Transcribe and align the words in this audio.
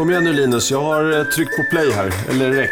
Kom 0.00 0.10
igen 0.10 0.24
nu 0.24 0.32
Linus, 0.32 0.70
jag 0.70 0.82
har 0.82 1.18
eh, 1.18 1.24
tryckt 1.24 1.56
på 1.56 1.62
play 1.70 1.90
här, 1.92 2.12
eller 2.30 2.52
rec. 2.52 2.70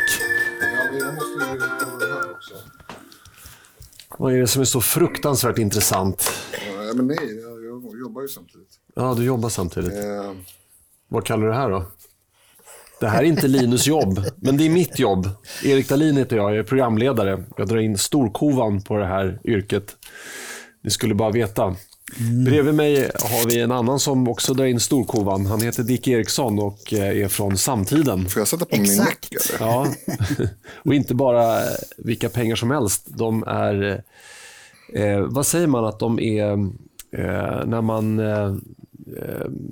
Vad 4.19 4.35
är 4.35 4.39
det 4.39 4.47
som 4.47 4.61
är 4.61 4.65
så 4.67 4.81
fruktansvärt 4.81 5.59
intressant? 5.59 6.31
Ja, 6.53 6.95
men 6.95 7.07
nej, 7.07 7.17
jag, 7.43 7.65
jag 7.65 8.01
jobbar 8.01 8.23
ju 8.23 8.29
samtidigt. 8.29 8.69
Ja, 8.95 9.15
du 9.17 9.25
jobbar 9.25 9.49
samtidigt. 9.49 9.93
Eh, 9.93 10.33
Vad 11.09 11.25
kallar 11.25 11.43
du 11.43 11.49
det 11.49 11.57
här 11.59 11.71
då? 11.71 11.85
Det 13.01 13.09
här 13.09 13.19
är 13.19 13.27
inte 13.27 13.49
Linus 13.49 13.87
jobb, 13.87 14.25
men 14.37 14.57
det 14.57 14.67
är 14.67 14.71
mitt 14.71 14.99
jobb. 14.99 15.29
Erik 15.65 15.89
Dahlin 15.89 16.17
heter 16.17 16.37
jag, 16.37 16.51
jag 16.51 16.59
är 16.59 16.63
programledare. 16.63 17.45
Jag 17.57 17.69
drar 17.69 17.79
in 17.79 17.99
storkovan 17.99 18.83
på 18.83 18.97
det 18.97 19.07
här 19.07 19.41
yrket. 19.45 19.97
Ni 20.83 20.91
skulle 20.91 21.15
bara 21.15 21.31
veta. 21.31 21.77
Bredvid 22.17 22.75
mig 22.75 23.11
har 23.15 23.47
vi 23.49 23.61
en 23.61 23.73
annan 23.73 24.01
som 24.01 24.29
också 24.29 24.55
drar 24.55 24.65
in 24.65 24.81
storkovan. 24.81 25.47
Han 25.47 25.61
heter 25.61 25.83
Dick 25.83 26.09
Eriksson 26.09 26.59
och 26.59 26.93
eh, 26.93 27.23
är 27.25 27.29
från 27.29 27.57
samtiden. 27.57 28.29
får 28.29 28.41
jag 28.41 28.49
sätta 28.49 28.65
på 28.65 28.77
min 28.77 28.85
Exakt. 28.85 29.33
mick 29.33 29.43
eller? 29.61 29.67
Ja, 29.67 29.87
och 30.85 30.95
inte 30.95 31.15
bara 31.15 31.61
vilka 31.99 32.29
pengar 32.29 32.57
som 32.57 32.71
helst. 32.71 33.07
De 33.07 33.43
är, 33.43 34.03
eh, 34.95 35.21
vad 35.21 35.47
säger 35.47 35.67
man 35.67 35.85
att 35.85 35.99
de 35.99 36.21
är, 36.21 36.53
eh, 37.13 37.67
när 37.67 37.81
man 37.81 38.19
eh, 38.19 38.27
eh, 38.27 38.55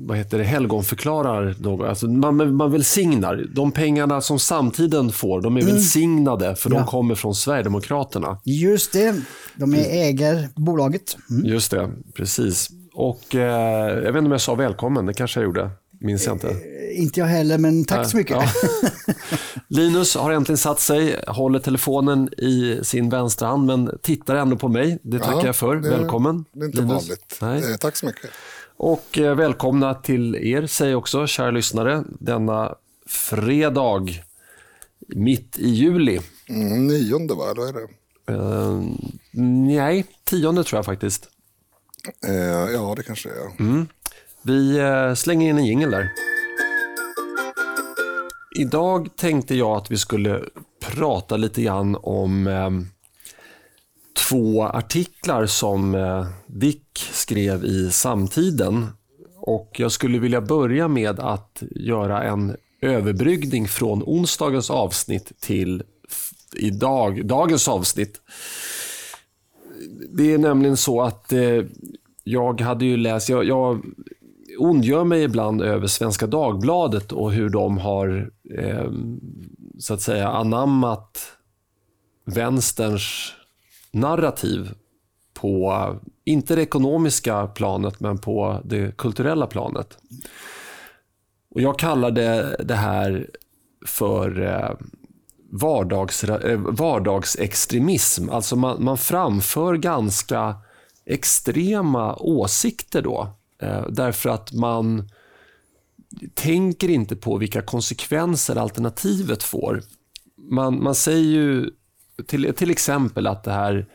vad 0.06 0.16
heter 0.16 0.38
det, 0.38 0.44
helgonförklarar 0.44 1.54
något. 1.58 1.88
Alltså 1.88 2.06
man, 2.06 2.54
man 2.54 2.72
välsignar. 2.72 3.46
De 3.54 3.72
pengarna 3.72 4.20
som 4.20 4.38
samtiden 4.38 5.12
får, 5.12 5.40
de 5.42 5.56
är 5.56 5.62
välsignade 5.62 6.56
för 6.56 6.70
de 6.70 6.76
Ja. 6.76 6.86
kommer 6.86 7.14
från 7.14 7.34
Sverigedemokraterna. 7.34 8.38
Just 8.44 8.92
det, 8.92 9.14
de 9.56 9.74
är 9.74 9.84
äger 9.90 10.48
bolaget. 10.56 11.16
Mm. 11.30 11.46
Just 11.46 11.70
det, 11.70 11.90
precis. 12.14 12.68
Och 12.94 13.34
eh, 13.34 13.88
jag 13.88 14.00
vet 14.00 14.06
inte 14.06 14.18
om 14.18 14.32
jag 14.32 14.40
sa 14.40 14.54
välkommen, 14.54 15.06
det 15.06 15.14
kanske 15.14 15.40
jag 15.40 15.44
gjorde. 15.44 15.70
Minns 16.00 16.26
jag 16.26 16.34
inte. 16.34 16.48
Eh, 16.48 17.02
Inte 17.02 17.20
jag 17.20 17.26
heller, 17.26 17.58
men 17.58 17.84
tack 17.84 18.10
så 18.10 18.16
mycket. 18.16 18.36
Ja. 18.36 18.46
Linus 19.68 20.14
har 20.16 20.30
äntligen 20.32 20.56
satt 20.58 20.80
sig, 20.80 21.20
håller 21.26 21.58
telefonen 21.58 22.28
i 22.38 22.80
sin 22.82 23.08
vänstra 23.08 23.48
hand 23.48 23.66
men 23.66 23.90
tittar 24.02 24.34
ändå 24.34 24.56
på 24.56 24.68
mig. 24.68 24.98
Det 25.02 25.18
tackar 25.18 25.32
Ja, 25.32 25.46
jag 25.46 25.56
för. 25.56 25.76
det- 25.76 25.88
Välkommen. 25.90 26.44
Det 26.52 26.60
är 26.60 26.64
inte 26.66 26.78
Linus. 26.78 26.92
vanligt. 26.92 27.38
Nej. 27.40 27.72
Eh, 27.72 27.76
tack 27.76 27.96
så 27.96 28.06
mycket. 28.06 28.30
Och 28.76 29.18
eh, 29.18 29.34
välkomna 29.34 29.94
till 29.94 30.34
er, 30.34 30.66
säger 30.66 30.90
jag 30.90 30.98
också, 30.98 31.26
kära 31.26 31.50
lyssnare, 31.50 32.04
denna 32.08 32.74
fredag 33.06 34.06
mitt 35.08 35.58
i 35.58 35.68
juli. 35.68 36.20
Mm, 36.48 36.86
nionde 36.86 37.34
va, 37.34 37.50
eller 37.50 37.68
är 37.68 37.72
det? 37.72 37.88
Eh, 38.32 38.82
nej, 39.66 40.06
tionde 40.24 40.64
tror 40.64 40.78
jag 40.78 40.84
faktiskt. 40.84 41.28
Eh, 42.28 42.72
ja, 42.72 42.94
det 42.96 43.02
kanske 43.02 43.28
är. 43.28 43.60
Mm. 43.60 43.86
Vi 44.42 44.78
eh, 44.78 45.14
slänger 45.14 45.50
in 45.50 45.58
en 45.58 45.66
jingel 45.66 45.90
där. 45.90 46.08
Idag 48.58 49.08
tänkte 49.16 49.54
jag 49.54 49.76
att 49.76 49.90
vi 49.90 49.98
skulle 49.98 50.44
prata 50.80 51.36
lite 51.36 51.62
grann 51.62 51.96
om 52.02 52.46
två 54.16 54.64
artiklar 54.64 55.46
som 55.46 55.94
eh, 55.94 56.26
Dick 56.46 56.98
skrev 57.12 57.64
i 57.64 57.90
Samtiden. 57.90 58.86
Och 59.40 59.76
jag 59.78 59.92
skulle 59.92 60.18
vilja 60.18 60.40
börja 60.40 60.88
med 60.88 61.20
att 61.20 61.62
göra 61.70 62.22
en 62.22 62.56
överbryggning 62.80 63.68
från 63.68 64.02
onsdagens 64.06 64.70
avsnitt 64.70 65.32
till 65.40 65.82
idag, 66.56 67.26
dagens 67.26 67.68
avsnitt. 67.68 68.20
Det 70.10 70.32
är 70.32 70.38
nämligen 70.38 70.76
så 70.76 71.02
att 71.02 71.32
eh, 71.32 71.64
jag 72.24 72.60
hade 72.60 72.84
ju 72.84 72.96
läst, 72.96 73.28
jag, 73.28 73.44
jag 73.44 73.84
ondgör 74.58 75.04
mig 75.04 75.22
ibland 75.22 75.62
över 75.62 75.86
Svenska 75.86 76.26
Dagbladet 76.26 77.12
och 77.12 77.32
hur 77.32 77.48
de 77.48 77.78
har 77.78 78.30
eh, 78.58 78.90
så 79.78 79.94
att 79.94 80.00
säga 80.00 80.28
anammat 80.28 81.32
vänsterns 82.24 83.34
narrativ 83.96 84.74
på, 85.34 85.96
inte 86.24 86.54
det 86.54 86.62
ekonomiska 86.62 87.46
planet, 87.46 88.00
men 88.00 88.18
på 88.18 88.60
det 88.64 88.96
kulturella 88.96 89.46
planet. 89.46 89.98
Och 91.50 91.60
jag 91.60 91.78
kallar 91.78 92.10
det, 92.10 92.56
det 92.64 92.74
här 92.74 93.30
för 93.86 94.42
eh, 94.42 94.70
vardags, 95.50 96.24
eh, 96.24 96.58
vardagsextremism. 96.58 98.30
Alltså 98.30 98.56
man, 98.56 98.84
man 98.84 98.98
framför 98.98 99.76
ganska 99.76 100.56
extrema 101.06 102.16
åsikter 102.16 103.02
då. 103.02 103.28
Eh, 103.62 103.86
därför 103.88 104.30
att 104.30 104.52
man 104.52 105.08
tänker 106.34 106.90
inte 106.90 107.16
på 107.16 107.36
vilka 107.36 107.62
konsekvenser 107.62 108.56
alternativet 108.56 109.42
får. 109.42 109.82
Man, 110.36 110.82
man 110.82 110.94
säger 110.94 111.24
ju 111.24 111.70
till, 112.26 112.54
till 112.54 112.70
exempel 112.70 113.26
att 113.26 113.44
det 113.44 113.52
här 113.52 113.86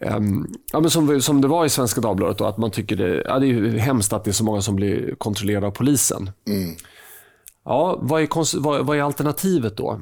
ehm, 0.00 0.46
ja, 0.72 0.80
men 0.80 0.90
som, 0.90 1.22
som 1.22 1.40
det 1.40 1.48
var 1.48 1.64
i 1.64 1.68
Svenska 1.68 2.00
Dagbladet, 2.00 2.38
då, 2.38 2.44
att 2.44 2.58
man 2.58 2.70
tycker 2.70 2.96
det, 2.96 3.22
ja, 3.26 3.38
det 3.38 3.46
är 3.46 3.78
hemskt 3.78 4.12
att 4.12 4.24
det 4.24 4.30
är 4.30 4.32
så 4.32 4.44
många 4.44 4.62
som 4.62 4.76
blir 4.76 5.14
kontrollerade 5.14 5.66
av 5.66 5.70
polisen. 5.70 6.30
Ja, 7.64 7.98
vad 8.02 8.22
är, 8.22 8.60
vad, 8.60 8.86
vad 8.86 8.96
är 8.96 9.02
alternativet 9.02 9.76
då? 9.76 10.00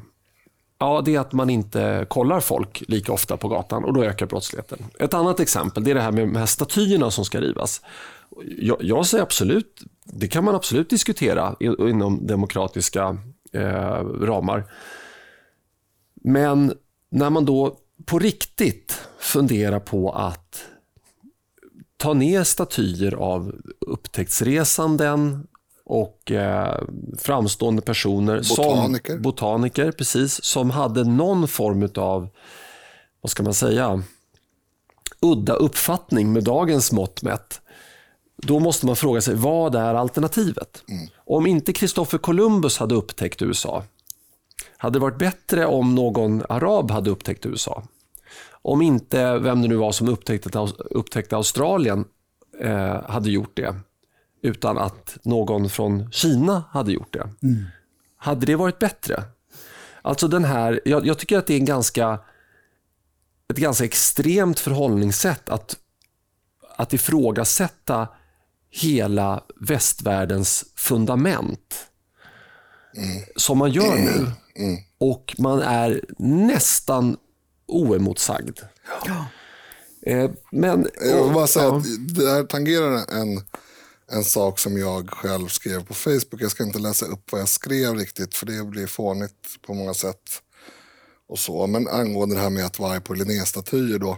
Ja, 0.77 1.01
det 1.05 1.15
är 1.15 1.19
att 1.19 1.33
man 1.33 1.49
inte 1.49 2.05
kollar 2.09 2.39
folk 2.39 2.83
lika 2.87 3.13
ofta 3.13 3.37
på 3.37 3.47
gatan 3.47 3.83
och 3.83 3.93
då 3.93 4.03
ökar 4.03 4.25
brottsligheten. 4.25 4.79
Ett 4.99 5.13
annat 5.13 5.39
exempel 5.39 5.83
det 5.83 5.91
är 5.91 5.95
det 5.95 6.01
här 6.01 6.11
med 6.11 6.27
de 6.27 6.35
här 6.35 6.45
statyerna 6.45 7.11
som 7.11 7.25
ska 7.25 7.41
rivas. 7.41 7.81
Jag, 8.57 8.77
jag 8.79 9.05
säger 9.05 9.23
absolut, 9.23 9.81
det 10.05 10.27
kan 10.27 10.43
man 10.43 10.55
absolut 10.55 10.89
diskutera 10.89 11.55
inom 11.59 12.27
demokratiska 12.27 13.17
eh, 13.51 14.03
ramar. 14.21 14.63
Men 16.23 16.73
när 17.13 17.29
man 17.29 17.45
då 17.45 17.77
på 18.05 18.19
riktigt 18.19 19.01
funderar 19.19 19.79
på 19.79 20.11
att 20.11 20.65
ta 21.97 22.13
ner 22.13 22.43
statyer 22.43 23.13
av 23.13 23.55
upptäcktsresanden 23.79 25.47
och 25.85 26.31
eh, 26.31 26.83
framstående 27.17 27.81
personer 27.81 28.37
Botaniker. 28.49 29.13
som 29.13 29.21
botaniker, 29.21 29.91
precis, 29.91 30.43
som 30.43 30.69
hade 30.69 31.03
någon 31.03 31.47
form 31.47 31.89
av, 31.95 32.29
vad 33.21 33.29
ska 33.29 33.43
man 33.43 33.53
säga, 33.53 34.03
udda 35.19 35.53
uppfattning 35.53 36.33
med 36.33 36.43
dagens 36.43 36.91
mått 36.91 37.23
mätt. 37.23 37.61
Då 38.35 38.59
måste 38.59 38.85
man 38.85 38.95
fråga 38.95 39.21
sig, 39.21 39.35
vad 39.35 39.75
är 39.75 39.93
alternativet? 39.93 40.83
Om 41.15 41.47
inte 41.47 41.73
Kristoffer 41.73 42.17
Columbus 42.17 42.77
hade 42.77 42.95
upptäckt 42.95 43.41
USA, 43.41 43.83
hade 44.83 44.99
det 44.99 45.01
varit 45.01 45.17
bättre 45.17 45.65
om 45.65 45.95
någon 45.95 46.43
arab 46.49 46.91
hade 46.91 47.09
upptäckt 47.09 47.45
USA? 47.45 47.83
Om 48.51 48.81
inte, 48.81 49.39
vem 49.39 49.61
det 49.61 49.67
nu 49.67 49.75
var 49.75 49.91
som 49.91 50.09
upptäckte, 50.09 50.59
upptäckte 50.77 51.35
Australien 51.35 52.05
eh, 52.59 53.09
hade 53.09 53.29
gjort 53.29 53.55
det, 53.55 53.75
utan 54.41 54.77
att 54.77 55.17
någon 55.23 55.69
från 55.69 56.11
Kina 56.11 56.63
hade 56.71 56.91
gjort 56.91 57.13
det. 57.13 57.29
Hade 58.17 58.45
det 58.45 58.55
varit 58.55 58.79
bättre? 58.79 59.23
Alltså 60.01 60.27
den 60.27 60.43
här, 60.43 60.81
jag, 60.85 61.05
jag 61.05 61.19
tycker 61.19 61.37
att 61.37 61.47
det 61.47 61.53
är 61.53 61.59
en 61.59 61.65
ganska, 61.65 62.19
ett 63.49 63.57
ganska 63.57 63.85
extremt 63.85 64.59
förhållningssätt 64.59 65.49
att, 65.49 65.77
att 66.77 66.93
ifrågasätta 66.93 68.07
hela 68.69 69.43
västvärldens 69.55 70.65
fundament. 70.75 71.87
Som 73.35 73.57
man 73.57 73.71
gör 73.71 73.95
nu. 73.95 74.27
Och 74.97 75.35
man 75.37 75.61
är 75.61 76.01
nästan 76.19 77.17
oemotsagd. 77.67 78.59
Eh, 80.05 80.31
Men, 80.51 80.87
Jag 81.01 81.23
vill 81.23 81.33
bara 81.33 81.47
säga 81.47 81.65
ja. 81.65 81.77
att 81.77 81.83
det 82.15 82.29
här 82.29 82.43
tangerar 82.43 83.11
en, 83.21 83.41
en 84.11 84.23
sak 84.23 84.59
som 84.59 84.77
jag 84.77 85.09
själv 85.09 85.47
skrev 85.47 85.85
på 85.85 85.93
Facebook. 85.93 86.41
Jag 86.41 86.51
ska 86.51 86.63
inte 86.63 86.79
läsa 86.79 87.05
upp 87.05 87.31
vad 87.31 87.41
jag 87.41 87.49
skrev 87.49 87.95
riktigt 87.95 88.35
för 88.35 88.45
det 88.45 88.63
blir 88.63 88.87
fånigt 88.87 89.61
på 89.61 89.73
många 89.73 89.93
sätt. 89.93 90.41
och 91.29 91.39
så. 91.39 91.67
Men 91.67 91.87
angående 91.87 92.35
det 92.35 92.41
här 92.41 92.49
med 92.49 92.65
att 92.65 92.79
vara 92.79 93.01
på 93.01 93.13
Linnéstatyer 93.13 93.99
då. 93.99 94.17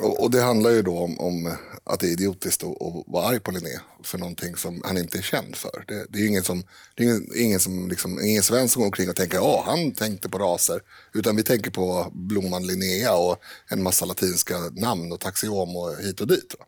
Och, 0.00 0.22
och 0.22 0.30
det 0.30 0.40
handlar 0.40 0.70
ju 0.70 0.82
då 0.82 0.98
om, 0.98 1.20
om 1.20 1.56
att 1.84 2.00
det 2.00 2.06
är 2.06 2.10
idiotiskt 2.10 2.64
att, 2.64 2.82
att 2.82 3.04
vara 3.06 3.26
arg 3.26 3.40
på 3.40 3.50
Linné 3.50 3.80
för 4.04 4.18
någonting 4.18 4.56
som 4.56 4.82
han 4.84 4.98
inte 4.98 5.18
är 5.18 5.22
känd 5.22 5.56
för. 5.56 5.84
Det, 5.88 6.06
det 6.08 6.18
är 6.18 6.22
ju 6.22 6.28
ingen 6.28 6.44
som, 6.44 6.62
det 6.94 7.02
är 7.02 7.06
ingen, 7.06 7.28
ingen 7.36 7.60
som 7.60 7.88
liksom, 7.88 8.20
ingen 8.20 8.42
svensk 8.42 8.72
som 8.72 8.80
går 8.80 8.86
omkring 8.86 9.10
och 9.10 9.16
tänker 9.16 9.36
ja 9.36 9.62
han 9.66 9.92
tänkte 9.92 10.28
på 10.28 10.38
raser. 10.38 10.80
Utan 11.14 11.36
vi 11.36 11.42
tänker 11.42 11.70
på 11.70 12.12
blomman 12.14 12.66
Linnea 12.66 13.16
och 13.16 13.36
en 13.68 13.82
massa 13.82 14.04
latinska 14.04 14.58
namn 14.58 15.12
och 15.12 15.20
taxiom 15.20 15.76
och 15.76 15.96
hit 15.96 16.20
och 16.20 16.26
dit. 16.26 16.54
Va? 16.58 16.64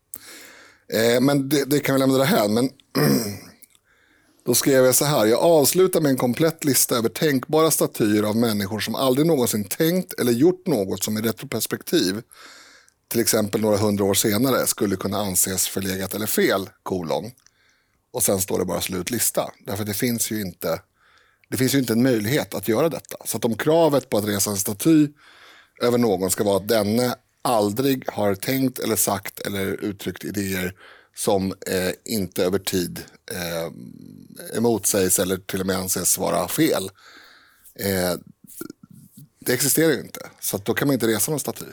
Eh, 0.99 1.21
men 1.21 1.49
det, 1.49 1.65
det 1.65 1.81
kan 1.81 1.95
vi 1.95 1.99
lämna 1.99 2.19
det 2.19 2.25
här. 2.25 2.49
Men 2.49 2.71
Då 4.45 4.55
skrev 4.55 4.85
jag 4.85 4.95
så 4.95 5.05
här, 5.05 5.27
jag 5.27 5.41
avslutar 5.41 6.01
med 6.01 6.11
en 6.11 6.17
komplett 6.17 6.65
lista 6.65 6.97
över 6.97 7.09
tänkbara 7.09 7.71
statyer 7.71 8.23
av 8.23 8.37
människor 8.37 8.81
som 8.81 8.95
aldrig 8.95 9.27
någonsin 9.27 9.65
tänkt 9.65 10.21
eller 10.21 10.33
gjort 10.33 10.67
något 10.67 11.05
som 11.05 11.19
i 11.19 11.21
retroperspektiv, 11.21 12.23
till 13.11 13.21
exempel 13.21 13.61
några 13.61 13.77
hundra 13.77 14.05
år 14.05 14.15
senare, 14.15 14.67
skulle 14.67 14.97
kunna 14.97 15.19
anses 15.19 15.69
förlegat 15.69 16.15
eller 16.15 16.27
fel, 16.27 16.71
kolon. 16.83 17.31
och 18.13 18.23
sen 18.23 18.41
står 18.41 18.59
det 18.59 18.65
bara 18.65 18.81
slutlista. 18.81 19.51
Därför 19.67 19.83
att 19.83 19.89
det 19.89 19.95
finns 19.95 20.31
ju 20.33 20.41
inte, 20.41 20.83
det 21.49 21.57
finns 21.57 21.75
ju 21.75 21.79
inte 21.79 21.93
en 21.93 22.03
möjlighet 22.03 22.55
att 22.55 22.69
göra 22.69 22.89
detta. 22.89 23.17
Så 23.25 23.37
att 23.37 23.45
om 23.45 23.57
kravet 23.57 24.11
på 24.11 24.19
att 24.19 24.25
resa 24.25 24.51
en 24.51 24.57
staty 24.57 25.09
över 25.83 25.99
någon 25.99 26.31
ska 26.31 26.45
vara 26.45 26.57
att 26.57 26.69
denne 26.69 27.15
aldrig 27.43 28.11
har 28.11 28.35
tänkt 28.35 28.79
eller 28.79 28.97
sagt 28.97 29.41
eller 29.41 29.85
uttryckt 29.85 30.25
idéer 30.25 30.75
som 31.17 31.53
eh, 31.67 31.93
inte 32.05 32.45
över 32.45 32.59
tid 32.59 33.05
eh, 33.33 33.73
emotsägs 34.57 35.19
eller 35.19 35.37
till 35.37 35.61
och 35.61 35.67
med 35.67 35.77
anses 35.77 36.19
vara 36.19 36.49
fel. 36.49 36.91
Eh, 37.75 38.15
det 39.47 39.53
existerar 39.53 39.93
ju 39.93 40.01
inte, 40.01 40.21
så 40.41 40.59
då 40.65 40.75
kan 40.75 40.89
man 40.89 40.95
inte 40.95 41.07
resa 41.07 41.31
någon 41.31 41.41
staty. 41.41 41.65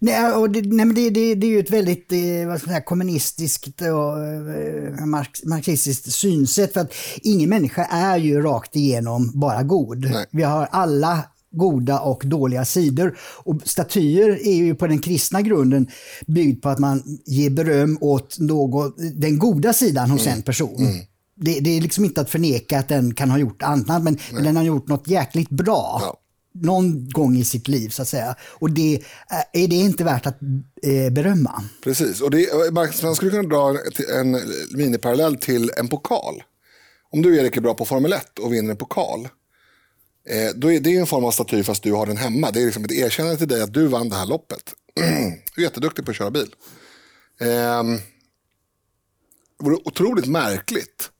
Nej, 0.00 0.32
och 0.32 0.50
det, 0.50 0.60
nej, 0.60 0.86
men 0.86 0.94
det, 0.94 1.10
det, 1.10 1.34
det 1.34 1.46
är 1.46 1.50
ju 1.50 1.58
ett 1.58 1.70
väldigt 1.70 2.12
eh, 2.12 2.48
vad 2.48 2.58
ska 2.58 2.66
man 2.66 2.74
säga, 2.74 2.80
kommunistiskt 2.80 3.80
och 3.80 4.24
eh, 4.24 5.06
marx, 5.06 5.44
marxistiskt 5.44 6.12
synsätt. 6.12 6.72
För 6.72 6.80
att 6.80 6.92
ingen 7.22 7.48
människa 7.48 7.84
är 7.84 8.16
ju 8.16 8.42
rakt 8.42 8.76
igenom 8.76 9.30
bara 9.34 9.62
god. 9.62 10.10
Nej. 10.10 10.26
Vi 10.30 10.42
har 10.42 10.68
alla 10.70 11.24
goda 11.52 12.00
och 12.00 12.22
dåliga 12.24 12.64
sidor. 12.64 13.18
Och 13.44 13.60
statyer 13.64 14.46
är 14.46 14.54
ju 14.54 14.74
på 14.74 14.86
den 14.86 14.98
kristna 14.98 15.42
grunden 15.42 15.86
byggd 16.26 16.62
på 16.62 16.68
att 16.68 16.78
man 16.78 17.02
ger 17.26 17.50
beröm 17.50 17.98
åt 18.00 18.38
någon, 18.38 18.92
den 19.14 19.38
goda 19.38 19.72
sidan 19.72 20.10
hos 20.10 20.26
en 20.26 20.42
person. 20.42 21.00
Det, 21.36 21.60
det 21.60 21.76
är 21.76 21.80
liksom 21.80 22.04
inte 22.04 22.20
att 22.20 22.30
förneka 22.30 22.78
att 22.78 22.88
den 22.88 23.14
kan 23.14 23.30
ha 23.30 23.38
gjort 23.38 23.62
annat, 23.62 24.02
men, 24.02 24.18
men 24.32 24.44
den 24.44 24.56
har 24.56 24.62
gjort 24.62 24.88
något 24.88 25.08
jäkligt 25.08 25.50
bra. 25.50 26.00
Ja. 26.02 26.18
Någon 26.54 27.08
gång 27.08 27.36
i 27.36 27.44
sitt 27.44 27.68
liv 27.68 27.88
så 27.88 28.02
att 28.02 28.08
säga. 28.08 28.36
Och 28.42 28.70
det 28.70 28.94
eh, 29.30 29.62
är 29.62 29.68
det 29.68 29.76
inte 29.76 30.04
värt 30.04 30.26
att 30.26 30.38
eh, 30.82 31.12
berömma. 31.12 31.64
Precis, 31.84 32.20
och 32.20 32.30
det, 32.30 32.50
eh, 32.50 32.72
man 33.02 33.14
skulle 33.14 33.30
kunna 33.30 33.48
dra 33.48 33.78
en 34.18 34.40
miniparallell 34.70 35.36
till 35.36 35.70
en 35.76 35.88
pokal. 35.88 36.42
Om 37.10 37.22
du 37.22 37.36
Erik 37.36 37.56
är 37.56 37.60
bra 37.60 37.74
på 37.74 37.84
Formel 37.84 38.12
1 38.12 38.38
och 38.38 38.52
vinner 38.52 38.70
en 38.70 38.76
pokal, 38.76 39.28
eh, 40.28 40.50
då 40.56 40.72
är 40.72 40.80
det 40.80 40.96
en 40.96 41.06
form 41.06 41.24
av 41.24 41.30
staty 41.30 41.62
fast 41.62 41.82
du 41.82 41.92
har 41.92 42.06
den 42.06 42.16
hemma. 42.16 42.50
Det 42.50 42.60
är 42.60 42.64
liksom 42.64 42.84
ett 42.84 42.92
erkännande 42.92 43.38
till 43.38 43.48
dig 43.48 43.62
att 43.62 43.74
du 43.74 43.86
vann 43.86 44.08
det 44.08 44.16
här 44.16 44.26
loppet. 44.26 44.74
du 45.54 45.62
är 45.62 45.62
jätteduktig 45.62 46.04
på 46.04 46.10
att 46.10 46.16
köra 46.16 46.30
bil. 46.30 46.54
Eh, 47.40 47.82
det 49.58 49.64
vore 49.64 49.76
otroligt 49.84 50.26
märkligt 50.26 51.10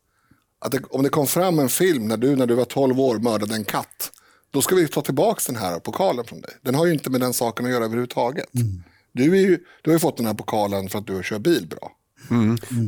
att 0.58 0.72
det, 0.72 0.82
om 0.90 1.02
det 1.02 1.08
kom 1.08 1.26
fram 1.26 1.58
en 1.58 1.68
film 1.68 2.08
när 2.08 2.16
du 2.16 2.36
när 2.36 2.46
du 2.46 2.54
var 2.54 2.64
12 2.64 3.00
år 3.00 3.18
mördade 3.18 3.54
en 3.54 3.64
katt. 3.64 4.12
Då 4.52 4.62
ska 4.62 4.74
vi 4.74 4.88
ta 4.88 5.02
tillbaka 5.02 5.40
den 5.46 5.56
här 5.56 5.80
pokalen 5.80 6.24
från 6.24 6.40
dig. 6.40 6.50
Den 6.62 6.74
har 6.74 6.86
ju 6.86 6.92
inte 6.92 7.10
med 7.10 7.20
den 7.20 7.32
saken 7.32 7.66
att 7.66 7.72
göra 7.72 7.84
överhuvudtaget. 7.84 8.48
Du, 9.12 9.36
är 9.36 9.40
ju, 9.40 9.58
du 9.82 9.90
har 9.90 9.92
ju 9.92 9.98
fått 9.98 10.16
den 10.16 10.26
här 10.26 10.34
pokalen 10.34 10.88
för 10.88 10.98
att 10.98 11.06
du 11.06 11.22
kör 11.22 11.38
bil 11.38 11.66
bra. 11.66 11.92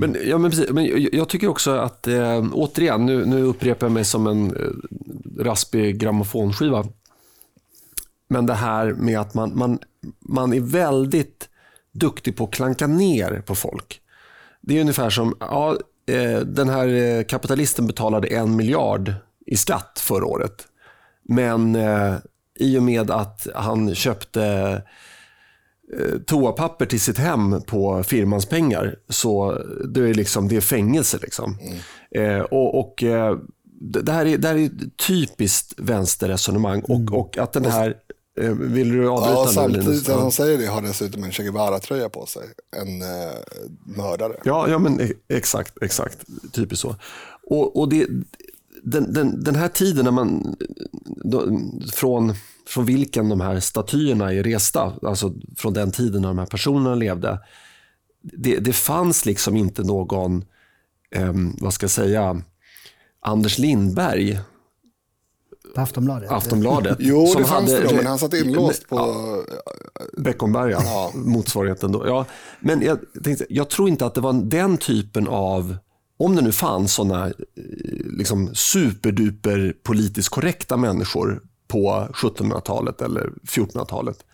Men, 0.01 0.17
ja, 0.25 0.39
men, 0.39 0.51
precis, 0.51 0.71
men 0.71 0.85
jag, 0.87 1.15
jag 1.15 1.29
tycker 1.29 1.49
också 1.49 1.71
att, 1.71 2.07
eh, 2.07 2.45
återigen, 2.53 3.07
nu, 3.07 3.27
nu 3.27 3.43
upprepar 3.43 3.87
jag 3.87 3.93
mig 3.93 4.05
som 4.05 4.27
en 4.27 4.57
eh, 4.57 5.43
raspig 5.45 5.99
grammofonskiva. 5.99 6.87
Men 8.29 8.47
det 8.47 8.55
här 8.55 8.93
med 8.93 9.21
att 9.21 9.35
man, 9.35 9.59
man, 9.59 9.79
man 10.21 10.53
är 10.53 10.61
väldigt 10.61 11.49
duktig 11.93 12.37
på 12.37 12.45
att 12.45 12.51
klanka 12.51 12.87
ner 12.87 13.43
på 13.47 13.55
folk. 13.55 14.01
Det 14.61 14.77
är 14.77 14.81
ungefär 14.81 15.11
som, 15.11 15.37
ja, 15.41 15.79
eh, 16.07 16.39
den 16.39 16.69
här 16.69 16.89
eh, 16.89 17.25
kapitalisten 17.25 17.87
betalade 17.87 18.29
en 18.29 18.57
miljard 18.57 19.13
i 19.47 19.57
skatt 19.57 20.03
förra 20.03 20.27
året. 20.27 20.67
Men 21.29 21.77
eh, 21.77 22.15
i 22.59 22.79
och 22.79 22.83
med 22.83 23.11
att 23.11 23.47
han 23.55 23.95
köpte 23.95 24.45
eh, 25.99 26.19
toapapper 26.27 26.87
till 26.87 27.01
sitt 27.01 27.19
hem 27.19 27.63
på 27.63 28.03
firmans 28.03 28.47
pengar 28.47 28.97
så 29.09 29.63
det 29.89 30.01
är, 30.01 30.15
liksom, 30.15 30.49
det 30.49 30.57
är 30.57 30.61
fängelse. 30.61 31.19
Liksom. 31.23 31.59
Eh, 32.15 32.41
och, 32.41 32.81
och, 32.81 33.03
eh, 33.03 33.39
det, 33.81 34.13
här 34.13 34.27
är, 34.27 34.39
det 34.39 34.49
här 34.49 34.55
är 34.55 34.65
ett 34.65 34.97
typiskt 35.07 35.75
vänsterresonemang 35.77 36.81
och, 36.81 37.19
och 37.19 37.39
att 37.39 37.53
den 37.53 37.65
här 37.65 37.97
eh, 38.41 38.51
vill 38.51 38.93
du 38.93 39.09
avbryta 39.09 39.33
Ja, 39.35 39.45
nu 39.47 39.53
samtidigt 39.53 40.05
som 40.05 40.19
han 40.19 40.33
säger 40.33 40.59
det 40.59 40.67
har 40.67 40.83
dessutom 40.83 41.25
en 41.25 41.33
Che 41.33 41.43
Guevara-tröja 41.43 42.09
på 42.09 42.27
sig. 42.27 42.43
En 42.77 43.03
eh, 43.03 43.09
mördare. 43.97 44.37
Ja, 44.45 44.69
ja 44.69 44.79
men 44.79 45.01
e- 45.01 45.13
exakt, 45.29 45.83
exakt. 45.83 46.19
Typiskt 46.53 46.83
så. 46.83 46.97
Och, 47.47 47.81
och 47.81 47.89
det, 47.89 48.07
den, 48.85 49.13
den, 49.13 49.45
den 49.45 49.55
här 49.55 49.69
tiden 49.69 50.05
när 50.05 50.13
man, 50.13 50.57
då, 51.25 51.61
från, 51.93 52.35
från 52.67 52.85
vilken 52.85 53.29
de 53.29 53.41
här 53.41 53.61
statyerna 53.61 54.33
är 54.33 54.43
resta, 54.43 54.93
alltså 55.03 55.35
från 55.57 55.73
den 55.75 55.91
tiden 55.91 56.23
när 56.23 56.29
de 56.29 56.39
här 56.39 56.47
personerna 56.47 56.95
levde, 56.95 57.39
det, 58.23 58.59
det 58.59 58.73
fanns 58.73 59.27
liksom 59.27 59.57
inte 59.57 59.83
någon, 59.83 60.45
ehm, 61.11 61.57
vad 61.61 61.75
ska 61.75 61.85
jag 61.85 61.91
säga, 61.91 62.43
Anders 63.21 63.59
Lindberg, 63.59 64.39
På 65.75 65.81
Aftonbladet. 65.81 66.31
Aftonbladet. 66.31 66.97
Jo, 67.01 67.27
som 67.27 67.43
det 67.43 67.49
fanns 67.49 67.71
hade- 67.71 67.83
det 67.83 67.89
då, 67.89 67.97
men 67.97 68.07
han 68.07 68.19
satt 68.19 68.35
inlåst 68.35 68.89
på... 68.89 69.15
Beckomberga, 70.19 70.81
Ja. 70.85 71.11
motsvarigheten 71.15 71.93
då. 71.93 72.07
Ja, 72.07 72.27
men 72.61 72.83
jag, 72.83 72.99
tänkte, 73.25 73.47
jag 73.49 73.71
tror 73.71 73.89
inte 73.89 74.07
att 74.07 74.15
det 74.15 74.21
var 74.21 74.33
den 74.33 74.77
typen 74.79 75.29
av, 75.29 75.77
om 76.17 76.37
det 76.37 76.43
nu 76.43 76.53
fanns 76.53 76.95
sådana 76.95 77.33
liksom 78.05 78.55
superduper 78.55 79.75
politiskt 79.83 80.29
korrekta 80.29 80.77
människor 80.77 81.43
på 81.69 82.09
1700-talet 82.13 83.01
eller 83.01 83.33
1400-talet. 83.43 84.25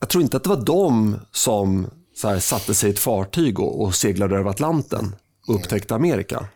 Jag 0.00 0.08
tror 0.08 0.22
inte 0.22 0.36
att 0.36 0.42
det 0.42 0.48
var 0.48 0.64
de 0.64 1.16
som 1.32 1.86
här, 2.22 2.38
satte 2.38 2.74
sig 2.74 2.90
i 2.90 2.92
ett 2.92 2.98
fartyg 2.98 3.60
och, 3.60 3.82
och 3.82 3.94
seglade 3.94 4.36
över 4.36 4.50
Atlanten 4.50 5.14
och 5.46 5.54
upptäckte 5.54 5.94
Amerika. 5.94 6.48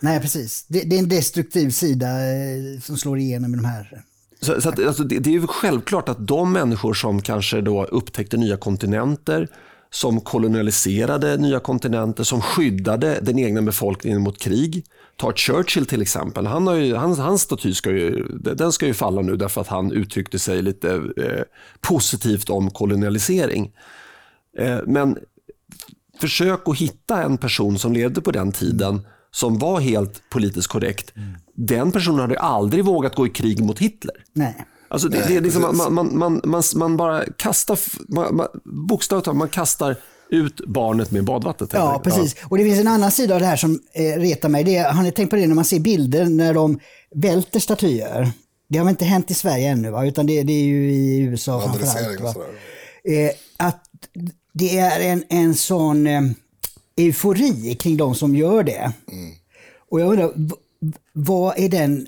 Nej, 0.00 0.20
precis. 0.20 0.66
Det, 0.68 0.80
det 0.80 0.96
är 0.96 0.98
en 0.98 1.08
destruktiv 1.08 1.70
sida 1.70 2.06
eh, 2.06 2.80
som 2.82 2.96
slår 2.96 3.18
igenom 3.18 3.54
i 3.54 3.56
de 3.56 3.64
här. 3.64 4.02
Så, 4.40 4.60
så 4.60 4.68
att, 4.68 4.86
alltså, 4.86 5.04
det, 5.04 5.18
det 5.18 5.30
är 5.30 5.34
ju 5.34 5.46
självklart 5.46 6.08
att 6.08 6.26
de 6.26 6.52
människor 6.52 6.94
som 6.94 7.22
kanske 7.22 7.60
då 7.60 7.84
upptäckte 7.84 8.36
nya 8.36 8.56
kontinenter, 8.56 9.48
som 9.90 10.20
kolonialiserade 10.20 11.36
nya 11.36 11.60
kontinenter, 11.60 12.24
som 12.24 12.40
skyddade 12.42 13.18
den 13.22 13.38
egna 13.38 13.62
befolkningen 13.62 14.20
mot 14.20 14.38
krig. 14.38 14.84
Ta 15.16 15.32
Churchill 15.32 15.86
till 15.86 16.02
exempel. 16.02 16.46
Han 16.46 16.66
har 16.66 16.74
ju, 16.74 16.94
hans, 16.94 17.18
hans 17.18 17.42
staty 17.42 17.74
ska 17.74 17.90
ju, 17.90 18.26
den 18.40 18.72
ska 18.72 18.86
ju 18.86 18.94
falla 18.94 19.22
nu 19.22 19.36
därför 19.36 19.60
att 19.60 19.68
han 19.68 19.92
uttryckte 19.92 20.38
sig 20.38 20.62
lite 20.62 20.90
eh, 21.16 21.42
positivt 21.80 22.50
om 22.50 22.70
kolonialisering. 22.70 23.72
Eh, 24.58 24.78
men 24.86 25.18
försök 26.20 26.68
att 26.68 26.78
hitta 26.78 27.22
en 27.22 27.38
person 27.38 27.78
som 27.78 27.92
levde 27.92 28.20
på 28.20 28.30
den 28.30 28.52
tiden 28.52 29.06
som 29.30 29.58
var 29.58 29.80
helt 29.80 30.22
politiskt 30.30 30.68
korrekt. 30.68 31.12
Den 31.54 31.92
personen 31.92 32.20
hade 32.20 32.38
aldrig 32.38 32.84
vågat 32.84 33.14
gå 33.14 33.26
i 33.26 33.30
krig 33.30 33.64
mot 33.64 33.78
Hitler. 33.78 34.14
Nej. 34.32 34.66
Alltså 34.90 35.08
det, 35.08 35.24
det 35.28 35.36
är 35.36 35.40
liksom, 35.40 35.62
man, 35.62 35.94
man, 35.94 36.18
man, 36.18 36.40
man, 36.44 36.62
man 36.74 36.96
bara 36.96 37.24
kastar, 37.36 37.78
man, 38.08 38.36
man, 38.36 38.46
bokstavligt 38.64 39.24
talat, 39.24 39.38
man 39.38 39.48
kastar 39.48 39.96
ut 40.30 40.60
barnet 40.66 41.10
med 41.10 41.24
badvattnet. 41.24 41.70
Ja, 41.72 42.00
precis. 42.04 42.36
Och 42.44 42.58
det 42.58 42.64
finns 42.64 42.80
en 42.80 42.88
annan 42.88 43.10
sida 43.10 43.34
av 43.34 43.40
det 43.40 43.46
här 43.46 43.56
som 43.56 43.80
eh, 43.92 44.02
retar 44.02 44.48
mig. 44.48 44.64
Det 44.64 44.76
är, 44.76 44.92
har 44.92 45.02
ni 45.02 45.12
tänkt 45.12 45.30
på 45.30 45.36
det 45.36 45.46
när 45.46 45.54
man 45.54 45.64
ser 45.64 45.80
bilder 45.80 46.24
när 46.24 46.54
de 46.54 46.80
välter 47.14 47.60
statyer? 47.60 48.30
Det 48.68 48.78
har 48.78 48.84
väl 48.84 48.90
inte 48.90 49.04
hänt 49.04 49.30
i 49.30 49.34
Sverige 49.34 49.68
ännu, 49.68 49.90
va? 49.90 50.06
utan 50.06 50.26
det, 50.26 50.42
det 50.42 50.52
är 50.52 50.64
ju 50.64 50.92
i 50.92 51.18
USA 51.18 51.60
framförallt. 51.60 52.20
Va? 52.20 52.32
sådär. 52.32 52.48
Eh, 53.04 53.30
att 53.56 53.84
det 54.52 54.78
är 54.78 55.00
en, 55.00 55.24
en 55.28 55.54
sån 55.54 56.06
eh, 56.06 56.22
eufori 56.96 57.74
kring 57.74 57.96
de 57.96 58.14
som 58.14 58.36
gör 58.36 58.62
det. 58.62 58.92
Och 59.90 60.00
jag 60.00 60.10
undrar, 60.10 60.32
vad 61.12 61.58
är 61.58 61.68
den, 61.68 62.06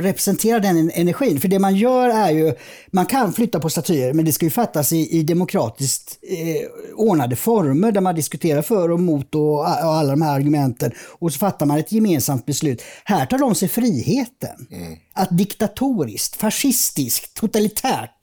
representerar 0.00 0.60
den 0.60 0.90
energin? 0.90 1.40
För 1.40 1.48
det 1.48 1.58
man 1.58 1.76
gör 1.76 2.08
är 2.08 2.30
ju, 2.30 2.54
man 2.90 3.06
kan 3.06 3.32
flytta 3.32 3.60
på 3.60 3.70
statyer 3.70 4.12
men 4.12 4.24
det 4.24 4.32
ska 4.32 4.46
ju 4.46 4.50
fattas 4.50 4.92
i, 4.92 5.18
i 5.18 5.22
demokratiskt 5.22 6.18
eh, 6.22 6.94
ordnade 6.94 7.36
former 7.36 7.92
där 7.92 8.00
man 8.00 8.14
diskuterar 8.14 8.62
för 8.62 8.90
och 8.90 9.00
mot 9.00 9.34
och, 9.34 9.58
och 9.58 9.68
alla 9.68 10.10
de 10.10 10.22
här 10.22 10.34
argumenten. 10.34 10.92
Och 11.18 11.32
så 11.32 11.38
fattar 11.38 11.66
man 11.66 11.78
ett 11.78 11.92
gemensamt 11.92 12.46
beslut. 12.46 12.82
Här 13.04 13.26
tar 13.26 13.38
de 13.38 13.54
sig 13.54 13.68
friheten 13.68 14.66
att 15.12 15.38
diktatoriskt, 15.38 16.36
fascistiskt, 16.36 17.34
totalitärt 17.34 18.20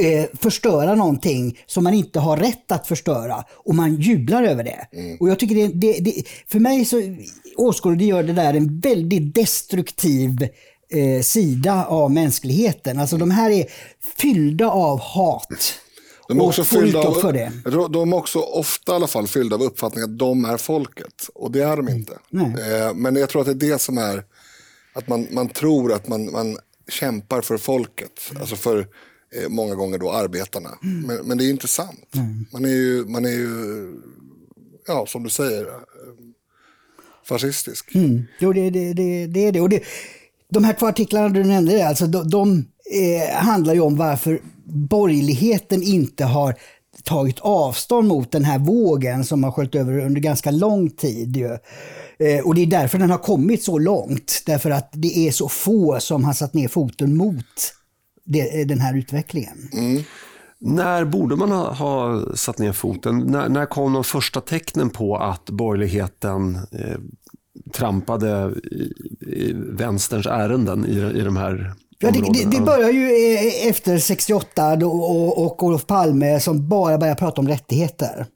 eh, 0.00 0.26
förstöra 0.38 0.94
någonting 0.94 1.58
som 1.66 1.84
man 1.84 1.94
inte 1.94 2.20
har 2.20 2.36
rätt 2.36 2.72
att 2.72 2.86
förstöra 2.86 3.44
och 3.52 3.74
man 3.74 3.96
jublar 3.96 4.42
över 4.42 4.64
det. 4.64 4.86
Och 5.20 5.28
jag 5.28 5.38
tycker 5.38 5.54
det, 5.54 5.68
det, 5.68 6.00
det 6.00 6.22
för 6.46 6.58
mig 6.58 6.84
så 6.84 6.96
åskådliggör 7.60 8.22
det 8.22 8.32
där 8.32 8.54
en 8.54 8.80
väldigt 8.80 9.34
destruktiv 9.34 10.48
eh, 10.90 11.22
sida 11.22 11.86
av 11.86 12.10
mänskligheten. 12.10 12.98
Alltså 12.98 13.16
de 13.16 13.30
här 13.30 13.50
är 13.50 13.66
fyllda 14.16 14.70
av 14.70 15.00
hat. 15.00 15.74
De 16.28 16.40
är, 16.40 16.44
också 16.44 16.64
fyllda 16.64 16.98
av, 16.98 17.32
det. 17.32 17.52
de 17.90 18.12
är 18.12 18.16
också 18.16 18.38
ofta 18.38 18.92
i 18.92 18.94
alla 18.94 19.06
fall 19.06 19.26
fyllda 19.26 19.56
av 19.56 19.62
uppfattningen 19.62 20.10
att 20.10 20.18
de 20.18 20.44
är 20.44 20.56
folket. 20.56 21.28
Och 21.34 21.50
det 21.50 21.62
är 21.62 21.76
de 21.76 21.88
inte. 21.88 22.12
Eh, 22.42 22.94
men 22.94 23.16
jag 23.16 23.28
tror 23.28 23.40
att 23.40 23.46
det 23.46 23.66
är 23.66 23.70
det 23.70 23.78
som 23.78 23.98
är, 23.98 24.24
att 24.92 25.08
man, 25.08 25.26
man 25.30 25.48
tror 25.48 25.92
att 25.92 26.08
man, 26.08 26.32
man 26.32 26.58
kämpar 26.88 27.40
för 27.40 27.58
folket. 27.58 28.32
Alltså 28.40 28.56
för 28.56 28.78
eh, 28.78 29.48
många 29.48 29.74
gånger 29.74 29.98
då 29.98 30.12
arbetarna. 30.12 30.70
Men, 30.80 31.16
men 31.16 31.38
det 31.38 31.44
är 31.44 31.50
inte 31.50 31.68
sant. 31.68 32.14
Man 32.52 32.64
är 32.64 32.68
ju, 32.68 33.04
man 33.06 33.24
är 33.24 33.30
ju 33.30 33.92
ja 34.86 35.06
som 35.06 35.22
du 35.22 35.30
säger, 35.30 35.66
fascistisk. 37.30 37.94
Mm. 37.94 38.22
Jo, 38.38 38.52
det, 38.52 38.70
det, 38.70 38.92
det, 38.92 39.26
det 39.26 39.46
är 39.46 39.52
det. 39.52 39.60
Och 39.60 39.68
det. 39.68 39.82
De 40.50 40.64
här 40.64 40.72
två 40.72 40.86
artiklarna 40.86 41.28
du 41.28 41.44
nämnde, 41.44 41.88
alltså, 41.88 42.06
de, 42.06 42.28
de 42.28 42.58
eh, 42.58 43.36
handlar 43.36 43.74
ju 43.74 43.80
om 43.80 43.96
varför 43.96 44.40
borgerligheten 44.64 45.82
inte 45.82 46.24
har 46.24 46.54
tagit 47.04 47.38
avstånd 47.40 48.08
mot 48.08 48.32
den 48.32 48.44
här 48.44 48.58
vågen 48.58 49.24
som 49.24 49.44
har 49.44 49.52
sköljt 49.52 49.74
över 49.74 49.98
under 49.98 50.20
ganska 50.20 50.50
lång 50.50 50.90
tid. 50.90 51.36
Ju. 51.36 51.58
Eh, 52.26 52.44
och 52.44 52.54
det 52.54 52.62
är 52.62 52.66
därför 52.66 52.98
den 52.98 53.10
har 53.10 53.18
kommit 53.18 53.62
så 53.62 53.78
långt. 53.78 54.42
Därför 54.46 54.70
att 54.70 54.90
det 54.92 55.28
är 55.28 55.30
så 55.30 55.48
få 55.48 56.00
som 56.00 56.24
har 56.24 56.32
satt 56.32 56.54
ner 56.54 56.68
foten 56.68 57.16
mot 57.16 57.74
det, 58.24 58.64
den 58.64 58.80
här 58.80 58.98
utvecklingen. 58.98 59.68
Mm. 59.72 60.02
När 60.62 61.04
borde 61.04 61.36
man 61.36 61.50
ha, 61.50 61.72
ha 61.72 62.22
satt 62.36 62.58
ner 62.58 62.72
foten? 62.72 63.18
När, 63.18 63.48
när, 63.48 63.66
kom 63.66 63.92
de 63.92 64.04
första 64.04 64.40
tecknen 64.40 64.90
på 64.90 65.16
att 65.16 65.50
borgerligheten 65.50 66.54
eh, 66.54 66.98
trampade 67.72 68.54
i, 68.70 68.92
i 69.20 69.52
vänsterns 69.54 70.26
ärenden 70.26 70.86
i, 70.86 71.18
i 71.18 71.22
de 71.22 71.36
här 71.36 71.74
Ja, 72.02 72.10
det, 72.10 72.20
det, 72.20 72.50
det 72.50 72.60
börjar 72.60 72.90
ju 72.90 73.34
eh, 73.34 73.68
efter 73.68 73.98
68 73.98 74.76
då, 74.76 74.90
och, 74.90 75.44
och 75.44 75.62
Olof 75.62 75.86
Palme 75.86 76.40
som 76.40 76.68
bara 76.68 76.98
börjar 76.98 77.14
prata 77.14 77.40
om 77.40 77.48
rättigheter. 77.48 78.26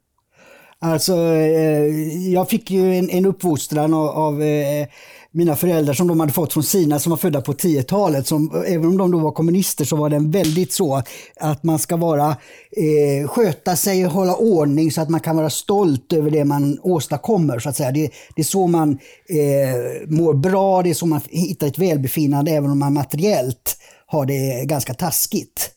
Alltså, 0.79 1.13
eh, 1.17 2.33
jag 2.33 2.49
fick 2.49 2.71
ju 2.71 2.95
en, 2.95 3.11
en 3.11 3.27
uppfostran 3.27 3.95
av, 3.95 4.09
av 4.09 4.43
eh, 4.43 4.87
mina 5.35 5.57
föräldrar 5.57 5.95
som 5.95 6.07
de 6.07 6.21
hade 6.21 6.33
fått 6.33 6.53
från 6.53 6.63
sina 6.63 6.99
som 6.99 7.11
var 7.11 7.17
födda 7.17 7.41
på 7.41 7.53
10-talet. 7.53 8.31
även 8.67 8.87
om 8.87 8.97
de 8.97 9.11
då 9.11 9.19
var 9.19 9.33
kommunister 9.33 9.85
så 9.85 9.97
var 9.97 10.11
den 10.11 10.31
väldigt 10.31 10.73
så 10.73 11.03
att 11.41 11.63
man 11.63 11.79
ska 11.79 11.97
vara, 11.97 12.29
eh, 12.71 13.29
sköta 13.29 13.77
sig 13.77 14.07
och 14.07 14.13
hålla 14.13 14.37
ordning 14.37 14.93
så 14.93 15.01
att 15.01 15.09
man 15.09 15.21
kan 15.21 15.37
vara 15.37 15.51
stolt 15.51 16.13
över 16.13 16.31
det 16.31 16.45
man 16.45 16.79
åstadkommer. 16.83 17.59
Så 17.59 17.69
att 17.69 17.77
säga. 17.77 17.91
Det, 17.91 18.11
det 18.37 18.43
är 18.43 18.45
så 18.45 18.67
man 18.67 18.91
eh, 19.29 20.09
mår 20.09 20.35
bra, 20.35 20.83
det 20.83 20.91
är 20.91 20.95
så 20.95 21.07
man 21.07 21.21
hittar 21.29 21.67
ett 21.67 21.79
välbefinnande 21.79 22.51
även 22.51 22.71
om 22.71 22.79
man 22.79 22.93
materiellt 22.93 23.77
har 24.07 24.27
det 24.27 24.65
ganska 24.65 24.95
taskigt. 24.95 25.71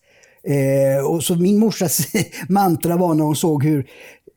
Eh, 0.47 1.05
och 1.05 1.23
så 1.23 1.35
min 1.35 1.59
morsas 1.59 1.99
mantra 2.49 2.97
var 2.97 3.13
när 3.13 3.23
hon 3.23 3.35
såg 3.35 3.63
hur 3.63 3.87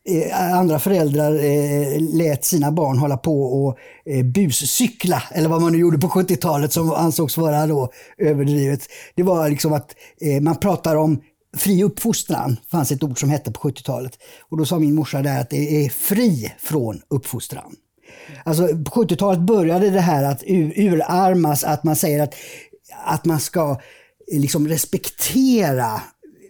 Eh, 0.09 0.55
andra 0.57 0.79
föräldrar 0.79 1.33
eh, 1.33 1.99
lät 1.99 2.45
sina 2.45 2.71
barn 2.71 2.97
hålla 2.97 3.17
på 3.17 3.43
och 3.43 3.77
eh, 4.05 4.25
buscykla, 4.25 5.23
eller 5.31 5.49
vad 5.49 5.61
man 5.61 5.71
nu 5.71 5.77
gjorde 5.77 5.97
på 5.97 6.07
70-talet 6.07 6.73
som 6.73 6.91
ansågs 6.91 7.37
vara 7.37 7.67
då 7.67 7.91
överdrivet. 8.17 8.81
Det 9.15 9.23
var 9.23 9.49
liksom 9.49 9.73
att 9.73 9.95
eh, 10.21 10.41
man 10.41 10.55
pratar 10.55 10.95
om 10.95 11.21
fri 11.57 11.83
uppfostran, 11.83 12.57
fanns 12.71 12.91
ett 12.91 13.03
ord 13.03 13.19
som 13.19 13.29
hette 13.29 13.51
på 13.51 13.69
70-talet. 13.69 14.17
Och 14.49 14.57
då 14.57 14.65
sa 14.65 14.79
min 14.79 14.95
morsa 14.95 15.21
där 15.21 15.41
att 15.41 15.49
det 15.49 15.85
är 15.85 15.89
fri 15.89 16.53
från 16.59 17.01
uppfostran. 17.09 17.75
Alltså 18.45 18.67
på 18.67 19.03
70-talet 19.03 19.39
började 19.39 19.89
det 19.89 19.99
här 19.99 20.23
att 20.23 20.43
urarmas, 20.75 21.63
att 21.63 21.83
man 21.83 21.95
säger 21.95 22.23
att, 22.23 22.33
att 23.05 23.25
man 23.25 23.39
ska 23.39 23.71
eh, 24.31 24.39
liksom 24.39 24.67
respektera 24.67 26.01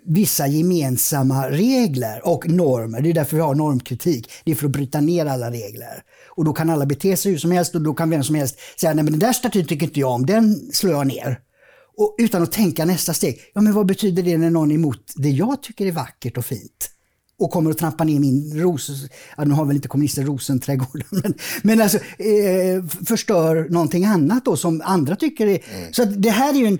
vissa 0.06 0.48
gemensamma 0.48 1.50
regler 1.50 2.28
och 2.28 2.50
normer. 2.50 3.02
Det 3.02 3.10
är 3.10 3.14
därför 3.14 3.36
vi 3.36 3.42
har 3.42 3.56
normkritik. 3.56 4.32
Det 4.44 4.52
är 4.52 4.56
för 4.56 4.66
att 4.66 4.72
bryta 4.72 5.02
ner 5.02 5.26
alla 5.26 5.52
regler. 5.52 6.04
Och 6.30 6.46
då 6.46 6.54
kan 6.54 6.70
alla 6.70 6.86
bete 6.86 7.18
sig 7.18 7.32
hur 7.32 7.40
som 7.40 7.52
helst 7.52 7.76
och 7.76 7.82
då 7.82 7.94
kan 7.94 8.10
vem 8.10 8.24
som 8.24 8.36
helst 8.36 8.60
säga 8.80 8.94
nej 8.94 9.04
men 9.04 9.14
den 9.14 9.20
där 9.20 9.34
statyn 9.34 9.66
tycker 9.66 9.86
inte 9.86 10.00
jag 10.00 10.12
om, 10.12 10.26
den 10.26 10.72
slår 10.74 10.94
jag 10.94 11.08
ner. 11.08 11.40
Och 11.98 12.16
utan 12.20 12.44
att 12.44 12.52
tänka 12.52 12.86
nästa 12.86 13.14
steg, 13.14 13.40
ja 13.54 13.62
men 13.62 13.74
vad 13.74 13.86
betyder 13.86 14.24
det 14.24 14.38
när 14.38 14.50
någon 14.50 14.72
är 14.72 14.76
emot 14.76 15.14
det 15.16 15.30
jag 15.30 15.64
tycker 15.64 15.86
är 15.86 15.92
vackert 15.92 16.38
och 16.38 16.46
fint? 16.46 16.92
och 17.42 17.52
kommer 17.52 17.72
att 17.72 17.78
trampa 17.78 18.04
ner 18.04 18.20
min 18.20 18.62
ros... 18.62 18.90
Ja, 19.38 19.44
nu 19.44 19.54
har 19.54 19.66
väl 19.66 19.76
inte 19.76 19.88
kommunister 19.88 20.24
rosenträdgården, 20.24 21.08
men, 21.24 21.34
men 21.64 21.82
alltså 21.82 21.98
eh, 21.98 22.86
förstör 23.06 23.68
någonting 23.70 24.06
annat 24.06 24.46
då 24.46 24.58
som 24.58 24.82
andra 24.86 25.16
tycker 25.16 25.48
är... 25.48 25.60
Mm. 25.76 25.94
Så 25.94 26.06
det 26.06 26.30
här 26.30 26.54
är 26.54 26.58
ju 26.58 26.68
en 26.68 26.80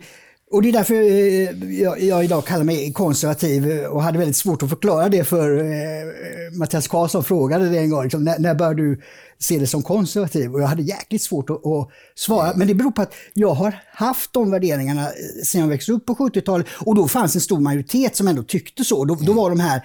och 0.52 0.62
det 0.62 0.70
är 0.70 0.74
därför 0.74 0.94
eh, 0.94 1.74
jag, 1.82 2.02
jag, 2.02 2.24
idag 2.24 2.46
kallar 2.46 2.64
mig 2.64 2.94
konservativ 2.94 3.86
och 3.86 4.04
hade 4.04 4.18
väldigt 4.18 4.36
svårt 4.36 4.64
att 4.64 4.70
förklara 4.70 5.10
det 5.10 5.24
för 5.24 5.58
eh, 5.58 6.58
Mattias 6.58 6.88
Karlsson 6.88 7.24
frågade 7.24 7.70
det 7.70 7.80
en 7.80 7.90
gång. 7.90 8.04
Liksom, 8.04 8.24
när, 8.24 8.40
när 8.40 8.56
började 8.56 8.82
du 8.82 9.02
se 9.40 9.60
det 9.60 9.68
som 9.68 9.84
konservativ? 9.84 10.54
Och 10.54 10.62
jag 10.62 10.68
hade 10.68 10.82
jäkligt 10.82 11.22
svårt 11.22 11.50
att, 11.50 11.66
att, 11.66 11.90
svara. 12.16 12.54
Men 12.56 12.68
det 12.68 12.74
beror 12.74 12.92
på 12.92 13.02
att 13.02 13.14
jag 13.34 13.54
har 13.54 13.76
haft 13.94 14.34
de 14.34 14.52
värderingarna 14.52 15.02
eh, 15.02 15.44
sedan 15.44 15.62
jag 15.62 15.68
växte 15.68 15.92
upp 15.92 16.06
på 16.06 16.16
70-talet. 16.16 16.68
Och 16.80 16.96
då 16.96 17.08
fanns 17.08 17.36
en 17.36 17.42
stor 17.42 17.60
majoritet 17.60 18.16
som 18.16 18.28
ändå 18.28 18.44
tyckte 18.44 18.84
så. 18.84 19.06
Då, 19.06 19.16
då 19.16 19.34
var 19.34 19.50
de 19.50 19.60
här 19.60 19.82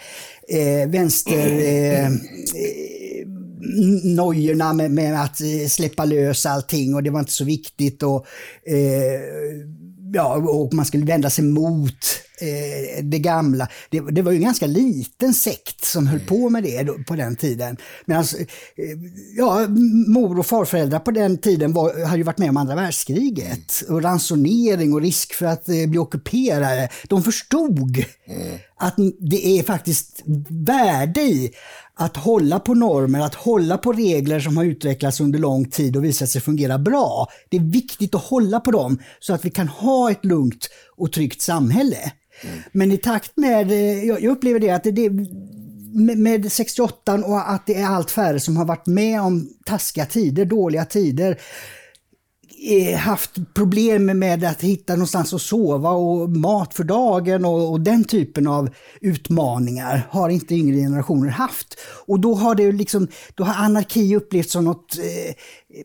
eh, 0.49 0.89
vänster... 0.89 1.59
Eh, 1.59 2.07
eh 2.07 2.11
nojorna 4.05 4.73
med, 4.73 4.91
med, 4.91 5.23
att 5.23 5.41
släppa 5.69 6.05
lös 6.05 6.47
allting 6.47 6.95
och 6.95 7.03
det 7.03 7.11
var 7.11 7.21
inte 7.21 7.33
så 7.33 7.45
viktigt. 7.45 8.03
Och, 8.03 8.27
eh, 8.67 9.21
ja, 10.17 10.37
och 10.37 10.75
man 10.75 10.85
skulle 10.85 11.05
vända 11.05 11.31
sig 11.31 11.45
mot 11.45 12.21
eh, 12.41 13.05
det 13.05 13.19
gamla. 13.19 13.69
Det, 13.91 14.01
det, 14.01 14.23
var 14.23 14.33
ju 14.33 14.37
en 14.37 14.43
ganska 14.43 14.67
liten 14.67 15.35
sekt 15.35 15.85
som 15.85 16.07
höll 16.07 16.21
på 16.21 16.51
med 16.51 16.63
det 16.63 16.83
då, 16.83 16.95
på 17.07 17.17
den 17.17 17.37
tiden. 17.37 17.77
Medan 18.05 18.23
eh, 18.23 18.99
ja, 19.37 19.67
mor 20.07 20.39
och 20.39 20.47
farföräldrar 20.47 20.99
på 20.99 21.11
den 21.11 21.39
tiden 21.39 21.73
var, 21.73 22.05
hade 22.05 22.17
ju 22.17 22.23
varit 22.23 22.39
med 22.39 22.51
om 22.51 22.57
andra 22.57 22.75
världskriget. 22.75 23.83
Och 23.89 24.03
ransonering 24.03 24.93
och 24.93 25.01
risk 25.01 25.35
för 25.35 25.47
att 25.47 25.69
eh, 25.69 25.87
bli 25.87 25.99
ockuperade. 25.99 26.89
De 27.09 27.23
förstod 27.23 28.05
mm. 28.27 28.59
att 28.77 28.95
det 29.21 29.59
är 29.59 29.63
faktiskt 29.63 30.23
värde 30.49 31.21
i 31.21 31.53
att 31.99 32.17
hålla 32.17 32.61
på 32.61 32.75
normer, 32.75 33.21
att 33.21 33.35
hålla 33.35 33.79
på 33.79 33.93
regler 33.93 34.41
som 34.41 34.57
har 34.57 34.65
utvecklats 34.65 35.21
under 35.21 35.39
lång 35.39 35.65
tid 35.71 35.97
och 35.97 36.05
visat 36.05 36.29
sig 36.29 36.41
fungera 36.41 36.79
bra. 36.79 37.29
Det 37.49 37.57
är 37.57 37.61
viktigt 37.61 38.15
att 38.15 38.25
hålla 38.25 38.61
på 38.61 38.71
dem 38.71 38.99
så 39.21 39.35
att 39.35 39.45
vi 39.45 39.51
kan 39.51 39.69
ha 39.69 40.11
ett 40.11 40.25
lugnt 40.25 40.69
och 40.97 41.13
tryggt 41.13 41.41
samhälle. 41.41 42.13
Mm. 42.43 42.59
Men 42.73 42.93
i 42.93 42.97
takt 42.97 43.37
med, 43.37 43.71
eh, 43.71 44.05
jag 44.05 44.25
upplever 44.25 44.61
det 44.61 44.71
att 44.71 44.85
det, 44.85 45.11
med 46.17 46.53
68 46.53 47.15
och 47.15 47.51
att 47.51 47.67
det 47.67 47.75
är 47.75 47.87
allt 47.87 48.11
färre 48.11 48.41
som 48.41 48.57
har 48.57 48.65
varit 48.65 48.87
med 48.87 49.21
om 49.21 49.49
taskiga 49.65 50.07
tider, 50.07 50.45
dåliga 50.45 50.85
tider, 50.85 51.41
haft 52.97 53.55
problem 53.55 54.19
med 54.19 54.45
att 54.45 54.63
hitta 54.63 54.93
någonstans 54.93 55.35
att 55.35 55.43
sova 55.43 55.91
och 55.91 56.31
mat 56.31 56.75
för 56.75 56.85
dagen 56.85 57.45
och, 57.45 57.71
och, 57.71 57.81
den 57.81 58.05
typen 58.05 58.47
av 58.47 58.69
utmaningar 59.01 60.09
har 60.11 60.29
inte 60.29 60.55
yngre 60.55 60.77
generationer 60.77 61.29
haft. 61.29 61.79
Och 62.07 62.21
då 62.21 62.35
har 62.35 62.55
det 62.55 62.73
liksom, 62.73 63.09
då 63.35 63.45
har 63.45 63.65
anarki 63.65 64.17
upplevts 64.17 64.53
som 64.53 64.65
något 64.65 64.99
eh, 64.99 65.35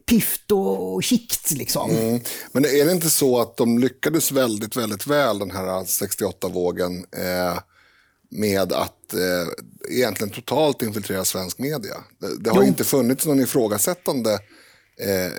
pift 0.09 0.51
och 0.51 1.05
skikt 1.05 1.51
liksom. 1.51 1.91
Mm. 1.91 2.19
Men 2.51 2.65
är 2.65 2.85
det 2.85 2.91
inte 2.91 3.09
så 3.09 3.41
att 3.41 3.57
de 3.57 3.79
lyckades 3.79 4.31
väldigt, 4.31 4.77
väldigt 4.77 5.07
väl 5.07 5.39
den 5.39 5.51
här 5.51 5.65
68-vågen 5.83 7.05
eh, 7.11 7.59
med 8.29 8.73
att 8.73 9.13
eh, 9.13 9.93
egentligen 9.95 10.33
totalt 10.33 10.81
infiltrera 10.81 11.25
svensk 11.25 11.59
media? 11.59 11.95
Det, 12.19 12.43
det 12.43 12.49
har 12.49 12.61
jo. 12.61 12.67
inte 12.67 12.83
funnits 12.83 13.25
någon 13.25 13.39
ifrågasättande 13.39 14.33
eh, 14.99 15.31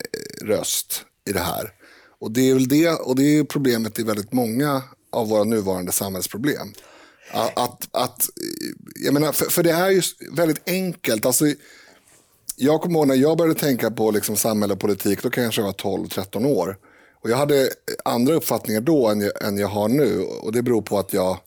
röst 0.47 1.05
i 1.29 1.33
det 1.33 1.41
här. 1.41 1.73
Och 2.21 2.33
det 2.33 2.51
är 2.51 2.55
väl 2.55 2.69
det, 2.69 2.89
och 2.89 3.17
det 3.17 3.39
är 3.39 3.45
problemet 3.45 3.99
i 3.99 4.03
väldigt 4.03 4.33
många 4.33 4.83
av 5.13 5.29
våra 5.29 5.45
nuvarande 5.45 5.93
samhällsproblem. 5.93 6.73
Att, 7.33 7.89
att, 7.91 8.29
jag 9.05 9.15
menar, 9.15 9.33
för, 9.33 9.45
för 9.45 9.63
det 9.63 9.71
är 9.71 9.91
ju 9.91 10.03
väldigt 10.33 10.69
enkelt. 10.69 11.27
Alltså, 11.27 11.45
jag 12.57 12.81
kommer 12.81 12.99
ihåg 12.99 13.09
när 13.09 13.15
jag 13.15 13.39
började 13.39 13.61
tänka 13.61 13.91
på 13.91 14.11
liksom 14.11 14.37
samhälle 14.37 14.73
och 14.73 14.81
politik, 14.81 15.23
då 15.23 15.31
kanske 15.31 15.61
jag 15.61 15.67
var 15.67 15.73
12-13 15.73 16.47
år. 16.47 16.77
Och 17.23 17.31
jag 17.31 17.37
hade 17.37 17.71
andra 18.05 18.35
uppfattningar 18.35 18.81
då 18.81 19.09
än 19.09 19.21
jag, 19.21 19.45
än 19.45 19.59
jag 19.59 19.69
har 19.69 19.89
nu. 19.89 20.23
Och 20.23 20.53
det 20.53 20.63
beror 20.63 20.83
på 20.83 20.99
att 20.99 21.13
jag 21.13 21.39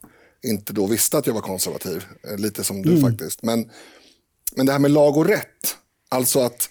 inte 0.44 0.74
då 0.74 0.86
visste 0.86 1.18
att 1.18 1.28
jag 1.28 1.34
var 1.34 1.42
konservativ. 1.42 2.06
Eh, 2.28 2.38
lite 2.38 2.64
som 2.64 2.82
du 2.82 2.90
mm. 2.90 3.02
faktiskt. 3.02 3.44
Men, 3.44 3.70
men 4.56 4.66
det 4.66 4.72
här 4.72 4.80
med 4.80 4.92
lag 4.92 5.18
och 5.18 5.26
rätt. 5.26 5.78
Alltså 6.10 6.40
att 6.40 6.70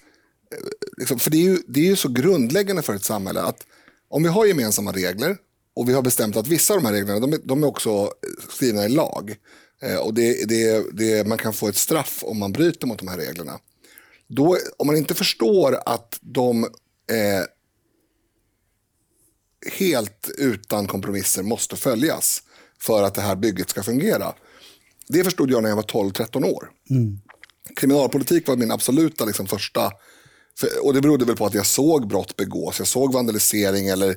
liksom, 0.96 1.18
för 1.18 1.30
det 1.30 1.36
är, 1.36 1.42
ju, 1.42 1.58
det 1.66 1.80
är 1.80 1.84
ju 1.84 1.96
så 1.96 2.08
grundläggande 2.08 2.82
för 2.82 2.94
ett 2.94 3.04
samhälle 3.04 3.42
att 3.42 3.66
om 4.08 4.22
vi 4.22 4.28
har 4.28 4.46
gemensamma 4.46 4.92
regler 4.92 5.36
och 5.76 5.88
vi 5.88 5.92
har 5.92 6.02
bestämt 6.02 6.36
att 6.36 6.46
vissa 6.46 6.74
av 6.74 6.80
de 6.80 6.86
här 6.86 6.92
reglerna 6.92 7.20
de 7.20 7.32
är, 7.32 7.38
de 7.44 7.62
är 7.62 7.66
också 7.66 8.12
skrivna 8.48 8.84
i 8.84 8.88
lag 8.88 9.36
eh, 9.82 9.96
och 9.96 10.14
det, 10.14 10.48
det, 10.48 10.84
det, 10.92 11.26
man 11.26 11.38
kan 11.38 11.52
få 11.52 11.68
ett 11.68 11.76
straff 11.76 12.24
om 12.26 12.38
man 12.38 12.52
bryter 12.52 12.86
mot 12.86 12.98
de 12.98 13.08
här 13.08 13.18
reglerna. 13.18 13.58
Då, 14.28 14.58
om 14.76 14.86
man 14.86 14.96
inte 14.96 15.14
förstår 15.14 15.78
att 15.86 16.18
de 16.20 16.64
eh, 17.10 17.44
helt 19.72 20.30
utan 20.38 20.86
kompromisser 20.86 21.42
måste 21.42 21.76
följas 21.76 22.42
för 22.80 23.02
att 23.02 23.14
det 23.14 23.20
här 23.20 23.36
bygget 23.36 23.70
ska 23.70 23.82
fungera. 23.82 24.34
Det 25.08 25.24
förstod 25.24 25.50
jag 25.50 25.62
när 25.62 25.68
jag 25.68 25.76
var 25.76 25.82
12-13 25.82 26.44
år. 26.44 26.70
Mm. 26.90 27.20
Kriminalpolitik 27.76 28.48
var 28.48 28.56
min 28.56 28.70
absoluta 28.70 29.24
liksom, 29.24 29.46
första 29.46 29.92
för, 30.58 30.86
och 30.86 30.94
det 30.94 31.00
berodde 31.00 31.24
väl 31.24 31.36
på 31.36 31.46
att 31.46 31.54
jag 31.54 31.66
såg 31.66 32.08
brott 32.08 32.36
begås. 32.36 32.78
Jag 32.78 32.88
såg 32.88 33.12
vandalisering 33.12 33.88
eller 33.88 34.16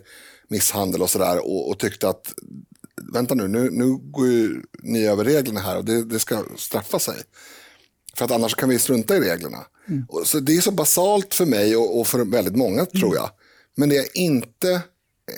misshandel 0.49 1.01
och 1.01 1.09
sådär 1.09 1.45
och, 1.45 1.69
och, 1.69 1.79
tyckte 1.79 2.09
att 2.09 2.33
vänta 3.13 3.35
nu, 3.35 3.47
nu, 3.47 3.69
nu 3.71 3.97
går 3.97 4.27
ju 4.27 4.61
ni 4.83 5.05
över 5.05 5.23
reglerna 5.23 5.59
här 5.59 5.77
och 5.77 5.85
det, 5.85 6.03
det 6.03 6.19
ska 6.19 6.43
straffa 6.57 6.99
sig. 6.99 7.15
För 8.17 8.25
att 8.25 8.31
annars 8.31 8.55
kan 8.55 8.69
vi 8.69 8.79
strunta 8.79 9.17
i 9.17 9.19
reglerna. 9.19 9.65
Mm. 9.87 10.05
Så 10.25 10.39
det 10.39 10.57
är 10.57 10.61
så 10.61 10.71
basalt 10.71 11.33
för 11.33 11.45
mig 11.45 11.77
och, 11.77 11.99
och 11.99 12.07
för 12.07 12.25
väldigt 12.25 12.55
många 12.55 12.79
mm. 12.79 12.85
tror 12.85 13.15
jag. 13.15 13.29
Men 13.75 13.89
det 13.89 13.97
är 13.97 14.17
inte 14.17 14.81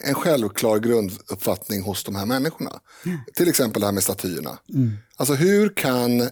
en 0.04 0.16
självklar 0.16 0.80
grunduppfattning 0.80 1.82
hos 1.82 2.04
de 2.04 2.16
här 2.16 2.26
människorna. 2.26 2.80
Mm. 3.06 3.18
Till 3.34 3.50
exempel 3.50 3.80
det 3.80 3.88
här 3.88 3.94
med 3.94 4.04
statyerna. 4.04 4.58
Mm. 4.74 4.92
Alltså 5.16 5.34
hur 5.34 5.70
kan 5.70 6.30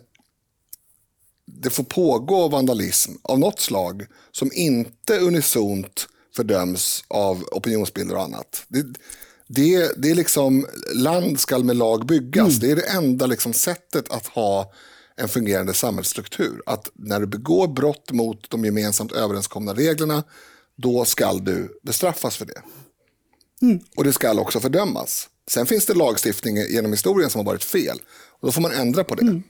det 1.47 1.69
få 1.69 1.83
pågå 1.83 2.47
vandalism 2.47 3.11
av 3.21 3.39
något 3.39 3.59
slag 3.59 4.05
som 4.31 4.51
inte 4.53 5.19
unisont 5.19 6.07
fördöms 6.35 7.03
av 7.07 7.43
opinionsbilder 7.51 8.15
och 8.15 8.23
annat. 8.23 8.65
Det, 8.67 8.85
det, 9.47 9.91
det 9.97 10.11
är 10.11 10.15
liksom, 10.15 10.67
land 10.95 11.39
skall 11.39 11.63
med 11.63 11.75
lag 11.75 12.05
byggas. 12.05 12.47
Mm. 12.47 12.59
Det 12.59 12.71
är 12.71 12.75
det 12.75 12.97
enda 12.97 13.25
liksom 13.25 13.53
sättet 13.53 14.11
att 14.11 14.27
ha 14.27 14.73
en 15.15 15.27
fungerande 15.27 15.73
samhällsstruktur. 15.73 16.61
Att 16.65 16.89
när 16.93 17.19
du 17.19 17.27
begår 17.27 17.67
brott 17.67 18.11
mot 18.11 18.49
de 18.49 18.65
gemensamt 18.65 19.11
överenskomna 19.11 19.73
reglerna, 19.73 20.23
då 20.75 21.05
skall 21.05 21.45
du 21.45 21.79
bestraffas 21.83 22.37
för 22.37 22.45
det. 22.45 22.61
Mm. 23.61 23.79
Och 23.95 24.03
det 24.03 24.13
skall 24.13 24.39
också 24.39 24.59
fördömas. 24.59 25.29
Sen 25.47 25.65
finns 25.65 25.85
det 25.85 25.93
lagstiftning 25.93 26.57
genom 26.57 26.91
historien 26.91 27.29
som 27.29 27.39
har 27.39 27.45
varit 27.45 27.63
fel. 27.63 28.01
Och 28.39 28.47
då 28.47 28.51
får 28.51 28.61
man 28.61 28.71
ändra 28.71 29.03
på 29.03 29.15
det. 29.15 29.21
Mm. 29.21 29.43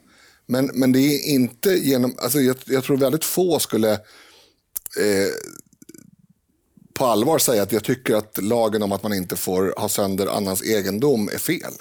Men, 0.47 0.71
men 0.73 0.91
det 0.91 0.99
är 0.99 1.33
inte 1.33 1.69
genom, 1.69 2.15
alltså 2.17 2.39
jag, 2.39 2.55
jag 2.65 2.83
tror 2.83 2.97
väldigt 2.97 3.25
få 3.25 3.59
skulle 3.59 3.93
eh, 3.93 3.99
på 6.93 7.05
allvar 7.05 7.39
säga 7.39 7.63
att 7.63 7.71
jag 7.71 7.83
tycker 7.83 8.15
att 8.15 8.43
lagen 8.43 8.83
om 8.83 8.91
att 8.91 9.03
man 9.03 9.13
inte 9.13 9.35
får 9.35 9.73
ha 9.77 9.89
sönder 9.89 10.27
annans 10.27 10.63
egendom 10.63 11.29
är 11.33 11.37
fel. 11.37 11.73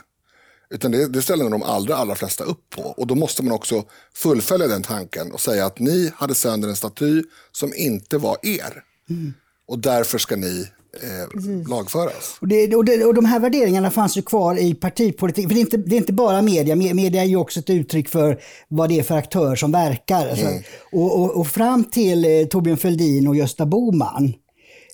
Utan 0.71 0.91
det, 0.91 1.09
det 1.09 1.23
ställer 1.23 1.51
de 1.51 1.63
allra, 1.63 1.97
allra 1.97 2.15
flesta 2.15 2.45
upp 2.45 2.71
på. 2.71 2.83
Och 2.83 3.07
då 3.07 3.15
måste 3.15 3.43
man 3.43 3.53
också 3.53 3.85
fullfölja 4.15 4.67
den 4.67 4.83
tanken 4.83 5.33
och 5.33 5.41
säga 5.41 5.67
att 5.67 5.79
ni 5.79 6.13
hade 6.17 6.35
sönder 6.35 6.69
en 6.69 6.77
staty 6.77 7.23
som 7.53 7.75
inte 7.75 8.19
var 8.19 8.37
er. 8.43 8.83
Mm. 9.11 9.35
Och 9.69 9.79
därför 9.79 10.19
ska 10.19 10.37
ni 10.37 10.69
eh, 11.03 11.69
lagföras. 11.69 12.37
Och, 12.41 12.49
det, 12.49 12.75
och, 12.77 12.85
det, 12.85 13.05
och 13.05 13.15
de 13.15 13.25
här 13.25 13.41
värderingarna 13.41 13.91
fanns 13.91 14.17
ju 14.17 14.23
kvar 14.23 14.59
i 14.59 14.75
partipolitik. 14.75 15.49
För 15.49 15.55
det 15.55 15.61
är, 15.61 15.63
inte, 15.63 15.77
det 15.77 15.97
är 15.97 15.99
inte 15.99 16.13
bara 16.13 16.43
media, 16.43 16.77
media 16.77 17.23
är 17.23 17.27
ju 17.27 17.37
också 17.37 17.61
ett 17.61 17.71
uttryck 17.71 18.09
för 18.09 18.41
vad 18.69 18.89
det 18.89 18.99
är 18.99 19.03
för 19.03 19.17
aktörer 19.17 19.57
som 19.57 19.73
verkar. 19.73 20.29
Alltså, 20.29 20.47
mm. 20.47 20.63
och, 20.93 21.21
och, 21.21 21.37
och, 21.37 21.47
fram 21.47 21.85
till 21.85 22.25
eh, 22.25 22.47
Torbjörn 22.47 22.77
Fälldin 22.77 23.29
och 23.29 23.37
Gösta 23.37 23.67
Bohman 23.67 24.35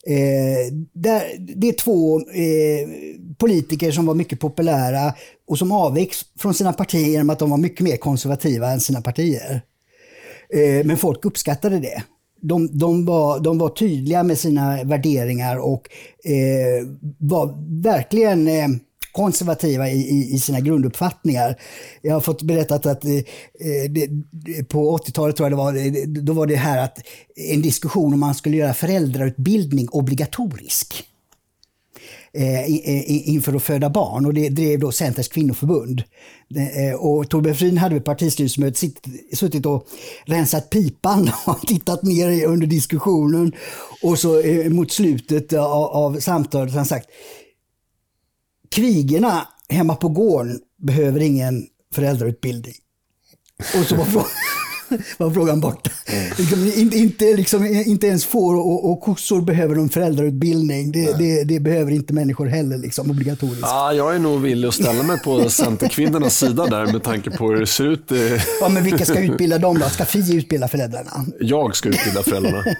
Eh, 0.06 0.73
där, 0.92 1.23
det 1.38 1.68
är 1.68 1.73
två 1.73 2.21
eh, 2.21 2.88
politiker 3.38 3.90
som 3.90 4.06
var 4.06 4.14
mycket 4.14 4.40
populära 4.40 5.14
och 5.49 5.59
som 5.59 5.73
avvek 5.73 6.14
från 6.38 6.54
sina 6.54 6.73
partier 6.73 7.09
genom 7.09 7.30
att 7.30 7.38
de 7.38 7.50
var 7.50 7.59
mycket 7.59 7.80
mer 7.80 7.97
konservativa 7.97 8.71
än 8.71 8.80
sina 8.80 9.00
partier. 9.00 9.62
Eh, 10.54 10.87
men 10.87 10.97
folk 10.97 11.25
uppskattade 11.25 11.78
det. 11.78 12.02
De, 12.42 12.78
de, 12.78 13.04
var, 13.04 13.40
de 13.40 13.58
var 13.58 13.68
tydliga 13.68 14.22
med 14.22 14.38
sina 14.38 14.84
värderingar 14.84 15.56
och 15.56 15.88
eh, 16.25 16.88
var 17.18 17.54
verkligen 17.82 18.49
eh, 18.49 18.68
konservativa 19.12 19.90
i, 19.90 20.00
i, 20.00 20.34
i, 20.34 20.38
sina 20.38 20.61
grunduppfattningar. 20.61 21.56
Jag 22.02 22.14
har 22.14 22.20
fått 22.20 22.42
berättat 22.42 22.87
att 22.87 23.04
eh, 23.04 23.14
eh 23.14 23.90
det, 23.90 24.08
på 24.68 24.99
80-talet 24.99 25.37
tror 25.37 25.44
jag 25.44 25.52
det 25.52 25.56
var, 25.56 25.75
eh, 25.75 26.22
då 26.22 26.32
var 26.32 26.46
det 26.46 26.56
här 26.56 26.84
att 26.84 26.99
en 27.52 27.62
diskussion 27.62 28.14
om 28.14 28.20
man 28.20 28.34
skulle 28.34 28.56
göra 28.56 28.75
föräldrautbildning 28.75 29.88
obligatorisk 29.88 31.04
Eh, 32.35 32.61
eh, 32.61 33.29
inför 33.29 33.55
att 33.55 33.62
föda 33.62 33.91
barn 33.91 34.27
och 34.27 34.35
det 34.35 34.49
drev 34.49 34.79
då 34.79 34.93
Centerns 34.93 35.29
kvinnoförbund. 35.29 36.03
Eh, 36.55 36.95
och 36.95 37.31
Torbjörn 37.31 37.57
Frin 37.57 37.79
hade 37.79 37.95
vid 37.95 38.05
partistyrelsemötet 38.05 38.93
suttit 39.33 39.67
och 39.67 39.87
rensat 40.25 40.71
pipan 40.71 41.31
och 41.47 41.61
tittat 41.61 42.03
ner 42.03 42.47
under 42.47 42.66
diskussionen 42.66 43.53
och 44.03 44.18
så 44.18 44.42
mot 44.71 44.92
slutet 44.92 45.53
av, 45.53 45.85
av 45.85 46.21
samtalet 46.21 46.75
han 46.75 46.87
sagt 46.87 47.09
Krigerna 48.71 49.49
hemma 49.68 49.95
på 49.97 50.09
gården 50.09 50.61
behöver 50.79 51.21
ingen 51.21 51.66
föräldrautbildning. 51.95 52.75
Och 53.59 53.87
så 53.87 53.97
var 53.97 54.05
frågan, 54.05 54.29
var 55.18 55.31
frågan 55.31 55.61
borta. 55.61 55.90
Mm. 56.07 56.72
Inte, 56.76 56.98
inte, 56.98 57.24
liksom, 57.37 57.66
inte 57.66 58.07
ens 58.07 58.24
får 58.24 58.55
och, 58.55 58.90
och 58.90 59.00
kossor 59.00 59.40
behöver 59.40 59.74
en 59.74 59.88
föräldrautbildning. 59.88 60.92
Det, 60.92 61.18
det, 61.18 61.44
det, 61.44 61.61
behöver 61.61 61.92
inte 61.92 62.12
människor 62.12 62.46
heller, 62.46 62.78
liksom, 62.78 63.11
obligatoriskt. 63.11 63.62
Ja, 63.62 63.92
jag 63.92 64.14
är 64.14 64.18
nog 64.18 64.40
villig 64.40 64.68
att 64.68 64.74
ställa 64.74 65.02
mig 65.02 65.18
på 65.18 65.48
Centerkvinnornas 65.50 66.38
sida 66.38 66.66
där 66.66 66.92
med 66.92 67.02
tanke 67.02 67.31
på 67.31 67.48
hur 67.48 67.61
det 67.61 67.66
ser 67.66 67.85
ut. 67.85 68.12
Ja, 68.61 68.68
men 68.68 68.85
vilka 68.85 69.05
ska 69.05 69.20
utbilda 69.20 69.59
dem 69.59 69.78
då? 69.78 69.88
Ska 69.88 70.05
Fi 70.05 70.37
utbilda 70.37 70.68
föräldrarna? 70.68 71.11
Jag 71.40 71.76
ska 71.76 71.88
utbilda 71.88 72.22
föräldrarna. 72.22 72.64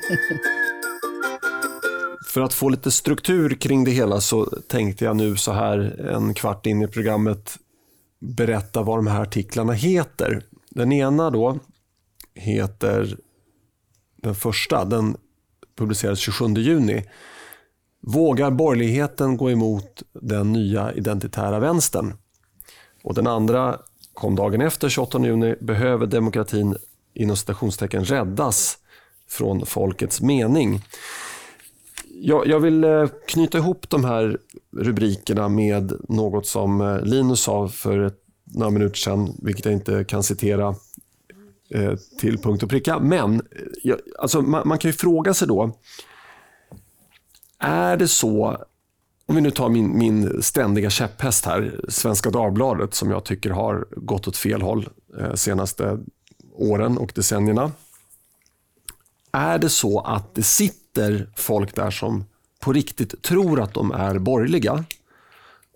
För 2.27 2.41
att 2.41 2.55
få 2.55 2.69
lite 2.69 2.91
struktur 2.91 3.55
kring 3.55 3.85
det 3.85 3.91
hela 3.91 4.21
så 4.21 4.45
tänkte 4.69 5.05
jag 5.05 5.17
nu 5.17 5.37
så 5.37 5.53
här 5.53 6.09
en 6.15 6.35
kvart 6.35 6.67
in 6.67 6.83
i 6.83 6.89
programmet 6.89 7.59
berätta 8.21 8.83
vad 8.83 8.99
de 8.99 9.07
här 9.07 9.23
artiklarna 9.23 9.73
heter. 9.73 10.43
Den 10.71 10.93
ena 10.93 11.31
då 11.31 11.59
heter, 12.35 13.17
den 14.17 14.35
första, 14.35 14.85
den 14.85 15.17
publicerades 15.77 16.19
27 16.19 16.47
juni. 16.55 17.05
Vågar 18.01 18.51
borgerligheten 18.51 19.37
gå 19.37 19.51
emot 19.51 20.03
den 20.13 20.53
nya 20.53 20.93
identitära 20.93 21.59
vänstern? 21.59 22.15
Och 23.03 23.15
den 23.15 23.27
andra 23.27 23.79
kom 24.15 24.37
dagen 24.37 24.61
efter, 24.61 24.89
28 24.89 25.25
juni. 25.25 25.55
Behöver 25.61 26.07
demokratin 26.07 26.77
inom 27.15 27.37
citationstecken 27.37 28.05
räddas 28.05 28.79
från 29.29 29.67
folkets 29.67 30.21
mening? 30.21 30.81
jag, 32.23 32.47
jag, 32.47 32.61
vill 32.61 32.85
eh, 32.85 33.07
knyta 33.29 33.59
ihop 33.59 33.91
de 33.91 34.05
här 34.05 34.39
rubrikerna 34.77 35.49
med 35.49 35.93
något 36.09 36.47
som 36.47 36.81
eh, 36.81 37.01
Linus 37.01 37.41
sa 37.41 37.69
för 37.69 38.13
några 38.45 38.71
minuter 38.71 38.97
sedan, 38.97 39.35
vilket 39.43 39.65
jag 39.65 39.75
inte 39.75 40.05
kan 40.05 40.23
citera 40.23 40.75
Eh, 41.75 41.95
till 42.19 42.39
punkt 42.39 42.63
och 42.63 42.71
pricka. 42.71 42.99
Men 42.99 43.43
eh, 43.85 43.95
alltså, 44.19 44.43
man, 44.43 44.69
man, 44.69 44.79
kan 44.79 44.89
ju 44.89 44.93
fråga 44.93 45.35
sig 45.35 45.49
då, 45.49 45.79
är 47.59 47.97
det 47.97 48.09
så, 48.09 48.65
om 49.27 49.35
vi 49.35 49.41
nu 49.41 49.51
tar 49.51 49.69
min, 49.69 49.99
min 49.99 50.43
ständiga 50.43 50.91
käpphäst 50.91 51.47
här, 51.47 51.81
Svenska 51.89 52.31
Dagbladet, 52.31 52.95
som 52.95 53.11
jag 53.11 53.25
tycker 53.25 53.51
har 53.51 53.87
gått 53.91 54.29
åt 54.29 54.37
fel 54.37 54.63
håll 54.63 54.89
eh, 55.19 55.35
senaste 55.35 55.99
åren 56.55 56.99
och 56.99 57.13
decennierna. 57.15 57.73
Är 59.33 59.59
det 59.59 59.69
så 59.69 60.01
att 60.01 60.35
det 60.35 60.43
sitter 60.43 60.83
sitter 60.93 61.27
folk 61.37 61.75
där 61.75 61.91
som 61.91 62.25
på 62.61 62.73
riktigt 62.73 63.23
tror 63.23 63.61
att 63.61 63.75
de 63.75 63.93
är 63.93 64.19
borgerliga 64.19 64.85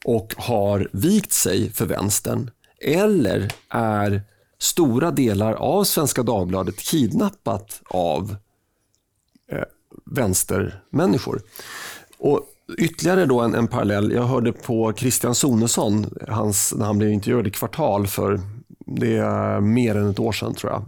och 0.04 0.34
har 0.36 0.88
vikt 0.92 1.32
sig 1.32 1.72
för 1.72 1.86
vänstern 1.86 2.50
eller 2.80 3.48
är 3.68 4.22
stora 4.58 5.10
delar 5.10 5.52
av 5.52 5.84
Svenska 5.84 6.22
Dagbladet 6.22 6.76
kidnappat 6.76 7.82
av 7.84 8.36
eh, 9.52 9.62
vänstermänniskor. 10.04 11.42
Och 12.18 12.42
ytterligare 12.78 13.26
då 13.26 13.40
en, 13.40 13.54
en 13.54 13.68
parallell. 13.68 14.12
Jag 14.12 14.22
hörde 14.22 14.52
på 14.52 14.92
Christian 14.96 15.34
Sonesson, 15.34 16.06
hans, 16.28 16.74
när 16.76 16.86
han 16.86 16.98
blev 16.98 17.10
intervjuad 17.10 17.46
i 17.46 17.50
Kvartal 17.50 18.06
för 18.06 18.40
det 18.86 19.16
är 19.16 19.60
mer 19.60 19.94
än 19.94 20.10
ett 20.10 20.18
år 20.18 20.32
sedan 20.32 20.54
tror 20.54 20.72
jag. 20.72 20.84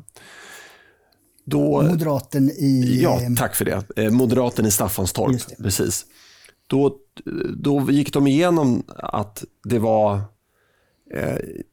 Då, 1.44 1.82
Moderaten 1.82 2.50
i... 2.50 3.00
Ja, 3.02 3.20
tack 3.36 3.56
för 3.56 3.64
det. 3.64 3.84
Eh, 3.96 4.10
moderaten 4.10 4.66
i 4.66 4.70
Staffanstorp. 4.70 5.40
Precis. 5.62 6.06
Då, 6.66 6.96
då 7.56 7.90
gick 7.90 8.12
de 8.12 8.26
igenom 8.26 8.82
att 8.96 9.44
det 9.64 9.78
var 9.78 10.20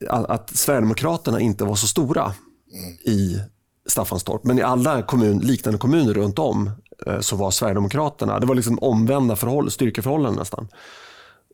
att 0.10 0.50
Sverigedemokraterna 0.50 1.39
inte 1.39 1.65
var 1.65 1.76
så 1.76 1.88
stora 1.88 2.24
mm. 2.24 2.93
i 3.06 3.41
Staffanstorp. 3.88 4.43
Men 4.43 4.60
i 4.60 4.62
alla 4.62 5.02
kommun, 5.02 5.39
liknande 5.39 5.80
kommuner 5.80 6.13
runt 6.13 6.39
om 6.39 6.71
eh, 7.08 7.19
så 7.19 7.36
var 7.36 7.52
Sverigedemokraterna, 7.52 8.39
det 8.39 8.45
var 8.45 8.56
liksom 8.56 8.80
omvända 8.80 9.36
förhåll, 9.36 9.71
styrkeförhållanden 9.71 10.39
nästan. 10.39 10.67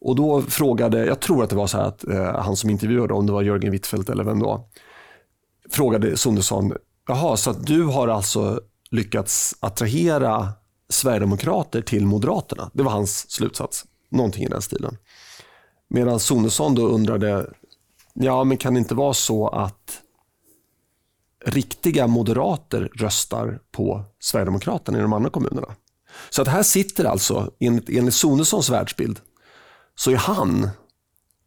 Och 0.01 0.15
då 0.15 0.41
frågade, 0.41 1.05
jag 1.05 1.19
tror 1.19 1.43
att 1.43 1.49
det 1.49 1.55
var 1.55 1.67
så 1.67 1.77
här 1.77 1.85
att 1.85 2.07
eh, 2.07 2.39
han 2.39 2.55
som 2.55 2.69
intervjuade, 2.69 3.13
om 3.13 3.25
det 3.25 3.33
var 3.33 3.41
Jörgen 3.41 3.71
Wittfeldt 3.71 4.09
eller 4.09 4.23
vem 4.23 4.39
då, 4.39 4.69
frågade 5.69 6.17
Sundersson, 6.17 6.73
Jaha, 7.07 7.37
så 7.37 7.49
att 7.49 7.65
du 7.67 7.83
har 7.83 8.07
alltså 8.07 8.61
lyckats 8.91 9.55
attrahera 9.59 10.49
Sverigedemokrater 10.89 11.81
till 11.81 12.05
Moderaterna. 12.05 12.71
Det 12.73 12.83
var 12.83 12.91
hans 12.91 13.31
slutsats. 13.31 13.85
Någonting 14.11 14.43
i 14.43 14.47
den 14.47 14.61
stilen. 14.61 14.97
Medan 15.89 16.19
Sonesson 16.19 16.75
då 16.75 16.87
undrade, 16.87 17.49
ja 18.13 18.43
men 18.43 18.57
kan 18.57 18.73
det 18.73 18.77
inte 18.77 18.95
vara 18.95 19.13
så 19.13 19.47
att 19.47 20.01
riktiga 21.45 22.07
moderater 22.07 22.91
röstar 22.95 23.59
på 23.71 24.03
Sverigedemokraterna 24.19 24.97
i 24.97 25.01
de 25.01 25.13
andra 25.13 25.29
kommunerna? 25.29 25.75
Så 26.29 26.41
att 26.41 26.47
här 26.47 26.63
sitter 26.63 27.05
alltså, 27.05 27.51
enligt, 27.59 27.89
enligt 27.89 28.13
Sonessons 28.13 28.69
världsbild, 28.69 29.19
så 29.95 30.11
är 30.11 30.15
han 30.15 30.69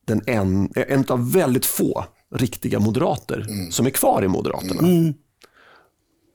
den 0.06 0.22
en, 0.26 0.72
en 0.74 1.04
av 1.08 1.32
väldigt 1.32 1.66
få 1.66 2.04
riktiga 2.34 2.80
moderater 2.80 3.46
mm. 3.48 3.72
som 3.72 3.86
är 3.86 3.90
kvar 3.90 4.24
i 4.24 4.28
Moderaterna. 4.28 4.80
Mm. 4.80 5.14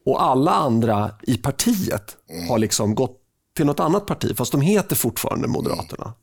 Och 0.05 0.23
alla 0.23 0.51
andra 0.51 1.11
i 1.21 1.37
partiet 1.37 2.17
har 2.49 2.57
liksom 2.57 2.95
gått 2.95 3.21
till 3.55 3.65
något 3.65 3.79
annat 3.79 4.05
parti, 4.05 4.37
fast 4.37 4.51
de 4.51 4.61
heter 4.61 4.95
fortfarande 4.95 5.47
Moderaterna. 5.47 6.13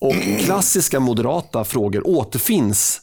Och 0.00 0.14
klassiska 0.38 1.00
moderata 1.00 1.64
frågor 1.64 2.06
återfinns 2.06 3.00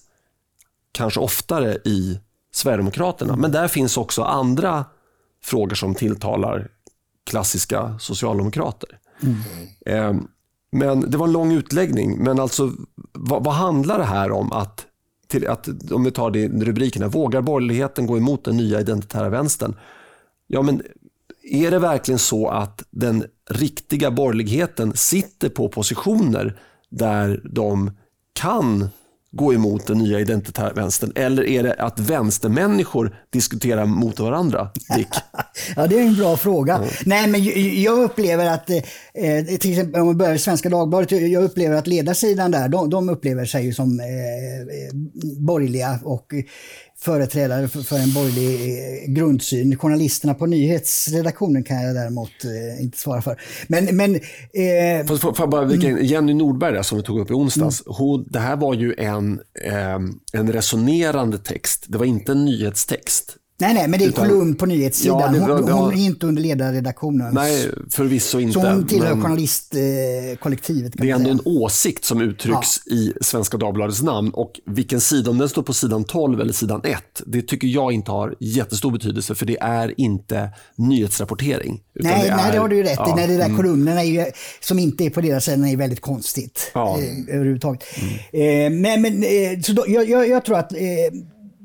kanske 0.92 1.20
oftare 1.20 1.74
i 1.74 2.20
Sverigedemokraterna. 2.52 3.36
Men 3.36 3.52
där 3.52 3.68
finns 3.68 3.98
också 3.98 4.24
andra 4.24 4.86
frågor 5.44 5.76
som 5.76 5.96
tilltalar 5.96 6.68
klassiska 7.24 8.00
socialdemokrater. 8.00 8.90
Mm. 9.86 10.28
Men 10.72 11.12
Det 11.12 11.18
var 11.18 11.28
en 11.28 11.34
lång 11.34 11.52
utläggning, 11.52 12.18
men 12.18 12.40
alltså 12.40 12.72
vad, 13.12 13.44
vad 13.44 13.54
handlar 13.54 13.98
det 13.98 14.06
här 14.06 14.32
om? 14.32 14.52
att, 14.52 14.86
till, 15.28 15.48
att 15.48 15.92
Om 15.92 16.04
vi 16.04 16.12
tar 16.12 16.32
det 16.32 16.48
rubrikerna, 16.48 17.08
vågar 17.08 17.42
borgerligheten 17.42 18.08
gå 18.08 18.18
emot 18.18 18.46
den 18.46 18.58
nya 18.58 18.80
identitära 18.80 19.30
vänstern? 19.30 19.76
Ja, 20.48 20.62
men 20.62 20.82
är 21.44 21.72
det 21.72 21.80
verkligen 21.80 22.20
så 22.20 22.48
att 22.48 22.84
den 22.90 23.26
riktiga 23.50 24.12
borgerligheten 24.12 24.94
sitter 24.96 25.50
på 25.50 25.70
positioner 25.70 26.60
där 26.90 27.42
de 27.54 27.92
kan 28.34 28.90
gå 29.32 29.54
emot 29.54 29.88
den 29.88 29.98
nya 29.98 30.20
identitära 30.20 30.74
vänstern? 30.74 31.12
Eller 31.16 31.44
är 31.48 31.64
det 31.64 31.74
att 31.74 32.00
vänstermänniskor 32.00 33.16
diskuterar 33.30 33.86
mot 33.86 34.20
varandra, 34.20 34.70
Dick? 34.96 35.08
ja, 35.76 35.88
det 35.88 36.00
är 36.00 36.08
en 36.08 36.16
bra 36.16 36.38
fråga. 36.38 36.76
Mm. 36.76 36.90
Nej, 37.06 37.28
men 37.28 37.44
jag 37.82 38.00
upplever 38.00 38.46
att, 38.46 38.70
eh, 38.70 39.58
till 39.60 39.72
exempel 39.72 40.02
om 40.02 40.08
vi 40.08 40.14
börjar 40.14 40.34
i 40.34 40.40
Svenska 40.40 40.70
Dagbladet, 40.70 41.12
jag 41.12 41.44
upplever 41.44 41.76
att 41.76 41.88
ledarsidan 41.88 42.52
där, 42.52 42.70
de, 42.70 42.90
de 42.90 43.10
upplever 43.10 43.46
sig 43.46 43.74
som 43.74 44.00
eh, 44.00 44.06
eh 44.06 44.94
borgerliga 45.40 46.00
och 46.04 46.34
företrädare 47.00 47.68
för, 47.68 47.80
för 47.82 47.96
en 47.96 48.14
borgerlig 48.14 48.54
eh, 48.54 49.14
grundsyn. 49.14 49.78
Journalisterna 49.78 50.34
på 50.34 50.46
nyhetsredaktionen 50.46 51.64
kan 51.64 51.84
jag 51.84 51.96
däremot 51.96 52.32
eh, 52.44 52.84
inte 52.84 52.98
svara 52.98 53.22
för. 53.22 53.42
Men, 53.68 53.98
men, 53.98 54.16
eh, 54.16 55.06
får, 55.08 55.34
får, 55.34 55.48
bara, 55.48 55.64
mm. 55.64 56.06
Jenny 56.06 56.34
Nordberg 56.34 56.84
som 56.84 56.98
vi 56.98 57.04
tog 57.04 57.20
upp 57.20 57.32
i 57.32 57.34
onsdags, 57.34 57.84
mm. 57.86 57.96
hon, 57.98 58.28
det 58.30 58.40
här 58.40 58.56
var 58.56 58.74
ju 58.74 58.96
en, 58.98 59.40
eh, 59.66 60.00
en 60.34 60.54
resonerande 60.54 61.38
text. 61.38 61.86
Det 61.88 61.98
var 61.98 62.06
inte 62.06 62.32
en 62.32 62.46
nyhetstext. 62.46 63.38
Nej, 63.60 63.74
nej, 63.74 63.88
men 63.88 64.00
det 64.00 64.06
är 64.06 64.10
Utan, 64.10 64.28
kolumn 64.28 64.56
på 64.56 64.66
nyhetssidan. 64.66 65.20
Ja, 65.20 65.28
det, 65.32 65.54
hon, 65.54 65.70
hon, 65.70 65.94
är 65.94 66.06
inte 66.06 66.28
under 66.28 66.42
ledarredaktionen. 66.42 67.34
Nej, 67.34 67.70
förvisso 67.90 68.40
inte. 68.40 68.54
Så 68.54 68.68
hon 68.68 68.88
tillhör 68.88 69.16
journalistkollektivet. 69.16 70.94
det 70.96 71.10
är 71.10 71.16
ändå 71.16 71.30
en 71.30 71.42
åsikt 71.46 72.06
som 72.06 72.22
uttrycks 72.22 72.82
ja. 72.86 72.96
i 72.96 73.14
Svenska 73.22 73.58
Dagbladets 73.58 74.02
namn. 74.02 74.32
Och 74.34 74.60
vilken 74.66 75.02
sida, 75.02 75.32
om 75.32 75.38
den 75.38 75.50
står 75.50 75.64
på 75.64 75.74
sidan 75.74 76.04
12 76.04 76.42
eller 76.42 76.54
sidan 76.54 76.82
1, 76.84 77.04
det 77.26 77.42
tycker 77.42 77.68
jag 77.68 77.92
inte 77.92 78.12
har 78.12 78.36
jättestor 78.40 78.92
betydelse. 78.92 79.36
För 79.36 79.46
det 79.46 79.58
är 79.60 80.00
inte 80.00 80.50
nyhetsrapportering. 80.76 81.82
Nej, 82.00 82.22
det, 82.22 82.30
är, 82.30 82.36
nej, 82.36 82.52
det 82.52 82.58
har 82.58 82.70
du 82.70 82.76
ju 82.76 82.84
rätt 82.84 82.96
ja, 82.98 83.14
i. 83.14 83.22
När 83.22 83.28
det 83.28 83.38
där 83.38 83.46
mm. 83.46 83.58
kolumnerna 83.58 84.02
är 84.02 84.06
ju, 84.06 84.26
som 84.62 84.80
inte 84.80 85.04
är 85.04 85.10
på 85.10 85.22
deras 85.22 85.46
sida 85.46 85.70
är 85.70 85.78
väldigt 85.78 86.02
konstigt. 86.02 86.72
Ja. 86.74 87.00
Eh, 87.00 87.36
överhuvudtaget. 87.36 87.84
Mm. 88.32 88.76
Eh, 88.76 88.82
men, 88.82 89.02
men 89.02 89.24
eh, 89.24 89.62
så 89.62 89.74
då, 89.74 89.86
jag, 89.88 90.10
jag, 90.10 90.30
jag, 90.30 90.46
tror 90.46 90.58
att 90.58 90.74
eh, 90.74 90.80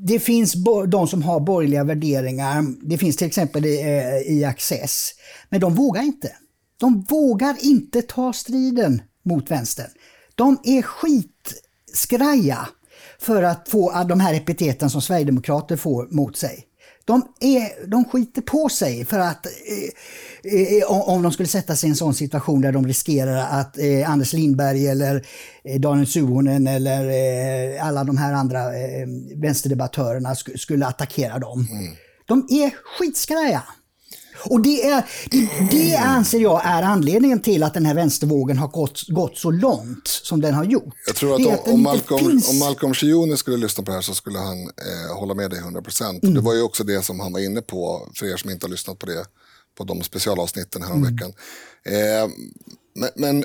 det 0.04 0.18
finns 0.18 0.54
de 0.88 1.08
som 1.08 1.22
har 1.22 1.40
borgerliga 1.40 1.84
värderingar. 1.84 2.64
Det 2.82 2.98
finns 2.98 3.16
till 3.16 3.26
exempel 3.26 3.66
i, 3.66 3.80
eh, 3.80 4.32
i 4.36 4.44
Access. 4.44 5.10
Men 5.48 5.60
de 5.60 5.74
vågar 5.74 6.02
inte. 6.02 6.32
De 6.80 7.00
vågar 7.00 7.56
inte 7.60 8.02
ta 8.02 8.32
striden 8.32 9.02
mot 9.24 9.50
vänstern. 9.50 9.90
De 10.34 10.60
är 10.64 10.82
skitskraja 10.82 12.68
för 13.18 13.42
att 13.42 13.68
få 13.68 14.04
de 14.08 14.20
här 14.20 14.34
epiteten 14.34 14.90
som 14.90 15.02
Sverigedemokrater 15.02 15.76
får 15.76 16.08
mot 16.10 16.36
sig. 16.36 16.66
De, 17.04 17.22
är, 17.40 17.86
de 17.86 18.04
skiter 18.04 18.42
på 18.42 18.68
sig 18.68 19.04
för 19.04 19.18
att 19.18 19.46
eh, 19.46 19.52
om 20.87 21.22
de 21.22 21.33
skulle 21.33 21.48
sätta 21.48 21.76
sig 21.76 21.88
i 21.88 21.90
en 21.90 21.96
sån 21.96 22.14
situation 22.14 22.61
där 22.61 22.72
de 22.72 22.87
riskerar 22.87 23.61
att 23.61 23.78
eh, 23.78 24.11
Anders 24.11 24.33
Lindberg 24.33 24.87
eller 24.87 25.26
eh, 25.64 25.81
Daniel 25.81 26.07
Suhonen 26.07 26.66
eller 26.66 27.09
eh, 27.76 27.87
alla 27.87 28.05
de 28.05 28.16
här 28.16 28.33
andra 28.33 28.59
eh, 28.59 29.07
vänsterdebattörerna 29.37 30.35
sk 30.35 30.61
skulle 30.61 30.87
attackera 30.87 31.38
dem. 31.38 31.68
Mm. 31.70 31.94
De 32.26 32.46
är 32.50 32.70
skitskraja. 32.98 33.62
Och 34.44 34.61
det, 34.61 34.88
är, 34.88 35.05
det, 35.31 35.48
det, 35.70 35.96
anser 35.96 36.38
jag 36.38 36.62
är 36.64 36.83
anledningen 36.83 37.40
till 37.40 37.62
att 37.62 37.74
den 37.74 37.87
här 37.87 37.94
vänstervågen 37.94 38.59
har 38.59 38.68
gått, 38.68 39.09
gått 39.09 39.38
så 39.38 39.50
långt 39.50 40.09
som 40.09 40.40
den 40.40 40.55
har 40.55 40.64
gjort. 40.64 40.94
Jag 41.07 41.16
tror 41.16 41.35
att, 41.35 41.61
att 41.61 41.68
om, 41.68 41.83
Malcolm, 41.83 42.31
finns... 42.31 42.50
om 42.50 42.59
Malcolm 42.59 42.94
Shioni 42.94 43.37
skulle 43.37 43.57
lyssna 43.57 43.85
på 43.85 43.90
det 43.90 43.94
här 43.94 44.02
så 44.02 44.14
skulle 44.14 44.38
han 44.38 44.59
eh, 44.62 45.16
hålla 45.18 45.35
med 45.35 45.50
dig 45.50 45.61
100%. 45.61 46.22
Mm. 46.22 46.35
Det 46.35 46.40
var 46.40 46.55
ju 46.55 46.62
också 46.62 46.85
det 46.85 47.05
som 47.05 47.20
han 47.20 47.33
var 47.33 47.40
inne 47.40 47.62
på, 47.62 48.09
för 48.14 48.26
er 48.26 48.37
som 48.37 48.50
inte 48.50 48.66
har 48.66 48.70
lyssnat 48.70 48.98
på 48.98 49.07
det, 49.07 49.24
på 49.74 49.85
de 49.85 50.02
specialavsnitten 50.02 50.82
här 50.82 50.92
om 50.92 50.98
mm. 50.98 51.14
veckan. 51.14 51.32
Eh, 51.85 52.28
men, 52.94 53.11
men, 53.16 53.44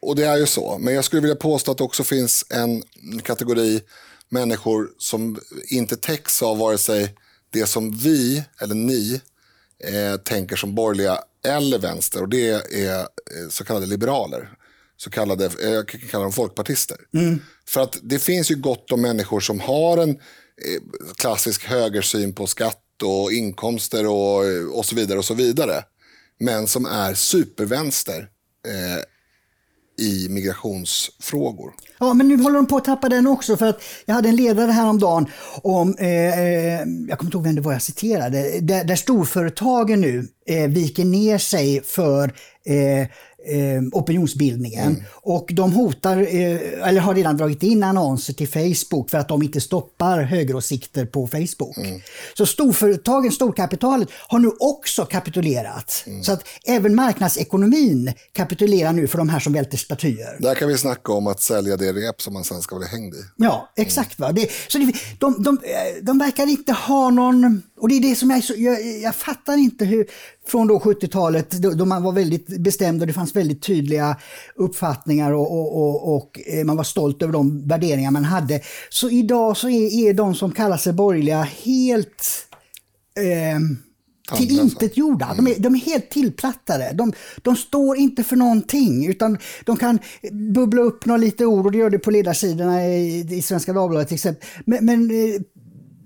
och 0.00 0.16
det 0.16 0.24
är 0.24 0.36
ju 0.36 0.46
så, 0.46 0.78
men 0.78 0.94
jag 0.94 1.04
skulle 1.04 1.22
vilja 1.22 1.36
påstå 1.36 1.70
att 1.70 1.78
det 1.78 1.84
också 1.84 2.04
finns 2.04 2.46
en 2.50 2.82
kategori 3.22 3.80
människor 4.28 4.90
som 4.98 5.40
inte 5.68 5.96
täcks 5.96 6.42
av 6.42 6.58
vare 6.58 6.78
sig 6.78 7.14
det 7.50 7.66
som 7.66 7.90
vi 7.90 8.44
eller 8.60 8.74
ni 8.74 9.20
eh, 9.84 10.16
tänker 10.16 10.56
som 10.56 10.74
borgerliga 10.74 11.18
eller 11.44 11.78
vänster 11.78 12.22
och 12.22 12.28
det 12.28 12.48
är 12.48 13.00
eh, 13.00 13.48
så 13.50 13.64
kallade 13.64 13.86
liberaler. 13.86 14.50
Så 14.96 15.10
kallade, 15.10 15.44
eh, 15.44 15.70
jag 15.70 15.88
kan 15.88 16.00
kalla 16.00 16.22
dem 16.22 16.32
folkpartister. 16.32 16.96
Mm. 17.14 17.38
För 17.68 17.80
att 17.80 17.98
det 18.02 18.18
finns 18.18 18.50
ju 18.50 18.54
gott 18.54 18.92
om 18.92 19.02
människor 19.02 19.40
som 19.40 19.60
har 19.60 19.98
en 19.98 20.10
eh, 20.10 20.82
klassisk 21.16 21.64
högersyn 21.64 22.34
på 22.34 22.46
skatt 22.46 22.82
och 23.02 23.32
inkomster 23.32 24.06
och, 24.06 24.44
och 24.78 24.86
så 24.86 24.96
vidare 24.96 25.18
och 25.18 25.24
så 25.24 25.34
vidare. 25.34 25.84
Men 26.40 26.66
som 26.66 26.86
är 26.86 27.14
supervänster 27.14 28.28
eh, 28.66 29.02
i 29.98 30.28
migrationsfrågor. 30.28 31.72
Ja, 31.98 32.14
men 32.14 32.28
nu 32.28 32.42
håller 32.42 32.56
de 32.56 32.66
på 32.66 32.76
att 32.76 32.84
tappa 32.84 33.08
den 33.08 33.26
också. 33.26 33.56
för 33.56 33.66
att 33.66 33.82
Jag 34.06 34.14
hade 34.14 34.28
en 34.28 34.36
ledare 34.36 34.70
häromdagen 34.70 35.26
om, 35.62 35.94
eh, 35.98 36.40
eh 36.40 36.80
jag 37.08 37.18
kommer 37.18 37.28
inte 37.28 37.36
ihåg 37.36 37.44
vem 37.44 37.54
det 37.54 37.60
var 37.60 37.72
jag 37.72 37.82
citerade, 37.82 38.60
där, 38.60 38.84
där 38.84 38.96
storföretagen 38.96 40.00
nu 40.00 40.28
eh, 40.46 40.68
viker 40.68 41.04
ner 41.04 41.38
sig 41.38 41.82
för 41.84 42.24
eh, 42.66 43.08
eh, 43.46 43.82
opinionsbildningen. 43.92 44.86
Mm. 44.86 45.02
Och 45.12 45.50
de 45.52 45.72
hotar, 45.72 46.16
eh, 46.16 46.88
eller 46.88 47.00
har 47.00 47.14
redan 47.14 47.36
dragit 47.36 47.62
in 47.62 47.82
annonser 47.82 48.32
till 48.32 48.48
Facebook 48.48 49.10
för 49.10 49.18
att 49.18 49.28
de 49.28 49.42
inte 49.42 49.60
stoppar 49.60 50.22
högeråsikter 50.22 51.06
på 51.06 51.26
Facebook. 51.26 51.76
Mm. 51.76 52.00
Så 52.38 52.46
storföretagen, 52.46 53.32
storkapitalet, 53.32 54.08
har 54.28 54.38
nu 54.38 54.50
också 54.60 55.04
kapitulerat. 55.04 56.04
Mm. 56.06 56.22
Så 56.22 56.32
att 56.32 56.44
även 56.64 56.94
marknadsekonomin 56.94 58.12
kapitulerar 58.32 58.92
nu 58.92 59.06
för 59.06 59.18
de 59.18 59.28
här 59.28 59.40
som 59.40 59.52
välter 59.52 59.78
statyer. 59.78 60.36
Där 60.38 60.54
kan 60.54 60.68
vi 60.68 60.78
snacka 60.78 61.12
om 61.12 61.26
att 61.26 61.40
sälja 61.40 61.76
det 61.76 61.92
rep 61.92 62.22
som 62.22 62.34
man 62.34 62.44
sen 62.44 62.62
ska 62.62 62.76
bli 62.76 62.86
hängd 62.86 63.14
i. 63.14 63.18
Ja, 63.36 63.72
exakt. 63.76 64.18
Va? 64.18 64.32
Det, 64.32 64.50
så 64.68 64.78
det, 64.78 64.92
de, 65.18 65.42
de, 65.42 65.58
de 66.02 66.18
verkar 66.18 66.46
inte 66.46 66.72
ha 66.72 67.10
någon... 67.10 67.62
Och 67.80 67.88
det 67.88 67.94
är 67.94 68.00
det 68.00 68.14
som 68.14 68.30
jag, 68.30 68.42
jag, 68.56 68.96
jag 68.96 69.14
fattar 69.14 69.56
inte 69.56 69.84
hur, 69.84 70.06
från 70.46 70.66
då 70.66 70.78
70-talet 70.78 71.50
då, 71.50 71.70
då, 71.70 71.84
man 71.84 72.02
var 72.02 72.12
väldigt 72.12 72.46
bestämd 72.46 73.00
och 73.00 73.06
det 73.06 73.12
fanns 73.12 73.35
väldigt 73.36 73.62
tydliga 73.62 74.16
uppfattningar 74.54 75.32
och, 75.32 75.52
och, 75.52 75.76
och, 75.76 76.16
och, 76.16 76.40
eh, 76.46 76.64
man 76.64 76.76
var 76.76 76.84
stolt 76.84 77.22
över 77.22 77.32
de 77.32 77.68
värderingar 77.68 78.10
man 78.10 78.24
hade. 78.24 78.60
Så 78.88 79.10
idag 79.10 79.56
så 79.56 79.68
är, 79.68 80.08
är 80.08 80.14
de 80.14 80.34
som 80.34 80.52
kallar 80.52 80.76
sig 80.76 80.92
borgerliga 80.92 81.42
helt 81.42 82.48
eh, 83.18 83.58
till 84.34 84.60
intet 84.60 84.96
gjorda. 84.96 85.34
De 85.36 85.46
är, 85.46 85.54
de 85.58 85.74
är 85.74 85.78
helt 85.78 86.10
tillplattade. 86.10 86.90
De, 86.94 87.12
de 87.42 87.56
står 87.56 87.96
inte 87.96 88.24
för 88.24 88.36
någonting 88.36 89.06
utan 89.06 89.38
de 89.64 89.76
kan 89.76 89.98
bubbla 90.54 90.82
upp 90.82 91.06
några 91.06 91.16
lite 91.16 91.46
ord 91.46 91.66
och 91.66 91.72
det 91.72 91.78
gör 91.78 91.90
det 91.90 91.98
på 91.98 92.10
ledarsidorna 92.10 92.86
i, 92.86 93.26
i 93.30 93.42
Svenska 93.42 93.72
Dagbladet 93.72 94.08
till 94.08 94.14
exempel. 94.14 94.48
Men, 94.64 94.84
men 94.84 95.10
eh, 95.10 95.40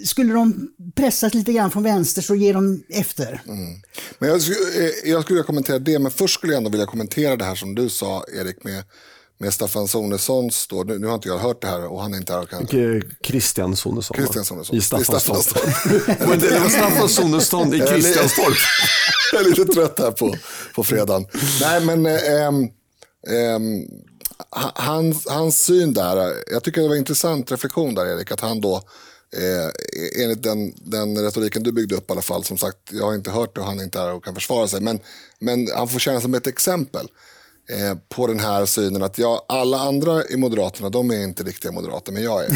skulle 0.05 0.33
de 0.35 0.69
pressas 0.95 1.35
lite 1.35 1.53
grann 1.53 1.71
från 1.71 1.83
vänster 1.83 2.23
så 2.23 2.35
ger 2.35 2.55
de 2.55 2.83
efter. 2.89 3.43
Mm. 3.47 3.83
Men 4.19 4.29
jag, 4.29 4.39
eh, 4.39 4.91
jag 5.05 5.23
skulle 5.23 5.35
vilja 5.35 5.47
kommentera 5.47 5.79
det, 5.79 5.99
men 5.99 6.13
först 6.13 6.35
skulle 6.35 6.53
jag 6.53 6.59
ändå 6.59 6.71
vilja 6.71 6.87
kommentera 6.87 7.37
det 7.37 7.45
här 7.45 7.55
som 7.55 7.75
du 7.75 7.89
sa, 7.89 8.25
Erik, 8.41 8.65
med, 8.65 8.85
med 9.39 9.55
Staffan 9.55 9.89
Sonessons, 9.89 10.67
då, 10.67 10.83
nu, 10.83 10.99
nu 10.99 11.07
har 11.07 11.15
inte 11.15 11.29
jag 11.29 11.39
hört 11.39 11.61
det 11.63 11.69
här 11.69 11.87
och 11.87 12.03
han 12.03 12.15
är 12.15 12.19
inte 12.19 12.33
här. 12.33 12.47
Kan... 12.47 12.67
Christian 13.25 13.77
Sonesson. 13.77 14.17
Christian 14.17 14.45
Sonesson. 14.45 14.77
I 14.77 14.81
Staffanstorp. 14.81 15.55
det 16.41 16.61
var 16.61 16.69
Staffan 16.69 17.09
Sonesson 17.09 17.75
i 17.75 17.79
Kristianstorp. 17.81 18.57
jag 19.33 19.43
är 19.43 19.49
lite 19.49 19.65
trött 19.65 19.99
här 19.99 20.11
på, 20.11 20.37
på 20.75 20.85
fredagen. 20.85 21.27
Nej, 21.61 21.81
men 21.81 22.07
ähm, 22.07 22.69
ähm, 23.29 23.89
hans, 24.75 25.27
hans 25.29 25.63
syn 25.63 25.95
där, 25.95 26.35
jag 26.53 26.65
tycker 26.65 26.81
det 26.81 26.89
var 26.89 26.95
en 26.95 27.01
intressant 27.01 27.53
reflektion 27.53 27.95
där 27.95 28.07
Erik, 28.07 28.31
att 28.31 28.41
han 28.41 28.61
då 28.61 28.83
Eh, 29.37 30.23
enligt 30.23 30.43
den, 30.43 30.73
den 30.77 31.19
retoriken 31.19 31.63
du 31.63 31.73
byggde 31.73 31.95
upp 31.95 32.11
i 32.11 32.13
alla 32.13 32.23
fall. 32.23 32.45
Som 32.45 32.59
sagt, 32.59 32.79
jag 32.93 33.05
har 33.05 33.15
inte 33.15 33.31
hört 33.31 33.55
det 33.55 33.61
och 33.61 33.67
han 33.67 33.81
är 33.81 33.85
inte 33.85 33.99
här 33.99 34.13
och 34.13 34.25
kan 34.25 34.35
försvara 34.35 34.69
sig. 34.69 34.81
Men, 34.81 35.01
men 35.39 35.69
han 35.75 35.89
får 35.89 35.99
känna 35.99 36.21
som 36.21 36.35
ett 36.35 36.47
exempel. 36.47 37.09
eh, 37.71 37.99
på 38.09 38.27
den 38.27 38.41
här 38.41 38.67
synen 38.67 39.03
att 39.03 39.19
ja, 39.19 39.45
alla 39.49 39.79
andra 39.79 40.25
i 40.27 40.37
Moderaterna, 40.37 40.89
de 40.89 41.11
är 41.11 41.23
inte 41.23 41.43
riktiga 41.43 41.73
moderater, 41.73 42.13
men 42.13 42.23
jag 42.23 42.45
är. 42.45 42.51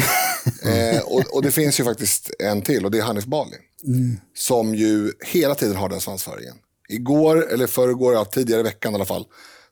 eh, 0.95 1.01
och, 1.01 1.35
och, 1.35 1.41
det 1.41 1.51
finns 1.51 1.79
ju 1.79 1.83
faktiskt 1.83 2.31
en 2.39 2.61
till 2.61 2.85
och 2.85 2.91
det 2.91 2.97
är 2.97 3.03
Hanif 3.03 3.25
Bali. 3.25 3.57
Mm. 3.85 4.17
Som 4.33 4.75
ju 4.75 5.11
hela 5.25 5.55
tiden 5.55 5.75
har 5.75 5.89
den 5.89 6.01
svansföringen. 6.01 6.55
Igår, 6.89 7.53
eller 7.53 7.67
förrgår, 7.67 8.13
ja, 8.13 8.25
tidigare 8.25 8.59
i 8.59 8.63
veckan 8.63 8.91
i 8.91 8.95
alla 8.95 9.05
fall, 9.05 9.25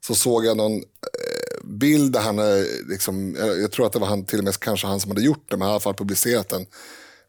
så 0.07 0.15
såg 0.15 0.45
jag 0.45 0.57
någon 0.57 0.83
bild 1.63 2.11
där 2.13 2.19
han, 2.19 2.39
eh, 2.39 2.65
liksom, 2.89 3.35
jag 3.39 3.71
tror 3.71 3.85
att 3.85 3.93
det 3.93 3.99
var 3.99 4.07
han, 4.07 4.25
till 4.25 4.39
och 4.39 4.45
med 4.45 4.59
kanske 4.59 4.87
han 4.87 4.99
som 4.99 5.11
hade 5.11 5.21
gjort 5.21 5.45
det, 5.49 5.57
men 5.57 5.67
i 5.67 5.71
alla 5.71 5.79
fall 5.79 5.93
publicerat 5.93 6.49
den 6.49 6.65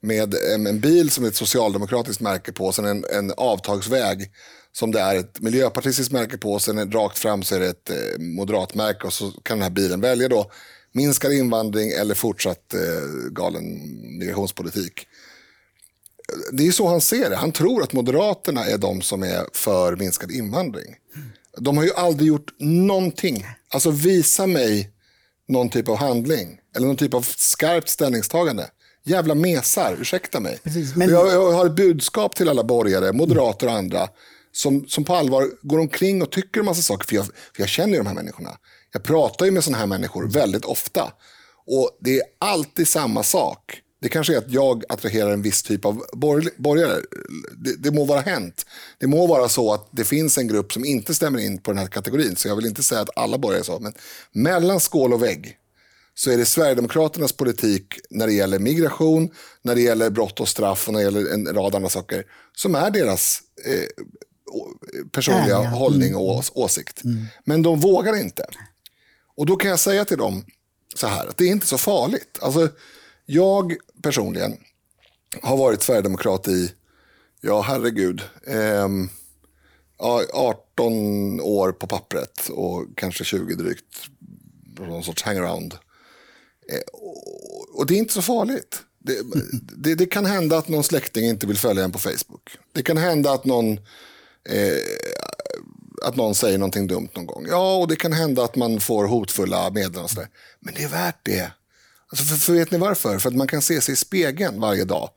med 0.00 0.34
en, 0.34 0.66
en 0.66 0.80
bil 0.80 1.10
som 1.10 1.24
är 1.24 1.28
ett 1.28 1.36
socialdemokratiskt 1.36 2.20
märke 2.20 2.52
på, 2.52 2.72
sen 2.72 2.84
en, 2.84 3.04
en 3.10 3.32
avtagsväg 3.36 4.30
som 4.72 4.90
det 4.92 5.00
är 5.00 5.16
ett 5.16 5.40
miljöpartistiskt 5.40 6.12
märke 6.12 6.38
på, 6.38 6.58
sen 6.58 6.92
rakt 6.92 7.18
fram 7.18 7.42
så 7.42 7.54
är 7.54 7.60
det 7.60 7.68
ett 7.68 7.90
eh, 7.90 8.18
moderatmärke 8.18 9.06
och 9.06 9.12
så 9.12 9.30
kan 9.30 9.58
den 9.58 9.62
här 9.62 9.70
bilen 9.70 10.00
välja 10.00 10.28
då 10.28 10.50
minskad 10.92 11.32
invandring 11.32 11.90
eller 11.90 12.14
fortsatt 12.14 12.74
eh, 12.74 13.30
galen 13.30 13.64
migrationspolitik. 14.18 15.06
Det 16.52 16.66
är 16.66 16.72
så 16.72 16.88
han 16.88 17.00
ser 17.00 17.30
det. 17.30 17.36
Han 17.36 17.52
tror 17.52 17.82
att 17.82 17.92
Moderaterna 17.92 18.64
är 18.64 18.78
de 18.78 19.02
som 19.02 19.22
är 19.22 19.46
för 19.52 19.96
minskad 19.96 20.30
invandring. 20.30 20.96
De 21.58 21.76
har 21.76 21.84
ju 21.84 21.92
aldrig 21.94 22.28
gjort 22.28 22.54
någonting. 22.58 23.46
Alltså 23.74 23.90
visa 23.90 24.46
mig 24.46 24.90
någon 25.48 25.68
typ 25.68 25.88
av 25.88 25.96
handling 25.96 26.58
eller 26.76 26.86
någon 26.86 26.96
typ 26.96 27.14
av 27.14 27.22
skarpt 27.22 27.88
ställningstagande. 27.88 28.70
Jävla 29.04 29.34
mesar, 29.34 29.96
ursäkta 30.00 30.40
mig. 30.40 30.58
Precis, 30.64 30.96
men... 30.96 31.08
jag, 31.10 31.32
jag, 31.32 31.52
har 31.52 31.66
ett 31.66 31.76
budskap 31.76 32.36
till 32.36 32.48
alla 32.48 32.64
borgare, 32.64 33.12
moderater 33.12 33.66
och 33.66 33.72
andra, 33.72 34.08
som, 34.52 34.86
som 34.88 35.04
på 35.04 35.14
allvar 35.14 35.50
går 35.62 35.78
omkring 35.78 36.22
och 36.22 36.30
tycker 36.30 36.60
en 36.60 36.66
massa 36.66 36.82
saker. 36.82 37.06
För 37.06 37.16
jag, 37.16 37.24
för 37.24 37.62
jag 37.62 37.68
känner 37.68 37.92
ju 37.92 37.98
de 37.98 38.06
här 38.06 38.14
människorna. 38.14 38.50
Jag 38.92 39.02
pratar 39.02 39.46
ju 39.46 39.50
med 39.50 39.64
sådana 39.64 39.78
här 39.78 39.86
människor 39.86 40.28
väldigt 40.28 40.64
ofta. 40.64 41.12
Och 41.66 41.98
det 42.00 42.18
är 42.18 42.22
alltid 42.38 42.88
samma 42.88 43.22
sak. 43.22 43.80
Det 44.04 44.10
kanske 44.10 44.34
är 44.34 44.38
att 44.38 44.50
jag 44.50 44.84
attraherar 44.88 45.30
en 45.30 45.42
viss 45.42 45.62
typ 45.62 45.84
av 45.84 46.04
borgare. 46.56 47.00
Det, 47.56 47.76
det, 47.76 47.90
må 47.90 48.04
vara 48.04 48.20
hänt. 48.20 48.66
Det 48.98 49.06
må 49.06 49.26
vara 49.26 49.48
så 49.48 49.72
att 49.72 49.88
det 49.90 50.04
finns 50.04 50.38
en 50.38 50.48
grupp 50.48 50.72
som 50.72 50.84
inte 50.84 51.14
stämmer 51.14 51.38
in 51.38 51.58
på 51.58 51.70
den 51.70 51.78
här 51.78 51.86
kategorin. 51.86 52.36
Så 52.36 52.48
jag 52.48 52.56
vill 52.56 52.66
inte 52.66 52.82
säga 52.82 53.00
att 53.00 53.18
alla 53.18 53.38
borgare 53.38 53.60
är 53.60 53.64
så. 53.64 53.78
Men 53.78 53.92
mellan 54.32 54.80
skål 54.80 55.12
och 55.12 55.22
vägg 55.22 55.56
så 56.14 56.30
är 56.30 56.36
det 56.36 56.44
Sverigedemokraternas 56.44 57.32
politik 57.32 57.86
när 58.10 58.26
det 58.26 58.32
gäller 58.32 58.58
migration, 58.58 59.30
när 59.62 59.74
det 59.74 59.80
gäller 59.80 60.10
brott 60.10 60.40
och 60.40 60.48
straff 60.48 60.88
och 60.88 60.94
när 60.94 61.00
det 61.00 61.04
gäller 61.04 61.34
en 61.34 61.46
rad 61.46 61.74
andra 61.74 61.88
saker 61.88 62.24
som 62.56 62.74
är 62.74 62.90
deras 62.90 63.40
eh, 63.64 64.04
personliga 65.12 65.62
ja. 65.62 65.68
hållning 65.68 66.16
och 66.16 66.32
mm. 66.32 66.44
åsikt. 66.54 67.04
Mm. 67.04 67.26
Men 67.44 67.62
de 67.62 67.80
vågar 67.80 68.16
inte. 68.16 68.46
Och 69.36 69.46
då 69.46 69.56
kan 69.56 69.70
jag 69.70 69.80
säga 69.80 70.04
till 70.04 70.18
dem 70.18 70.44
så 70.94 71.06
här, 71.06 71.26
att 71.26 71.36
det 71.36 71.44
är 71.44 71.52
inte 71.52 71.66
så 71.66 71.78
farligt. 71.78 72.38
Alltså, 72.40 72.68
jag 73.26 73.76
personligen 74.04 74.56
har 75.42 75.56
varit 75.56 75.82
sverigedemokrat 75.82 76.48
i, 76.48 76.72
ja 77.40 77.60
herregud, 77.60 78.22
eh, 78.46 78.88
18 79.98 81.40
år 81.40 81.72
på 81.72 81.86
pappret 81.86 82.48
och 82.48 82.86
kanske 82.96 83.24
20 83.24 83.54
drygt 83.54 84.08
någon 84.78 85.04
sorts 85.04 85.22
hangaround 85.22 85.74
Eh, 86.68 86.80
och 87.74 87.86
det 87.86 87.94
är 87.94 87.98
inte 87.98 88.12
så 88.14 88.22
farligt. 88.22 88.82
Det, 88.98 89.22
det, 89.76 89.94
det, 89.94 90.06
kan 90.06 90.26
hända 90.26 90.58
att 90.58 90.68
någon 90.68 90.84
släkting 90.84 91.24
inte 91.24 91.46
vill 91.46 91.58
följa 91.58 91.84
en 91.84 91.92
på 91.92 91.98
Facebook. 91.98 92.58
Det 92.72 92.82
kan 92.82 92.96
hända 92.96 93.32
att 93.32 93.44
någon, 93.44 93.72
eh, 94.48 94.78
att 96.02 96.16
någon 96.16 96.34
säger 96.34 96.58
någonting 96.58 96.86
dumt 96.86 97.08
någon 97.14 97.26
gång. 97.26 97.46
Ja, 97.48 97.76
och 97.76 97.88
det 97.88 97.96
kan 97.96 98.12
hända 98.12 98.44
att 98.44 98.56
man 98.56 98.80
får 98.80 99.06
hotfulla 99.06 99.70
meddelanden. 99.70 100.26
Men 100.60 100.74
det 100.74 100.82
är 100.82 100.88
värt 100.88 101.20
det. 101.22 101.52
Alltså 102.14 102.24
för, 102.24 102.36
för 102.36 102.52
vet 102.52 102.70
ni 102.70 102.78
varför? 102.78 103.18
För 103.18 103.28
att 103.28 103.36
man 103.36 103.46
kan 103.46 103.62
se 103.62 103.80
sig 103.80 103.92
i 103.92 103.96
spegeln 103.96 104.60
varje 104.60 104.84
dag 104.84 105.10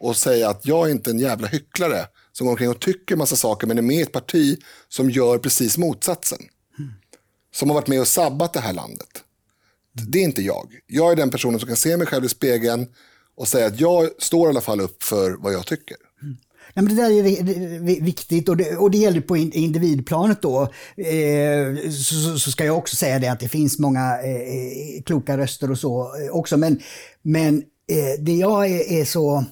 och 0.00 0.16
säga 0.16 0.48
att 0.48 0.66
jag 0.66 0.86
är 0.86 0.90
inte 0.90 1.10
en 1.10 1.18
jävla 1.18 1.48
hycklare 1.48 2.06
som 2.32 2.46
går 2.46 2.52
omkring 2.52 2.70
och 2.70 2.80
tycker 2.80 3.16
massa 3.16 3.36
saker 3.36 3.66
men 3.66 3.78
är 3.78 3.82
med 3.82 3.96
i 3.96 4.00
ett 4.00 4.12
parti 4.12 4.58
som 4.88 5.10
gör 5.10 5.38
precis 5.38 5.78
motsatsen. 5.78 6.38
Som 7.54 7.70
har 7.70 7.74
varit 7.74 7.86
med 7.88 8.00
och 8.00 8.08
sabbat 8.08 8.52
det 8.52 8.60
här 8.60 8.72
landet. 8.72 9.08
Det 9.92 10.18
är 10.18 10.22
inte 10.22 10.42
jag. 10.42 10.78
Jag 10.86 11.12
är 11.12 11.16
den 11.16 11.30
personen 11.30 11.60
som 11.60 11.66
kan 11.66 11.76
se 11.76 11.96
mig 11.96 12.06
själv 12.06 12.24
i 12.24 12.28
spegeln 12.28 12.86
och 13.36 13.48
säga 13.48 13.66
att 13.66 13.80
jag 13.80 14.08
står 14.18 14.46
i 14.46 14.50
alla 14.50 14.60
fall 14.60 14.80
upp 14.80 15.02
för 15.02 15.30
vad 15.30 15.52
jag 15.52 15.66
tycker. 15.66 15.96
Ja, 16.74 16.82
men 16.82 16.96
det 16.96 17.02
där 17.02 17.10
är 17.10 18.00
viktigt 18.00 18.48
och 18.48 18.56
det, 18.56 18.76
och 18.76 18.90
det 18.90 18.98
gäller 18.98 19.20
på 19.20 19.36
individplanet 19.36 20.42
då. 20.42 20.62
Eh, 20.96 21.90
så, 21.90 22.38
så, 22.38 22.50
ska 22.50 22.64
jag 22.64 22.78
också 22.78 22.96
säga 22.96 23.18
det 23.18 23.28
att 23.28 23.40
det 23.40 23.48
finns 23.48 23.78
många 23.78 24.00
eh, 24.00 25.02
kloka 25.02 25.38
röster 25.38 25.70
och 25.70 25.78
så 25.78 26.00
eh, 26.02 26.36
också. 26.36 26.56
Men, 26.56 26.80
men 27.22 27.58
eh, 27.88 28.20
det 28.20 28.32
jag 28.32 28.66
är, 28.66 28.92
är, 28.92 29.04
så 29.04 29.44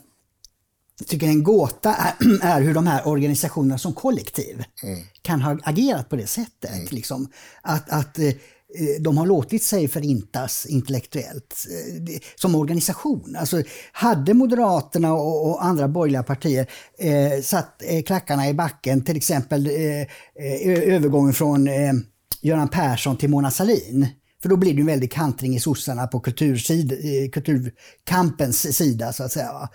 tycker 1.07 1.27
en 1.27 1.43
gåta 1.43 1.95
är, 1.95 2.15
är, 2.43 2.61
hur 2.61 2.75
de 2.75 2.87
här 2.87 3.09
organisationerna 3.09 3.79
som 3.79 3.93
kollektiv 3.93 4.65
mm. 4.83 4.99
kan 5.23 5.43
ha 5.43 5.59
agerat 5.63 6.09
på 6.09 6.17
det 6.17 6.27
sättet. 6.27 6.75
Mm. 6.75 6.87
Liksom. 6.91 7.29
Att, 7.63 7.91
att 7.91 8.19
Eh, 8.19 8.35
Eh, 8.75 9.03
de 9.03 9.19
har 9.19 9.27
låtit 9.27 9.63
sig 9.63 9.89
förintas 9.89 10.67
intellektuellt 10.67 11.67
eh, 11.71 12.21
som 12.35 12.55
organisation. 12.55 13.37
Alltså, 13.39 13.63
hade 13.93 14.35
Moderaterna 14.35 15.13
och, 15.13 15.65
andra 15.65 15.89
borgerliga 15.89 16.23
partier 16.23 16.67
eh, 16.99 17.43
satt 17.43 17.83
eh, 17.83 18.03
klackarna 18.03 18.49
i 18.49 18.55
backen, 18.55 19.05
till 19.05 19.17
exempel 19.17 19.67
eh, 19.67 20.01
eh 20.01 20.95
övergången 20.95 21.35
från 21.35 21.69
eh, 21.69 21.93
Göran 22.41 22.69
Persson 22.69 23.17
till 23.17 23.31
Mona 23.31 23.51
Sahlin, 23.51 24.07
för 24.43 24.49
då 24.49 24.57
blir 24.57 24.75
det 24.75 24.81
en 24.81 24.87
väldig 24.87 25.13
kantring 25.13 25.57
i 25.57 25.61
sossarna 25.61 26.07
på 26.07 26.21
kultursid, 26.21 26.93
kulturkampens 27.33 28.77
sida 28.77 29.13
så 29.13 29.25
att 29.25 29.33
säga. 29.33 29.69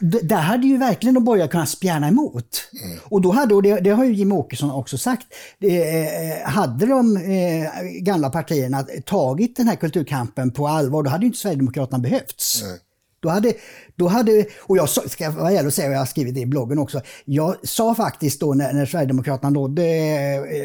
Där 0.00 0.40
hade 0.40 0.66
ju 0.66 0.78
verkligen 0.78 1.14
de 1.14 1.24
borgerliga 1.24 1.48
kunnat 1.48 1.68
spjärna 1.68 2.08
emot. 2.08 2.70
Mm. 2.84 2.98
Och 3.04 3.20
då 3.20 3.32
hade, 3.32 3.54
och 3.54 3.62
det, 3.62 3.80
det 3.80 3.90
har 3.90 4.04
ju 4.04 4.14
Jim 4.14 4.32
Åkesson 4.32 4.70
också 4.70 4.98
sagt, 4.98 5.26
eh, 5.60 6.48
hade 6.50 6.86
de 6.86 7.16
eh, 7.16 7.82
gamla 8.00 8.30
partierna 8.30 8.82
tagit 9.04 9.56
den 9.56 9.68
här 9.68 9.76
kulturkampen 9.76 10.50
på 10.50 10.68
allvar, 10.68 11.02
då 11.02 11.10
hade 11.10 11.22
ju 11.22 11.26
inte 11.26 11.38
Sverigedemokraterna 11.38 11.98
behövts. 11.98 12.62
Mm. 12.62 12.78
Då 13.20 13.28
hade, 13.28 13.54
då 13.96 14.08
hade, 14.08 14.46
och 14.62 14.76
jag 14.76 14.88
ska 14.88 15.30
vara 15.30 15.50
ärlig 15.50 15.66
och 15.66 15.72
säga, 15.72 15.88
och 15.88 15.94
jag 15.94 15.98
har 15.98 16.06
skrivit 16.06 16.34
det 16.34 16.40
i 16.40 16.46
bloggen 16.46 16.78
också, 16.78 17.00
jag 17.24 17.56
sa 17.62 17.94
faktiskt 17.94 18.40
då 18.40 18.54
när, 18.54 18.72
när 18.72 18.86
Sverigedemokraterna 18.86 19.50
nådde 19.50 19.84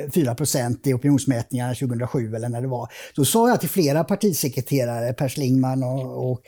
eh, 0.06 0.12
4 0.12 0.36
i 0.84 0.94
opinionsmätningarna 0.94 1.74
2007 1.74 2.36
eller 2.36 2.50
när 2.50 2.62
det 2.62 2.68
var, 2.68 2.90
så 3.16 3.26
sa 3.26 3.50
jag 3.50 3.60
till 3.60 3.70
flera 3.70 4.04
partisekreterare, 4.04 5.14
Per 5.14 5.30
Schlingman 5.30 5.84
och, 5.84 6.32
och, 6.32 6.42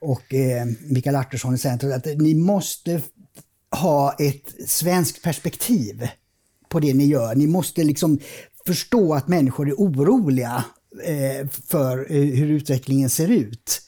och 0.00 0.34
eh, 0.34 0.66
Mikael 0.80 1.16
Artursson 1.16 1.54
i 1.54 1.58
Centrum, 1.58 1.92
att 1.92 2.06
ni 2.06 2.34
måste 2.34 3.02
ha 3.76 4.16
ett 4.18 4.68
svenskt 4.68 5.22
perspektiv 5.22 6.08
på 6.68 6.80
det 6.80 6.94
ni 6.94 7.06
gör. 7.06 7.34
Ni 7.34 7.46
måste 7.46 7.84
liksom 7.84 8.18
förstå 8.66 9.14
att 9.14 9.28
människor 9.28 9.68
är 9.68 9.74
oroliga 9.74 10.64
eh, 11.04 11.48
för 11.66 11.98
eh, 11.98 12.22
hur 12.22 12.50
utvecklingen 12.50 13.10
ser 13.10 13.28
ut. 13.28 13.82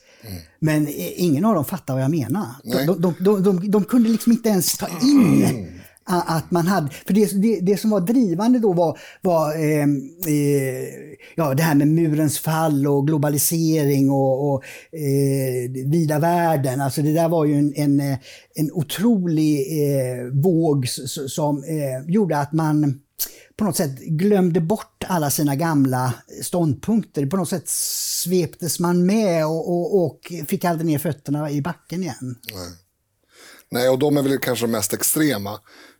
Men 0.58 0.88
ingen 1.16 1.44
av 1.44 1.54
dem 1.54 1.64
fattar 1.64 1.94
vad 1.94 2.02
jag 2.02 2.10
menar. 2.10 2.46
De, 2.86 3.14
de, 3.20 3.42
de, 3.42 3.70
de, 3.70 3.84
kunde 3.84 4.08
liksom 4.08 4.32
inte 4.32 4.48
ens 4.48 4.78
ta 4.78 4.88
in 4.88 5.68
att 6.04 6.50
man 6.50 6.66
hade, 6.66 6.90
för 7.06 7.14
det, 7.14 7.42
det, 7.42 7.60
det, 7.60 7.76
som 7.76 7.90
var 7.90 8.00
drivande 8.00 8.58
då 8.58 8.72
var, 8.72 8.98
var 9.20 9.54
eh, 9.54 9.82
eh, 10.26 10.88
ja, 11.34 11.54
det 11.54 11.62
här 11.62 11.74
med 11.74 11.88
murens 11.88 12.38
fall 12.38 12.86
och 12.86 13.06
globalisering 13.06 14.10
och, 14.10 14.52
och 14.52 14.64
eh, 14.92 15.70
vida 15.90 16.18
världen. 16.18 16.80
Alltså 16.80 17.02
det 17.02 17.12
där 17.12 17.28
var 17.28 17.44
ju 17.44 17.54
en, 17.54 17.72
en, 17.76 18.00
en 18.54 18.72
otrolig 18.72 19.58
eh, 19.58 20.24
våg 20.42 20.88
som 21.28 21.64
eh, 21.64 22.12
gjorde 22.12 22.38
att 22.38 22.52
man 22.52 23.00
på 23.62 23.66
något 23.66 23.76
sätt 23.76 23.98
glömde 23.98 24.60
bort 24.60 25.04
alla 25.08 25.30
sina 25.30 25.56
gamla 25.56 26.14
ståndpunkter. 26.42 27.26
På 27.26 27.36
något 27.36 27.48
sätt 27.48 27.68
sveptes 27.68 28.78
man 28.78 29.06
med 29.06 29.46
och, 29.46 29.70
och, 29.70 30.04
och 30.04 30.32
fick 30.46 30.64
aldrig 30.64 30.86
ner 30.86 30.98
fötterna 30.98 31.50
i 31.50 31.62
backen 31.62 32.02
igen. 32.02 32.36
Nej. 32.52 32.68
Nej, 33.70 33.88
och 33.88 33.98
de 33.98 34.16
är 34.16 34.22
väl 34.22 34.38
kanske 34.38 34.66
de 34.66 34.72
mest 34.72 34.92
extrema. 34.92 35.50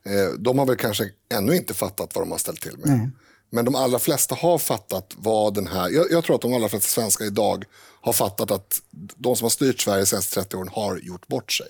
Eh, 0.07 0.38
de 0.38 0.59
har 0.59 0.66
väl 0.66 0.77
kanske 0.77 1.05
ännu 1.35 1.57
inte 1.57 1.75
fattat 1.75 2.14
vad 2.14 2.25
de 2.25 2.31
har 2.31 2.38
ställt 2.38 2.61
till 2.61 2.79
med. 2.79 2.98
Nej. 2.98 3.11
Men 3.51 3.64
de 3.64 3.75
allra 3.75 3.98
flesta 3.98 4.35
har 4.35 4.59
fattat 4.59 5.14
vad 5.16 5.55
den 5.55 5.66
här... 5.66 5.90
Jag, 5.90 6.11
jag, 6.11 6.25
tror 6.25 6.37
att 6.37 6.42
de 6.42 6.55
allra 6.55 6.68
flesta 6.68 6.88
svenskar 6.88 7.25
idag 7.25 7.64
har 8.01 8.12
fattat 8.12 8.51
att 8.51 8.83
de 9.16 9.37
som 9.37 9.44
har 9.44 9.51
styrt 9.51 9.81
Sverige 9.81 10.03
de 10.03 10.07
senaste 10.07 10.35
30 10.35 10.57
åren 10.57 10.68
har 10.72 10.96
gjort 10.96 11.27
bort 11.27 11.53
sig 11.53 11.66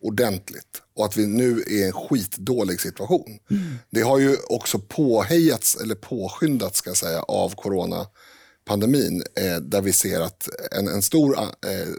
ordentligt 0.00 0.82
och 0.96 1.04
att 1.04 1.16
vi 1.16 1.26
nu 1.26 1.60
är 1.60 1.70
i 1.70 1.84
en 1.86 1.92
skitdålig 1.92 2.80
situation. 2.80 3.38
Mm. 3.50 3.78
Det 3.90 4.00
har 4.00 4.18
ju 4.18 4.36
också 4.48 4.78
påhejats, 4.78 5.76
eller 5.82 5.94
påskyndats 5.94 6.78
ska 6.78 6.90
jag 6.90 6.96
säga, 6.96 7.22
av 7.22 7.54
coronapandemin 7.54 9.22
eh, 9.36 9.56
där 9.56 9.82
vi 9.82 9.92
ser 9.92 10.20
att 10.20 10.48
en, 10.72 10.88
en 10.88 11.02
stor 11.02 11.38
eh, 11.38 11.48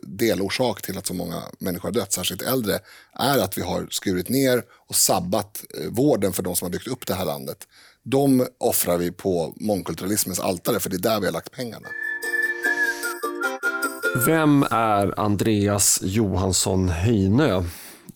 delorsak 0.03 0.81
till 0.81 0.97
att 0.97 1.07
så 1.07 1.13
många 1.13 1.43
människor 1.59 1.87
har 1.87 1.93
dött, 1.93 2.13
särskilt 2.13 2.41
äldre, 2.41 2.79
är 3.13 3.37
att 3.37 3.57
vi 3.57 3.61
har 3.61 3.87
skurit 3.91 4.29
ner 4.29 4.63
och 4.87 4.95
sabbat 4.95 5.63
eh, 5.79 5.89
vården 5.89 6.33
för 6.33 6.43
de 6.43 6.55
som 6.55 6.65
har 6.65 6.71
byggt 6.71 6.87
upp 6.87 7.07
det 7.07 7.13
här 7.13 7.25
landet. 7.25 7.57
de 8.03 8.47
offrar 8.57 8.97
vi 8.97 9.11
på 9.11 9.53
mångkulturalismens 9.55 10.39
altare 10.39 10.79
för 10.79 10.89
det 10.89 10.95
är 10.95 10.99
där 10.99 11.19
vi 11.19 11.25
har 11.25 11.33
lagt 11.33 11.51
pengarna. 11.51 11.87
Vem 14.15 14.63
är 14.71 15.19
Andreas 15.19 15.99
Johansson 16.03 16.89
Heinö, 16.89 17.63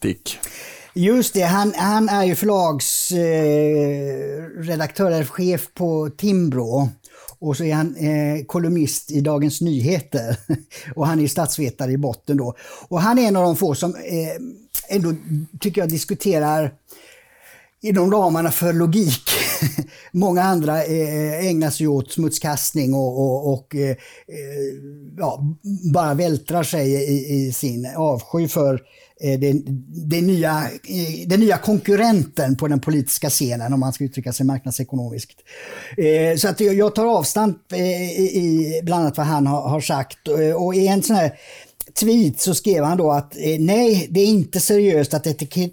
Dick? 0.04 0.40
Just 0.94 1.34
det, 1.34 1.42
han, 1.42 1.74
han 1.76 2.10
är 2.10 2.24
ju 2.24 2.36
förlagsredaktör, 2.36 5.12
eh, 5.12 5.16
eller 5.16 5.26
chef 5.26 5.68
på 5.74 6.10
Timbro. 6.18 6.90
Och 7.40 7.58
så 7.58 7.64
är 7.64 7.74
han 7.74 7.96
eh, 7.96 8.46
kolumnist 8.46 9.12
i 9.12 9.22
Dagens 9.22 9.62
Nyheter. 9.62 10.38
och 10.96 11.08
han 11.08 11.20
är 11.20 11.28
statsvetare 11.28 11.92
i 11.92 11.98
botten 11.98 12.38
då. 12.38 12.56
Och 12.88 13.02
han 13.02 13.20
är 13.20 13.28
en 13.28 13.36
av 13.36 13.44
de 13.44 13.56
få 13.56 13.76
som 13.76 13.96
eh, 13.96 14.02
ändå, 14.90 15.14
tycker 15.60 15.82
jag, 15.82 15.90
diskuterar 15.90 16.74
inom 17.84 18.12
ramarna 18.12 18.52
för 18.52 18.74
logik. 18.74 19.30
Många 20.12 20.44
andra 20.44 20.84
eh, 20.84 21.48
ägnar 21.48 21.70
sig 21.70 21.88
åt 21.88 22.12
smutskastning 22.12 22.94
och, 22.94 23.20
och, 23.20 23.54
och 23.54 23.76
eh, 23.76 23.90
eh, 23.90 23.98
ja, 25.18 25.58
bara 25.94 26.14
vältrar 26.14 26.64
sig 26.64 26.94
i, 26.94 27.36
i 27.36 27.54
sin 27.54 27.88
avsky 27.96 28.48
för 28.48 28.82
den, 29.40 29.64
den, 30.10 30.28
nya, 30.28 30.64
den 31.28 31.40
nya 31.40 31.58
konkurrenten 31.58 32.56
på 32.56 32.68
den 32.68 32.80
politiska 32.80 33.30
scenen 33.30 33.74
om 33.74 33.80
man 33.80 33.94
ska 33.94 34.04
uttrycka 34.04 34.34
sig 34.34 34.46
marknadsekonomiskt. 34.46 35.38
Så 36.38 36.48
att 36.48 36.60
jag 36.60 36.96
tar 36.96 37.06
avstamp 37.06 37.74
i 37.74 38.82
bland 38.84 39.02
annat 39.02 39.18
vad 39.18 39.26
han 39.26 39.48
har, 39.48 39.70
har 39.70 39.82
sagt 39.82 40.28
och 40.56 40.76
i 40.76 40.88
en 40.88 41.04
sån 41.04 41.16
här 41.16 41.34
tweet 42.00 42.40
så 42.40 42.54
skrev 42.56 42.84
han 42.84 42.98
då 42.98 43.12
att 43.12 43.36
eh, 43.36 43.60
nej, 43.60 44.08
det 44.10 44.20
är 44.20 44.26
inte 44.26 44.60
seriöst 44.60 45.14
att 45.14 45.28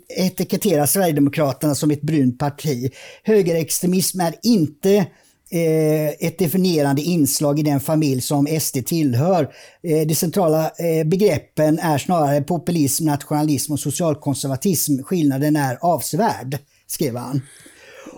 etikettera 0.08 0.86
Sverigedemokraterna 0.86 1.74
som 1.74 1.90
ett 1.90 2.02
brunt 2.02 2.38
parti. 2.38 2.92
Högerextremism 3.24 4.20
är 4.20 4.34
inte 4.42 5.06
eh, 5.50 6.08
ett 6.08 6.38
definierande 6.38 7.02
inslag 7.02 7.58
i 7.58 7.62
den 7.62 7.80
familj 7.80 8.20
som 8.20 8.60
SD 8.60 8.86
tillhör. 8.86 9.42
Eh, 9.82 10.06
de 10.06 10.14
centrala 10.14 10.64
eh, 10.64 11.06
begreppen 11.06 11.78
är 11.78 11.98
snarare 11.98 12.42
populism, 12.42 13.04
nationalism 13.04 13.72
och 13.72 13.80
socialkonservatism. 13.80 15.02
Skillnaden 15.02 15.56
är 15.56 15.78
avsevärd, 15.80 16.58
skrev 16.86 17.16
han. 17.16 17.40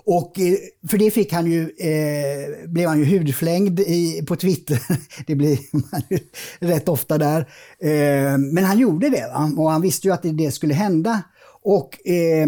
Och 0.04 0.40
eh, 0.40 0.54
för 0.88 0.98
det 0.98 1.10
fick 1.10 1.32
han 1.32 1.50
ju, 1.50 1.62
eh, 1.62 2.68
blev 2.68 2.88
han 2.88 2.98
ju 2.98 3.18
hudflängd 3.18 3.80
i, 3.80 4.22
på 4.26 4.36
Twitter. 4.36 4.78
Det 5.26 5.34
blir 5.34 5.58
man 5.72 6.02
ju 6.10 6.18
rätt 6.68 6.88
ofta 6.88 7.18
där. 7.18 7.40
Eh, 7.80 8.38
men 8.38 8.64
han 8.64 8.78
gjorde 8.78 9.10
det 9.10 9.26
va? 9.34 9.52
och 9.56 9.70
han 9.70 9.82
visste 9.82 10.08
ju 10.08 10.14
att 10.14 10.22
det, 10.22 10.32
det 10.32 10.52
skulle 10.52 10.74
hända. 10.74 11.22
Och 11.62 12.08
eh, 12.08 12.46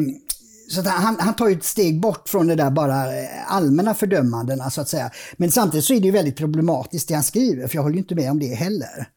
så 0.69 0.89
han, 0.89 1.17
han 1.21 1.37
tar 1.37 1.49
ju 1.49 1.55
ett 1.55 1.65
steg 1.65 2.01
bort 2.01 2.29
från 2.29 2.47
det 2.47 2.55
där 2.55 2.71
bara 2.71 3.21
eh, 3.21 3.29
allmänna 3.47 3.95
fördömandena 3.95 4.71
så 4.71 4.81
att 4.81 4.89
säga. 4.89 5.11
Men 5.37 5.51
samtidigt 5.51 5.85
så 5.85 5.95
är 5.95 6.01
det 6.01 6.07
ju 6.07 6.13
väldigt 6.13 6.37
problematiskt 6.37 7.09
det 7.09 7.15
han 7.15 7.23
skriver, 7.23 7.69
för 7.69 7.77
jag 7.77 7.83
håller 7.83 7.95
ju 7.95 8.01
inte 8.01 8.15
med 8.15 8.31
om 8.31 8.39
det 8.39 8.55
heller. 8.55 9.09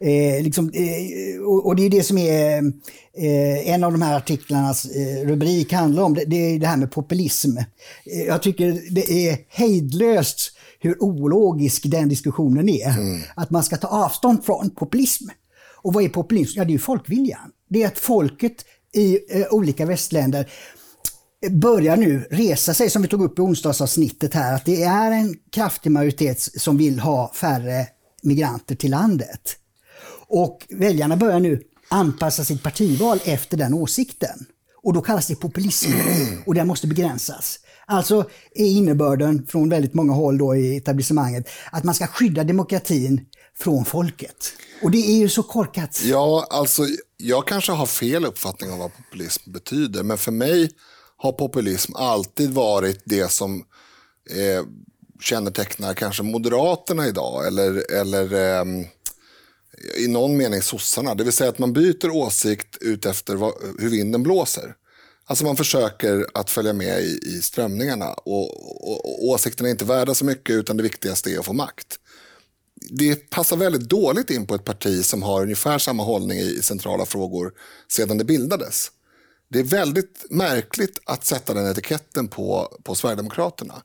Eh, 0.00 0.42
liksom, 0.42 0.70
eh, 0.74 1.42
och, 1.42 1.66
och, 1.66 1.76
det 1.76 1.82
är 1.82 1.90
det 1.90 2.02
som 2.02 2.18
är 2.18 2.58
eh, 3.16 3.68
en 3.68 3.84
av 3.84 3.92
de 3.92 4.02
här 4.02 4.16
artiklarnas 4.16 4.84
eh, 4.84 5.26
rubrik 5.26 5.72
handlar 5.72 6.02
om. 6.02 6.14
Det, 6.14 6.24
det, 6.24 6.36
är 6.36 6.58
det 6.58 6.66
här 6.66 6.76
med 6.76 6.92
populism. 6.92 7.56
Eh, 7.56 8.22
jag 8.26 8.42
tycker 8.42 8.94
det 8.94 9.28
är 9.28 9.38
hejdlöst 9.48 10.52
hur 10.80 11.02
ologisk 11.02 11.82
den 11.86 12.08
diskussionen 12.08 12.68
är. 12.68 12.90
Mm. 12.90 13.22
Att 13.36 13.50
man 13.50 13.64
ska 13.64 13.76
ta 13.76 13.88
avstånd 13.88 14.44
från 14.44 14.70
populism. 14.70 15.28
Och 15.82 15.92
vad 15.92 16.04
är 16.04 16.08
populism? 16.08 16.58
Ja, 16.58 16.64
det 16.64 16.74
är 16.74 16.78
folkviljan. 16.78 17.50
Det 17.70 17.82
är 17.82 17.86
att 17.86 17.98
folket 17.98 18.64
i 18.94 19.18
eh, 19.28 19.46
olika 19.50 19.86
västländer 19.86 20.50
börjar 21.50 21.96
nu 21.96 22.26
resa 22.30 22.74
sig, 22.74 22.90
som 22.90 23.02
vi 23.02 23.08
tog 23.08 23.22
upp 23.22 23.38
i 23.38 23.42
onsdagsavsnittet 23.42 24.34
här, 24.34 24.54
att 24.54 24.64
det 24.64 24.82
är 24.82 25.10
en 25.10 25.36
kraftig 25.50 25.92
majoritet 25.92 26.40
som 26.40 26.76
vill 26.76 26.98
ha 26.98 27.32
färre 27.34 27.86
migranter 28.22 28.74
till 28.74 28.90
landet. 28.90 29.56
Och 30.34 30.66
väljarna 30.70 31.16
börjar 31.16 31.40
nu 31.40 31.62
anpassa 31.88 32.44
sitt 32.44 32.62
partival 32.62 33.20
efter 33.24 33.56
den 33.56 33.74
åsikten. 33.74 34.46
Och 34.82 34.92
då 34.92 35.00
kallas 35.00 35.26
det 35.26 35.36
populism 35.36 35.90
och 36.46 36.54
den 36.54 36.66
måste 36.66 36.86
begränsas. 36.86 37.58
Alltså 37.86 38.28
är 38.54 38.66
innebörden 38.66 39.46
från 39.46 39.68
väldigt 39.68 39.94
många 39.94 40.12
håll 40.12 40.38
då 40.38 40.56
i 40.56 40.76
etablissemanget 40.76 41.48
att 41.72 41.84
man 41.84 41.94
ska 41.94 42.06
skydda 42.06 42.44
demokratin 42.44 43.20
från 43.58 43.84
folket. 43.84 44.52
Och 44.82 44.90
det 44.90 44.98
är 44.98 45.16
ju 45.16 45.28
så 45.28 45.42
korkat. 45.42 46.00
Ja, 46.04 46.46
alltså 46.50 46.82
jag 47.16 47.46
kanske 47.46 47.72
har 47.72 47.86
fel 47.86 48.24
uppfattning 48.24 48.72
om 48.72 48.78
vad 48.78 48.90
populism 48.96 49.52
betyder, 49.52 50.02
men 50.02 50.18
för 50.18 50.32
mig 50.32 50.70
har 51.16 51.32
populism 51.32 51.94
alltid 51.94 52.50
varit 52.50 53.02
det 53.04 53.30
som 53.30 53.64
eh, 54.30 54.66
kännetecknar 55.20 55.94
kanske 55.94 56.22
Moderaterna 56.22 57.06
idag 57.06 57.46
eller, 57.46 57.92
eller 58.00 58.32
eh, 58.32 58.64
i 59.96 60.08
någon 60.08 60.36
mening 60.36 60.62
sossarna. 60.62 61.14
Det 61.14 61.24
vill 61.24 61.32
säga 61.32 61.50
att 61.50 61.58
man 61.58 61.72
byter 61.72 62.10
åsikt 62.10 62.76
utefter 62.80 63.34
hur 63.80 63.88
vinden 63.88 64.22
blåser. 64.22 64.74
Alltså 65.26 65.44
man 65.44 65.56
försöker 65.56 66.26
att 66.34 66.50
följa 66.50 66.72
med 66.72 67.02
i, 67.02 67.20
i 67.22 67.42
strömningarna 67.42 68.12
och, 68.12 68.90
och, 68.90 69.04
och 69.04 69.24
åsikterna 69.24 69.68
är 69.68 69.70
inte 69.70 69.84
värda 69.84 70.14
så 70.14 70.24
mycket 70.24 70.56
utan 70.56 70.76
det 70.76 70.82
viktigaste 70.82 71.30
är 71.30 71.38
att 71.38 71.46
få 71.46 71.52
makt. 71.52 71.98
Det 72.90 73.30
passar 73.30 73.56
väldigt 73.56 73.88
dåligt 73.88 74.30
in 74.30 74.46
på 74.46 74.54
ett 74.54 74.64
parti 74.64 75.04
som 75.04 75.22
har 75.22 75.42
ungefär 75.42 75.78
samma 75.78 76.02
hållning 76.02 76.38
i 76.38 76.62
centrala 76.62 77.06
frågor 77.06 77.52
sedan 77.88 78.18
det 78.18 78.24
bildades. 78.24 78.90
Det 79.48 79.58
är 79.58 79.64
väldigt 79.64 80.24
märkligt 80.30 81.00
att 81.04 81.24
sätta 81.24 81.54
den 81.54 81.70
etiketten 81.70 82.28
på, 82.28 82.78
på 82.84 82.94
Sverigedemokraterna. 82.94 83.82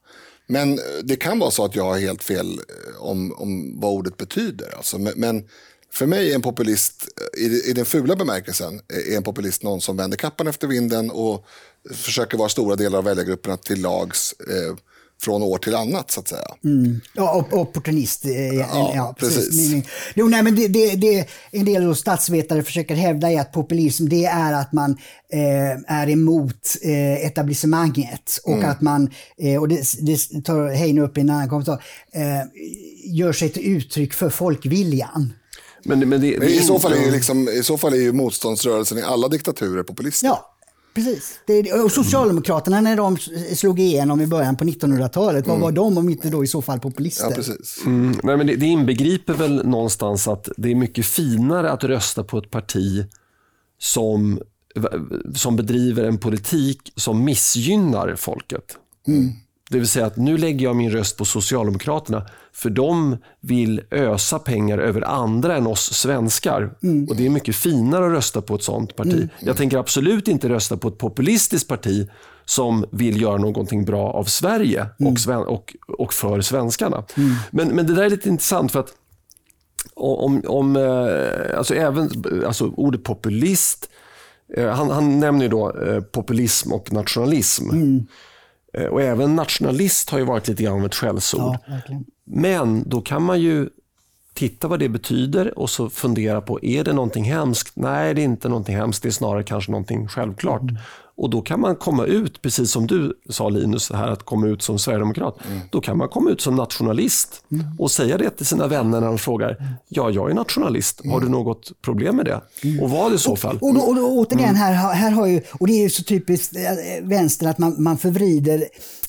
Men 0.47 0.79
det 1.03 1.15
kan 1.15 1.39
vara 1.39 1.51
så 1.51 1.65
att 1.65 1.75
jag 1.75 1.83
har 1.83 1.99
helt 1.99 2.23
fel 2.23 2.47
eh, 2.51 3.01
om, 3.01 3.33
om 3.33 3.79
vad 3.79 3.91
ordet 3.91 4.17
betyder. 4.17 4.73
Alltså, 4.77 4.97
men, 4.97 5.13
men 5.15 5.47
för 5.93 6.05
mig 6.05 6.31
är 6.31 6.35
en 6.35 6.41
populist, 6.41 7.07
i, 7.37 7.73
den 7.73 7.85
fula 7.85 8.15
bemärkelsen, 8.15 8.81
är 9.11 9.17
en 9.17 9.23
populist 9.23 9.63
någon 9.63 9.81
som 9.81 9.97
vänder 9.97 10.17
kappan 10.17 10.47
efter 10.47 10.67
vinden 10.67 11.11
och 11.11 11.45
försöker 11.93 12.37
vara 12.37 12.49
stora 12.49 12.75
delar 12.75 12.97
av 12.97 13.03
väljargrupperna 13.03 13.57
till 13.57 13.81
lags 13.81 14.33
eh, 14.33 14.75
från 15.21 15.43
år 15.43 15.57
till 15.57 15.75
annat 15.75 16.11
så 16.11 16.19
att 16.19 16.27
säga. 16.27 16.45
Mm. 16.63 17.01
Ja, 17.13 17.47
opportunist. 17.51 18.25
Eh, 18.25 18.31
ja, 18.31 18.91
ja, 18.95 19.15
precis. 19.19 19.45
precis. 19.45 19.85
Jo, 20.15 20.27
nej, 20.27 20.43
men 20.43 20.55
det, 20.55 20.67
det, 20.67 20.95
det 20.95 21.27
en 21.51 21.65
del 21.65 21.95
statsvetare 21.95 22.63
försöker 22.63 22.95
hävda 22.95 23.31
är 23.31 23.39
att 23.39 23.51
populism 23.51 24.09
det 24.09 24.25
är 24.25 24.53
att 24.53 24.73
man 24.73 24.97
eh, 25.33 25.97
är 25.97 26.09
emot 26.09 26.75
eh, 26.81 27.25
etablissemanget 27.25 28.39
och 28.43 28.57
mm. 28.57 28.69
att 28.69 28.81
man, 28.81 29.11
eh, 29.37 29.61
och 29.61 29.67
det, 29.67 29.83
det 30.01 30.43
tar 30.43 30.69
Heine 30.69 31.01
upp 31.01 31.17
i 31.17 31.21
en 31.21 31.29
annan 31.29 31.49
kommentar, 31.49 31.83
eh, 32.13 32.41
gör 33.05 33.33
sig 33.33 33.49
till 33.49 33.67
uttryck 33.77 34.13
för 34.13 34.29
folkviljan. 34.29 35.33
Men, 35.83 36.09
men, 36.09 36.21
det, 36.21 36.39
men 36.39 36.47
i, 36.47 36.59
så 36.59 36.79
fall 36.79 36.93
är 36.93 37.05
ju 37.05 37.11
liksom, 37.11 37.49
I 37.49 37.63
så 37.63 37.77
fall 37.77 37.93
är 37.93 37.97
ju 37.97 38.13
motståndsrörelsen 38.13 38.97
i 38.97 39.01
alla 39.01 39.27
diktaturer 39.27 39.83
populister. 39.83 40.27
Ja, 40.27 40.55
precis. 40.93 41.39
Det, 41.47 41.73
och 41.73 41.91
Socialdemokraterna 41.91 42.81
när 42.81 42.95
de 42.95 43.17
slog 43.55 43.79
igenom 43.79 44.21
i 44.21 44.27
början 44.27 44.57
på 44.57 44.63
1900-talet, 44.63 45.47
vad 45.47 45.55
mm. 45.55 45.63
var 45.63 45.71
de 45.71 45.97
om 45.97 46.09
inte 46.09 46.29
då 46.29 46.43
i 46.43 46.47
så 46.47 46.61
fall 46.61 46.79
populister? 46.79 47.29
Ja, 47.29 47.35
precis. 47.35 47.81
Mm. 47.85 48.19
Nej, 48.23 48.37
men 48.37 48.47
det, 48.47 48.55
det 48.55 48.65
inbegriper 48.65 49.33
väl 49.33 49.65
någonstans 49.67 50.27
att 50.27 50.49
det 50.57 50.71
är 50.71 50.75
mycket 50.75 51.05
finare 51.05 51.71
att 51.71 51.83
rösta 51.83 52.23
på 52.23 52.37
ett 52.37 52.51
parti 52.51 53.05
som, 53.79 54.39
som 55.35 55.55
bedriver 55.55 56.03
en 56.03 56.17
politik 56.17 56.93
som 56.95 57.23
missgynnar 57.23 58.15
folket. 58.15 58.77
Mm. 59.07 59.31
Det 59.69 59.77
vill 59.79 59.87
säga 59.87 60.05
att 60.05 60.17
nu 60.17 60.37
lägger 60.37 60.65
jag 60.65 60.75
min 60.75 60.91
röst 60.91 61.17
på 61.17 61.25
Socialdemokraterna 61.25 62.25
för 62.53 62.69
de 62.69 63.17
vill 63.41 63.81
ösa 63.91 64.39
pengar 64.39 64.77
över 64.77 65.01
andra 65.01 65.57
än 65.57 65.67
oss 65.67 65.93
svenskar. 65.93 66.73
Mm. 66.83 67.07
Och 67.09 67.15
Det 67.15 67.25
är 67.25 67.29
mycket 67.29 67.55
finare 67.55 68.05
att 68.05 68.11
rösta 68.11 68.41
på 68.41 68.55
ett 68.55 68.63
sånt 68.63 68.95
parti. 68.95 69.13
Mm. 69.13 69.29
Jag 69.39 69.57
tänker 69.57 69.77
absolut 69.77 70.27
inte 70.27 70.49
rösta 70.49 70.77
på 70.77 70.87
ett 70.87 70.97
populistiskt 70.97 71.69
parti 71.69 72.09
som 72.45 72.85
vill 72.91 73.21
göra 73.21 73.37
någonting 73.37 73.85
bra 73.85 74.11
av 74.11 74.23
Sverige 74.23 74.85
mm. 74.99 75.13
och, 75.13 75.53
och, 75.53 75.75
och 75.87 76.13
för 76.13 76.41
svenskarna. 76.41 77.03
Mm. 77.17 77.35
Men, 77.51 77.67
men 77.67 77.87
det 77.87 77.95
där 77.95 78.03
är 78.03 78.09
lite 78.09 78.29
intressant 78.29 78.71
för 78.71 78.79
att 78.79 78.93
om, 79.95 80.43
om 80.47 80.75
eh, 80.75 81.57
alltså 81.57 81.75
även 81.75 82.09
alltså 82.45 82.67
ordet 82.67 83.03
populist, 83.03 83.89
eh, 84.57 84.69
han, 84.69 84.89
han 84.89 85.19
nämner 85.19 85.41
ju 85.41 85.49
då 85.49 85.81
eh, 85.81 86.01
populism 86.01 86.73
och 86.73 86.93
nationalism. 86.93 87.69
Eh, 88.73 88.85
och 88.85 89.01
även 89.01 89.35
nationalist 89.35 90.09
har 90.09 90.19
ju 90.19 90.25
varit 90.25 90.47
lite 90.47 90.63
grann 90.63 90.79
av 90.79 90.85
ett 90.85 90.95
skällsord. 90.95 91.57
Ja, 91.67 91.81
Men 92.25 92.89
då 92.89 93.01
kan 93.01 93.23
man 93.23 93.39
ju 93.41 93.69
titta 94.33 94.67
vad 94.67 94.79
det 94.79 94.89
betyder 94.89 95.59
och 95.59 95.69
så 95.69 95.89
fundera 95.89 96.41
på, 96.41 96.63
är 96.63 96.83
det 96.83 96.93
någonting 96.93 97.23
hemskt? 97.23 97.75
Nej, 97.75 98.13
det 98.13 98.21
är 98.21 98.23
inte 98.23 98.49
någonting 98.49 98.75
hemskt. 98.75 99.03
Det 99.03 99.09
är 99.09 99.11
snarare 99.11 99.43
kanske 99.43 99.71
någonting 99.71 100.07
självklart. 100.07 100.61
Mm. 100.61 100.77
Och 101.19 101.29
då 101.29 101.41
kan 101.41 101.59
man 101.59 101.75
komma 101.75 102.05
ut, 102.05 102.41
precis 102.41 102.71
som 102.71 102.87
du 102.87 103.13
sa 103.29 103.49
Linus, 103.49 103.91
här 103.91 104.07
att 104.07 104.23
komma 104.23 104.47
ut 104.47 104.61
som 104.61 104.79
sverigedemokrat. 104.79 105.37
Mm. 105.47 105.59
Då 105.69 105.81
kan 105.81 105.97
man 105.97 106.09
komma 106.09 106.29
ut 106.29 106.41
som 106.41 106.55
nationalist 106.55 107.43
mm. 107.51 107.65
och 107.79 107.91
säga 107.91 108.17
det 108.17 108.29
till 108.29 108.45
sina 108.45 108.67
vänner 108.67 109.01
när 109.01 109.07
de 109.07 109.17
frågar, 109.17 109.77
ja 109.87 110.09
jag 110.09 110.31
är 110.31 110.33
nationalist, 110.33 111.01
har 111.05 111.21
du 111.21 111.29
något 111.29 111.81
problem 111.81 112.15
med 112.15 112.25
det? 112.25 112.41
Och 112.81 112.89
vad 112.89 113.13
i 113.13 113.17
så 113.17 113.35
fall? 113.35 113.57
Och, 113.61 113.69
och, 113.69 113.87
och 113.87 113.95
då, 113.95 114.07
återigen, 114.07 114.55
här, 114.55 114.93
här 114.93 115.11
har 115.11 115.27
ju, 115.27 115.41
och 115.59 115.67
det 115.67 115.73
är 115.73 115.83
ju 115.83 115.89
så 115.89 116.03
typiskt 116.03 116.55
eh, 116.55 116.61
vänstern 117.03 117.49
att 117.49 117.57
man, 117.57 117.83
man 117.83 117.97
förvrider 117.97 118.63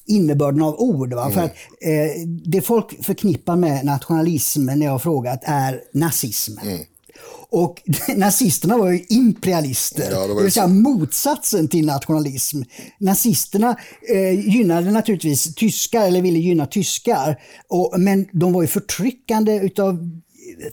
innebörden 0.06 0.62
av 0.62 0.74
ord. 0.80 1.14
Va? 1.14 1.22
Mm. 1.22 1.34
För 1.34 1.40
att, 1.40 1.54
eh, 1.80 2.28
det 2.44 2.60
folk 2.60 3.04
förknippar 3.04 3.56
med 3.56 3.84
nationalism 3.84 4.64
när 4.64 4.86
jag 4.86 4.92
har 4.92 4.98
frågat 4.98 5.40
är 5.42 5.80
nazism. 5.92 6.58
Mm. 6.62 6.78
Och 7.50 7.82
nazisterna 8.16 8.78
var 8.78 8.90
ju 8.90 9.04
imperialister, 9.08 10.10
ja, 10.10 10.26
det, 10.26 10.34
det 10.34 10.42
vill 10.42 10.52
säga 10.52 10.66
motsatsen 10.66 11.68
till 11.68 11.86
nationalism. 11.86 12.62
Nazisterna 12.98 13.76
eh, 14.14 14.48
gynnade 14.48 14.90
naturligtvis 14.90 15.54
tyskar, 15.54 16.06
eller 16.06 16.22
ville 16.22 16.38
gynna 16.38 16.66
tyskar, 16.66 17.40
och, 17.68 18.00
men 18.00 18.26
de 18.32 18.52
var 18.52 18.62
ju 18.62 18.68
förtryckande 18.68 19.56
utav 19.56 20.10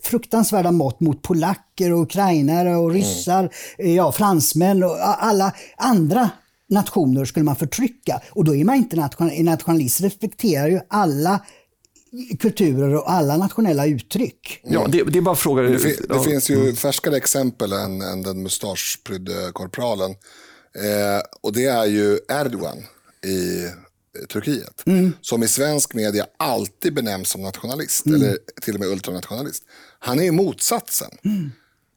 fruktansvärda 0.03 0.71
mått 0.71 0.99
mot 0.99 1.21
polacker 1.21 1.93
och 1.93 2.01
ukrainare 2.01 2.75
och 2.75 2.91
ryssar, 2.91 3.49
mm. 3.79 3.95
ja, 3.95 4.11
fransmän 4.11 4.83
och 4.83 5.23
alla 5.23 5.53
andra 5.77 6.29
nationer 6.69 7.25
skulle 7.25 7.43
man 7.43 7.55
förtrycka. 7.55 8.21
Och 8.31 8.45
då 8.45 8.55
är 8.55 8.63
man 8.63 8.75
inte 8.75 8.95
national, 8.95 9.43
nationalist, 9.43 10.01
respekterar 10.01 10.67
ju 10.67 10.79
alla 10.87 11.41
kulturer 12.39 12.95
och 12.95 13.11
alla 13.11 13.37
nationella 13.37 13.85
uttryck. 13.85 14.61
Ja, 14.63 14.87
det, 14.89 15.03
det 15.03 15.17
är 15.17 15.21
bara 15.21 15.35
fråga. 15.35 15.61
Det, 15.61 15.79
fin, 15.79 15.95
det 16.09 16.23
finns 16.23 16.49
ju 16.49 16.73
färskare 16.73 17.17
exempel 17.17 17.73
än, 17.73 18.01
än 18.01 18.21
den 18.21 18.43
mustaschprydde 18.43 19.51
korpralen. 19.53 20.11
Eh, 20.11 21.21
och 21.41 21.53
det 21.53 21.65
är 21.65 21.85
ju 21.85 22.19
Erdogan 22.29 22.77
i 23.25 23.67
Turkiet. 24.29 24.83
Mm. 24.85 25.13
Som 25.21 25.43
i 25.43 25.47
svensk 25.47 25.93
media 25.93 26.25
alltid 26.37 26.93
benämns 26.93 27.29
som 27.29 27.41
nationalist. 27.41 28.05
Mm. 28.05 28.21
Eller 28.21 28.37
till 28.61 28.73
och 28.73 28.79
med 28.79 28.89
ultranationalist. 28.89 29.63
Han 29.99 30.19
är 30.19 30.31
motsatsen. 30.31 31.11
Mm. 31.25 31.51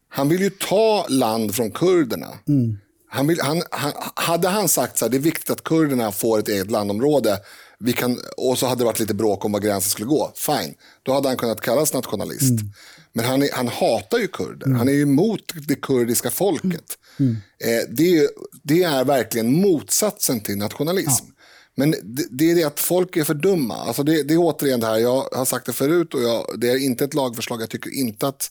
Han 0.08 0.28
vill 0.28 0.40
ju 0.40 0.50
ta 0.50 1.06
land 1.08 1.54
från 1.54 1.70
kurderna. 1.70 2.28
Mm. 2.48 2.78
Han 3.08 3.26
vill, 3.26 3.40
han, 3.40 3.62
han, 3.70 3.92
hade 4.14 4.48
han 4.48 4.68
sagt 4.68 4.98
så 4.98 5.04
här, 5.04 5.10
det 5.10 5.16
är 5.16 5.18
viktigt 5.18 5.50
att 5.50 5.64
kurderna 5.64 6.12
får 6.12 6.38
ett 6.38 6.48
eget 6.48 6.70
landområde 6.70 7.38
vi 7.81 7.93
kan, 7.93 8.18
och 8.37 8.59
så 8.59 8.66
hade 8.66 8.81
det 8.81 8.85
varit 8.85 9.01
lite 9.01 9.14
bråk 9.14 9.45
om 9.45 9.53
var 9.53 9.61
gränsen 9.61 9.91
skulle 9.91 10.07
gå, 10.07 10.33
fine. 10.37 10.74
Då 11.03 11.12
hade 11.12 11.28
han 11.28 11.37
kunnat 11.37 11.61
kallas 11.61 11.95
nationalist. 11.95 12.61
Mm. 12.61 12.72
Men 13.12 13.24
han, 13.24 13.43
är, 13.43 13.49
han 13.53 13.68
hatar 13.68 14.18
ju 14.18 14.28
kurder, 14.28 14.66
mm. 14.66 14.78
han 14.78 14.89
är 14.89 14.93
ju 14.93 15.03
emot 15.03 15.53
det 15.68 15.74
kurdiska 15.74 16.31
folket. 16.31 16.99
Mm. 17.18 17.37
Eh, 17.64 17.89
det, 17.89 18.31
det, 18.62 18.83
är 18.83 19.05
verkligen 19.05 19.53
motsatsen 19.53 20.41
till 20.41 20.57
nationalism. 20.57 21.24
Ja. 21.28 21.35
Men 21.74 21.91
det, 21.91 22.26
det, 22.31 22.51
är 22.51 22.55
det 22.55 22.64
att 22.64 22.81
folk 22.81 23.16
är 23.16 23.24
för 23.24 23.35
dumma. 23.35 23.76
Alltså 23.76 24.03
det, 24.03 24.22
det 24.22 24.35
är 24.35 24.39
återigen 24.39 24.81
det 24.81 24.87
här, 24.87 24.99
jag 24.99 25.28
har 25.33 25.45
sagt 25.45 25.66
det 25.66 25.72
förut 25.72 26.14
och 26.14 26.22
jag, 26.22 26.47
det 26.61 26.70
är 26.70 26.76
inte 26.76 27.05
ett 27.05 27.14
lagförslag. 27.14 27.62
Jag 27.62 27.70
tycker 27.70 27.99
inte 27.99 28.28
att 28.28 28.51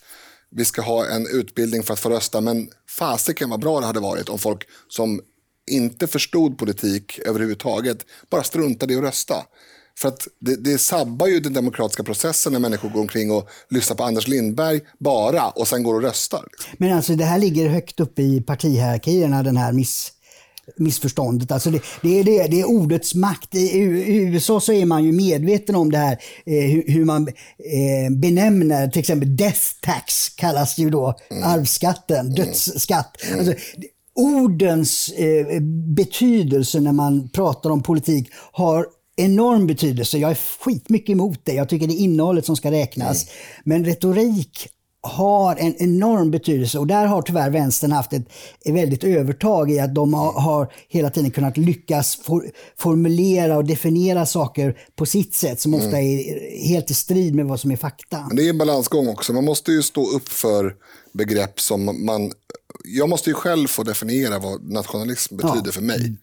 vi 0.52 0.66
ska 0.66 0.82
ha 0.82 1.08
en 1.08 1.28
utbildning 1.28 1.84
för 1.84 1.94
att 1.94 2.00
få 2.00 2.10
rösta. 2.10 2.42
Men 2.42 2.70
fasiken 2.90 3.50
vad 3.50 3.60
bra 3.60 3.80
det 3.80 3.86
hade 3.86 4.00
varit 4.00 4.30
om 4.30 4.40
folk 4.40 4.68
som 4.88 5.22
inte 5.70 6.08
förstod 6.08 6.58
politik 6.58 7.20
överhuvudtaget 7.26 8.06
bara 8.30 8.44
struntade 8.44 8.94
i 8.94 8.98
att 8.98 9.04
rösta. 9.04 9.36
För 10.00 10.08
att 10.08 10.28
det, 10.40 10.56
det 10.56 10.78
sabbar 10.78 11.28
ju 11.28 11.40
den 11.40 11.54
demokratiska 11.54 12.04
processen 12.04 12.54
när 12.54 12.60
människor 12.60 12.90
går 12.90 13.02
omkring 13.02 13.32
och 13.32 13.50
lyssnar 13.70 13.96
på 13.96 14.04
Anders 14.04 14.28
Lindberg 14.28 14.82
bara 15.00 15.50
och 15.50 15.68
sen 15.68 15.84
går 15.84 15.96
och 15.96 16.02
röstar. 16.02 16.44
Men 16.78 16.94
alltså 16.94 17.16
det 17.16 17.26
här 17.26 17.40
ligger 17.40 17.70
högt 17.70 18.00
upp 18.00 18.20
i 18.20 18.42
partihierarkierna, 18.42 19.44
den 19.44 19.58
här 19.58 19.74
miss 19.74 20.12
missförståndet. 20.78 21.52
Alltså 21.52 21.72
det, 21.72 21.82
det, 22.02 22.20
är 22.20 22.24
det, 22.24 22.48
det 22.48 22.60
är 22.60 22.66
ordets 22.66 23.16
makt. 23.16 23.56
I, 23.56 23.60
I, 23.60 24.18
USA 24.18 24.60
så 24.60 24.74
är 24.74 24.86
man 24.86 25.04
ju 25.04 25.12
medveten 25.12 25.76
om 25.76 25.92
det 25.92 25.98
här 25.98 26.18
eh, 26.46 26.72
hur, 26.72 26.84
hur, 26.88 27.06
man 27.06 27.28
eh, 27.28 28.12
benämner 28.18 28.88
till 28.88 29.00
exempel 29.00 29.38
death 29.38 29.62
tax 29.82 30.30
kallas 30.30 30.78
ju 30.78 30.90
då 30.90 31.16
mm. 31.32 31.44
arvsskatten, 31.44 32.34
dödsskatt. 32.34 33.18
Mm. 33.24 33.40
Alltså, 33.40 33.54
ordens 34.20 35.10
eh, 35.10 35.62
betydelse 35.96 36.80
när 36.80 36.92
man 36.92 37.30
pratar 37.30 37.70
om 37.70 37.84
politik 37.84 38.30
har 38.52 38.86
enorm 39.18 39.68
betydelse. 39.68 40.18
Jag 40.18 40.32
är 40.32 40.40
skitmycket 40.60 41.10
emot 41.10 41.40
det. 41.44 41.54
Jag 41.54 41.70
tycker 41.70 41.88
det 41.88 41.94
är 41.94 42.04
innehållet 42.04 42.46
som 42.46 42.56
ska 42.56 42.72
räknas. 42.72 43.24
Mm. 43.24 43.34
Men 43.64 43.86
retorik 43.86 44.70
har 45.02 45.56
en 45.56 45.76
enorm 45.78 46.32
betydelse 46.32 46.80
och 46.80 46.88
där 46.88 47.06
har 47.06 47.22
tyvärr 47.22 47.50
vänstern 47.50 47.92
haft 47.92 48.14
ett, 48.14 48.26
väldigt 48.66 49.04
övertag 49.04 49.72
i 49.72 49.80
att 49.80 49.96
de 49.96 50.14
har, 50.14 50.34
har 50.42 50.74
hela 50.90 51.10
tiden 51.10 51.32
kunnat 51.32 51.58
lyckas 51.58 52.16
for, 52.16 52.46
formulera 52.78 53.58
och 53.58 53.66
definiera 53.66 54.26
saker 54.26 54.78
på 54.96 55.06
sitt 55.06 55.34
sätt 55.34 55.60
som 55.60 55.74
ofta 55.74 55.98
mm. 55.98 56.20
är 56.20 56.68
helt 56.68 56.92
i 56.92 56.94
strid 56.94 57.36
med 57.36 57.46
vad 57.46 57.60
som 57.60 57.72
är 57.72 57.78
fakta. 57.78 58.26
Men 58.28 58.36
det 58.36 58.46
är 58.46 58.50
en 58.50 58.58
balansgång 58.58 59.08
också. 59.08 59.34
Man 59.34 59.46
måste 59.46 59.72
ju 59.72 59.82
stå 59.84 60.10
upp 60.10 60.30
för 60.30 60.74
begrepp 61.14 61.60
som 61.60 62.06
man... 62.06 62.32
Jag 62.84 63.10
måste 63.10 63.30
ju 63.30 63.34
själv 63.34 63.68
få 63.68 63.84
definiera 63.84 64.40
vad 64.40 64.70
nationalism 64.70 65.38
betyder 65.38 65.62
ja. 65.66 65.72
för 65.72 65.82
mig. 65.82 66.18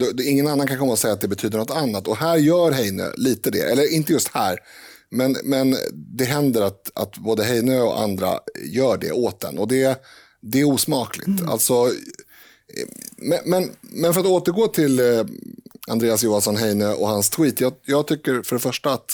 Mm. 0.00 0.18
Ingen 0.24 0.46
annan 0.46 0.66
kan 0.66 0.78
komma 0.78 0.92
och 0.92 0.98
säga 0.98 1.14
att 1.14 1.20
det 1.20 1.28
betyder 1.28 1.58
något 1.58 1.70
annat. 1.70 2.08
Och 2.08 2.16
här 2.16 2.36
gör 2.36 2.70
Heine 2.70 3.12
lite 3.16 3.50
det. 3.50 3.62
Eller 3.62 3.94
inte 3.94 4.12
just 4.12 4.28
här. 4.28 4.58
Men, 5.10 5.36
men 5.44 5.76
det 5.92 6.24
händer 6.24 6.62
att, 6.62 6.90
att 6.94 7.18
både 7.18 7.44
Heine 7.44 7.80
och 7.80 8.00
andra 8.00 8.38
gör 8.64 8.98
det 8.98 9.12
åt 9.12 9.40
den. 9.40 9.58
Och 9.58 9.68
det, 9.68 10.02
det 10.40 10.60
är 10.60 10.64
osmakligt. 10.64 11.26
Mm. 11.26 11.48
Alltså, 11.48 11.90
men, 13.16 13.38
men, 13.44 13.70
men, 13.80 14.14
för 14.14 14.20
att 14.20 14.26
återgå 14.26 14.68
till 14.68 15.00
eh, 15.00 15.24
Andreas 15.88 16.22
Johansson 16.22 16.56
Heine 16.56 16.88
och 16.88 17.08
hans 17.08 17.30
tweet. 17.30 17.60
Jag, 17.60 17.72
jag 17.84 18.06
tycker 18.06 18.42
för 18.42 18.56
det 18.56 18.62
första 18.62 18.92
att, 18.92 19.10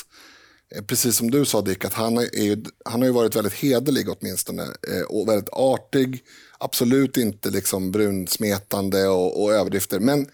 eh, 0.75 0.83
precis 0.83 1.17
som 1.17 1.31
du 1.31 1.45
sa 1.45 1.61
Dick, 1.61 1.85
att 1.85 1.95
han, 1.95 2.19
är, 2.19 2.63
han 2.85 3.01
har 3.01 3.07
ju 3.07 3.13
varit 3.13 3.37
väldigt 3.37 3.55
hederlig 3.55 4.09
åtminstone. 4.09 4.63
Eh, 4.63 5.03
och 5.09 5.29
väldigt 5.29 5.49
artig. 5.53 6.23
Absolut 6.59 7.17
inte 7.17 7.51
liksom 7.51 7.91
brunsmetande 7.91 9.09
och, 9.09 9.43
och 9.43 9.53
överdrifter. 9.53 10.01
Men 10.01 10.27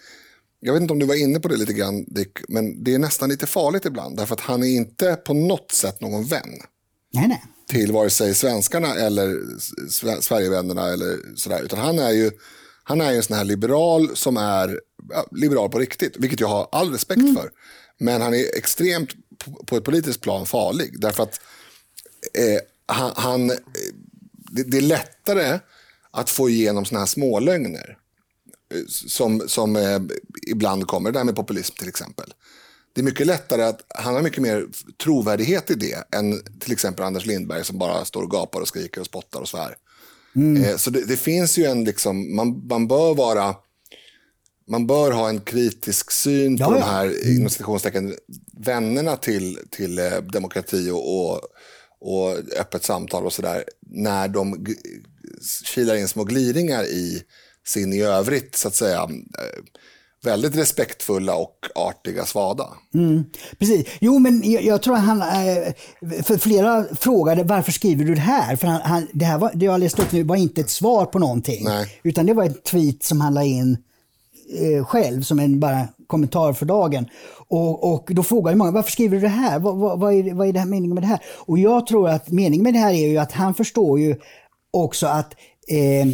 jag 0.59 0.73
vet 0.73 0.81
inte 0.81 0.93
om 0.93 0.99
du 0.99 1.05
var 1.05 1.15
inne 1.15 1.39
på 1.39 1.47
det 1.47 1.57
lite 1.57 1.73
grann 1.73 2.05
Dick, 2.07 2.39
men 2.47 2.83
det 2.83 2.93
är 2.93 2.99
nästan 2.99 3.29
lite 3.29 3.45
farligt 3.45 3.85
ibland. 3.85 4.17
Därför 4.17 4.33
att 4.33 4.41
han 4.41 4.63
är 4.63 4.67
inte 4.67 5.15
på 5.15 5.33
något 5.33 5.71
sätt 5.71 6.01
någon 6.01 6.25
vän. 6.25 6.49
Nej, 7.13 7.27
nej. 7.27 7.43
Till 7.67 7.91
vare 7.91 8.09
sig 8.09 8.35
svenskarna 8.35 8.95
eller 8.95 9.39
Sverigevännerna 10.21 10.87
eller 10.87 11.35
sådär. 11.35 11.61
Utan 11.61 11.79
han 11.79 11.99
är 11.99 12.11
ju 12.11 12.31
han 12.83 13.01
är 13.01 13.13
en 13.13 13.23
sån 13.23 13.37
här 13.37 13.43
liberal 13.43 14.15
som 14.15 14.37
är 14.37 14.79
ja, 15.09 15.27
liberal 15.31 15.69
på 15.69 15.79
riktigt. 15.79 16.17
Vilket 16.17 16.39
jag 16.39 16.47
har 16.47 16.67
all 16.71 16.91
respekt 16.91 17.21
mm. 17.21 17.35
för. 17.35 17.49
Men 17.97 18.21
han 18.21 18.33
är 18.33 18.57
extremt 18.57 19.09
på 19.65 19.77
ett 19.77 19.83
politiskt 19.83 20.21
plan 20.21 20.45
farlig. 20.45 20.99
Därför 20.99 21.23
att 21.23 21.39
eh, 22.33 22.59
han, 22.95 23.11
han 23.15 23.47
det, 24.51 24.63
det, 24.63 24.77
är 24.77 24.81
lättare 24.81 25.59
att 26.15 26.29
få 26.29 26.49
igenom 26.49 26.85
såna 26.85 26.99
här 26.99 27.07
smålögner 27.07 27.97
som, 28.87 29.43
som 29.47 29.75
eh, 29.75 29.99
ibland 30.47 30.87
kommer, 30.87 31.11
det 31.11 31.19
här 31.19 31.25
med 31.25 31.35
populism 31.35 31.75
till 31.75 31.87
exempel. 31.87 32.33
Det 32.93 33.01
är 33.01 33.05
mycket 33.05 33.27
lättare 33.27 33.63
att, 33.63 33.81
han 33.87 34.15
har 34.15 34.21
mycket 34.21 34.41
mer 34.41 34.65
trovärdighet 35.03 35.71
i 35.71 35.75
det 35.75 36.15
än 36.15 36.41
till 36.59 36.71
exempel 36.71 37.05
Anders 37.05 37.25
Lindberg 37.25 37.63
som 37.63 37.77
bara 37.77 38.05
står 38.05 38.23
och 38.23 38.31
gapar 38.31 38.61
och 38.61 38.67
skriker 38.67 39.01
och 39.01 39.07
spottar 39.07 39.41
och 39.41 39.47
svär. 39.47 39.75
Mm. 40.35 40.63
Eh, 40.63 40.75
så 40.77 40.89
det, 40.89 41.05
det, 41.05 41.17
finns 41.17 41.57
ju 41.57 41.65
en, 41.65 41.83
liksom, 41.83 42.35
man, 42.35 42.67
man 42.67 42.87
bör 42.87 43.15
vara, 43.15 43.55
man 44.67 44.87
bör 44.87 45.11
ha 45.11 45.29
en 45.29 45.39
kritisk 45.39 46.11
syn 46.11 46.57
ja, 46.57 46.67
på 46.67 46.73
ja. 46.73 46.79
de 46.79 46.85
här 46.85 47.31
inom 47.35 47.49
citationstecken, 47.49 48.15
vännerna 48.53 49.15
till, 49.15 49.59
till 49.69 49.99
eh, 49.99 50.17
demokrati 50.33 50.89
och, 50.89 51.19
och, 51.19 51.41
och 51.99 52.37
öppet 52.59 52.83
samtal 52.83 53.25
och 53.25 53.33
sådär. 53.33 53.63
När 53.79 54.27
de 54.27 54.65
kilar 55.65 55.95
in 55.95 56.07
små 56.07 56.23
gliringar 56.23 56.83
i 56.83 57.23
sin 57.67 57.93
i 57.93 58.01
övrigt 58.01 58.55
så 58.55 58.67
att 58.67 58.75
säga 58.75 59.01
eh, 59.01 59.63
väldigt 60.25 60.55
respektfulla 60.55 61.35
och 61.35 61.57
artiga 61.75 62.25
svada. 62.25 62.67
Mm, 62.93 63.23
precis. 63.59 63.87
Jo, 63.99 64.19
men 64.19 64.51
jag, 64.51 64.63
jag, 64.63 64.81
tror 64.81 64.95
att 64.95 65.03
han... 65.03 65.21
Eh, 65.21 65.73
för 66.23 66.37
flera 66.37 66.85
frågade 66.95 67.43
varför 67.43 67.71
skriver 67.71 68.05
du 68.05 68.15
det 68.15 68.21
här? 68.21 68.55
För 68.55 68.67
han, 68.67 68.81
han, 68.81 69.07
det, 69.13 69.25
här 69.25 69.37
var, 69.37 69.51
det 69.53 69.65
jag 69.65 69.79
läste 69.79 70.01
upp 70.01 70.11
nu 70.11 70.23
var 70.23 70.35
inte 70.35 70.61
ett 70.61 70.69
svar 70.69 71.05
på 71.05 71.19
någonting. 71.19 71.63
Nej. 71.63 71.99
Utan 72.03 72.25
det 72.25 72.33
var 72.33 72.43
ett 72.43 72.63
tweet 72.63 73.03
som 73.03 73.21
han 73.21 73.33
la 73.33 73.43
in 73.43 73.77
eh, 74.59 74.85
själv 74.85 75.21
som 75.21 75.39
en 75.39 75.59
bara 75.59 75.87
kommentar 76.07 76.53
för 76.53 76.65
dagen. 76.65 77.05
Och, 77.47 77.93
och 77.93 78.09
då 78.13 78.23
frågar 78.23 78.51
ju 78.51 78.57
många 78.57 78.71
varför 78.71 78.91
skriver 78.91 79.15
du 79.15 79.21
det 79.21 79.27
här? 79.27 79.59
Vad, 79.59 79.77
vad, 79.77 79.99
vad, 79.99 80.13
är, 80.13 80.33
vad 80.33 80.47
är 80.47 80.53
det 80.53 80.59
här 80.59 80.67
meningen 80.67 80.93
med 80.93 81.03
det 81.03 81.07
här? 81.07 81.19
Och 81.25 81.59
jag 81.59 81.87
tror 81.87 82.09
att 82.09 82.31
meningen 82.31 82.63
med 82.63 82.73
det 82.73 82.79
här 82.79 82.93
är 82.93 83.07
ju 83.07 83.17
att 83.17 83.31
han 83.31 83.53
förstår 83.53 83.99
ju 83.99 84.15
också 84.75 85.07
att 85.07 85.33
eh, 85.67 86.07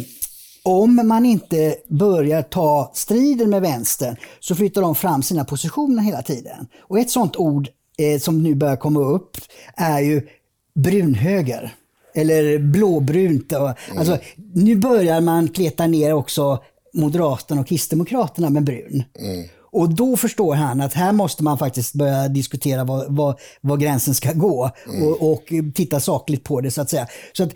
om 0.62 1.08
man 1.08 1.26
inte 1.26 1.76
börjar 1.88 2.42
ta 2.42 2.90
striden 2.94 3.50
med 3.50 3.62
vänstern 3.62 4.16
så 4.40 4.54
flyttar 4.54 4.82
de 4.82 4.94
fram 4.94 5.22
sina 5.22 5.44
positioner 5.44 6.02
hela 6.02 6.22
tiden. 6.22 6.66
Och 6.80 6.98
ett 6.98 7.10
sånt 7.10 7.36
ord 7.36 7.68
eh, 7.98 8.20
som 8.20 8.42
nu 8.42 8.54
börjar 8.54 8.76
komma 8.76 9.00
upp 9.00 9.36
är 9.76 10.00
ju 10.00 10.28
brunhöger. 10.74 11.74
Eller 12.14 12.58
blåbrunt. 12.58 13.52
Och, 13.52 13.58
mm. 13.58 13.98
alltså, 13.98 14.18
nu 14.54 14.76
börjar 14.76 15.20
man 15.20 15.48
kleta 15.48 15.86
ner 15.86 16.12
också 16.12 16.62
Moderaterna 16.94 17.60
och 17.60 17.66
Kristdemokraterna 17.66 18.50
med 18.50 18.64
Brun. 18.64 19.04
Mm. 19.18 19.48
Och 19.72 19.94
då 19.94 20.16
förstår 20.16 20.54
han 20.54 20.80
att 20.80 20.94
här 20.94 21.12
måste 21.12 21.44
man 21.44 21.58
faktiskt 21.58 21.94
börja 21.94 22.28
diskutera 22.28 22.84
var, 22.84 23.06
var, 23.08 23.36
var 23.60 23.76
gränsen 23.76 24.14
ska 24.14 24.32
gå 24.32 24.70
Mm. 24.88 25.02
och, 25.08 25.32
och 25.32 25.52
titta 25.74 26.00
sakligt 26.00 26.44
på 26.44 26.60
det 26.60 26.70
så 26.70 26.80
att 26.80 26.90
säga. 26.90 27.06
Så 27.32 27.42
att 27.42 27.50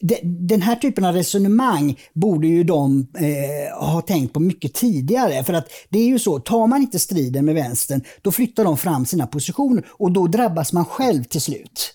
de, 0.00 0.20
den 0.24 0.62
här 0.62 0.76
typen 0.76 1.04
av 1.04 1.14
resonemang 1.14 1.98
borde 2.12 2.46
ju 2.46 2.64
de 2.64 3.06
eh, 3.18 3.86
ha 3.86 4.00
tänkt 4.00 4.32
på 4.32 4.40
mycket 4.40 4.74
tidigare. 4.74 5.44
För 5.44 5.52
att 5.52 5.68
det 5.88 5.98
är 5.98 6.06
ju 6.06 6.18
så, 6.18 6.38
tar 6.38 6.66
man 6.66 6.82
inte 6.82 6.98
striden 6.98 7.44
med 7.44 7.54
vänstern, 7.54 8.00
då 8.22 8.32
flyttar 8.32 8.64
de 8.64 8.76
fram 8.76 9.06
sina 9.06 9.26
positioner 9.26 9.84
och 9.88 10.12
då 10.12 10.26
drabbas 10.26 10.72
man 10.72 10.84
själv 10.84 11.24
till 11.24 11.40
slut. 11.40 11.94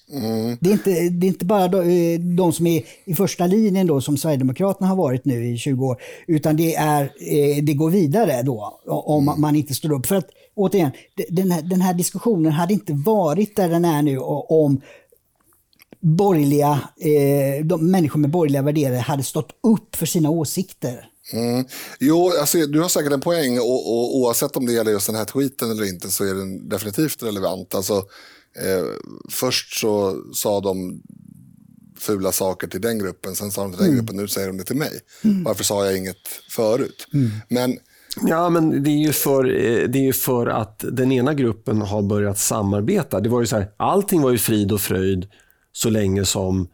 Det, 0.60 0.70
är 0.70 0.74
inte, 0.74 0.90
det 1.10 1.26
är 1.26 1.30
inte 1.30 1.46
bara 1.46 1.68
de, 1.68 1.78
eh, 1.78 2.20
de 2.20 2.54
som 2.54 2.68
är 2.68 2.84
i 3.06 3.16
första 3.16 3.48
linjen 3.48 3.88
då, 3.88 4.02
som 4.02 4.18
Sverigedemokraterna 4.18 4.90
har 4.90 4.96
varit 4.96 5.26
nu 5.26 5.48
i 5.48 5.58
20 5.58 5.86
år, 5.86 5.98
utan 6.28 6.56
det, 6.56 6.76
är, 6.76 7.04
eh, 7.04 7.64
det 7.64 7.74
går 7.74 7.90
vidare 7.90 8.42
då 8.42 8.80
om 8.88 9.36
man 9.38 9.56
inte 9.56 9.63
står 9.72 9.94
upp. 9.94 10.06
För 10.06 10.16
att 10.16 10.30
återigen, 10.56 10.92
den 11.30 11.52
här, 11.52 11.62
den 11.62 11.82
här 11.82 11.94
diskussionen 11.94 12.52
hade 12.52 12.74
inte 12.74 12.94
varit 12.94 13.56
där 13.56 13.70
den 13.70 13.86
är 13.86 14.02
nu 14.02 14.18
om 14.18 14.82
borgerliga, 16.04 16.80
eh, 17.00 17.66
de 17.66 17.92
människor 17.92 18.20
med 18.20 18.30
borgerliga 18.30 18.62
värderingar 18.62 19.02
hade 19.02 19.24
stått 19.24 19.52
upp 19.64 19.96
för 19.96 20.06
sina 20.06 20.30
åsikter. 20.30 21.10
Mm. 21.34 21.66
Jo, 22.00 22.32
alltså, 22.40 22.66
du 22.66 22.82
har 22.82 22.90
säkert 22.90 23.12
en 23.12 23.22
poäng 23.22 23.60
och, 23.60 23.92
och 23.94 24.18
oavsett 24.18 24.58
om 24.58 24.66
det 24.66 24.74
gäller 24.74 24.92
just 24.92 25.08
den 25.08 25.16
här 25.16 25.26
tweeten 25.26 25.72
eller 25.72 25.86
inte 25.86 26.10
så 26.10 26.24
är 26.24 26.34
den 26.34 26.70
definitivt 26.70 27.24
relevant. 27.24 27.76
Alltså, 27.76 27.94
eh, 28.64 28.86
först 29.30 29.80
så 29.80 30.24
sa 30.34 30.60
de 30.60 31.02
fula 32.00 32.32
saker 32.32 32.68
till 32.68 32.82
den 32.82 33.00
gruppen, 33.00 33.36
sen 33.36 33.52
sa 33.52 33.62
de 33.62 33.74
till 33.74 33.86
den 33.86 33.96
gruppen, 33.96 34.16
nu 34.16 34.28
säger 34.28 34.48
de 34.48 34.58
det 34.58 34.64
till 34.64 34.76
mig. 34.76 35.00
Varför 35.22 35.64
sa 35.64 35.86
jag 35.86 35.98
inget 35.98 36.28
förut? 36.50 37.08
Men 37.50 37.78
Ja, 38.22 38.50
men 38.50 38.84
det 38.84 38.90
är, 38.90 39.06
ju 39.06 39.12
för, 39.12 39.46
eh, 39.46 39.88
det 39.88 40.00
är 40.00 40.04
ju 40.04 40.14
för 40.14 40.48
att 40.48 40.86
den 40.92 41.12
ena 41.12 41.34
gruppen 41.34 41.82
har 41.82 42.02
börjat 42.02 42.38
samarbeta. 42.38 43.20
Det 43.20 43.30
var 43.30 43.40
ju 43.40 43.48
så 43.48 43.56
här, 43.56 43.68
allting 43.78 44.22
var 44.22 44.32
ju 44.32 44.38
frid 44.38 44.72
och 44.72 44.82
fröjd 44.82 45.28
så 45.72 45.90
länge 45.90 46.26
som 46.26 46.68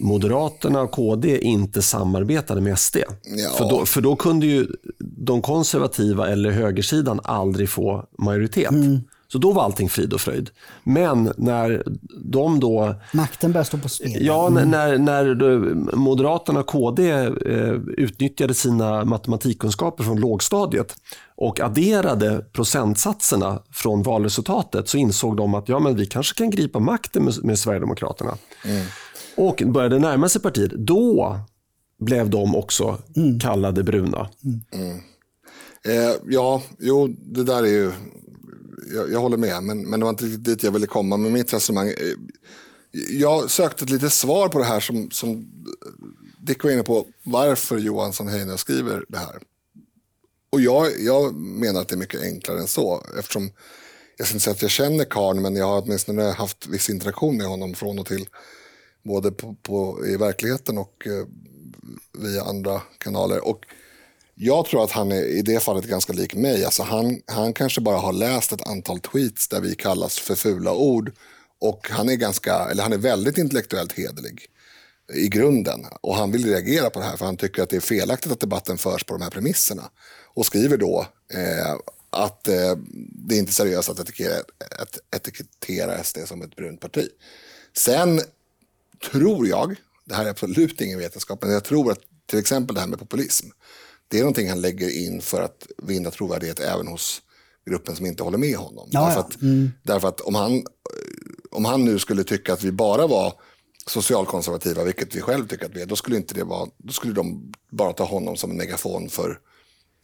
Moderaterna 0.00 0.80
och 0.80 0.90
KD 0.90 1.38
inte 1.38 1.82
samarbetade 1.82 2.60
med 2.60 2.78
SD. 2.78 2.96
Ja. 2.96 3.50
För, 3.58 3.70
då, 3.70 3.86
för 3.86 4.00
då 4.00 4.16
kunde 4.16 4.46
ju 4.46 4.66
de 4.98 5.42
konservativa 5.42 6.28
eller 6.28 6.50
högersidan 6.50 7.20
aldrig 7.24 7.68
få 7.68 8.04
majoritet. 8.18 8.70
Så 9.32 9.38
då 9.38 9.52
var 9.52 9.62
allting 9.64 9.88
frid 9.88 10.12
och 10.12 10.20
fröjd. 10.20 10.50
Men 10.84 11.32
när 11.36 11.82
de 12.24 12.60
då 12.60 12.94
Makten 13.12 13.52
börjar 13.52 13.64
stå 13.64 13.78
på 13.78 13.88
spel. 13.88 14.16
Ja, 14.26 14.48
när- 14.48 14.64
när, 14.64 14.98
när 14.98 15.34
då 15.34 15.58
Moderaterna 15.96 16.60
och 16.60 16.66
KD 16.66 17.10
eh, 17.10 17.28
utnyttjade 17.96 18.54
sina 18.54 19.04
matematikkunskaper 19.04 20.04
från 20.04 20.20
lågstadiet 20.20 20.96
och 21.36 21.60
adderade 21.60 22.44
procentsatserna 22.52 23.62
från 23.72 24.02
valresultatet 24.02 24.88
så 24.88 24.96
insåg 24.98 25.36
de 25.36 25.54
att 25.54 25.68
ja, 25.68 25.78
men 25.78 25.96
vi 25.96 26.06
kanske 26.06 26.38
kan 26.38 26.50
gripa 26.50 26.78
makten 26.78 27.24
med, 27.24 27.34
med 27.44 27.58
Sverigedemokraterna. 27.58 28.36
Och 29.36 29.62
började 29.66 29.98
närma 29.98 30.28
sig 30.28 30.42
partiet. 30.42 30.70
Då 30.72 31.38
blev 32.00 32.30
de 32.30 32.56
också 32.56 32.98
kallade 33.40 33.82
bruna. 33.82 34.28
Eh, 35.86 36.16
ja, 36.28 36.62
jo, 36.78 37.06
det 37.20 37.44
där 37.44 37.62
är 37.62 37.66
ju... 37.66 37.92
Jag, 38.94 39.12
jag 39.12 39.20
håller 39.20 39.36
med, 39.36 39.62
men, 39.62 39.90
men 39.90 40.00
det 40.00 40.04
var 40.04 40.10
inte 40.10 40.24
riktigt 40.24 40.44
dit 40.44 40.62
jag 40.62 40.72
ville 40.72 40.86
komma 40.86 41.16
med 41.16 41.32
mitt 41.32 41.52
resonemang. 41.52 41.88
Eh, 41.88 41.94
jag 43.10 43.50
sökte 43.50 43.84
ett 43.84 43.90
litet 43.90 44.12
svar 44.12 44.48
på 44.48 44.58
det 44.58 44.64
här 44.64 44.80
som, 44.80 45.10
som 45.10 45.50
Dick 46.40 46.64
var 46.64 46.70
inne 46.70 46.82
på. 46.82 47.06
Varför 47.22 47.78
Johansson 47.78 48.28
Heine 48.28 48.58
skriver 48.58 49.04
det 49.08 49.18
här. 49.18 49.38
Och 50.50 50.60
jag, 50.60 51.00
jag 51.00 51.34
menar 51.34 51.80
att 51.80 51.88
det 51.88 51.94
är 51.94 51.98
mycket 51.98 52.22
enklare 52.22 52.60
än 52.60 52.68
så. 52.68 53.04
Eftersom 53.18 53.50
jag 54.16 54.26
ska 54.26 54.34
inte 54.34 54.44
säga 54.44 54.54
att 54.54 54.62
jag 54.62 54.70
känner 54.70 55.04
karln 55.04 55.42
men 55.42 55.56
jag 55.56 55.66
har 55.66 55.82
åtminstone 55.82 56.22
haft 56.22 56.66
viss 56.66 56.90
interaktion 56.90 57.36
med 57.36 57.46
honom 57.46 57.74
från 57.74 57.98
och 57.98 58.06
till. 58.06 58.26
Både 59.02 59.30
på, 59.30 59.54
på, 59.62 60.06
i 60.06 60.16
verkligheten 60.16 60.78
och 60.78 61.06
eh, 61.06 61.26
via 62.12 62.42
andra 62.42 62.82
kanaler. 62.98 63.48
Och 63.48 63.66
jag 64.40 64.66
tror 64.66 64.84
att 64.84 64.90
han 64.90 65.12
är 65.12 65.22
i 65.22 65.42
det 65.42 65.60
fallet 65.60 65.84
ganska 65.84 66.12
lik 66.12 66.34
mig. 66.34 66.64
Alltså 66.64 66.82
han, 66.82 67.20
han 67.26 67.52
kanske 67.52 67.80
bara 67.80 67.96
har 67.96 68.12
läst 68.12 68.52
ett 68.52 68.66
antal 68.66 69.00
tweets 69.00 69.48
där 69.48 69.60
vi 69.60 69.74
kallas 69.74 70.18
för 70.18 70.34
fula 70.34 70.72
ord. 70.72 71.12
Och 71.60 71.88
han 71.90 72.08
är, 72.08 72.14
ganska, 72.14 72.54
eller 72.54 72.82
han 72.82 72.92
är 72.92 72.98
väldigt 72.98 73.38
intellektuellt 73.38 73.92
hederlig 73.92 74.46
i 75.14 75.28
grunden. 75.28 75.86
Och 76.00 76.16
han 76.16 76.32
vill 76.32 76.44
reagera 76.44 76.90
på 76.90 76.98
det 76.98 77.04
här 77.04 77.16
för 77.16 77.24
han 77.24 77.36
tycker 77.36 77.62
att 77.62 77.70
det 77.70 77.76
är 77.76 77.80
felaktigt 77.80 78.32
att 78.32 78.40
debatten 78.40 78.78
förs 78.78 79.04
på 79.04 79.14
de 79.14 79.22
här 79.22 79.30
premisserna. 79.30 79.90
Och 80.34 80.46
skriver 80.46 80.76
då 80.76 81.06
eh, 81.34 81.76
att 82.10 82.48
eh, 82.48 82.76
det 83.26 83.34
är 83.34 83.38
inte 83.38 83.54
seriöst 83.54 83.88
att 83.88 84.00
etikettera, 84.00 84.42
att 84.78 84.98
etikettera 85.16 86.04
SD 86.04 86.18
som 86.26 86.42
ett 86.42 86.56
brunt 86.56 86.80
parti. 86.80 87.08
Sen 87.76 88.20
tror 89.10 89.48
jag, 89.48 89.74
det 90.04 90.14
här 90.14 90.24
är 90.24 90.30
absolut 90.30 90.80
ingen 90.80 90.98
vetenskap, 90.98 91.42
men 91.42 91.52
jag 91.52 91.64
tror 91.64 91.92
att 91.92 92.00
till 92.26 92.38
exempel 92.38 92.74
det 92.74 92.80
här 92.80 92.88
med 92.88 92.98
populism, 92.98 93.48
det 94.08 94.16
är 94.16 94.20
någonting 94.20 94.48
han 94.48 94.60
lägger 94.60 95.06
in 95.06 95.20
för 95.20 95.42
att 95.42 95.66
vinna 95.82 96.10
trovärdighet 96.10 96.60
även 96.60 96.86
hos 96.86 97.22
gruppen 97.66 97.96
som 97.96 98.06
inte 98.06 98.22
håller 98.22 98.38
med 98.38 98.56
honom. 98.56 98.88
Ja, 98.90 99.06
därför, 99.06 99.20
att, 99.20 99.36
därför 99.82 100.08
att 100.08 100.20
om 100.20 100.34
han, 100.34 100.64
om 101.50 101.64
han 101.64 101.84
nu 101.84 101.98
skulle 101.98 102.24
tycka 102.24 102.52
att 102.52 102.62
vi 102.62 102.72
bara 102.72 103.06
var 103.06 103.32
socialkonservativa, 103.86 104.84
vilket 104.84 105.14
vi 105.14 105.20
själv 105.20 105.48
tycker 105.48 105.66
att 105.66 105.76
vi 105.76 105.82
är, 105.82 105.86
då 105.86 105.96
skulle, 105.96 106.16
inte 106.16 106.34
det 106.34 106.44
vara, 106.44 106.68
då 106.76 106.92
skulle 106.92 107.12
de 107.12 107.52
bara 107.70 107.92
ta 107.92 108.04
honom 108.04 108.36
som 108.36 108.50
en 108.50 108.56
megafon 108.56 109.08
för, 109.08 109.38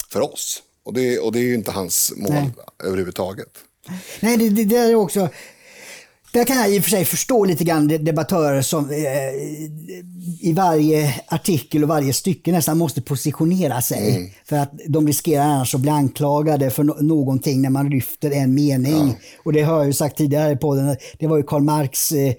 för 0.09 0.21
oss. 0.21 0.63
Och 0.85 0.95
det, 0.95 1.19
och 1.19 1.33
det 1.33 1.39
är 1.39 1.45
ju 1.45 1.55
inte 1.55 1.71
hans 1.71 2.13
mål 2.17 2.33
Nej. 2.33 2.53
överhuvudtaget. 2.85 3.59
Nej, 4.21 4.37
det, 4.37 4.49
det, 4.49 4.65
det 4.65 4.77
är 4.77 4.95
också... 4.95 5.29
Där 6.35 6.45
kan 6.45 6.57
jag 6.57 6.75
i 6.75 6.79
och 6.81 6.83
för 6.83 6.91
sig 6.91 7.05
förstå 7.05 7.45
lite 7.45 7.65
grann 7.65 7.89
de- 7.89 7.99
debattörer 7.99 8.63
som 8.63 8.91
eh, 8.91 8.99
i 10.41 10.53
varje 10.57 11.15
artikel 11.27 11.83
och 11.83 11.89
varje 11.89 12.13
stycke 12.13 12.53
nästan 12.53 12.79
måste 12.79 13.03
positionera 13.03 13.81
sig. 13.83 14.35
För 14.49 14.57
att 14.57 14.73
de 14.89 15.07
riskerar 15.07 15.45
annars 15.45 15.75
att 15.75 15.81
bli 15.81 15.91
anklagade 15.91 16.71
för 16.71 16.85
no- 16.85 17.03
någonting 17.03 17.63
när 17.63 17.71
man 17.71 17.89
lyfter 17.91 18.31
en 18.31 18.55
mening. 18.55 19.17
Och 19.45 19.53
det 19.53 19.63
har 19.63 19.77
jag 19.77 19.87
ju 19.87 19.93
sagt 19.93 20.17
tidigare 20.19 20.57
på 20.57 20.75
den. 20.75 20.97
Det 21.19 21.27
var 21.27 21.37
ju 21.37 21.43
Karl 21.43 21.63
Marx 21.63 22.13
eh, 22.13 22.27
eh, 22.29 22.35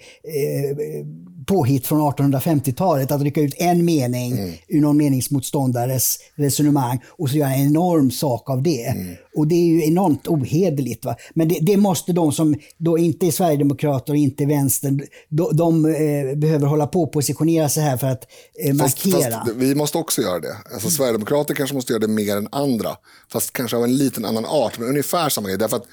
påhitt 1.45 1.87
från 1.87 2.01
1850-talet 2.01 3.11
att 3.11 3.21
rycka 3.21 3.41
ut 3.41 3.55
en 3.57 3.85
mening 3.85 4.59
ur 4.67 4.81
någon 4.81 4.97
meningsmotståndares 4.97 6.17
resonemang 6.35 6.99
och 7.07 7.29
så 7.29 7.37
göra 7.37 7.53
en 7.53 7.67
enorm 7.67 8.11
sak 8.11 8.49
av 8.49 8.63
det. 8.63 8.95
Och 9.35 9.47
det 9.47 9.55
är 9.55 9.65
ju 9.65 9.85
enormt 9.85 10.27
ohederligt. 10.27 11.05
Va? 11.05 11.15
Men 11.33 11.47
det, 11.47 11.59
det 11.61 11.77
måste 11.77 12.13
de 12.13 12.31
som 12.31 12.55
då 12.77 12.97
inte 12.97 13.27
är 13.27 13.31
Sverigedemokrater 13.31 14.13
och 14.13 14.17
inte 14.17 14.43
är 14.43 14.47
vänstern, 14.47 15.01
de, 15.29 15.57
de 15.57 15.85
eh, 15.85 16.35
behöver 16.35 16.67
hålla 16.67 16.87
på 16.87 17.03
och 17.03 17.11
positionera 17.11 17.69
sig 17.69 17.83
här 17.83 17.97
för 17.97 18.07
att 18.07 18.27
eh, 18.59 18.75
Fast, 18.75 19.05
markera. 19.05 19.31
fast 19.31 19.55
vi 19.55 19.75
måste 19.75 19.97
också 19.97 20.21
göra 20.21 20.39
det. 20.39 20.57
Alltså, 20.73 20.89
Sverigedemokrater 20.89 21.53
kanske 21.53 21.75
måste 21.75 21.93
göra 21.93 22.01
det 22.01 22.07
mer 22.07 22.37
än 22.37 22.47
andra. 22.51 22.89
Fast 23.31 23.53
kanske 23.53 23.77
av 23.77 23.83
en 23.83 23.97
liten 23.97 24.25
annan 24.25 24.45
art, 24.45 24.79
men 24.79 24.87
ungefär 24.87 25.29
samma 25.29 25.47
grej. 25.47 25.57
Därför 25.57 25.77
att 25.77 25.87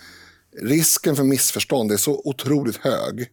risken 0.60 1.16
för 1.16 1.24
missförstånd 1.24 1.92
är 1.92 1.96
så 1.96 2.22
otroligt 2.24 2.76
hög. 2.76 3.28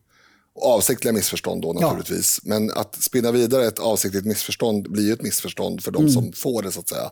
Avsiktliga 0.61 1.13
missförstånd 1.13 1.61
då 1.61 1.73
naturligtvis. 1.73 2.39
Men 2.43 2.71
att 2.71 2.95
spinna 3.03 3.31
vidare 3.31 3.67
ett 3.67 3.79
avsiktligt 3.79 4.25
missförstånd 4.25 4.91
blir 4.91 5.03
ju 5.03 5.13
ett 5.13 5.21
missförstånd 5.21 5.83
för 5.83 5.91
de 5.91 6.09
som 6.09 6.31
får 6.33 6.61
det 6.63 6.71
så 6.71 6.79
att 6.79 6.89
säga. 6.89 7.09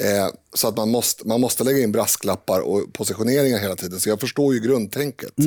Eh, 0.00 0.28
så 0.54 0.68
att 0.68 0.76
man 0.76 0.88
måste, 0.90 1.26
man 1.28 1.40
måste 1.40 1.64
lägga 1.64 1.78
in 1.78 1.92
brasklappar 1.92 2.60
och 2.60 2.92
positioneringar 2.92 3.58
hela 3.58 3.76
tiden. 3.76 4.00
Så 4.00 4.08
jag 4.08 4.20
förstår 4.20 4.54
ju 4.54 4.60
grundtänket. 4.60 5.38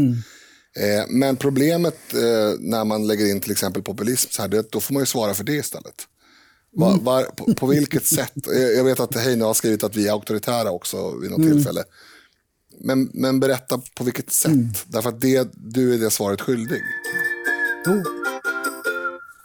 Eh, 0.75 1.05
men 1.09 1.35
problemet 1.37 2.13
eh, 2.13 2.19
när 2.59 2.85
man 2.85 3.07
lägger 3.07 3.25
in 3.25 3.39
till 3.41 3.51
exempel 3.51 3.83
populism, 3.83 4.29
så 4.31 4.41
här, 4.41 4.49
det, 4.49 4.71
då 4.71 4.79
får 4.79 4.93
man 4.93 5.01
ju 5.01 5.05
svara 5.05 5.33
för 5.33 5.43
det 5.43 5.53
istället. 5.55 5.93
Var, 6.73 6.97
var, 7.01 7.23
på, 7.23 7.53
på 7.53 7.67
vilket 7.67 8.05
sätt? 8.05 8.31
Eh, 8.55 8.61
Jag 8.61 8.83
vet 8.83 8.99
att 8.99 9.15
Heine 9.15 9.45
har 9.45 9.53
skrivit 9.53 9.83
att 9.83 9.95
vi 9.95 10.07
är 10.07 10.11
auktoritära 10.11 10.71
också 10.71 11.15
vid 11.21 11.31
något 11.31 11.41
tillfälle. 11.53 11.83
Men, 12.83 13.09
men 13.13 13.39
berätta 13.39 13.81
på 13.95 14.03
vilket 14.03 14.31
sätt. 14.31 14.85
Därför 14.87 15.09
att 15.09 15.21
det, 15.21 15.51
du 15.53 15.93
är 15.93 15.97
det 15.97 16.09
svaret 16.09 16.41
skyldig. 16.41 16.81
Jo, 17.87 18.03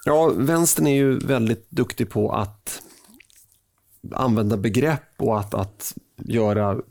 Ja, 0.07 0.33
vänstern 0.35 0.87
är 0.87 0.95
ju 0.95 1.19
väldigt 1.19 1.71
duktig 1.71 2.09
på 2.09 2.31
att 2.31 2.81
använda 4.11 4.57
begrepp 4.57 5.13
och 5.17 5.39
att, 5.39 5.53
att 5.53 5.93
göra 6.17 6.81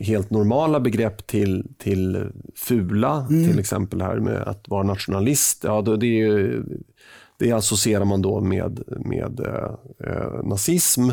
helt 0.00 0.30
normala 0.30 0.80
begrepp 0.80 1.26
till, 1.26 1.66
till 1.78 2.30
fula. 2.54 3.26
Till 3.28 3.58
exempel 3.58 4.02
här 4.02 4.16
med 4.16 4.42
att 4.42 4.68
vara 4.68 4.82
nationalist. 4.82 5.64
Ja, 5.64 5.82
det, 5.82 6.06
är 6.06 6.28
ju, 6.28 6.64
det 7.38 7.52
associerar 7.52 8.04
man 8.04 8.22
då 8.22 8.40
med, 8.40 8.82
med 9.06 9.40
eh, 9.40 9.74
eh, 10.08 10.44
nazism. 10.44 11.10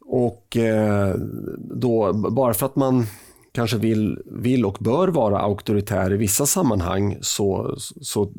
Och 0.00 0.56
eh, 0.56 1.14
då, 1.58 2.12
bara 2.12 2.54
för 2.54 2.66
att 2.66 2.76
man 2.76 3.06
kanske 3.52 3.76
vill, 3.76 4.18
vill 4.26 4.64
och 4.64 4.78
bör 4.80 5.08
vara 5.08 5.38
auktoritär 5.38 6.12
i 6.12 6.16
vissa 6.16 6.46
sammanhang 6.46 7.18
så, 7.20 7.76
så 8.00 8.32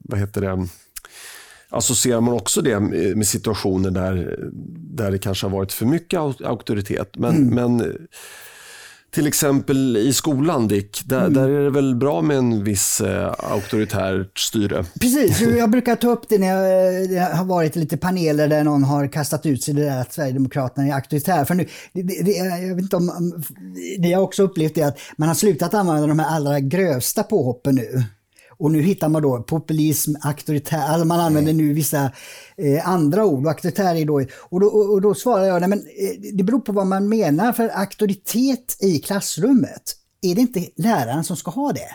vad 0.00 0.18
heter 0.20 0.40
det, 0.40 0.68
associerar 1.68 2.20
man 2.20 2.34
också 2.34 2.62
det 2.62 2.80
med 2.80 3.26
situationer 3.26 3.90
där, 3.90 4.38
där 4.76 5.10
det 5.10 5.18
kanske 5.18 5.46
har 5.46 5.52
varit 5.52 5.72
för 5.72 5.86
mycket 5.86 6.20
auktoritet. 6.44 7.16
Men, 7.16 7.36
mm. 7.36 7.54
men 7.54 7.96
till 9.14 9.26
exempel 9.26 9.96
i 9.96 10.12
skolan, 10.12 10.68
Dick, 10.68 11.02
där, 11.04 11.20
mm. 11.20 11.34
där, 11.34 11.48
är 11.48 11.64
det 11.64 11.70
väl 11.70 11.94
bra 11.94 12.22
med 12.22 12.36
en 12.36 12.64
viss 12.64 13.00
eh, 13.00 13.34
auktoritärt 13.38 14.38
styre? 14.38 14.84
Precis, 15.00 15.40
jag 15.58 15.70
brukar 15.70 15.96
ta 15.96 16.10
upp 16.10 16.28
det 16.28 16.38
när 16.38 16.46
jag, 16.46 17.04
jag 17.12 17.36
har 17.36 17.44
varit 17.44 17.76
lite 17.76 17.96
paneler 17.96 18.48
där 18.48 18.64
någon 18.64 18.84
har 18.84 19.06
kastat 19.06 19.46
ut 19.46 19.62
sig 19.62 19.74
det 19.74 19.84
där 19.84 20.00
att 20.00 20.12
Sverigedemokraterna 20.12 20.86
är 20.86 20.92
auktoritär. 20.92 21.44
För 21.44 21.54
nu, 21.54 21.68
det, 21.92 22.02
det, 22.02 22.32
jag 22.32 22.74
vet 22.74 22.82
inte 22.82 22.96
om, 22.96 23.42
det 23.98 24.08
jag 24.08 24.22
också 24.22 24.42
upplevt 24.42 24.78
är 24.78 24.86
att 24.86 24.98
man 25.16 25.28
har 25.28 25.34
slutat 25.34 25.74
använda 25.74 26.06
de 26.06 26.18
här 26.18 26.36
allra 26.36 26.60
grövsta 26.60 27.22
påhoppen 27.22 27.74
nu. 27.74 28.04
Och 28.64 28.72
nu 28.72 28.82
hittar 28.82 29.08
man 29.08 29.22
då 29.22 29.42
populism, 29.42 30.14
auktoritär, 30.20 30.78
alltså 30.78 31.04
man 31.04 31.20
använder 31.20 31.52
nu 31.52 31.72
vissa 31.72 32.12
eh, 32.56 32.88
andra 32.88 33.24
ord. 33.24 33.44
Och 33.44 33.50
auktoritär 33.50 33.94
är 33.94 34.04
då, 34.04 34.24
och 34.38 34.60
då, 34.60 34.66
och 34.66 35.00
då 35.00 35.14
svarar 35.14 35.44
jag, 35.44 35.60
nej, 35.60 35.68
men, 35.68 35.78
eh, 35.78 36.32
det 36.32 36.44
beror 36.44 36.60
på 36.60 36.72
vad 36.72 36.86
man 36.86 37.08
menar 37.08 37.52
för 37.52 37.68
auktoritet 37.68 38.76
i 38.80 38.98
klassrummet. 38.98 39.82
Är 40.22 40.34
det 40.34 40.40
inte 40.40 40.66
läraren 40.76 41.24
som 41.24 41.36
ska 41.36 41.50
ha 41.50 41.72
det? 41.72 41.88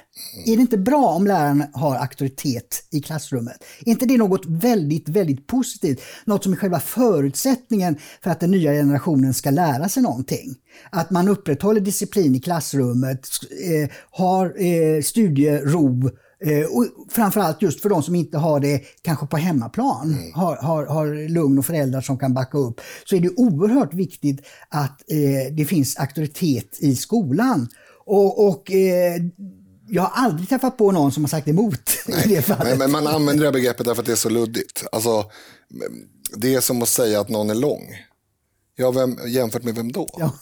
Är 0.52 0.56
det 0.56 0.62
inte 0.62 0.78
bra 0.78 1.06
om 1.08 1.28
läraren 1.28 1.64
har 1.74 1.96
auktoritet 1.96 2.84
i 2.92 3.02
klassrummet? 3.02 3.64
Är 3.86 3.92
inte 3.92 4.06
det 4.06 4.18
något 4.18 4.46
väldigt, 4.46 5.10
väldigt 5.10 5.48
positivt? 5.48 6.02
Något 6.26 6.44
som 6.44 6.54
är 6.54 6.58
själva 6.58 6.80
förutsättningen 6.80 7.98
för 8.24 8.32
att 8.32 8.40
den 8.40 8.52
nya 8.52 8.72
generationen 8.72 9.34
ska 9.34 9.50
lära 9.50 9.90
sig 9.90 10.04
någonting. 10.04 10.56
Att 10.90 11.10
man 11.10 11.28
upprätthåller 11.28 11.82
disciplin 11.82 12.36
i 12.36 12.40
klassrummet, 12.40 13.28
eh, 13.66 13.90
har 14.12 14.46
eh, 14.46 15.02
studiero, 15.02 16.10
och 16.70 16.86
framförallt 17.10 17.62
just 17.62 17.82
för 17.82 17.90
de 17.90 18.04
som 18.04 18.16
inte 18.16 18.38
har 18.38 18.60
det 18.60 18.82
kanske 19.02 19.28
på 19.28 19.38
hemmaplan, 19.38 20.14
mm. 20.14 20.34
har, 20.34 20.56
har, 20.56 20.86
har 20.86 21.30
lugn 21.30 21.60
och 21.60 21.66
föräldrar 21.66 22.02
som 22.02 22.18
kan 22.18 22.34
backa 22.34 22.58
upp, 22.58 22.82
så 23.06 23.16
är 23.16 23.20
det 23.20 23.30
oerhört 23.30 23.94
viktigt 23.94 24.42
att 24.70 25.12
eh, 25.12 25.54
det 25.54 25.66
finns 25.66 25.98
auktoritet 25.98 26.78
i 26.80 26.96
skolan. 26.96 27.68
Och, 28.06 28.48
och 28.48 28.72
eh, 28.72 29.22
jag 29.90 30.02
har 30.02 30.24
aldrig 30.26 30.50
träffat 30.50 30.78
på 30.78 30.92
någon 30.92 31.12
som 31.12 31.24
har 31.24 31.30
sagt 31.30 31.48
emot 31.48 31.92
Nej, 32.08 32.26
i 32.26 32.36
det 32.36 32.42
fallet. 32.42 32.68
Men, 32.68 32.78
men 32.78 32.92
man 32.92 33.16
använder 33.16 33.46
det 33.46 33.52
begreppet 33.52 33.86
därför 33.86 34.02
att 34.02 34.06
det 34.06 34.12
är 34.12 34.16
så 34.16 34.30
luddigt. 34.30 34.84
Alltså, 34.92 35.26
det 36.36 36.56
är 36.56 36.62
som 36.62 36.82
att 36.82 36.90
säga 36.90 37.22
att 37.22 37.30
någon 37.30 37.50
är 37.50 37.56
lång. 37.56 37.96
Ja, 38.76 38.92
vem, 38.92 39.18
jämfört 39.28 39.64
med 39.64 39.76
vem 39.76 39.92
då? 39.92 40.10
Ja. 40.18 40.34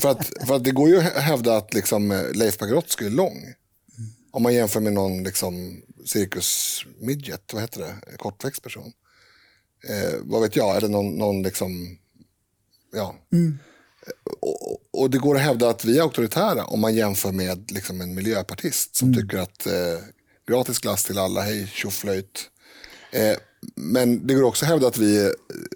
för, 0.00 0.08
att, 0.08 0.32
för 0.46 0.56
att 0.56 0.64
det 0.64 0.70
går 0.70 0.88
ju 0.88 0.98
att 0.98 1.12
hävda 1.12 1.56
att 1.56 1.74
liksom, 1.74 2.24
Leif 2.34 2.58
Pagrotsky 2.58 3.06
är 3.06 3.10
lång. 3.10 3.54
Om 4.36 4.42
man 4.42 4.54
jämför 4.54 4.80
med 4.80 4.92
någon 4.92 5.22
liksom, 5.22 5.82
cirkus 6.04 6.80
midget, 7.00 7.52
vad 7.52 7.62
heter 7.62 7.80
det, 7.80 8.16
kortväxt 8.16 8.62
person. 8.62 8.92
Eh, 9.88 10.14
vad 10.22 10.42
vet 10.42 10.56
jag, 10.56 10.76
är 10.76 10.80
det 10.80 10.88
någon, 10.88 11.18
någon 11.18 11.42
liksom, 11.42 11.98
ja. 12.92 13.14
Mm. 13.32 13.58
Och, 14.40 14.80
och, 14.90 15.10
det 15.10 15.18
går 15.18 15.36
att 15.36 15.42
hävda 15.42 15.68
att 15.68 15.84
vi 15.84 15.98
är 15.98 16.02
auktoritära 16.02 16.64
om 16.64 16.80
man 16.80 16.94
jämför 16.94 17.32
med 17.32 17.70
liksom, 17.70 18.00
en 18.00 18.14
miljöpartist 18.14 18.96
som 18.96 19.08
mm. 19.08 19.20
tycker 19.20 19.38
att 19.38 19.66
eh, 19.66 19.98
gratis 20.48 20.78
glass 20.78 21.04
till 21.04 21.18
alla, 21.18 21.40
hej 21.40 21.66
tjoflöjt. 21.66 22.50
Eh, 23.12 23.36
men 23.74 24.26
det 24.26 24.34
går 24.34 24.42
också 24.42 24.64
att 24.64 24.70
hävda 24.70 24.86
att 24.86 24.98
vi 24.98 25.18
är 25.18 25.34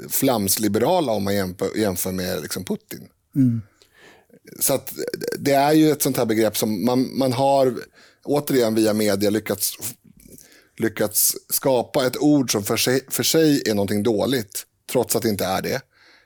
flamsliberala 0.09 1.13
om 1.13 1.25
man 1.25 1.35
jämför, 1.35 1.79
jämför 1.79 2.13
med 2.13 2.43
liksom, 2.43 2.65
Putin. 2.65 3.09
Mm. 3.37 3.63
Så 4.61 4.75
att, 4.75 4.93
det 5.39 5.53
är 5.53 5.73
ju 5.73 5.91
ett 5.91 6.03
sånt 6.03 6.17
här 6.17 6.27
begrepp 6.27 6.57
som 6.57 6.85
man, 6.85 7.19
man 7.19 7.33
har 7.33 7.75
återigen 8.25 8.75
via 8.75 8.93
media 8.93 9.31
lyckats, 9.31 9.73
lyckats 10.79 11.37
skapa 11.49 12.07
ett 12.07 12.17
ord 12.17 12.53
som 12.53 12.65
för 12.65 12.77
sig, 12.77 13.05
för 13.09 13.23
sig 13.23 13.63
är 13.67 13.75
någonting 13.75 14.03
dåligt, 14.03 14.67
trots 14.93 15.17
att 15.17 15.23
det 15.23 15.29
inte 15.29 15.45
är 15.45 15.63
det. 15.63 15.81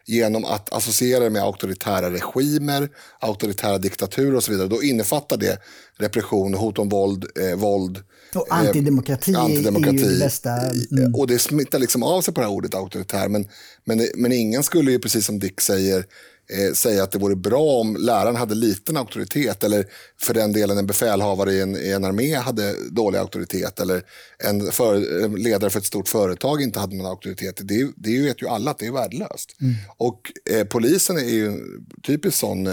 Genom 0.06 0.44
att 0.44 0.72
associera 0.72 1.24
det 1.24 1.30
med 1.30 1.42
auktoritära 1.42 2.10
regimer, 2.10 2.88
auktoritära 3.20 3.78
diktaturer 3.78 4.34
och 4.34 4.44
så 4.44 4.52
vidare. 4.52 4.68
Då 4.68 4.82
innefattar 4.82 5.36
det 5.36 5.58
repression, 5.98 6.54
hot 6.54 6.78
om 6.78 6.88
våld, 6.88 7.26
eh, 7.40 7.56
våld. 7.56 8.02
Och 8.34 8.46
antidemokrati, 8.50 9.32
eh, 9.32 9.40
antidemokrati 9.40 9.96
är 9.96 10.04
ju 10.04 10.12
det 10.12 10.18
bästa. 10.18 10.50
Mm. 10.50 11.14
Och 11.14 11.26
det 11.26 11.38
smittar 11.38 11.78
liksom 11.78 12.02
av 12.02 12.22
sig 12.22 12.34
på 12.34 12.40
det 12.40 12.46
här 12.46 12.54
ordet 12.54 12.74
auktoritär. 12.74 13.28
Men, 13.28 13.48
men, 13.84 14.08
men 14.14 14.32
ingen 14.32 14.62
skulle 14.62 14.90
ju, 14.90 14.98
precis 14.98 15.26
som 15.26 15.38
Dick 15.38 15.60
säger, 15.60 16.06
eh, 16.50 16.72
säga 16.72 17.02
att 17.02 17.12
det 17.12 17.18
vore 17.18 17.36
bra 17.36 17.80
om 17.80 17.96
läraren 17.96 18.36
hade 18.36 18.54
liten 18.54 18.96
auktoritet 18.96 19.64
eller 19.64 19.86
för 20.20 20.34
den 20.34 20.52
delen 20.52 20.78
en 20.78 20.86
befälhavare 20.86 21.52
i 21.52 21.60
en, 21.60 21.76
i 21.76 21.90
en 21.90 22.04
armé 22.04 22.34
hade 22.34 22.74
dålig 22.90 23.18
auktoritet 23.18 23.80
eller 23.80 24.02
en, 24.38 24.72
för, 24.72 25.22
en 25.24 25.34
ledare 25.34 25.70
för 25.70 25.78
ett 25.78 25.86
stort 25.86 26.08
företag 26.08 26.62
inte 26.62 26.80
hade 26.80 26.96
någon 26.96 27.06
auktoritet. 27.06 27.60
Det, 27.62 27.92
det 27.96 28.22
vet 28.22 28.42
ju 28.42 28.48
alla 28.48 28.70
att 28.70 28.78
det 28.78 28.86
är 28.86 28.92
värdelöst. 28.92 29.56
Mm. 29.60 29.74
Och 29.96 30.32
eh, 30.50 30.64
polisen 30.64 31.16
är 31.16 31.30
ju 31.30 31.46
en 31.46 31.86
typisk 32.06 32.38
sån 32.38 32.66
eh, 32.66 32.72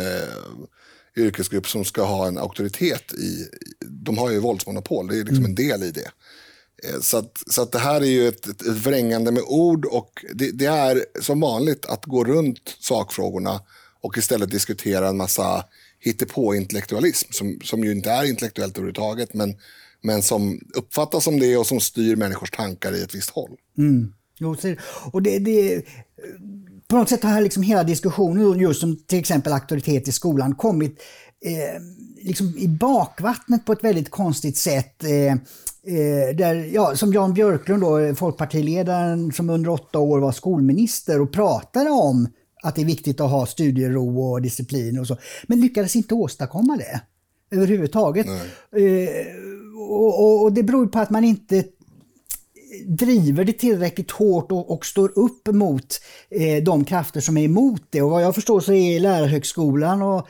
yrkesgrupp 1.17 1.67
som 1.67 1.85
ska 1.85 2.03
ha 2.03 2.27
en 2.27 2.37
auktoritet 2.37 3.13
i, 3.13 3.47
de 3.85 4.17
har 4.17 4.31
ju 4.31 4.39
våldsmonopol, 4.39 5.07
det 5.07 5.15
är 5.15 5.17
liksom 5.17 5.37
mm. 5.37 5.49
en 5.49 5.55
del 5.55 5.83
i 5.83 5.91
det. 5.91 6.11
Eh, 6.87 6.99
så, 7.01 7.17
att, 7.17 7.43
så 7.47 7.61
att 7.61 7.71
det 7.71 7.79
här 7.79 8.01
är 8.01 8.05
ju 8.05 8.27
ett, 8.27 8.47
ett 8.47 8.61
vrängande 8.67 9.31
med 9.31 9.43
ord 9.47 9.85
och 9.85 10.25
det, 10.33 10.51
det, 10.51 10.65
är 10.65 11.05
som 11.21 11.39
vanligt 11.39 11.85
att 11.85 12.05
gå 12.05 12.23
runt 12.23 12.77
sakfrågorna 12.79 13.61
och 14.01 14.17
istället 14.17 14.51
diskutera 14.51 15.07
en 15.07 15.17
massa 15.17 15.65
hittepå-intellektualism 15.99 17.31
som, 17.31 17.59
som 17.63 17.83
ju 17.83 17.91
inte 17.91 18.11
är 18.11 18.23
intellektuellt 18.23 18.77
överhuvudtaget 18.77 19.33
men, 19.33 19.55
men 20.01 20.21
som 20.23 20.61
uppfattas 20.73 21.23
som 21.23 21.39
det 21.39 21.57
och 21.57 21.67
som 21.67 21.79
styr 21.79 22.15
människors 22.15 22.51
tankar 22.51 22.95
i 22.95 23.03
ett 23.03 23.15
visst 23.15 23.29
håll. 23.29 23.51
Mm. 23.77 24.13
Jo, 24.39 24.55
och 25.11 25.21
det, 25.21 25.39
det, 25.39 25.85
på 26.87 26.95
något 26.95 27.09
sätt 27.09 27.23
har 27.23 27.41
liksom 27.41 27.63
hela 27.63 27.83
diskussionen 27.83 28.59
just 28.59 28.83
om 28.83 28.95
till 28.95 29.19
exempel 29.19 29.53
auktoritet 29.53 30.07
i 30.07 30.11
skolan 30.11 30.55
kommit 30.55 31.01
eh, 31.45 31.81
liksom 32.21 32.57
i 32.57 32.67
bakvattnet 32.67 33.65
på 33.65 33.73
ett 33.73 33.83
väldigt 33.83 34.09
konstigt 34.09 34.57
sätt. 34.57 35.03
Eh, 35.03 35.35
Eh, 35.87 36.35
där, 36.35 36.69
ja, 36.73 36.95
som 36.95 37.13
Jan 37.13 37.33
Björklund, 37.33 37.83
då, 37.83 38.15
folkpartiledaren 38.15 39.31
som 39.31 39.49
under 39.49 39.69
åtta 39.69 39.99
år 39.99 40.19
var 40.19 40.31
skolminister 40.31 41.21
och 41.21 41.31
pratade 41.31 41.89
om 41.89 42.27
att 42.63 42.75
det 42.75 42.81
är 42.81 42.85
viktigt 42.85 43.19
att 43.19 43.31
ha 43.31 43.45
studiero 43.45 44.21
och 44.21 44.41
disciplin 44.41 44.99
och 44.99 45.07
så, 45.07 45.17
men 45.47 45.61
lyckades 45.61 45.95
inte 45.95 46.13
åstadkomma 46.13 46.77
det 46.77 47.01
överhuvudtaget. 47.55 48.27
Eh, 48.27 49.25
och, 49.89 50.23
och, 50.23 50.43
och, 50.43 50.53
det 50.53 50.63
beror 50.63 50.87
på 50.87 50.99
att 50.99 51.09
man 51.09 51.23
inte 51.23 51.63
driver 52.85 53.43
det 53.43 53.53
tillräckligt 53.53 54.11
hårt 54.11 54.51
och, 54.51 54.71
och 54.71 54.85
står 54.85 55.19
upp 55.19 55.47
mot 55.47 56.01
eh, 56.29 56.63
de 56.63 56.85
krafter 56.85 57.21
som 57.21 57.37
är 57.37 57.43
emot 57.43 57.81
det. 57.89 58.01
Och 58.01 58.09
vad 58.09 58.23
jag 58.23 58.35
förstår 58.35 58.59
så 58.59 58.73
är 58.73 58.99
Lärarhögskolan 58.99 60.01
och 60.01 60.27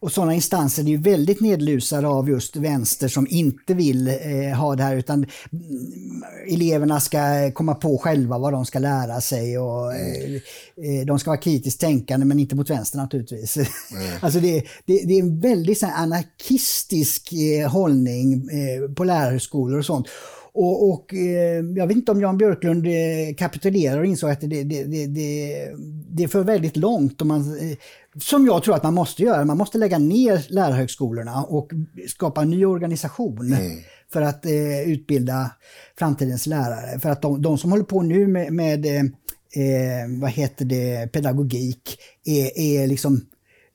och 0.00 0.12
sådana 0.12 0.34
instanser 0.34 0.82
är 0.82 0.86
ju 0.86 0.96
väldigt 0.96 1.40
nedlusade 1.40 2.08
av 2.08 2.28
just 2.28 2.56
vänster 2.56 3.08
som 3.08 3.26
inte 3.30 3.74
vill 3.74 4.08
eh, 4.08 4.58
ha 4.58 4.76
det 4.76 4.82
här 4.82 4.96
utan 4.96 5.26
mm, 5.52 6.24
eleverna 6.48 7.00
ska 7.00 7.50
komma 7.54 7.74
på 7.74 7.98
själva 7.98 8.38
vad 8.38 8.52
de 8.52 8.66
ska 8.66 8.78
lära 8.78 9.20
sig 9.20 9.58
och 9.58 9.94
eh, 9.94 10.34
eh 10.34 11.06
de 11.06 11.18
ska 11.18 11.30
vara 11.30 11.40
kritiskt 11.40 11.80
tänkande 11.80 12.26
men 12.26 12.38
inte 12.38 12.54
mot 12.54 12.70
vänster 12.70 12.98
naturligtvis. 12.98 13.56
Mm. 13.56 13.68
alltså 14.20 14.40
det, 14.40 14.64
det, 14.84 15.02
det, 15.06 15.14
är 15.14 15.20
en 15.20 15.40
väldigt 15.40 15.78
så 15.78 15.86
anarkistisk 15.86 17.32
eh, 17.32 17.70
hållning 17.70 18.32
eh, 18.32 18.94
på 18.94 19.04
lärarhögskolor 19.04 19.78
och 19.78 19.86
sånt. 19.86 20.06
Och, 20.52 20.90
och 20.90 21.14
eh, 21.14 21.64
jag 21.76 21.86
vet 21.86 21.96
inte 21.96 22.12
om 22.12 22.20
Jan 22.20 22.38
Björklund 22.38 22.86
eh, 22.86 23.34
kapitulerar 23.36 23.98
och 23.98 24.06
insåg 24.06 24.30
att 24.30 24.40
det, 24.40 24.46
det, 24.46 24.84
det, 24.84 25.06
det, 25.06 25.70
det 26.08 26.28
för 26.28 26.44
väldigt 26.44 26.76
långt. 26.76 27.20
Och 27.20 27.26
man, 27.26 27.40
eh, 27.40 27.76
som 28.18 28.46
jag 28.46 28.62
tror 28.62 28.74
att 28.74 28.82
man 28.82 28.94
måste 28.94 29.22
göra. 29.22 29.44
Man 29.44 29.58
måste 29.58 29.78
lägga 29.78 29.98
ner 29.98 30.46
lärarhögskolorna 30.48 31.42
och 31.44 31.70
skapa 32.08 32.42
en 32.42 32.50
ny 32.50 32.64
organisation 32.64 33.52
mm. 33.52 33.78
för 34.12 34.22
att 34.22 34.46
eh, 34.46 34.80
utbilda 34.88 35.50
framtidens 35.98 36.46
lärare. 36.46 36.98
För 36.98 37.10
att 37.10 37.22
de, 37.22 37.42
de 37.42 37.58
som 37.58 37.70
håller 37.70 37.84
på 37.84 38.02
nu 38.02 38.26
med, 38.26 38.52
med 38.52 38.86
eh, 38.86 40.20
vad 40.20 40.30
heter 40.30 40.64
det, 40.64 41.12
pedagogik 41.12 41.98
är, 42.24 42.58
är 42.58 42.86
liksom 42.86 43.14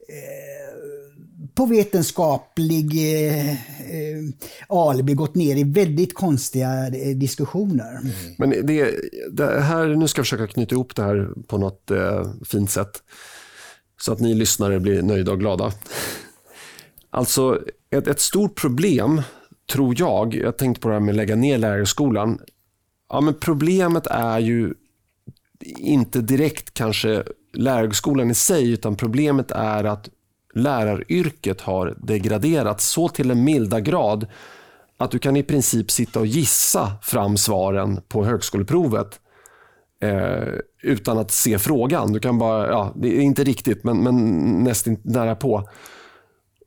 eh, 0.09 0.64
på 1.55 1.65
vetenskaplig 1.65 2.85
eh, 2.95 3.51
eh, 3.51 4.23
alibi 4.67 5.13
gått 5.13 5.35
ner 5.35 5.55
i 5.55 5.63
väldigt 5.63 6.13
konstiga 6.13 6.87
eh, 6.87 7.15
diskussioner. 7.15 7.91
Mm. 7.91 8.11
Men 8.37 8.49
det, 8.49 8.91
det, 9.31 9.61
här, 9.61 9.87
nu 9.87 10.07
ska 10.07 10.19
jag 10.19 10.25
försöka 10.25 10.47
knyta 10.47 10.75
ihop 10.75 10.95
det 10.95 11.03
här 11.03 11.29
på 11.47 11.57
något 11.57 11.91
eh, 11.91 12.31
fint 12.45 12.71
sätt. 12.71 13.03
Så 14.01 14.13
att 14.13 14.19
ni 14.19 14.33
lyssnare 14.33 14.79
blir 14.79 15.01
nöjda 15.01 15.31
och 15.31 15.39
glada. 15.39 15.71
Alltså, 17.09 17.61
ett, 17.89 18.07
ett 18.07 18.19
stort 18.19 18.61
problem, 18.61 19.21
tror 19.73 19.95
jag, 19.97 20.35
jag 20.35 20.57
tänkte 20.57 20.81
på 20.81 20.87
det 20.87 20.93
här 20.93 20.99
med 20.99 21.11
att 21.11 21.15
lägga 21.15 21.35
ner 21.35 21.57
lärarskolan. 21.57 22.39
Ja, 23.09 23.21
men 23.21 23.33
problemet 23.33 24.07
är 24.07 24.39
ju 24.39 24.73
inte 25.77 26.21
direkt 26.21 26.73
kanske 26.73 27.23
lärarskolan 27.53 28.31
i 28.31 28.35
sig, 28.35 28.71
utan 28.71 28.95
problemet 28.95 29.51
är 29.51 29.83
att 29.83 30.09
läraryrket 30.55 31.61
har 31.61 31.95
degraderats 31.97 32.89
så 32.89 33.09
till 33.09 33.31
en 33.31 33.43
milda 33.43 33.79
grad 33.79 34.27
att 34.97 35.11
du 35.11 35.19
kan 35.19 35.35
i 35.35 35.43
princip 35.43 35.91
sitta 35.91 36.19
och 36.19 36.25
gissa 36.25 36.91
fram 37.01 37.37
svaren 37.37 38.01
på 38.07 38.25
högskoleprovet 38.25 39.19
eh, 40.01 40.53
utan 40.83 41.17
att 41.17 41.31
se 41.31 41.59
frågan. 41.59 42.13
Du 42.13 42.19
kan 42.19 42.39
bara, 42.39 42.67
ja, 42.67 42.93
det 42.95 43.17
är 43.17 43.21
inte 43.21 43.43
riktigt, 43.43 43.83
men, 43.83 44.03
men 44.03 44.63
nästan 44.63 44.97
nära 45.03 45.35
på. 45.35 45.69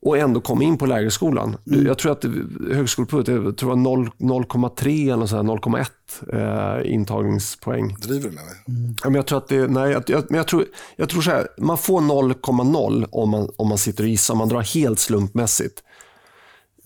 Och 0.01 0.19
ändå 0.19 0.41
komma 0.41 0.65
in 0.65 0.79
på 0.79 0.87
lägerskolan. 0.87 1.57
Mm. 1.67 1.87
Jag 1.87 1.99
tror 1.99 2.13
att 2.13 2.25
högskoleprovet 2.73 3.29
jag 3.29 3.57
tror 3.57 3.75
0,3 3.75 5.13
eller 5.13 5.27
0,1 5.27 6.85
eh, 6.85 6.93
intagningspoäng. 6.93 7.97
Driver 8.01 8.29
du 8.29 8.35
med 8.35 8.45
mig? 8.45 8.55
Mm. 8.69 8.95
Ja, 9.03 9.11
men 9.11 9.15
jag 9.15 9.27
tror 9.27 9.39
att 9.39 9.49
det, 9.49 9.69
nej, 9.69 9.91
jag, 10.07 10.25
men 10.29 10.37
jag 10.37 10.47
tror, 10.47 10.65
jag 10.97 11.09
tror 11.09 11.23
så 11.23 11.31
här, 11.31 11.49
man 11.59 11.79
får 11.79 12.01
0,0 12.01 13.07
om 13.11 13.31
man, 13.31 13.51
om 13.57 13.69
man 13.69 13.79
sitter 13.79 14.05
och 14.05 14.09
gissar. 14.09 14.35
Man 14.35 14.49
drar 14.49 14.61
helt 14.61 14.99
slumpmässigt. 14.99 15.83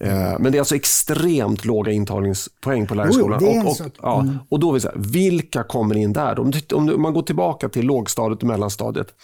Eh, 0.02 0.38
men 0.38 0.52
det 0.52 0.58
är 0.58 0.60
alltså 0.60 0.76
extremt 0.76 1.64
låga 1.64 1.92
intagningspoäng 1.92 2.86
på 2.86 2.94
lärarskolan. 2.94 3.44
Oh, 3.44 3.66
och, 3.66 3.80
och, 3.80 3.92
ja, 4.02 4.20
mm. 4.20 4.38
och 4.48 4.60
då 4.60 4.72
vill 4.72 4.82
säga, 4.82 4.94
vilka 4.96 5.62
kommer 5.62 5.96
in 5.96 6.12
där? 6.12 6.38
Om, 6.38 6.52
om 6.72 7.02
man 7.02 7.12
går 7.12 7.22
tillbaka 7.22 7.68
till 7.68 7.86
lågstadiet 7.86 8.42
och 8.42 8.48
mellanstadiet, 8.48 9.14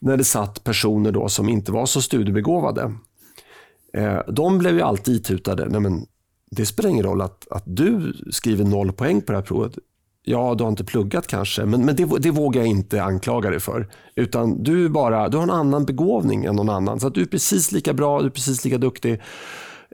när 0.00 0.16
det 0.16 0.24
satt 0.24 0.64
personer 0.64 1.12
då 1.12 1.28
som 1.28 1.48
inte 1.48 1.72
var 1.72 1.86
så 1.86 2.02
studiebegåvade. 2.02 2.94
Eh, 3.92 4.20
de 4.28 4.58
blev 4.58 4.74
ju 4.74 4.82
alltid 4.82 5.16
itutade, 5.16 5.68
nej 5.68 5.80
men 5.80 6.06
det 6.50 6.66
spelar 6.66 6.90
ingen 6.90 7.04
roll 7.04 7.20
att, 7.20 7.48
att 7.50 7.64
du 7.66 8.14
skriver 8.30 8.64
noll 8.64 8.92
poäng 8.92 9.20
på 9.22 9.32
det 9.32 9.38
här 9.38 9.44
provet. 9.44 9.72
Ja, 10.24 10.54
du 10.54 10.64
har 10.64 10.70
inte 10.70 10.84
pluggat 10.84 11.26
kanske, 11.26 11.64
men, 11.64 11.84
men 11.84 11.96
det, 11.96 12.08
det 12.18 12.30
vågar 12.30 12.60
jag 12.60 12.70
inte 12.70 13.02
anklaga 13.02 13.50
dig 13.50 13.60
för. 13.60 13.88
Utan 14.14 14.62
du, 14.62 14.88
bara, 14.88 15.28
du 15.28 15.36
har 15.36 15.44
en 15.44 15.50
annan 15.50 15.84
begåvning 15.84 16.44
än 16.44 16.56
någon 16.56 16.68
annan. 16.68 17.00
Så 17.00 17.06
att 17.06 17.14
du 17.14 17.20
är 17.22 17.26
precis 17.26 17.72
lika 17.72 17.92
bra, 17.92 18.20
du 18.20 18.26
är 18.26 18.30
precis 18.30 18.64
lika 18.64 18.78
duktig. 18.78 19.20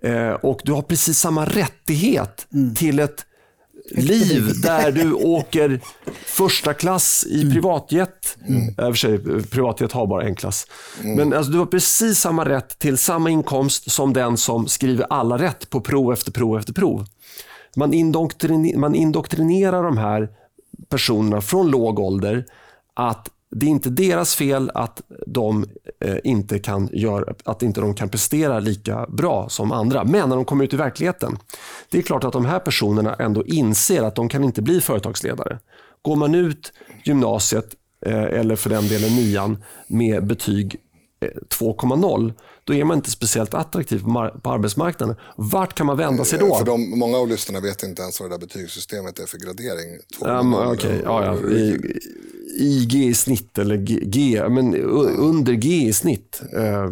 Eh, 0.03 0.31
och 0.31 0.61
du 0.65 0.73
har 0.73 0.83
precis 0.83 1.19
samma 1.19 1.45
rättighet 1.45 2.47
mm. 2.53 2.75
till 2.75 2.99
ett 2.99 3.27
liv 3.91 4.61
där 4.63 4.93
du 4.93 5.13
åker 5.13 5.81
första 6.25 6.75
klass 6.75 7.27
i 7.29 7.43
mm. 7.43 7.55
privatjet. 7.55 8.39
Mm. 8.49 8.69
Äh, 8.69 8.75
för 8.75 8.95
sig, 8.95 9.19
privatjet 9.43 9.93
har 9.93 10.07
bara 10.07 10.23
en 10.23 10.35
klass. 10.35 10.67
Mm. 11.03 11.17
Men 11.17 11.39
alltså, 11.39 11.53
du 11.53 11.59
har 11.59 11.67
precis 11.67 12.19
samma 12.19 12.49
rätt 12.49 12.79
till 12.79 12.99
samma 12.99 13.31
inkomst 13.31 13.91
som 13.91 14.13
den 14.13 14.37
som 14.37 14.69
skriver 14.69 15.07
alla 15.11 15.39
rätt 15.39 15.71
på 15.71 15.81
prov 15.81 16.13
efter 16.13 16.33
prov 16.33 16.59
efter 16.59 16.73
prov. 16.73 17.07
Man, 17.77 17.95
indoktriner, 17.95 18.79
man 18.79 18.95
indoktrinerar 18.95 19.83
de 19.83 19.99
här 19.99 20.29
personerna 20.89 21.41
från 21.41 21.71
låg 21.71 21.99
ålder 21.99 22.45
att 22.95 23.31
det 23.51 23.67
är 23.67 23.71
inte 23.71 23.91
deras 23.91 24.35
fel 24.35 24.71
att 24.75 25.03
de, 25.27 25.67
Eh, 26.05 26.17
inte, 26.25 26.59
kan 26.59 26.89
göra, 26.93 27.35
att 27.45 27.63
inte 27.63 27.81
de 27.81 27.95
kan 27.95 28.09
prestera 28.09 28.61
lika 28.61 29.07
bra 29.09 29.49
som 29.49 29.73
andra. 29.73 30.05
Men 30.05 30.29
när 30.29 30.37
de 30.37 30.45
kommer 30.45 30.65
ut 30.65 30.73
i 30.75 30.77
verkligheten, 30.77 31.39
det 31.91 31.99
är 31.99 32.03
klart 32.03 32.25
att 32.25 32.33
de 32.33 32.45
här 32.45 32.59
personerna 32.59 33.15
ändå 33.15 33.45
inser 33.45 34.03
att 34.03 34.15
de 34.15 34.29
kan 34.29 34.45
inte 34.45 34.63
bli 34.63 34.81
företagsledare. 34.81 35.59
Går 36.03 36.17
man 36.17 36.35
ut 36.35 36.73
gymnasiet, 37.05 37.75
eh, 38.07 38.23
eller 38.23 38.57
för 38.57 38.71
den 38.71 38.89
delen 38.89 39.17
nian, 39.17 39.65
med 39.87 40.27
betyg 40.27 40.77
eh, 41.21 41.29
2,0, 41.61 42.33
då 42.65 42.75
är 42.75 42.85
man 42.85 42.97
inte 42.97 43.11
speciellt 43.11 43.55
attraktiv 43.55 44.03
på, 44.43 44.51
arbetsmarknaden. 44.51 45.17
Vart 45.37 45.75
kan 45.75 45.87
man 45.87 45.97
vända 45.97 46.25
sig 46.25 46.39
då? 46.39 46.57
För 46.57 46.65
de, 46.65 46.99
många 46.99 47.19
av 47.19 47.29
lyssnarna 47.29 47.61
vet 47.61 47.83
inte 47.83 48.03
ens 48.03 48.21
vad 48.21 48.31
det 48.31 48.35
där 48.35 48.41
betygssystemet 48.41 49.19
är 49.19 49.27
för 49.27 49.39
gradering. 49.39 49.99
Um, 50.21 50.55
okay. 50.55 51.01
ja, 51.05 51.25
ja. 51.25 51.51
I, 51.51 51.79
IG 52.59 52.95
i 52.95 53.15
snitt 53.15 53.59
eller 53.59 53.77
G, 53.77 54.01
G 54.03 54.49
men 54.49 54.75
under 55.17 55.53
G 55.53 55.69
i 55.69 55.93
snitt. 55.93 56.43
Eh, 56.53 56.91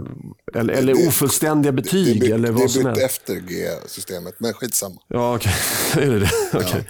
eller, 0.54 0.74
eller 0.74 0.94
det, 0.94 1.08
ofullständiga 1.08 1.72
betyg. 1.72 2.20
Det, 2.20 2.26
det, 2.26 2.34
eller 2.34 2.50
vad 2.50 2.94
det 2.94 3.00
är 3.00 3.04
efter 3.04 3.34
G-systemet, 3.34 4.34
men 4.38 4.52
skitsamma. 4.52 5.00
Ja, 5.08 5.34
okej. 5.34 5.52
Okay. 5.92 6.04
är 6.06 6.10
det 6.10 6.18
det? 6.18 6.58
Okay. 6.58 6.80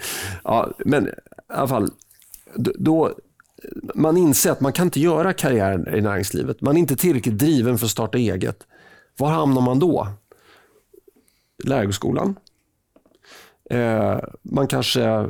Ja. 0.43 0.73
ja. 0.77 0.85
men 0.85 1.07
i 1.07 1.11
alla 1.47 1.67
fall, 1.67 1.91
då, 2.55 3.17
man 3.95 4.17
inser 4.17 4.51
att 4.51 4.61
man 4.61 4.73
kan 4.73 4.87
inte 4.87 4.99
göra 4.99 5.33
karriär 5.33 5.95
i 5.95 6.01
näringslivet. 6.01 6.61
Man 6.61 6.75
är 6.75 6.79
inte 6.79 6.95
tillräckligt 6.95 7.37
driven 7.37 7.77
för 7.77 7.85
att 7.85 7.91
starta 7.91 8.17
eget. 8.17 8.63
Var 9.17 9.29
hamnar 9.29 9.61
man 9.61 9.79
då? 9.79 10.07
Lärarhögskolan. 11.63 12.35
Eh, 13.69 14.19
man 14.41 14.67
kanske 14.67 15.27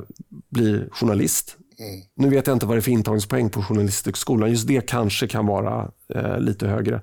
blir 0.49 0.89
journalist. 0.91 1.57
Mm. 1.79 2.01
Nu 2.15 2.29
vet 2.29 2.47
jag 2.47 2.55
inte 2.55 2.65
vad 2.65 2.77
det 2.77 2.79
är 2.79 2.81
för 2.81 2.91
intagningspoäng 2.91 3.49
på 3.49 3.61
Journalisthögskolan. 3.61 4.49
Just 4.49 4.67
det 4.67 4.87
kanske 4.87 5.27
kan 5.27 5.45
vara 5.45 5.91
eh, 6.15 6.39
lite 6.39 6.67
högre. 6.67 7.01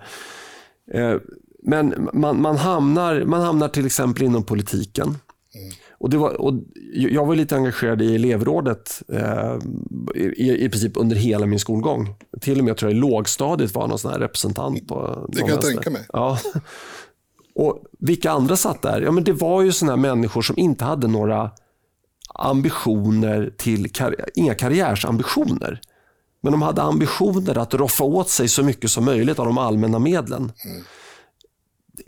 Eh, 0.92 1.16
men 1.62 2.08
man, 2.12 2.42
man, 2.42 2.56
hamnar, 2.56 3.24
man 3.24 3.42
hamnar 3.42 3.68
till 3.68 3.86
exempel 3.86 4.22
inom 4.22 4.44
politiken. 4.44 5.06
Mm. 5.54 5.72
Och, 6.00 6.10
det 6.10 6.16
var, 6.16 6.40
och 6.40 6.54
jag 6.94 7.26
var 7.26 7.34
lite 7.34 7.56
engagerad 7.56 8.02
i 8.02 8.14
elevrådet 8.14 9.02
eh, 9.12 9.58
i, 10.14 10.64
i 10.64 10.68
princip 10.68 10.92
under 10.96 11.16
hela 11.16 11.46
min 11.46 11.58
skolgång. 11.58 12.14
Till 12.40 12.58
och 12.58 12.64
med 12.64 12.76
tror 12.76 12.90
jag 12.90 12.96
i 12.96 13.00
lågstadiet 13.00 13.74
var 13.74 13.88
någon 13.88 13.98
sån 13.98 14.10
här 14.10 14.18
representant. 14.18 14.88
På, 14.88 15.26
det 15.28 15.38
kan 15.38 15.48
jag 15.48 15.60
tänka 15.60 15.90
mig. 15.90 16.06
Ja. 16.12 16.38
Och 17.54 17.84
vilka 17.98 18.30
andra 18.30 18.56
satt 18.56 18.82
där? 18.82 19.00
Ja, 19.00 19.10
men 19.10 19.24
det 19.24 19.32
var 19.32 19.62
ju 19.62 19.72
såna 19.72 19.96
människor 19.96 20.42
som 20.42 20.58
inte 20.58 20.84
hade 20.84 21.06
några 21.06 21.50
ambitioner 22.34 23.52
till, 23.56 23.88
inga 24.34 24.54
karriärsambitioner. 24.54 25.80
Men 26.42 26.52
de 26.52 26.62
hade 26.62 26.82
ambitioner 26.82 27.58
att 27.58 27.74
roffa 27.74 28.04
åt 28.04 28.28
sig 28.28 28.48
så 28.48 28.62
mycket 28.62 28.90
som 28.90 29.04
möjligt 29.04 29.38
av 29.38 29.46
de 29.46 29.58
allmänna 29.58 29.98
medlen. 29.98 30.52
Mm. 30.64 30.82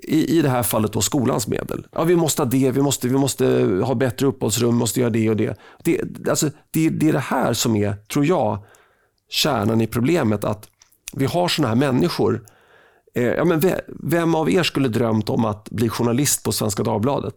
I, 0.03 0.39
I 0.39 0.43
det 0.43 0.49
här 0.49 0.63
fallet 0.63 0.93
då 0.93 1.01
skolans 1.01 1.49
medel. 1.49 1.87
Ja, 1.93 2.05
vi 2.05 2.17
måste 2.17 2.43
ha 2.43 2.47
det, 2.47 2.71
vi 2.71 2.83
måste, 2.83 3.09
vi 3.09 3.19
måste 3.19 3.47
ha 3.85 3.95
bättre 3.95 4.27
uppehållsrum, 4.27 4.75
måste 4.75 5.01
göra 5.01 5.11
det 5.11 5.31
och 5.31 5.37
det. 5.37 5.59
Det, 5.85 6.01
alltså, 6.29 6.51
det, 6.71 6.89
det 6.89 7.09
är 7.09 7.13
det 7.13 7.19
här 7.19 7.53
som 7.53 7.77
är, 7.77 7.97
tror 8.13 8.27
jag, 8.27 8.65
kärnan 9.29 9.81
i 9.81 9.87
problemet. 9.87 10.45
Att 10.45 10.69
vi 11.13 11.27
har 11.27 11.49
sådana 11.49 11.69
här 11.69 11.93
människor. 11.93 12.47
Eh, 13.15 13.25
ja, 13.25 13.45
men 13.45 13.63
vem 14.03 14.35
av 14.35 14.51
er 14.51 14.63
skulle 14.63 14.89
drömt 14.89 15.31
om 15.31 15.45
att 15.45 15.71
bli 15.71 15.89
journalist 15.89 16.45
på 16.45 16.53
Svenska 16.53 16.83
Dagbladet? 16.83 17.35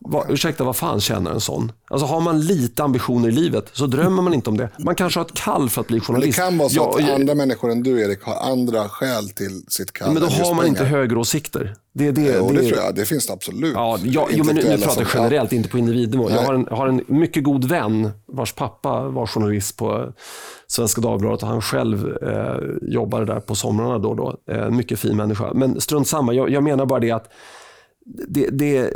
Va, 0.00 0.26
ursäkta, 0.28 0.64
vad 0.64 0.76
fan 0.76 1.00
känner 1.00 1.30
en 1.30 1.40
sån? 1.40 1.72
Alltså 1.90 2.06
har 2.06 2.20
man 2.20 2.40
lite 2.40 2.84
ambitioner 2.84 3.28
i 3.28 3.32
livet 3.32 3.68
så 3.72 3.86
drömmer 3.86 4.22
man 4.22 4.34
inte 4.34 4.50
om 4.50 4.56
det. 4.56 4.68
Man 4.78 4.94
kanske 4.94 5.20
har 5.20 5.24
ett 5.24 5.34
kall 5.34 5.70
för 5.70 5.80
att 5.80 5.86
bli 5.86 6.00
journalist. 6.00 6.38
Men 6.38 6.46
det 6.46 6.50
kan 6.50 6.58
vara 6.58 6.68
så 6.68 6.76
ja, 6.76 6.94
att 6.98 7.08
jag, 7.08 7.20
andra 7.20 7.34
människor 7.34 7.70
än 7.70 7.82
du 7.82 8.00
Erik 8.00 8.22
har 8.22 8.52
andra 8.52 8.88
skäl 8.88 9.30
till 9.30 9.62
sitt 9.68 9.92
kall. 9.92 10.12
Men 10.12 10.22
då 10.22 10.28
har 10.28 10.38
man 10.38 10.48
pengar. 10.48 10.66
inte 10.66 10.84
högeråsikter. 10.84 11.74
Det, 11.92 12.10
det, 12.10 12.22
jo, 12.22 12.48
det, 12.48 12.60
det, 12.60 12.68
tror 12.68 12.84
jag. 12.84 12.94
Det 12.94 13.04
finns 13.04 13.26
det 13.26 13.32
absolut. 13.32 13.74
Ja, 13.74 13.98
jag, 14.02 14.28
jo, 14.30 14.44
men 14.44 14.54
nu, 14.54 14.62
nu 14.62 14.78
pratar 14.78 15.00
jag 15.00 15.10
generellt, 15.14 15.52
inte 15.52 15.68
på 15.68 15.78
individnivå. 15.78 16.30
Jag 16.30 16.42
har, 16.42 16.54
en, 16.54 16.66
har 16.70 16.88
en 16.88 17.04
mycket 17.06 17.44
god 17.44 17.64
vän 17.64 18.10
vars 18.26 18.52
pappa 18.52 19.08
var 19.08 19.26
journalist 19.26 19.76
på 19.76 20.12
Svenska 20.66 21.00
Dagbladet 21.00 21.42
och 21.42 21.48
han 21.48 21.62
själv 21.62 22.16
eh, 22.22 22.90
jobbade 22.92 23.24
där 23.24 23.40
på 23.40 23.54
somrarna 23.54 23.98
då 23.98 24.08
och 24.08 24.16
då. 24.16 24.36
Eh, 24.50 24.70
mycket 24.70 24.98
fin 24.98 25.16
människa. 25.16 25.52
Men 25.54 25.80
strunt 25.80 26.08
samma, 26.08 26.32
jag, 26.32 26.50
jag 26.50 26.62
menar 26.62 26.86
bara 26.86 27.00
det 27.00 27.10
att 27.10 27.32
det, 28.06 28.50
det, 28.50 28.92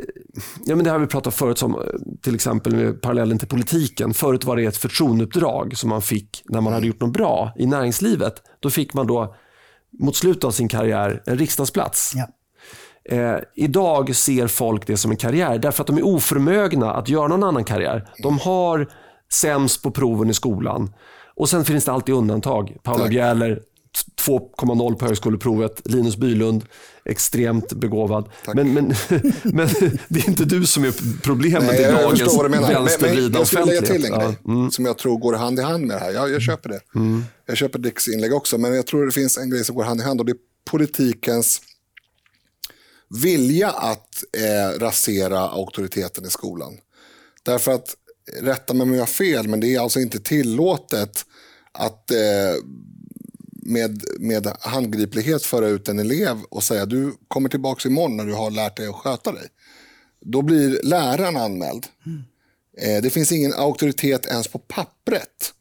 ja, 0.64 0.76
men 0.76 0.84
det 0.84 0.90
har 0.90 0.98
vi 0.98 1.06
pratat 1.06 1.34
förut 1.34 1.62
om, 1.62 1.82
till 2.22 2.34
exempel 2.34 2.76
med 2.76 3.02
parallellen 3.02 3.38
till 3.38 3.48
politiken. 3.48 4.14
Förut 4.14 4.44
var 4.44 4.56
det 4.56 4.64
ett 4.64 4.76
förtroendeuppdrag 4.76 5.76
som 5.76 5.90
man 5.90 6.02
fick 6.02 6.42
när 6.48 6.60
man 6.60 6.72
hade 6.72 6.86
gjort 6.86 7.00
något 7.00 7.12
bra 7.12 7.52
i 7.58 7.66
näringslivet. 7.66 8.34
Då 8.60 8.70
fick 8.70 8.94
man 8.94 9.06
då 9.06 9.34
mot 9.98 10.16
slutet 10.16 10.44
av 10.44 10.50
sin 10.50 10.68
karriär 10.68 11.22
en 11.26 11.38
riksdagsplats. 11.38 12.12
Ja. 12.14 12.26
Eh, 13.16 13.38
idag 13.54 14.16
ser 14.16 14.46
folk 14.46 14.86
det 14.86 14.96
som 14.96 15.10
en 15.10 15.16
karriär 15.16 15.58
därför 15.58 15.82
att 15.82 15.86
de 15.86 15.98
är 15.98 16.06
oförmögna 16.06 16.92
att 16.92 17.08
göra 17.08 17.28
någon 17.28 17.44
annan 17.44 17.64
karriär. 17.64 18.10
De 18.22 18.38
har 18.38 18.88
sämst 19.32 19.82
på 19.82 19.90
proven 19.90 20.30
i 20.30 20.34
skolan. 20.34 20.92
Och 21.36 21.48
Sen 21.48 21.64
finns 21.64 21.84
det 21.84 21.92
alltid 21.92 22.14
undantag. 22.14 22.76
Paula 22.82 23.08
Bjäller, 23.08 23.60
2,0 24.26 24.94
på 24.94 25.06
högskoleprovet. 25.06 25.82
Linus 25.84 26.16
Bylund, 26.16 26.64
extremt 27.04 27.72
begåvad. 27.72 28.30
Men, 28.54 28.74
men, 28.74 28.86
men 29.42 29.68
det 30.08 30.20
är 30.20 30.28
inte 30.28 30.44
du 30.44 30.66
som 30.66 30.84
är 30.84 31.22
problemet 31.22 31.68
Nej, 31.68 31.80
i 31.80 31.92
dagens 31.92 32.20
vänstervridna 32.20 33.38
Jag 33.38 33.46
skulle 33.46 33.64
lägga 33.64 33.82
till 33.82 34.04
en 34.04 34.18
grej 34.18 34.36
ja. 34.44 34.52
mm. 34.52 34.70
som 34.70 34.84
jag 34.84 34.98
tror 34.98 35.18
går 35.18 35.32
hand 35.32 35.58
i 35.58 35.62
hand 35.62 35.86
med 35.86 35.96
det 35.96 36.00
här. 36.00 36.10
Jag, 36.10 36.30
jag 36.30 36.42
köper 36.42 36.68
det. 36.68 36.80
Mm. 36.94 37.24
Jag 37.46 37.56
köper 37.56 37.78
Dicks 37.78 38.08
inlägg 38.08 38.34
också, 38.34 38.58
men 38.58 38.74
jag 38.74 38.86
tror 38.86 39.06
det 39.06 39.12
finns 39.12 39.38
en 39.38 39.50
grej 39.50 39.64
som 39.64 39.76
går 39.76 39.84
hand 39.84 40.00
i 40.00 40.04
hand 40.04 40.20
och 40.20 40.26
det 40.26 40.32
är 40.32 40.38
politikens 40.70 41.60
vilja 43.22 43.70
att 43.70 44.24
eh, 44.36 44.78
rasera 44.78 45.40
auktoriteten 45.40 46.26
i 46.26 46.30
skolan. 46.30 46.78
Därför 47.42 47.72
att, 47.72 47.96
rätta 48.42 48.74
mig 48.74 48.82
om 48.82 48.92
jag 48.92 49.00
har 49.00 49.06
fel, 49.06 49.48
men 49.48 49.60
det 49.60 49.74
är 49.74 49.80
alltså 49.80 50.00
inte 50.00 50.18
tillåtet 50.18 51.24
att 51.72 52.10
eh, 52.10 52.16
med, 53.62 54.04
med 54.18 54.52
handgriplighet 54.60 55.42
föra 55.42 55.68
ut 55.68 55.88
en 55.88 55.98
elev 55.98 56.36
och 56.50 56.62
säga 56.62 56.86
du 56.86 57.14
kommer 57.28 57.48
tillbaka 57.48 57.88
imorgon 57.88 58.16
när 58.16 58.26
du 58.26 58.34
har 58.34 58.50
lärt 58.50 58.76
dig 58.76 58.86
att 58.86 58.94
sköta 58.94 59.32
dig. 59.32 59.48
Då 60.20 60.42
blir 60.42 60.80
läraren 60.82 61.36
anmäld. 61.36 61.86
Mm. 62.06 62.22
Eh, 62.78 63.02
det 63.02 63.10
finns 63.10 63.32
ingen 63.32 63.52
auktoritet 63.52 64.26
ens 64.26 64.48
på 64.48 64.58
pappret. 64.58 65.54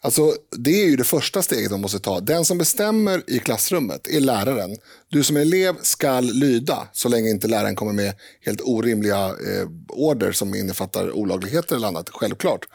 Alltså, 0.00 0.34
det 0.58 0.82
är 0.82 0.86
ju 0.86 0.96
det 0.96 1.04
första 1.04 1.42
steget 1.42 1.70
man 1.70 1.80
måste 1.80 1.98
ta. 1.98 2.20
Den 2.20 2.44
som 2.44 2.58
bestämmer 2.58 3.22
i 3.26 3.38
klassrummet 3.38 4.08
är 4.08 4.20
läraren. 4.20 4.76
Du 5.08 5.24
som 5.24 5.36
elev 5.36 5.74
ska 5.82 6.20
lyda 6.20 6.88
så 6.92 7.08
länge 7.08 7.30
inte 7.30 7.48
läraren 7.48 7.76
kommer 7.76 7.92
med 7.92 8.14
helt 8.40 8.60
orimliga 8.60 9.26
eh, 9.26 9.68
order 9.88 10.32
som 10.32 10.54
innefattar 10.54 11.12
olagligheter 11.12 11.76
eller 11.76 11.88
annat. 11.88 12.10
Självklart. 12.10 12.66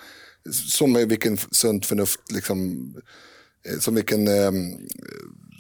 som 0.69 0.91
med 0.91 1.09
vilken 1.09 1.37
sunt 1.51 1.85
förnuft, 1.85 2.31
liksom, 2.31 2.93
som 3.79 3.95
vilken 3.95 4.27
eh, 4.27 4.51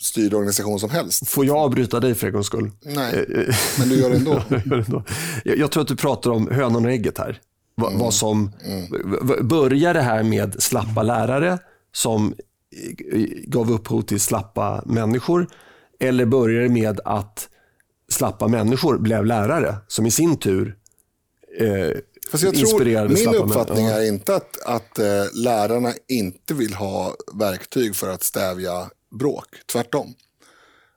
styrd 0.01 0.33
organisation 0.33 0.79
som 0.79 0.89
helst. 0.89 1.27
Får 1.27 1.45
jag 1.45 1.57
avbryta 1.57 1.99
dig 1.99 2.15
för 2.15 2.27
en 2.27 2.33
gångs 2.33 2.47
skull? 2.47 2.71
Nej, 2.81 3.25
men 3.79 3.89
du 3.89 3.95
gör 4.01 4.09
det 4.09 4.15
ändå. 4.15 5.03
jag, 5.43 5.57
jag 5.57 5.71
tror 5.71 5.83
att 5.83 5.87
du 5.87 5.95
pratar 5.95 6.31
om 6.31 6.47
hönan 6.51 6.85
och 6.85 6.91
ägget 6.91 7.17
här. 7.17 7.39
Va, 7.75 7.87
mm. 7.87 7.99
Vad 7.99 8.13
som, 8.13 8.51
mm. 8.65 9.47
Börjar 9.47 9.93
det 9.93 10.01
här 10.01 10.23
med 10.23 10.63
slappa 10.63 11.03
lärare 11.03 11.59
som 11.93 12.33
gav 13.43 13.71
upphov 13.71 14.01
till 14.01 14.19
slappa 14.19 14.83
människor? 14.85 15.47
Eller 15.99 16.25
börjar 16.25 16.61
det 16.61 16.69
med 16.69 16.99
att 17.05 17.49
slappa 18.09 18.47
människor 18.47 18.97
blev 18.97 19.25
lärare 19.25 19.75
som 19.87 20.05
i 20.05 20.11
sin 20.11 20.37
tur 20.37 20.75
eh, 21.59 21.97
Fast 22.29 22.43
jag 22.43 22.55
tror, 22.55 23.07
min 23.07 23.35
uppfattning 23.35 23.85
är 23.85 24.07
inte 24.07 24.35
att, 24.35 24.61
att 24.61 24.99
eh, 24.99 25.05
lärarna 25.33 25.93
inte 26.07 26.53
vill 26.53 26.73
ha 26.73 27.15
verktyg 27.33 27.95
för 27.95 28.09
att 28.09 28.23
stävja 28.23 28.89
bråk. 29.19 29.45
Tvärtom. 29.71 30.13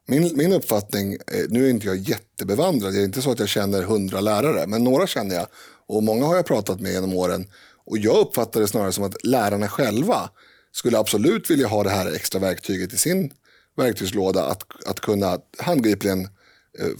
Min, 0.09 0.37
min 0.37 0.53
uppfattning, 0.53 1.13
eh, 1.13 1.45
nu 1.49 1.67
är 1.67 1.71
inte 1.71 1.87
jag 1.87 1.97
jättebevandrad, 1.97 2.93
det 2.93 3.01
är 3.01 3.05
inte 3.05 3.23
så 3.23 3.31
att 3.31 3.39
jag 3.39 3.49
känner 3.49 3.83
hundra 3.83 4.21
lärare, 4.21 4.67
men 4.67 4.85
några 4.85 5.07
känner 5.07 5.35
jag. 5.35 5.47
Och 5.87 6.03
många 6.03 6.27
har 6.27 6.37
jag 6.37 6.47
pratat 6.47 6.81
med 6.81 6.93
genom 6.93 7.15
åren. 7.15 7.47
Och 7.87 7.99
jag 7.99 8.17
uppfattar 8.17 8.61
det 8.61 8.69
snarare 8.69 8.93
som 8.93 9.05
att 9.05 9.25
lärarna 9.25 9.69
själva 9.69 10.31
skulle 10.73 10.99
absolut 10.99 11.51
vilja 11.51 11.67
ha 11.67 11.83
det 11.83 11.91
här 11.91 12.15
extra 12.15 12.41
verktyget 12.41 12.93
i 12.93 12.97
sin 12.97 13.33
verktygslåda. 13.77 14.45
Att, 14.45 14.63
att 14.87 15.01
kunna 15.01 15.39
handgripligen 15.59 16.21
eh, 16.79 16.91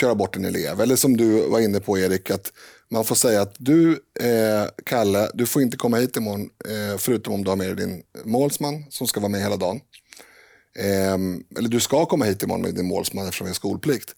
köra 0.00 0.14
bort 0.14 0.36
en 0.36 0.44
elev. 0.44 0.80
Eller 0.80 0.96
som 0.96 1.16
du 1.16 1.48
var 1.48 1.60
inne 1.60 1.80
på 1.80 1.98
Erik, 1.98 2.30
att 2.30 2.52
man 2.90 3.04
får 3.04 3.14
säga 3.14 3.42
att 3.42 3.54
du, 3.58 3.92
eh, 4.20 4.68
Kalle, 4.84 5.30
du 5.34 5.46
får 5.46 5.62
inte 5.62 5.76
komma 5.76 5.96
hit 5.96 6.16
imorgon 6.16 6.48
eh, 6.68 6.98
förutom 6.98 7.34
om 7.34 7.44
du 7.44 7.50
har 7.50 7.56
med 7.56 7.66
dig 7.66 7.86
din 7.86 8.02
målsman 8.24 8.84
som 8.90 9.06
ska 9.06 9.20
vara 9.20 9.30
med 9.30 9.40
hela 9.40 9.56
dagen. 9.56 9.80
Eh, 10.78 11.14
eller 11.58 11.68
du 11.68 11.80
ska 11.80 12.06
komma 12.06 12.24
hit 12.24 12.42
imorgon 12.42 12.62
med 12.62 12.74
din 12.74 12.86
målsman 12.86 13.24
eftersom 13.24 13.44
vi 13.44 13.50
har 13.50 13.54
skolplikt. 13.54 14.14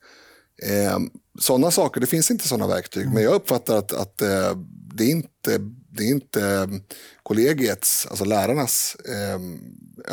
Eh, 0.62 0.98
sådana 1.38 1.70
saker, 1.70 2.00
det 2.00 2.06
finns 2.06 2.30
inte 2.30 2.48
sådana 2.48 2.66
verktyg. 2.66 3.02
Mm. 3.02 3.14
Men 3.14 3.22
jag 3.22 3.34
uppfattar 3.34 3.76
att, 3.76 3.92
att 3.92 4.22
eh, 4.22 4.56
det, 4.94 5.04
är 5.04 5.10
inte, 5.10 5.58
det 5.90 6.04
är 6.04 6.08
inte 6.08 6.46
ehm, 6.46 6.82
kollegiets, 7.22 8.06
alltså 8.06 8.24
lärarnas 8.24 8.96
eh, 9.08 9.40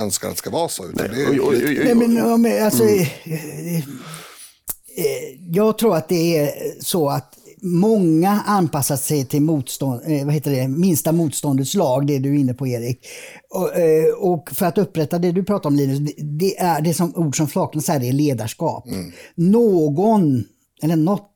önskan 0.01 0.29
att 0.29 0.35
det 0.35 0.39
ska 0.39 0.49
vara 0.49 0.69
så. 0.69 0.85
Utan 0.85 1.11
Nej. 1.11 1.25
Det 1.25 1.35
är, 1.35 1.95
Nej, 1.95 1.95
men, 1.95 2.63
alltså, 2.63 2.83
mm. 2.83 3.81
Jag 5.51 5.77
tror 5.77 5.95
att 5.95 6.09
det 6.09 6.37
är 6.37 6.73
så 6.79 7.09
att 7.09 7.37
många 7.65 8.41
anpassat 8.45 9.01
sig 9.01 9.25
till 9.25 9.41
motstånd, 9.41 10.01
eh, 10.05 10.25
vad 10.25 10.33
heter 10.33 10.51
det, 10.51 10.67
minsta 10.67 11.11
motståndets 11.11 11.73
lag, 11.73 12.07
det 12.07 12.19
du 12.19 12.29
är 12.35 12.39
inne 12.39 12.53
på 12.53 12.67
Erik. 12.67 12.99
Och, 13.49 13.75
eh, 13.75 14.13
och 14.13 14.51
för 14.51 14.65
att 14.65 14.77
upprätta 14.77 15.19
det 15.19 15.31
du 15.31 15.43
pratar 15.43 15.69
om 15.69 15.75
Linus, 15.75 16.13
det 16.17 16.57
är 16.57 16.81
det 16.81 16.93
som 16.93 17.15
ord 17.15 17.37
som 17.37 17.47
flaknas 17.47 17.87
här, 17.87 17.99
det 17.99 18.07
är 18.07 18.13
ledarskap. 18.13 18.87
Mm. 18.87 19.11
Någon, 19.35 20.43
eller 20.81 20.95
något, 20.95 21.31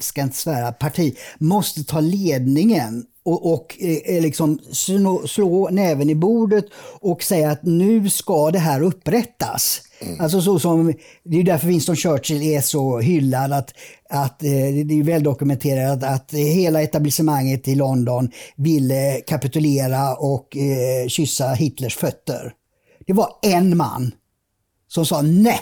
ska 0.00 0.22
inte 0.22 0.36
svära, 0.36 0.72
parti 0.72 1.16
måste 1.38 1.84
ta 1.84 2.00
ledningen 2.00 3.04
och, 3.24 3.52
och 3.52 3.76
eh, 3.80 4.22
liksom 4.22 4.58
slå, 4.72 5.26
slå 5.26 5.68
näven 5.70 6.10
i 6.10 6.14
bordet 6.14 6.64
och 7.00 7.22
säga 7.22 7.50
att 7.50 7.62
nu 7.62 8.10
ska 8.10 8.50
det 8.50 8.58
här 8.58 8.82
upprättas. 8.82 9.80
Mm. 10.00 10.20
Alltså 10.20 10.40
så 10.40 10.58
som, 10.58 10.94
det 11.24 11.36
är 11.36 11.44
därför 11.44 11.66
Winston 11.66 11.96
Churchill 11.96 12.42
är 12.42 12.60
så 12.60 12.98
hyllad. 12.98 13.52
Att, 13.52 13.74
att, 14.10 14.42
eh, 14.42 14.50
det 14.84 14.98
är 14.98 15.02
väl 15.02 15.22
dokumenterat 15.22 16.02
att 16.02 16.32
hela 16.34 16.82
etablissemanget 16.82 17.68
i 17.68 17.74
London 17.74 18.30
ville 18.56 19.20
kapitulera 19.26 20.14
och 20.14 20.56
eh, 20.56 21.08
kyssa 21.08 21.52
Hitlers 21.52 21.96
fötter. 21.96 22.52
Det 23.06 23.12
var 23.12 23.28
en 23.42 23.76
man 23.76 24.12
som 24.88 25.06
sa 25.06 25.22
nej, 25.22 25.60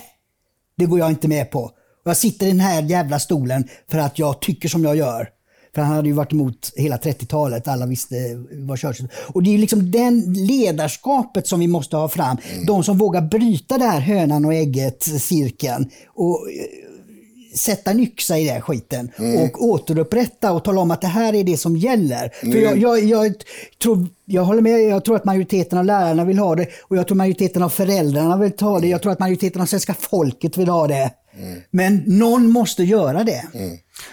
det 0.76 0.86
går 0.86 0.98
jag 0.98 1.10
inte 1.10 1.28
med 1.28 1.50
på. 1.50 1.70
Jag 2.04 2.16
sitter 2.16 2.46
i 2.46 2.50
den 2.50 2.60
här 2.60 2.82
jävla 2.82 3.18
stolen 3.18 3.68
för 3.90 3.98
att 3.98 4.18
jag 4.18 4.40
tycker 4.40 4.68
som 4.68 4.84
jag 4.84 4.96
gör. 4.96 5.28
För 5.76 5.82
han 5.82 5.96
hade 5.96 6.08
ju 6.08 6.14
varit 6.14 6.32
emot 6.32 6.72
hela 6.76 6.96
30-talet. 6.96 7.68
Alla 7.68 7.86
visste 7.86 8.16
vad 8.52 8.80
Churchill... 8.80 9.08
Och 9.14 9.42
det 9.42 9.54
är 9.54 9.58
liksom 9.58 9.90
den 9.90 10.32
ledarskapet 10.32 11.46
som 11.46 11.60
vi 11.60 11.66
måste 11.66 11.96
ha 11.96 12.08
fram. 12.08 12.36
Mm. 12.52 12.66
De 12.66 12.84
som 12.84 12.98
vågar 12.98 13.20
bryta 13.20 13.78
det 13.78 13.84
här 13.84 14.00
hönan 14.00 14.44
och 14.44 14.54
ägget-cirkeln. 14.54 15.90
Och 16.14 16.50
eh, 16.50 17.58
sätta 17.58 17.90
en 17.90 18.00
yxa 18.00 18.38
i 18.38 18.44
den 18.44 18.60
skiten 18.60 19.10
mm. 19.18 19.42
och 19.42 19.64
återupprätta 19.64 20.52
och 20.52 20.64
tala 20.64 20.80
om 20.80 20.90
att 20.90 21.00
det 21.00 21.06
här 21.06 21.34
är 21.34 21.44
det 21.44 21.56
som 21.56 21.76
gäller. 21.76 22.32
Mm. 22.42 22.52
För 22.52 22.60
jag, 22.60 22.78
jag, 22.78 23.04
jag, 23.04 23.34
tror, 23.82 24.08
jag 24.24 24.44
håller 24.44 24.62
med, 24.62 24.80
jag 24.80 25.04
tror 25.04 25.16
att 25.16 25.24
majoriteten 25.24 25.78
av 25.78 25.84
lärarna 25.84 26.24
vill 26.24 26.38
ha 26.38 26.54
det 26.54 26.68
och 26.82 26.96
jag 26.96 27.06
tror 27.06 27.16
majoriteten 27.16 27.62
av 27.62 27.68
föräldrarna 27.68 28.36
vill 28.36 28.52
ta 28.52 28.80
det. 28.80 28.88
Jag 28.88 29.02
tror 29.02 29.12
att 29.12 29.18
majoriteten 29.18 29.62
av 29.62 29.66
svenska 29.66 29.94
folket 29.94 30.58
vill 30.58 30.68
ha 30.68 30.86
det. 30.86 31.10
Mm. 31.38 31.60
Men 31.70 32.02
någon 32.06 32.50
måste 32.50 32.82
göra 32.84 33.24
det. 33.24 33.44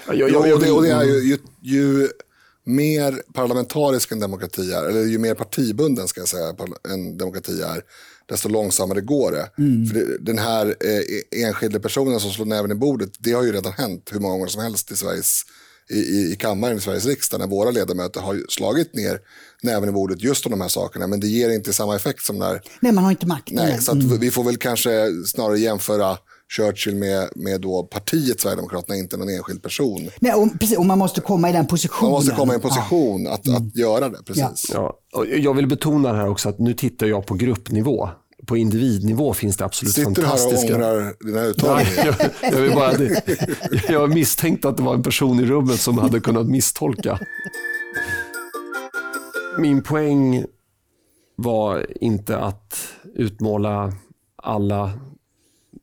Mm. 0.05 0.19
Jag, 0.19 0.29
jag, 0.29 0.47
jag, 0.47 0.55
och, 0.55 0.61
det, 0.63 0.71
och 0.71 0.83
det 0.83 0.91
är 0.91 1.03
ju, 1.03 1.19
ju, 1.19 1.37
ju, 1.61 2.09
mer 2.65 3.21
parlamentarisk 3.33 4.11
en 4.11 4.19
demokrati 4.19 4.71
är, 4.71 4.89
eller 4.89 5.01
ju 5.01 5.17
mer 5.17 5.35
partibunden 5.35 6.07
ska 6.07 6.21
jag 6.21 6.27
säga, 6.27 6.55
en 6.89 7.17
demokrati 7.17 7.61
är, 7.61 7.81
desto 8.29 8.49
långsammare 8.49 9.01
går 9.01 9.31
det. 9.31 9.49
Mm. 9.57 9.87
För 9.87 9.95
det, 9.95 10.17
den 10.17 10.37
här 10.37 10.65
eh, 10.65 11.43
enskilda 11.45 11.79
personen 11.79 12.19
som 12.19 12.31
slår 12.31 12.45
näven 12.45 12.71
i 12.71 12.75
bordet, 12.75 13.09
det 13.19 13.31
har 13.31 13.43
ju 13.43 13.51
redan 13.51 13.73
hänt 13.73 14.09
hur 14.11 14.19
många 14.19 14.33
gånger 14.33 14.47
som 14.47 14.61
helst 14.61 14.91
i 14.91 14.95
Sveriges 14.95 15.43
i, 15.89 15.97
i, 15.97 16.31
i 16.33 16.35
kammaren 16.35 16.77
i 16.77 16.81
Sveriges 16.81 17.05
riksdag 17.05 17.39
när 17.39 17.47
våra 17.47 17.71
ledamöter 17.71 18.21
har 18.21 18.41
slagit 18.49 18.95
ner 18.95 19.19
näven 19.61 19.89
i 19.89 19.91
bordet 19.91 20.21
just 20.21 20.45
om 20.45 20.51
de 20.51 20.61
här 20.61 20.67
sakerna. 20.67 21.07
Men 21.07 21.19
det 21.19 21.27
ger 21.27 21.49
inte 21.49 21.73
samma 21.73 21.95
effekt 21.95 22.25
som 22.25 22.39
när... 22.39 22.61
Nej, 22.79 22.91
man 22.91 23.03
har 23.03 23.11
inte 23.11 23.25
makten. 23.25 23.55
Nej, 23.55 23.81
så 23.81 23.91
mm. 23.91 24.19
vi 24.19 24.31
får 24.31 24.43
väl 24.43 24.57
kanske 24.57 25.09
snarare 25.25 25.59
jämföra 25.59 26.17
Churchill 26.55 26.95
med, 26.95 27.29
med 27.35 27.61
då 27.61 27.83
partiet 27.83 28.41
Sverigedemokraterna, 28.41 28.97
inte 28.97 29.17
någon 29.17 29.29
enskild 29.29 29.63
person. 29.63 30.09
Nej, 30.19 30.33
och, 30.33 30.59
precis, 30.59 30.77
och 30.77 30.85
man 30.85 30.97
måste 30.97 31.21
komma 31.21 31.49
i 31.49 31.53
den 31.53 31.67
positionen. 31.67 32.11
Man 32.11 32.19
måste 32.19 32.35
komma 32.35 32.53
i 32.53 32.55
en 32.55 32.61
position 32.61 33.23
ja. 33.23 33.33
att, 33.33 33.39
att 33.39 33.47
mm. 33.47 33.71
göra 33.73 34.09
det. 34.09 34.23
Precis. 34.25 34.71
Ja. 34.73 34.99
Ja. 35.13 35.25
jag 35.25 35.53
vill 35.53 35.67
betona 35.67 36.13
här 36.13 36.29
också 36.29 36.49
att 36.49 36.59
nu 36.59 36.73
tittar 36.73 37.07
jag 37.07 37.25
på 37.25 37.33
gruppnivå 37.33 38.09
på 38.45 38.57
individnivå 38.57 39.33
finns 39.33 39.57
det 39.57 39.65
absolut 39.65 39.93
Sitter 39.93 40.21
fantastiska... 40.21 40.57
Sitter 40.57 40.77
du 40.77 40.83
här 40.83 40.91
och 40.91 40.97
ångrar 40.97 41.13
dina 41.25 41.41
uttalanden? 41.43 41.93
jag, 42.41 42.65
jag, 42.65 42.73
bara, 42.73 42.93
jag 43.89 44.13
misstänkte 44.13 44.69
att 44.69 44.77
det 44.77 44.83
var 44.83 44.93
en 44.93 45.03
person 45.03 45.39
i 45.39 45.45
rummet 45.45 45.79
som 45.79 45.97
hade 45.97 46.19
kunnat 46.19 46.47
misstolka. 46.47 47.19
Min 49.59 49.83
poäng 49.83 50.45
var 51.35 52.03
inte 52.03 52.37
att 52.37 52.75
utmåla 53.15 53.93
alla 54.35 54.91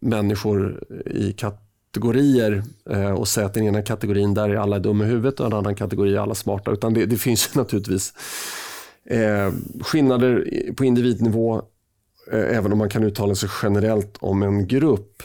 människor 0.01 0.85
i 1.07 1.33
kategorier 1.33 2.63
eh, 2.91 3.11
och 3.11 3.29
säga 3.29 3.47
att 3.47 3.55
den 3.55 3.65
ena 3.65 3.83
kategorin 3.83 4.35
där 4.35 4.49
är 4.49 4.57
alla 4.57 4.79
dumma 4.79 5.05
i 5.05 5.07
huvudet 5.07 5.41
och 5.41 5.51
den 5.51 5.59
andra 5.59 5.75
kategorin 5.75 6.15
är 6.15 6.19
alla 6.19 6.35
smarta. 6.35 6.71
Utan 6.71 6.95
det, 6.95 7.07
det 7.07 7.17
finns 7.17 7.55
naturligtvis 7.55 8.15
eh, 9.05 9.53
skillnader 9.81 10.47
på 10.77 10.85
individnivå 10.85 11.63
eh, 12.33 12.57
även 12.57 12.73
om 12.73 12.79
man 12.79 12.89
kan 12.89 13.05
uttala 13.05 13.35
sig 13.35 13.49
generellt 13.63 14.17
om 14.21 14.43
en 14.43 14.67
grupp. 14.67 15.23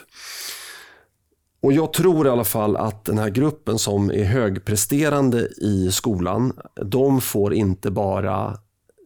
Och 1.61 1.73
Jag 1.73 1.93
tror 1.93 2.28
i 2.28 2.30
alla 2.30 2.43
fall 2.43 2.76
att 2.78 3.05
den 3.05 3.17
här 3.17 3.30
gruppen 3.30 3.80
som 3.80 4.11
är 4.11 4.23
högpresterande 4.23 5.47
i 5.57 5.91
skolan, 5.91 6.53
de 6.86 7.21
får 7.21 7.53
inte 7.53 7.91
bara 7.91 8.57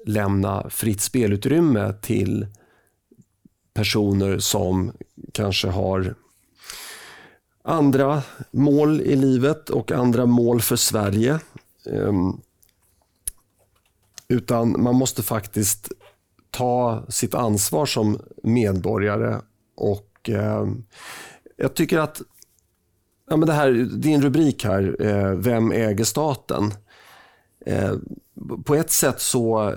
lämna 0.06 0.70
fritt 0.70 1.02
spelutrymme 1.02 1.94
till 2.02 2.48
personer 3.74 4.40
som 4.40 4.92
kanske 5.32 5.68
har 5.68 6.16
andra 7.64 8.24
mål 8.52 9.02
i 9.02 9.16
livet 9.16 9.70
och 9.70 9.92
andra 9.92 10.26
mål 10.26 10.62
för 10.62 10.76
Sverige. 10.76 11.40
Ehm, 11.86 12.42
utan 14.28 14.82
man 14.82 14.96
måste 14.96 15.24
faktiskt 15.24 15.92
ta 16.50 17.06
sitt 17.10 17.34
ansvar 17.34 17.86
som 17.86 18.20
medborgare 18.44 19.42
och 19.76 20.30
ehm, 20.30 20.84
jag 21.58 21.74
tycker 21.74 22.00
att 22.00 22.22
ja, 23.30 23.38
men 23.38 23.48
det 23.48 23.54
här, 23.54 23.72
din 23.98 24.22
rubrik 24.22 24.64
här, 24.64 24.96
eh, 25.00 25.32
Vem 25.32 25.72
äger 25.72 26.04
staten? 26.04 26.74
Eh, 27.66 27.94
på 28.66 28.76
ett 28.76 28.92
sätt 28.92 29.22
så 29.22 29.76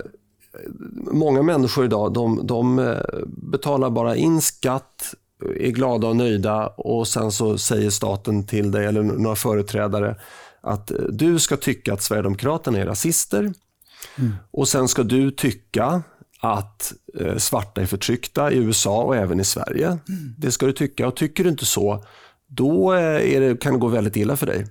många 1.11 1.41
människor 1.41 1.85
idag 1.85 2.13
de, 2.13 2.47
de 2.47 2.79
eh, 2.79 2.97
betalar 3.25 3.89
bara 3.89 4.15
in 4.15 4.41
skatt, 4.41 5.13
är 5.59 5.69
glada 5.69 6.07
och 6.07 6.15
nöjda 6.15 6.67
och 6.67 7.07
sen 7.07 7.31
så 7.31 7.57
säger 7.57 7.89
staten 7.89 8.47
till 8.47 8.71
dig 8.71 8.85
eller 8.85 9.03
några 9.03 9.35
företrädare 9.35 10.15
att 10.61 10.91
eh, 10.91 10.97
du 10.97 11.39
ska 11.39 11.57
tycka 11.57 11.93
att 11.93 12.01
Sverigedemokraterna 12.01 12.77
är 12.77 12.85
rasister 12.85 13.39
mm. 13.39 14.33
och 14.51 14.67
sen 14.67 14.87
ska 14.87 15.03
du 15.03 15.31
tycka 15.31 16.01
att 16.39 16.93
eh, 17.19 17.37
svarta 17.37 17.81
är 17.81 17.85
förtryckta 17.85 18.51
i 18.51 18.57
USA 18.57 19.03
och 19.03 19.15
även 19.15 19.39
i 19.39 19.43
Sverige. 19.43 19.87
Mm. 19.87 20.35
Det 20.37 20.51
ska 20.51 20.65
du 20.65 20.73
tycka 20.73 21.07
och 21.07 21.15
tycker 21.15 21.43
du 21.43 21.49
inte 21.49 21.65
så, 21.65 22.03
då 22.47 22.91
det, 22.93 23.61
kan 23.61 23.73
det 23.73 23.79
gå 23.79 23.87
väldigt 23.87 24.15
illa 24.15 24.35
för 24.35 24.45
dig. 24.45 24.67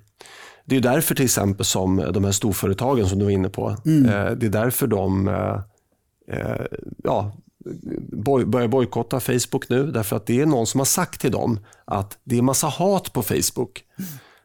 Det 0.65 0.77
är 0.77 0.81
därför 0.81 1.15
till 1.15 1.25
exempel 1.25 1.67
som 1.67 1.97
de 2.13 2.25
här 2.25 2.33
storföretagen 2.33 3.09
som 3.09 3.19
du 3.19 3.25
var 3.25 3.33
inne 3.33 3.49
på, 3.49 3.69
eh, 3.71 4.31
det 4.37 4.47
är 4.47 4.51
därför 4.51 4.87
de 4.87 5.29
eh, 6.29 6.67
ja, 7.05 7.33
boj, 8.13 8.45
börjar 8.45 8.69
bojkotta 8.69 9.21
Facebook 9.21 9.69
nu. 9.69 9.87
Därför 9.93 10.17
att 10.17 10.27
det 10.27 10.41
är 10.41 10.47
någon 10.47 10.67
som 10.67 10.81
har 10.81 10.85
sagt 10.85 11.21
till 11.21 11.33
dem 11.33 11.59
att 11.85 12.19
det 12.25 12.39
är 12.39 12.43
massa 12.43 12.67
hat 12.67 13.13
på 13.13 13.23
Facebook. 13.23 13.85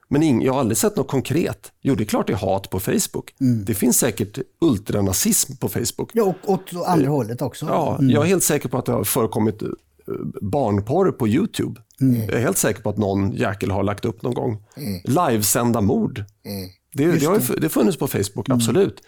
Men 0.09 0.23
ing, 0.23 0.43
jag 0.43 0.53
har 0.53 0.59
aldrig 0.59 0.77
sett 0.77 0.95
något 0.95 1.07
konkret. 1.07 1.71
Jo, 1.81 1.95
det 1.95 2.03
är 2.03 2.05
klart 2.05 2.27
det 2.27 2.33
är 2.33 2.37
hat 2.37 2.69
på 2.69 2.79
Facebook. 2.79 3.33
Det 3.65 3.73
finns 3.73 3.97
säkert 3.97 4.39
ultranazism 4.61 5.55
på 5.55 5.69
Facebook. 5.69 6.11
Ja, 6.13 6.23
och 6.23 6.49
åt 6.49 6.73
andra 6.85 7.09
hållet 7.09 7.41
också. 7.41 7.65
Ja, 7.65 7.97
Jag 8.01 8.23
är 8.23 8.27
helt 8.27 8.43
säker 8.43 8.69
på 8.69 8.77
att 8.77 8.85
det 8.85 8.91
har 8.91 9.03
förekommit 9.03 9.61
eh, 9.61 9.67
barnporr 10.41 11.11
på 11.11 11.27
YouTube. 11.27 11.81
Jag 11.99 12.33
är 12.33 12.39
helt 12.39 12.57
säker 12.57 12.81
på 12.81 12.89
att 12.89 12.97
någon 12.97 13.31
jäkel 13.31 13.71
har 13.71 13.83
lagt 13.83 14.05
upp 14.05 14.21
någon 14.21 14.33
gång. 14.33 14.63
Livesända 15.03 15.81
mord. 15.81 16.23
Det, 16.93 17.05
det 17.11 17.25
har 17.25 17.59
det 17.61 17.69
funnits 17.69 17.97
på 17.97 18.07
Facebook, 18.07 18.49
absolut. 18.49 19.01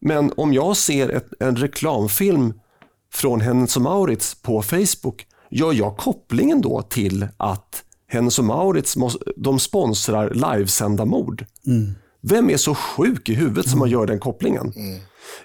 Men 0.00 0.32
om 0.36 0.52
jag 0.52 0.76
ser 0.76 1.08
ett, 1.08 1.28
en 1.40 1.56
reklamfilm 1.56 2.52
från 3.12 3.40
Hennes 3.40 3.76
och 3.76 3.82
Mauritz 3.82 4.34
på 4.34 4.62
Facebook, 4.62 5.26
gör 5.50 5.72
jag 5.72 5.96
kopplingen 5.96 6.60
då 6.60 6.82
till 6.82 7.28
att 7.36 7.84
Hennes 8.08 8.38
och 8.38 8.44
Mauritz 8.44 8.96
de 9.36 9.58
sponsrar 9.58 10.30
livesända 10.30 11.04
mord? 11.04 11.44
Vem 12.20 12.50
är 12.50 12.56
så 12.56 12.74
sjuk 12.74 13.28
i 13.28 13.34
huvudet 13.34 13.68
som 13.68 13.78
man 13.78 13.90
gör 13.90 14.06
den 14.06 14.20
kopplingen? 14.20 14.72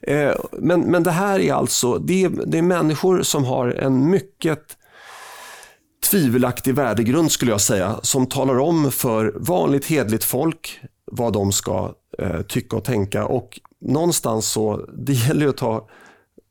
Eh, 0.01 0.36
men, 0.51 0.82
men 0.82 1.04
det 1.04 1.12
här 1.12 1.39
är 1.39 1.54
alltså, 1.54 1.97
det 1.97 2.24
är, 2.24 2.30
det 2.30 2.58
är 2.58 2.62
människor 2.62 3.22
som 3.22 3.45
har 3.45 3.68
en 3.68 4.10
mycket 4.10 4.78
tvivelaktig 6.12 6.76
värdegrund 6.76 7.32
skulle 7.32 7.51
jag 7.51 7.62
säga, 7.62 7.99
som 8.01 8.26
talar 8.26 8.60
om 8.60 8.91
för 8.91 9.34
vanligt 9.36 9.86
hedligt 9.86 10.24
folk 10.24 10.80
vad 11.12 11.34
de 11.34 11.51
ska 11.51 11.93
eh, 12.20 12.41
tycka 12.41 12.76
och 12.76 12.84
tänka. 12.84 13.26
Och 13.26 13.60
någonstans 13.84 14.48
så, 14.52 14.86
det 14.98 15.14
gäller 15.14 15.42
ju 15.42 15.50
att 15.50 15.58
ta 15.58 15.90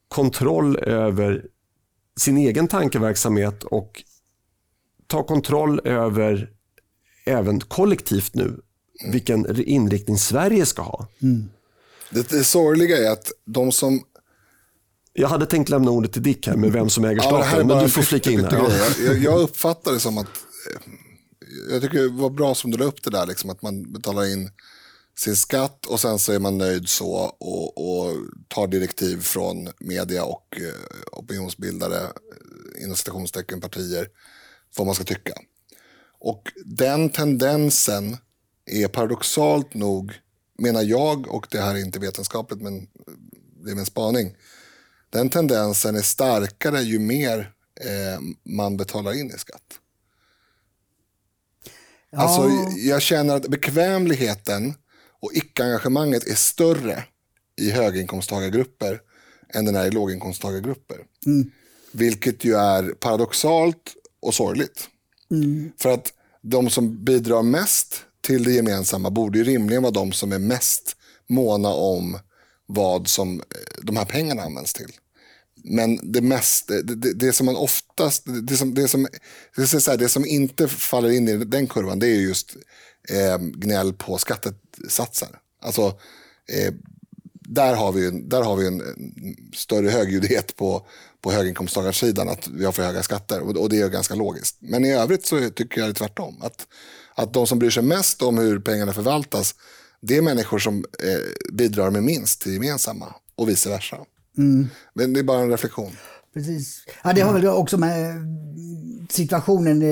kontroll 0.08 0.78
över 0.78 1.44
sin 2.16 2.36
egen 2.36 2.68
tankeverksamhet 2.68 3.62
och 3.64 4.02
ta 5.06 5.22
kontroll 5.22 5.80
över 5.84 6.50
även 7.26 7.60
kollektivt 7.60 8.34
nu 8.34 8.60
vilken 9.12 9.60
inriktning 9.60 10.18
Sverige 10.18 10.66
ska 10.66 10.82
ha. 10.82 11.08
Det, 12.10 12.28
det 12.28 12.44
sorgliga 12.44 12.98
är 12.98 13.10
att 13.10 13.32
de 13.44 13.72
som... 13.72 14.00
Jag 15.12 15.28
hade 15.28 15.46
tänkt 15.46 15.68
lämna 15.68 15.90
ordet 15.90 16.12
till 16.12 16.22
Dick 16.22 16.46
här 16.46 16.56
med 16.56 16.72
vem 16.72 16.88
som 16.90 17.04
äger 17.04 17.16
Ja, 17.16 17.22
staten, 17.22 17.68
bara 17.68 17.76
men 17.76 17.84
du 17.84 17.90
får 17.90 18.02
flika 18.02 18.30
in 18.30 18.44
här. 18.44 18.52
Ja. 18.52 18.70
Jag, 19.06 19.18
jag 19.18 19.40
uppfattar 19.40 19.92
det 19.92 20.00
som 20.00 20.18
att... 20.18 20.26
eh, 20.26 20.92
Jag 21.72 21.82
tycker 21.82 21.98
det 21.98 22.08
var 22.08 22.30
bra 22.30 22.54
som 22.54 22.70
du 22.70 22.76
la 22.78 22.84
upp 22.84 23.02
det 23.02 23.10
där, 23.10 23.26
liksom, 23.26 23.50
att 23.50 23.62
man 23.62 23.92
betalar 23.92 24.32
in 24.32 24.50
sin 25.16 25.36
skatt 25.36 25.86
och 25.86 26.00
sen 26.00 26.18
så 26.18 26.32
är 26.32 26.38
man 26.38 26.58
nöjd 26.58 26.88
så 26.88 27.12
och, 27.38 27.78
och 27.78 28.16
tar 28.48 28.66
direktiv 28.66 29.20
från 29.20 29.68
media 29.78 30.24
och 30.24 30.56
eh, 30.56 31.18
opinionsbildare, 31.18 32.00
eh, 32.00 32.84
inom 32.84 32.96
citationstecken 32.96 33.60
partier, 33.60 34.08
vad 34.76 34.86
man 34.86 34.94
ska 34.94 35.04
tycka. 35.04 35.34
Och 36.18 36.42
den 36.64 37.10
tendensen 37.10 38.16
är 38.66 38.88
paradoxalt 38.88 39.74
nog, 39.74 40.12
menar 40.58 40.82
jag, 40.82 41.28
och 41.34 41.46
det 41.50 41.60
här 41.60 41.74
är 41.74 41.78
inte 41.78 41.98
vetenskapligt 41.98 42.62
men 42.62 42.86
det 43.64 43.70
är 43.70 43.74
min 43.74 43.86
spaning, 43.86 44.36
den 45.10 45.30
tendensen 45.30 45.96
är 45.96 46.02
starkare 46.02 46.80
ju 46.80 46.98
mer 46.98 47.52
eh, 47.80 48.20
man 48.44 48.76
betalar 48.76 49.12
in 49.20 49.30
i 49.30 49.38
skatt. 49.38 49.78
Alltså, 52.16 52.48
jag 52.76 53.02
känner 53.02 53.36
att 53.36 53.48
bekvämligheten 53.48 54.74
och 55.22 55.30
icke-engagemanget 55.34 56.26
är 56.26 56.34
större 56.34 57.04
i 57.60 57.70
höginkomsttagargrupper 57.70 59.00
än 59.54 59.64
den 59.64 59.76
är 59.76 59.86
i 59.86 59.90
låginkomsttagargrupper. 59.90 60.96
Vilket 61.92 62.44
ju 62.44 62.54
är 62.54 62.82
paradoxalt 62.82 63.94
och 64.22 64.34
sorgligt. 64.34 64.88
För 65.78 65.90
att 65.90 66.12
de 66.42 66.70
som 66.70 67.04
bidrar 67.04 67.42
mest 67.42 68.04
till 68.20 68.44
det 68.44 68.52
gemensamma 68.52 69.10
borde 69.10 69.38
ju 69.38 69.44
rimligen 69.44 69.82
vara 69.82 69.92
de 69.92 70.12
som 70.12 70.32
är 70.32 70.38
mest 70.38 70.96
måna 71.28 71.68
om 71.68 72.18
vad 72.66 73.08
som 73.08 73.40
eh, 73.40 73.44
de 73.82 73.96
här 73.96 74.04
pengarna 74.04 74.42
används 74.42 74.72
till. 74.72 74.92
Men 75.64 76.12
det, 76.12 76.20
mest, 76.20 76.68
det, 76.68 76.82
det, 76.82 77.12
det 77.12 77.32
som 77.32 77.46
man 77.46 77.56
oftast, 77.56 78.22
det 78.48 78.56
som, 78.56 78.74
det, 78.74 78.88
som, 78.88 79.06
det, 79.56 79.66
som, 79.66 79.96
det 79.98 80.08
som 80.08 80.26
inte 80.26 80.68
faller 80.68 81.10
in 81.10 81.28
i 81.28 81.36
den 81.36 81.66
kurvan 81.66 81.98
det 81.98 82.06
är 82.06 82.20
just 82.20 82.56
eh, 83.08 83.38
gnäll 83.38 83.92
på 83.92 84.18
skattesatser. 84.18 85.28
Alltså, 85.62 85.86
eh, 86.48 86.74
där 87.48 87.74
har 87.74 87.92
vi, 87.92 88.06
en- 88.08 88.28
där 88.28 88.42
har 88.42 88.56
vi 88.56 88.66
en, 88.66 88.80
en 88.80 89.14
större 89.54 89.88
högljuddhet 89.90 90.56
på, 90.56 90.86
på 91.20 91.32
höginkomsttagarsidan 91.32 92.28
att 92.28 92.48
vi 92.48 92.64
har 92.64 92.72
för 92.72 92.82
höga 92.82 93.02
skatter 93.02 93.40
och, 93.40 93.56
och 93.56 93.68
det 93.68 93.80
är 93.80 93.88
ganska 93.88 94.14
logiskt. 94.14 94.56
Men 94.60 94.84
i 94.84 94.92
övrigt 94.92 95.26
så 95.26 95.50
tycker 95.50 95.80
jag 95.80 95.88
det 95.88 95.92
är 95.92 95.94
tvärtom. 95.94 96.42
Att, 96.42 96.66
att 97.14 97.34
de 97.34 97.46
som 97.46 97.58
bryr 97.58 97.70
sig 97.70 97.82
mest 97.82 98.22
om 98.22 98.38
hur 98.38 98.60
pengarna 98.60 98.92
förvaltas 98.92 99.54
det 100.00 100.16
är 100.16 100.22
människor 100.22 100.58
som 100.58 100.76
eh, 101.02 101.52
bidrar 101.52 101.90
med 101.90 102.02
minst 102.02 102.40
till 102.42 102.52
gemensamma 102.52 103.14
och 103.36 103.48
vice 103.48 103.68
versa. 103.68 103.96
Men 104.94 105.12
det 105.12 105.20
är 105.20 105.24
bara 105.24 105.40
en 105.40 105.50
reflektion. 105.50 105.96
Precis. 106.34 106.84
Ja, 107.04 107.12
det 107.12 107.20
har 107.20 107.32
väl 107.32 107.46
också 107.46 107.78
med 107.78 108.14
situationen... 109.10 109.82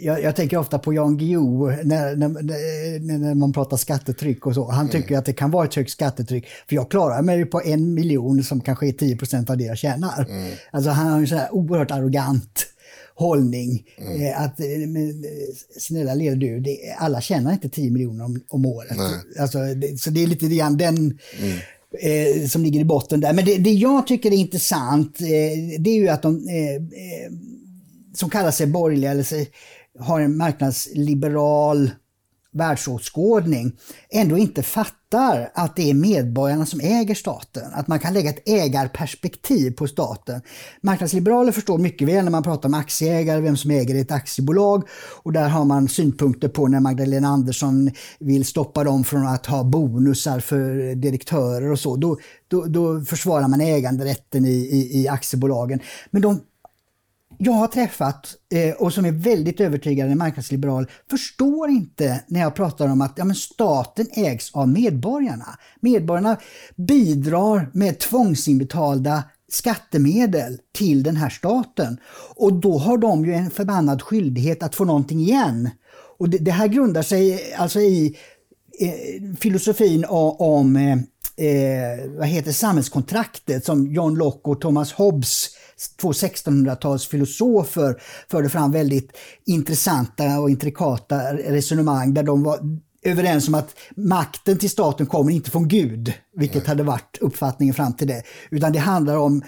Jag, 0.00 0.22
jag 0.22 0.36
tänker 0.36 0.56
ofta 0.56 0.78
på 0.78 0.94
Jan 0.94 1.16
Guillou 1.16 1.70
när, 1.84 2.16
när, 2.16 2.28
när, 3.18 3.34
man 3.34 3.52
pratar 3.52 3.76
skattetryck 3.76 4.46
och 4.46 4.54
så. 4.54 4.70
Han 4.70 4.88
tycker 4.88 5.18
att 5.18 5.24
det 5.24 5.32
kan 5.32 5.50
vara 5.50 5.66
ett 5.66 5.74
högt 5.74 5.90
skattetryck. 5.90 6.46
För 6.68 6.76
jag 6.76 6.90
klarar 6.90 7.22
mig 7.22 7.44
på 7.44 7.62
en 7.62 7.94
miljon 7.94 8.42
som 8.42 8.60
kanske 8.60 8.88
är 8.88 8.92
10 8.92 9.16
procent 9.16 9.50
av 9.50 9.56
det 9.56 9.64
jag 9.64 9.78
tjänar. 9.78 10.26
Alltså 10.70 10.90
han 10.90 11.06
har 11.06 11.18
en 11.18 11.26
sån 11.26 11.38
här 11.38 11.54
oerhört 11.54 11.90
arrogant 11.90 12.66
hållning. 13.14 13.84
Eh, 13.98 14.42
att, 14.42 14.60
eh, 14.60 14.66
men, 14.66 15.08
eh, 15.10 15.54
snälla 15.78 16.14
lille 16.14 16.36
du, 16.36 16.60
det, 16.60 16.78
alla 16.98 17.20
tjänar 17.20 17.52
inte 17.52 17.68
10 17.68 17.90
miljoner 17.90 18.24
om, 18.24 18.40
om 18.48 18.66
året. 18.66 18.96
Alltså, 19.38 19.58
det, 19.58 20.00
så 20.00 20.10
det 20.10 20.22
är 20.22 20.26
lite 20.26 20.46
grann 20.46 20.76
den 20.76 21.18
eh, 22.02 22.46
som 22.46 22.64
ligger 22.64 22.80
i 22.80 22.84
botten 22.84 23.20
där. 23.20 23.32
Men 23.32 23.44
det, 23.44 23.58
det 23.58 23.70
jag 23.70 24.06
tycker 24.06 24.30
är 24.30 24.36
intressant, 24.36 25.20
eh, 25.20 25.80
det 25.80 25.90
är 25.90 25.94
ju 25.94 26.08
att 26.08 26.22
de 26.22 26.48
eh, 26.48 26.82
som 28.14 28.30
kallar 28.30 28.50
sig 28.50 28.66
borgerliga 28.66 29.10
eller 29.10 29.22
sig, 29.22 29.50
har 29.98 30.20
en 30.20 30.36
marknadsliberal 30.36 31.90
världsåskådning 32.52 33.72
ändå 34.10 34.38
inte 34.38 34.62
fattar 34.62 35.50
att 35.54 35.76
det 35.76 35.90
är 35.90 35.94
medborgarna 35.94 36.66
som 36.66 36.80
äger 36.80 37.14
staten. 37.14 37.72
Att 37.72 37.86
man 37.86 37.98
kan 37.98 38.14
lägga 38.14 38.30
ett 38.30 38.48
ägarperspektiv 38.48 39.70
på 39.70 39.86
staten. 39.86 40.40
Marknadsliberaler 40.82 41.52
förstår 41.52 41.78
mycket 41.78 42.08
väl 42.08 42.24
när 42.24 42.30
man 42.30 42.42
pratar 42.42 42.68
om 42.68 42.74
aktieägare, 42.74 43.40
vem 43.40 43.56
som 43.56 43.70
äger 43.70 43.94
ett 44.00 44.12
aktiebolag. 44.12 44.88
Och 45.22 45.32
där 45.32 45.48
har 45.48 45.64
man 45.64 45.88
synpunkter 45.88 46.48
på 46.48 46.68
när 46.68 46.80
Magdalena 46.80 47.28
Andersson 47.28 47.90
vill 48.18 48.44
stoppa 48.44 48.84
dem 48.84 49.04
från 49.04 49.26
att 49.26 49.46
ha 49.46 49.64
bonusar 49.64 50.40
för 50.40 50.94
direktörer 50.94 51.70
och 51.70 51.78
så. 51.78 51.96
Då, 51.96 52.18
då, 52.48 52.64
då 52.64 53.00
försvarar 53.00 53.48
man 53.48 53.60
äganderätten 53.60 54.44
i, 54.44 54.50
i, 54.50 55.00
i 55.00 55.08
aktiebolagen. 55.08 55.80
Men 56.10 56.22
de 56.22 56.40
jag 57.42 57.52
har 57.52 57.66
träffat 57.66 58.34
eh, 58.54 58.74
och 58.74 58.92
som 58.92 59.04
är 59.04 59.12
väldigt 59.12 59.60
övertygade 59.60 60.14
marknadsliberal 60.14 60.86
förstår 61.10 61.70
inte 61.70 62.24
när 62.28 62.40
jag 62.40 62.54
pratar 62.54 62.88
om 62.88 63.00
att 63.00 63.12
ja, 63.16 63.24
men 63.24 63.36
staten 63.36 64.06
ägs 64.12 64.54
av 64.54 64.68
medborgarna. 64.68 65.58
Medborgarna 65.80 66.36
bidrar 66.76 67.70
med 67.72 67.98
tvångsinbetalda 67.98 69.24
skattemedel 69.48 70.58
till 70.74 71.02
den 71.02 71.16
här 71.16 71.30
staten. 71.30 71.98
Och 72.36 72.52
då 72.52 72.78
har 72.78 72.98
de 72.98 73.24
ju 73.24 73.34
en 73.34 73.50
förbannad 73.50 74.02
skyldighet 74.02 74.62
att 74.62 74.74
få 74.74 74.84
någonting 74.84 75.20
igen. 75.20 75.70
Och 76.18 76.30
det, 76.30 76.38
det 76.38 76.50
här 76.50 76.68
grundar 76.68 77.02
sig 77.02 77.54
alltså 77.54 77.80
i 77.80 78.16
eh, 78.80 79.36
filosofin 79.36 80.04
om 80.38 80.76
eh, 80.76 80.96
eh, 81.36 82.10
vad 82.18 82.26
heter 82.26 82.52
samhällskontraktet 82.52 83.64
som 83.64 83.92
John 83.92 84.14
Locke 84.14 84.50
och 84.50 84.60
Thomas 84.60 84.92
Hobbes, 84.92 85.48
två 86.00 86.12
1600-talsfilosofer, 86.12 88.00
förde 88.30 88.48
fram 88.48 88.72
väldigt 88.72 89.16
intressanta 89.46 90.40
och 90.40 90.50
intrikata 90.50 91.34
resonemang 91.34 92.14
där 92.14 92.22
de 92.22 92.42
var 92.42 92.58
överens 93.02 93.48
om 93.48 93.54
att 93.54 93.74
makten 93.96 94.58
till 94.58 94.70
staten 94.70 95.06
kommer 95.06 95.32
inte 95.32 95.50
från 95.50 95.68
Gud, 95.68 96.12
vilket 96.36 96.66
hade 96.66 96.82
varit 96.82 97.18
uppfattningen 97.20 97.74
fram 97.74 97.92
till 97.92 98.08
det, 98.08 98.22
utan 98.50 98.72
det 98.72 98.78
handlar 98.78 99.16
om 99.16 99.42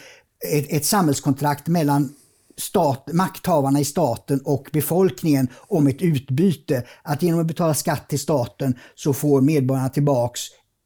ett, 0.53 0.67
ett 0.73 0.85
samhällskontrakt 0.85 1.67
mellan 1.67 2.15
stat, 2.57 3.09
makthavarna 3.13 3.81
i 3.81 3.85
staten 3.85 4.41
och 4.45 4.69
befolkningen 4.73 5.49
om 5.55 5.87
ett 5.87 6.03
utbyte. 6.03 6.85
Att 7.03 7.23
genom 7.23 7.41
att 7.41 7.47
betala 7.47 7.75
skatt 7.75 8.09
till 8.09 8.19
staten 8.19 8.75
så 8.95 9.13
får 9.13 9.41
medborgarna 9.41 9.89
tillbaks 9.89 10.41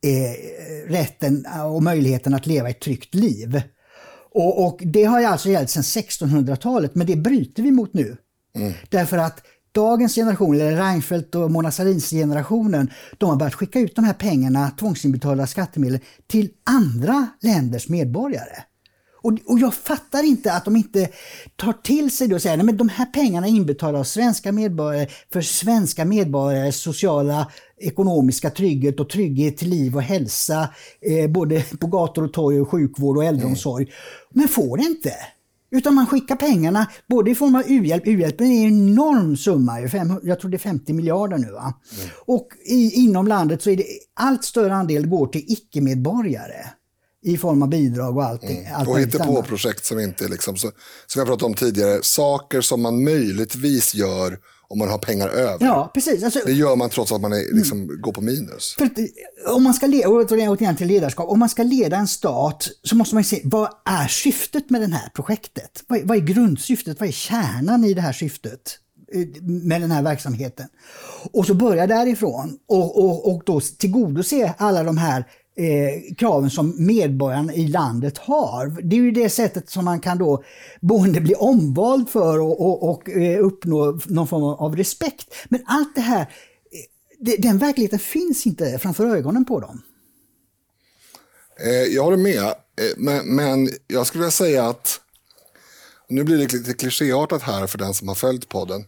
eh, 0.05 0.91
rätten 0.91 1.47
och 1.65 1.83
möjligheten 1.83 2.35
att 2.35 2.47
leva 2.47 2.71
ett 2.71 2.81
tryggt 2.81 3.15
liv. 3.15 3.63
Och, 4.35 4.67
och 4.67 4.81
Det 4.85 5.05
har 5.05 5.21
ju 5.21 5.27
alltså 5.27 5.49
gällt 5.49 5.71
sedan 5.71 5.83
1600-talet, 5.83 6.95
men 6.95 7.07
det 7.07 7.17
bryter 7.17 7.63
vi 7.63 7.71
mot 7.71 7.95
nu. 7.95 8.17
Därför 8.89 9.19
att 9.19 9.43
dagens 9.73 10.15
generation, 10.15 10.55
eller 10.55 10.77
Reinfeldt 10.77 11.35
och 11.35 11.51
Mona 11.51 11.71
Sahlins 11.71 12.11
generationen, 12.11 12.91
de 13.19 13.31
har 13.31 13.37
börjat 13.37 13.55
skicka 13.55 13.81
ut 13.81 13.97
de 13.97 14.05
här 14.05 14.15
pengarna, 14.15 14.71
tvångsinbetalda 14.71 15.47
skattemedel, 15.47 15.99
till 16.27 16.51
andra 16.65 17.27
länders 17.41 17.89
medborgare. 17.89 18.57
Och, 19.27 19.39
och 19.47 19.59
jag 19.59 19.75
fattar 19.75 20.23
inte 20.23 20.53
att 20.53 20.65
de 20.65 20.77
inte 20.77 21.09
tar 21.57 21.73
till 21.73 22.11
sig 22.11 22.29
det 22.29 22.35
och 22.35 22.43
säger 22.43 22.59
att 22.59 22.79
de 22.79 22.89
här 22.89 23.07
pengarna 23.07 23.47
är 23.47 23.51
inbetalda 23.51 23.99
av 23.99 24.05
svenska 24.05 24.53
medborgare 24.53 25.07
för 25.33 25.41
svenska 25.41 26.05
medborgares 26.05 26.77
sociala 26.77 27.51
ekonomiska 27.81 28.51
trygghet 28.51 29.01
och 29.01 29.09
trygghet 29.09 29.57
till 29.57 29.69
liv 29.69 29.97
och 29.97 30.03
hälsa, 30.03 30.69
eh, 31.01 31.31
både 31.31 31.63
på 31.81 31.87
gator 31.87 32.25
och 32.25 32.33
torg, 32.33 32.61
och 32.61 32.71
sjukvård 32.71 33.17
och 33.17 33.25
äldreomsorg. 33.25 33.85
Mm. 33.85 33.95
Men 34.31 34.49
får 34.49 34.77
det 34.77 34.83
inte. 34.83 35.13
Utan 35.71 35.95
man 35.95 36.07
skickar 36.07 36.37
pengarna 36.37 36.87
både 37.09 37.31
i 37.31 37.35
form 37.35 37.55
av 37.55 37.63
u-hjälp, 37.67 38.07
u-hjälpen 38.07 38.47
är 38.47 38.67
en 38.67 38.89
enorm 38.89 39.37
summa, 39.37 39.81
jag 40.23 40.41
tror 40.41 40.51
det 40.51 40.57
är 40.57 40.59
50 40.59 40.93
miljarder 40.93 41.39
nu. 41.39 41.51
Va? 41.51 41.75
Mm. 41.99 42.11
Och 42.27 42.49
i, 42.67 42.91
inom 42.91 43.29
landet 43.29 43.63
så 43.63 43.71
är 43.71 43.77
det 43.77 43.85
allt 44.15 44.45
större 44.45 44.75
andel 44.75 45.07
går 45.07 45.27
till 45.27 45.45
icke-medborgare 45.47 46.67
i 47.27 47.37
form 47.37 47.63
av 47.63 47.69
bidrag 47.69 48.17
och 48.17 48.25
allting. 48.25 48.59
Mm. 48.59 48.75
Allt 48.75 48.89
och 48.89 49.01
inte 49.01 49.19
på 49.19 49.43
projekt 49.43 49.85
som 49.85 49.99
inte 49.99 50.25
är, 50.25 50.29
liksom, 50.29 50.57
som 50.57 50.73
jag 51.15 51.27
pratade 51.27 51.45
om 51.45 51.55
tidigare, 51.55 52.03
saker 52.03 52.61
som 52.61 52.83
man 52.83 53.05
möjligtvis 53.05 53.95
gör 53.95 54.39
om 54.69 54.79
man 54.79 54.89
har 54.89 54.99
pengar 54.99 55.29
över. 55.29 55.67
Ja, 55.67 55.91
precis. 55.95 56.25
Alltså, 56.25 56.41
det 56.47 56.53
gör 56.53 56.77
man 56.77 56.91
trots 56.91 57.13
att 57.13 57.21
man 57.21 57.33
är, 57.33 57.55
liksom, 57.55 57.83
mm. 57.83 58.01
går 58.01 58.13
på 58.13 58.21
minus. 58.21 58.75
För 58.79 58.91
om 59.55 59.63
man 59.63 59.75
ska 59.75 59.87
leda, 59.87 60.09
återigen 60.09 60.77
till 60.77 60.87
ledarskap, 60.87 61.31
om 61.31 61.39
man 61.39 61.49
ska 61.49 61.63
leda 61.63 61.97
en 61.97 62.09
stat 62.09 62.69
så 62.83 62.97
måste 62.97 63.15
man 63.15 63.25
se 63.25 63.41
vad 63.45 63.69
är 63.85 64.09
syftet 64.09 64.71
med 64.71 64.81
det 64.81 64.97
här 64.97 65.09
projektet? 65.09 65.85
Vad 65.87 65.99
är, 65.99 66.05
vad 66.05 66.17
är 66.17 66.21
grundsyftet? 66.21 67.01
Vad 67.01 67.09
är 67.09 67.13
kärnan 67.13 67.85
i 67.85 67.95
det 67.95 68.01
här 68.01 68.13
syftet? 68.13 68.79
Eh, 69.13 69.43
med 69.43 69.81
den 69.81 69.91
här 69.91 70.03
verksamheten. 70.03 70.67
Och 71.33 71.47
så 71.47 71.55
börja 71.55 71.87
därifrån 71.87 72.59
och, 72.69 73.05
och, 73.05 73.35
och 73.35 73.43
då 73.47 73.61
tillgodose 73.61 74.55
alla 74.59 74.83
de 74.83 74.99
här 74.99 75.25
eh, 75.57 76.15
kraven 76.15 76.51
som 76.51 76.87
medborgarna 76.87 77.55
i 77.55 77.69
landet 77.69 78.19
har. 78.19 78.83
Det 78.83 78.97
är 78.97 79.01
ju 79.01 79.11
det 79.11 79.31
sättet 79.31 79.71
som 79.71 79.85
man 79.85 80.01
kan 80.01 80.19
då 80.19 80.45
boende 80.81 81.21
bli 81.21 81.35
omvald 81.35 82.11
för 82.11 82.41
och, 82.41 82.61
och, 82.61 82.91
och 82.91 83.11
eh, 83.11 83.45
uppnå 83.45 84.01
någon 84.07 84.29
form 84.29 84.43
av 84.43 84.77
respekt. 84.77 85.35
Men 85.49 85.63
allt 85.67 85.95
det 85.95 86.01
här, 86.01 86.21
eh, 86.21 87.35
den 87.39 87.59
verkligheten 87.59 87.99
finns 87.99 88.47
inte 88.47 88.79
framför 88.79 89.07
ögonen 89.07 89.45
på 89.45 89.61
dem. 89.61 89.83
Eh, 91.61 91.95
jag 91.95 92.05
håller 92.05 92.17
med, 92.17 92.55
men, 92.97 93.37
men 93.37 93.69
jag 93.87 94.07
skulle 94.07 94.23
vilja 94.23 94.31
säga 94.31 94.67
att 94.69 95.01
nu 96.09 96.25
blir 96.25 96.39
det 96.39 96.53
lite 96.53 96.73
klichéartat 96.73 97.43
här 97.43 97.67
för 97.67 97.79
den 97.79 97.95
som 97.95 98.09
har 98.09 98.15
följt 98.15 98.49
podden. 98.49 98.85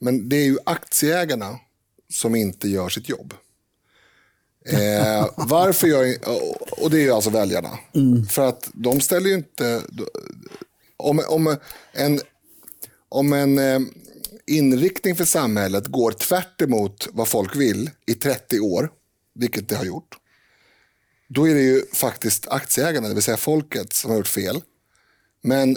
Men 0.00 0.28
det 0.28 0.36
är 0.36 0.44
ju 0.44 0.58
aktieägarna 0.66 1.58
som 2.12 2.34
inte 2.34 2.68
gör 2.68 2.88
sitt 2.88 3.08
jobb. 3.08 3.34
Eh, 4.72 5.28
varför 5.36 5.86
gör 5.86 6.16
Och 6.70 6.90
det 6.90 7.06
är 7.06 7.12
alltså 7.12 7.30
väljarna. 7.30 7.78
Mm. 7.94 8.26
För 8.26 8.48
att 8.48 8.70
de 8.72 9.00
ställer 9.00 9.28
ju 9.28 9.34
inte... 9.34 9.82
Om, 10.96 11.22
om 11.28 11.56
en, 11.92 12.20
om 13.08 13.32
en 13.32 13.58
eh, 13.58 13.80
inriktning 14.46 15.16
för 15.16 15.24
samhället 15.24 15.86
går 15.86 16.12
tvärt 16.12 16.62
vad 17.12 17.28
folk 17.28 17.56
vill 17.56 17.90
i 18.06 18.14
30 18.14 18.60
år, 18.60 18.90
vilket 19.34 19.68
det 19.68 19.76
har 19.76 19.84
gjort, 19.84 20.16
då 21.28 21.48
är 21.48 21.54
det 21.54 21.62
ju 21.62 21.82
faktiskt 21.92 22.48
aktieägarna, 22.48 23.08
det 23.08 23.14
vill 23.14 23.22
säga 23.22 23.36
folket, 23.36 23.92
som 23.92 24.10
har 24.10 24.18
gjort 24.18 24.26
fel. 24.26 24.62
Men, 25.42 25.76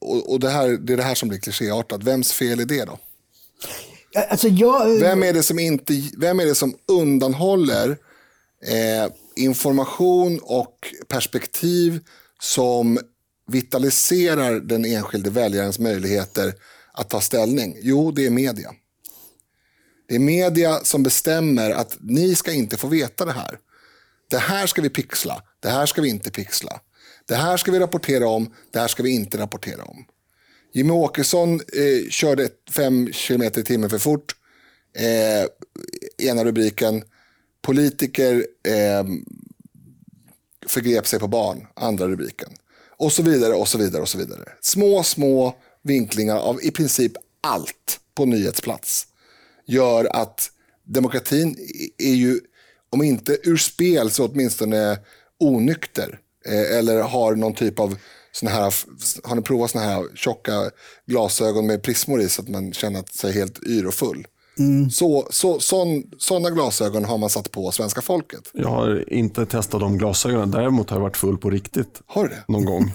och, 0.00 0.32
och 0.32 0.40
det, 0.40 0.50
här, 0.50 0.68
det 0.68 0.92
är 0.92 0.96
det 0.96 1.02
här 1.02 1.14
som 1.14 1.28
blir 1.28 1.38
klichéartat. 1.38 2.02
Vems 2.02 2.32
fel 2.32 2.60
är 2.60 2.64
det 2.64 2.84
då? 2.84 2.98
Alltså 4.28 4.48
jag... 4.48 5.00
vem, 5.00 5.22
är 5.22 5.32
det 5.32 5.42
som 5.42 5.58
inte, 5.58 6.02
vem 6.16 6.40
är 6.40 6.46
det 6.46 6.54
som 6.54 6.74
undanhåller 6.88 7.98
eh, 8.68 9.12
information 9.36 10.40
och 10.42 10.94
perspektiv 11.08 12.00
som 12.40 12.98
vitaliserar 13.46 14.60
den 14.60 14.84
enskilde 14.84 15.30
väljarens 15.30 15.78
möjligheter 15.78 16.54
att 16.92 17.10
ta 17.10 17.20
ställning? 17.20 17.76
Jo, 17.80 18.10
det 18.10 18.26
är 18.26 18.30
media. 18.30 18.74
Det 20.08 20.14
är 20.14 20.18
media 20.18 20.80
som 20.84 21.02
bestämmer 21.02 21.70
att 21.70 21.96
ni 22.00 22.34
ska 22.34 22.52
inte 22.52 22.76
få 22.76 22.86
veta 22.88 23.24
det 23.24 23.32
här. 23.32 23.58
Det 24.30 24.38
här 24.38 24.66
ska 24.66 24.82
vi 24.82 24.90
pixla, 24.90 25.42
det 25.60 25.68
här 25.68 25.86
ska 25.86 26.02
vi 26.02 26.08
inte 26.08 26.30
pixla. 26.30 26.80
Det 27.26 27.34
här 27.34 27.56
ska 27.56 27.72
vi 27.72 27.78
rapportera 27.78 28.28
om, 28.28 28.54
det 28.70 28.78
här 28.78 28.88
ska 28.88 29.02
vi 29.02 29.10
inte 29.10 29.38
rapportera 29.38 29.82
om. 29.82 30.04
Jimmy 30.72 30.92
Åkesson 30.92 31.54
eh, 31.54 32.10
körde 32.10 32.48
5 32.70 33.12
km 33.12 33.42
i 33.42 33.50
timmen 33.50 33.90
för 33.90 33.98
fort. 33.98 34.36
Eh, 34.96 35.46
ena 36.28 36.44
rubriken. 36.44 37.02
Politiker 37.66 38.46
eh, 38.68 39.04
förgrep 40.66 41.06
sig 41.06 41.18
på 41.18 41.28
barn, 41.28 41.66
andra 41.74 42.08
rubriken. 42.08 42.48
Och 42.98 43.12
så 43.12 43.22
vidare 43.22 43.54
och 43.54 43.68
så 43.68 43.78
vidare 43.78 44.02
och 44.02 44.08
så 44.08 44.18
vidare. 44.18 44.48
Små, 44.60 45.02
små 45.02 45.54
vinklingar 45.82 46.36
av 46.36 46.62
i 46.62 46.70
princip 46.70 47.12
allt 47.40 48.00
på 48.14 48.24
nyhetsplats 48.24 49.06
gör 49.66 50.08
att 50.16 50.50
demokratin 50.84 51.56
är 51.98 52.14
ju, 52.14 52.40
om 52.90 53.02
inte 53.02 53.38
ur 53.42 53.56
spel 53.56 54.10
så 54.10 54.26
åtminstone 54.26 54.98
onykter. 55.38 56.20
Eh, 56.46 56.78
eller 56.78 57.02
har 57.02 57.34
någon 57.34 57.54
typ 57.54 57.78
av 57.78 57.98
såna 58.32 58.50
här, 58.50 58.74
har 59.28 59.36
ni 59.36 59.42
provat 59.42 59.70
såna 59.70 59.84
här 59.84 60.04
tjocka 60.14 60.70
glasögon 61.06 61.66
med 61.66 61.82
prismor 61.82 62.20
i 62.20 62.28
så 62.28 62.42
att 62.42 62.48
man 62.48 62.72
känner 62.72 63.04
sig 63.12 63.32
helt 63.32 63.66
yr 63.66 63.86
och 63.86 63.94
full? 63.94 64.26
Mm. 64.58 64.90
Så, 64.90 65.26
så, 65.30 65.60
sådana 66.18 66.50
glasögon 66.50 67.04
har 67.04 67.18
man 67.18 67.30
satt 67.30 67.50
på 67.50 67.70
svenska 67.70 68.00
folket. 68.00 68.50
Jag 68.52 68.68
har 68.68 69.12
inte 69.12 69.46
testat 69.46 69.80
de 69.80 69.98
glasögonen. 69.98 70.50
Däremot 70.50 70.90
har 70.90 70.96
jag 70.96 71.02
varit 71.02 71.16
full 71.16 71.38
på 71.38 71.50
riktigt. 71.50 72.02
Har 72.06 72.22
du 72.22 72.28
det? 72.28 72.44
Någon 72.48 72.64
gång. 72.64 72.92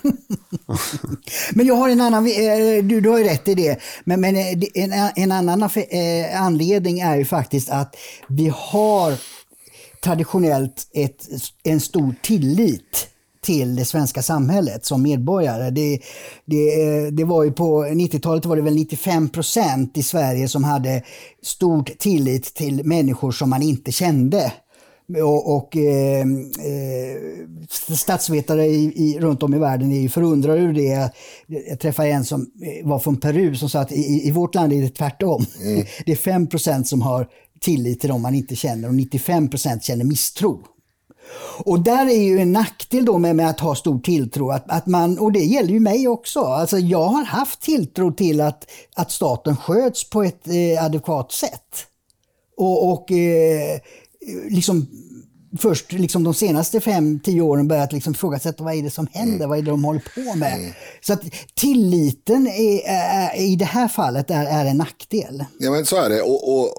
men 1.53 1.65
jag 1.65 1.75
har 1.75 1.89
en 1.89 2.01
annan, 2.01 2.27
eh, 2.27 2.83
du, 2.83 3.01
du 3.01 3.09
har 3.09 3.17
ju 3.17 3.23
rätt 3.23 3.47
i 3.47 3.55
det. 3.55 3.81
Men, 4.03 4.21
men 4.21 4.35
eh, 4.35 4.57
en, 4.73 5.11
en 5.15 5.31
annan 5.31 5.63
eh, 5.63 6.41
anledning 6.41 6.99
är 6.99 7.17
ju 7.17 7.25
faktiskt 7.25 7.69
att 7.69 7.95
vi 8.27 8.51
har 8.55 9.13
traditionellt 10.03 10.87
ett, 10.93 11.27
en 11.63 11.79
stor 11.79 12.15
tillit 12.21 13.10
till 13.41 13.75
det 13.75 13.85
svenska 13.85 14.21
samhället 14.21 14.85
som 14.85 15.01
medborgare. 15.01 15.69
Det, 15.69 15.99
det, 16.45 17.09
det 17.09 17.23
var 17.23 17.43
ju 17.43 17.51
på 17.51 17.83
90-talet 17.83 18.45
var 18.45 18.55
det 18.55 18.61
väl 18.61 18.75
95 18.75 19.29
procent 19.29 19.97
i 19.97 20.03
Sverige 20.03 20.47
som 20.47 20.63
hade 20.63 21.03
stort 21.43 21.99
tillit 21.99 22.53
till 22.53 22.85
människor 22.85 23.31
som 23.31 23.49
man 23.49 23.61
inte 23.61 23.91
kände. 23.91 24.53
Och, 25.23 25.55
och 25.55 25.77
eh, 25.77 26.21
eh, 26.21 27.17
statsvetare 27.95 28.65
i, 28.65 28.83
i, 28.95 29.19
runt 29.19 29.43
om 29.43 29.53
i 29.53 29.59
världen 29.59 29.91
är 29.91 30.09
förundrade 30.09 30.61
över 30.61 30.73
det. 30.73 31.11
Jag 31.47 31.79
träffade 31.79 32.09
en 32.09 32.25
som 32.25 32.51
var 32.83 32.99
från 32.99 33.17
Peru 33.17 33.55
som 33.55 33.69
sa 33.69 33.79
att 33.79 33.91
i, 33.91 34.27
i 34.27 34.31
vårt 34.31 34.55
land 34.55 34.73
är 34.73 34.81
det 34.81 34.89
tvärtom. 34.89 35.45
Mm. 35.63 35.85
Det 36.05 36.11
är 36.11 36.15
5% 36.15 36.83
som 36.83 37.01
har 37.01 37.27
tillit 37.59 37.99
till 37.99 38.09
dem 38.09 38.21
man 38.21 38.35
inte 38.35 38.55
känner 38.55 38.87
och 38.87 38.93
95% 38.93 39.81
känner 39.81 40.05
misstro. 40.05 40.59
Och 41.63 41.79
där 41.79 42.05
är 42.05 42.23
ju 42.23 42.39
en 42.39 42.51
nackdel 42.51 43.05
då 43.05 43.17
med, 43.17 43.35
med 43.35 43.49
att 43.49 43.59
ha 43.59 43.75
stor 43.75 43.99
tilltro, 43.99 44.51
att, 44.51 44.71
att 44.71 44.85
man, 44.85 45.19
och 45.19 45.31
det 45.31 45.39
gäller 45.39 45.69
ju 45.69 45.79
mig 45.79 46.07
också. 46.07 46.39
Alltså 46.39 46.77
jag 46.77 47.05
har 47.05 47.23
haft 47.23 47.61
tilltro 47.61 48.11
till 48.11 48.41
att, 48.41 48.65
att 48.95 49.11
staten 49.11 49.57
sköts 49.57 50.09
på 50.09 50.23
ett 50.23 50.47
eh, 50.47 50.85
adekvat 50.85 51.31
sätt. 51.31 51.85
Och, 52.57 52.91
och 52.91 53.11
eh, 53.11 53.79
liksom 54.49 54.87
först 55.57 55.91
liksom 55.91 56.23
de 56.23 56.33
senaste 56.33 56.81
fem, 56.81 57.19
tio 57.19 57.41
åren 57.41 57.67
börjat 57.67 57.93
liksom 57.93 58.13
ifrågasätta 58.13 58.63
vad 58.63 58.73
är 58.73 58.81
det 58.81 58.89
som 58.89 59.07
händer, 59.11 59.35
mm. 59.35 59.49
vad 59.49 59.57
är 59.57 59.61
det 59.61 59.71
de 59.71 59.83
håller 59.83 60.03
på 60.15 60.35
med. 60.35 60.53
Mm. 60.53 60.71
Så 61.01 61.13
att 61.13 61.21
tilliten 61.53 62.47
är, 62.47 62.81
är, 62.85 63.39
i 63.39 63.55
det 63.55 63.65
här 63.65 63.87
fallet 63.87 64.31
är, 64.31 64.45
är 64.45 64.65
en 64.65 64.77
nackdel. 64.77 65.45
Ja 65.59 65.71
men 65.71 65.85
så 65.85 65.95
är 65.95 66.09
det. 66.09 66.21
Och, 66.21 66.59
och 66.59 66.73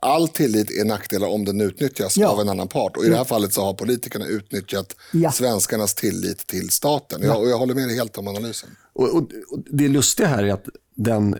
all 0.00 0.28
tillit 0.28 0.70
är 0.70 0.84
nackdelar 0.84 1.28
om 1.28 1.44
den 1.44 1.60
utnyttjas 1.60 2.16
ja. 2.16 2.28
av 2.28 2.40
en 2.40 2.48
annan 2.48 2.68
part. 2.68 2.96
Och 2.96 3.04
i 3.04 3.08
det 3.08 3.16
här 3.16 3.24
fallet 3.24 3.52
så 3.52 3.64
har 3.64 3.74
politikerna 3.74 4.26
utnyttjat 4.26 4.96
ja. 5.12 5.32
svenskarnas 5.32 5.94
tillit 5.94 6.46
till 6.46 6.70
staten. 6.70 7.20
Ja. 7.22 7.26
Jag, 7.26 7.42
och 7.42 7.48
jag 7.48 7.58
håller 7.58 7.74
med 7.74 7.88
dig 7.88 7.96
helt 7.96 8.18
om 8.18 8.28
analysen. 8.28 8.68
Och, 8.92 9.08
och, 9.08 9.22
och 9.50 9.58
det 9.70 9.88
lustiga 9.88 10.26
här 10.26 10.42
är 10.42 10.52
att 10.52 10.68
den 10.94 11.38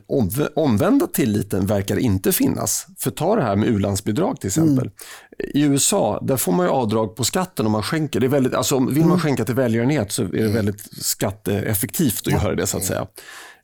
omvända 0.54 1.06
tilliten 1.06 1.66
verkar 1.66 1.96
inte 1.96 2.32
finnas. 2.32 2.86
För 2.98 3.10
ta 3.10 3.36
det 3.36 3.42
här 3.42 3.56
med 3.56 3.68
ulandsbidrag 3.68 4.40
till 4.40 4.48
exempel. 4.48 4.84
Mm. 4.84 5.50
I 5.54 5.62
USA 5.62 6.20
där 6.22 6.36
får 6.36 6.52
man 6.52 6.66
avdrag 6.66 7.16
på 7.16 7.24
skatten 7.24 7.66
om 7.66 7.72
man 7.72 7.82
skänker. 7.82 8.20
Det 8.20 8.26
är 8.26 8.28
väldigt, 8.28 8.54
alltså, 8.54 8.78
vill 8.78 9.00
man 9.00 9.04
mm. 9.04 9.20
skänka 9.20 9.44
till 9.44 9.54
välgörenhet 9.54 10.12
så 10.12 10.22
är 10.22 10.28
det 10.28 10.40
mm. 10.40 10.54
väldigt 10.54 11.04
skatteeffektivt 11.04 12.26
att 12.26 12.32
göra 12.32 12.54
det 12.54 12.66
så 12.66 12.76
att 12.76 12.84
säga. 12.84 13.06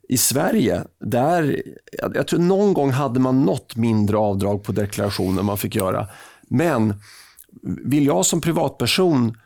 I 0.09 0.17
Sverige, 0.17 0.83
där, 0.99 1.61
jag 2.13 2.27
tror 2.27 2.39
någon 2.39 2.73
gång 2.73 2.91
hade 2.91 3.19
man 3.19 3.41
något 3.45 3.75
mindre 3.75 4.17
avdrag 4.17 4.63
på 4.63 4.71
deklarationen 4.71 5.45
man 5.45 5.57
fick 5.57 5.75
göra. 5.75 6.07
Men 6.47 6.93
vill 7.85 8.05
jag 8.05 8.25
som 8.25 8.41
privatperson 8.41 9.37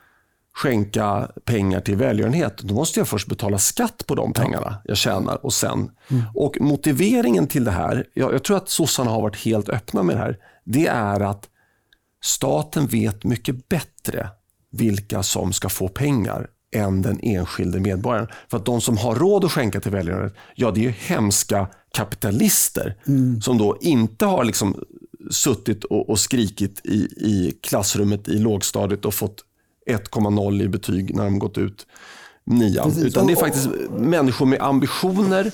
skänka 0.54 1.32
pengar 1.46 1.80
till 1.80 1.96
välgörenhet, 1.96 2.58
då 2.58 2.76
måste 2.76 3.00
jag 3.00 3.08
först 3.08 3.28
betala 3.28 3.58
skatt 3.58 4.04
på 4.08 4.16
de 4.16 4.34
pengarna 4.34 4.82
jag 4.84 4.98
tjänar. 4.98 5.46
Och 5.46 5.54
sen. 5.54 5.92
Mm. 6.08 6.24
Och 6.34 6.58
motiveringen 6.60 7.48
till 7.48 7.64
det 7.64 7.72
här, 7.72 8.08
jag, 8.14 8.34
jag 8.34 8.44
tror 8.44 8.58
att 8.58 8.70
sossarna 8.70 9.12
har 9.12 9.22
varit 9.22 9.46
helt 9.46 9.70
öppna 9.70 10.04
med 10.04 10.16
det 10.16 10.20
här, 10.20 10.38
det 10.64 10.88
är 10.88 11.20
att 11.20 11.50
staten 12.24 12.88
vet 12.88 13.24
mycket 13.24 13.70
bättre 13.70 14.30
vilka 14.72 15.24
som 15.24 15.54
ska 15.54 15.70
få 15.70 15.88
pengar 15.88 16.48
än 16.74 17.02
den 17.02 17.20
enskilde 17.22 17.80
medborgaren. 17.80 18.28
För 18.50 18.58
att 18.58 18.66
de 18.66 18.82
som 18.82 18.98
har 18.98 19.16
råd 19.16 19.46
att 19.46 19.52
skänka 19.52 19.80
till 19.80 19.92
välgörenhet, 19.92 20.34
ja 20.56 20.72
det 20.72 20.80
är 20.80 20.84
ju 20.84 20.94
hemska 20.98 21.68
kapitalister 21.94 22.96
mm. 23.08 23.42
som 23.42 23.58
då 23.58 23.78
inte 23.82 24.26
har 24.26 24.44
liksom 24.44 24.84
suttit 25.32 25.84
och, 25.84 26.10
och 26.10 26.20
skrikit 26.20 26.82
i, 26.84 26.98
i 27.18 27.58
klassrummet 27.62 28.28
i 28.28 28.40
lågstadiet 28.40 29.06
och 29.06 29.14
fått 29.14 29.44
1,0 29.90 30.64
i 30.64 30.68
betyg 30.68 31.16
när 31.16 31.24
de 31.24 31.40
gått 31.40 31.58
ut 31.58 31.88
nian. 32.44 32.84
Precis. 32.84 33.04
Utan 33.04 33.28
det 33.28 33.34
är 33.34 33.38
faktiskt 33.38 33.70
människor 33.98 34.46
med 34.46 34.62
ambitioner 34.62 35.52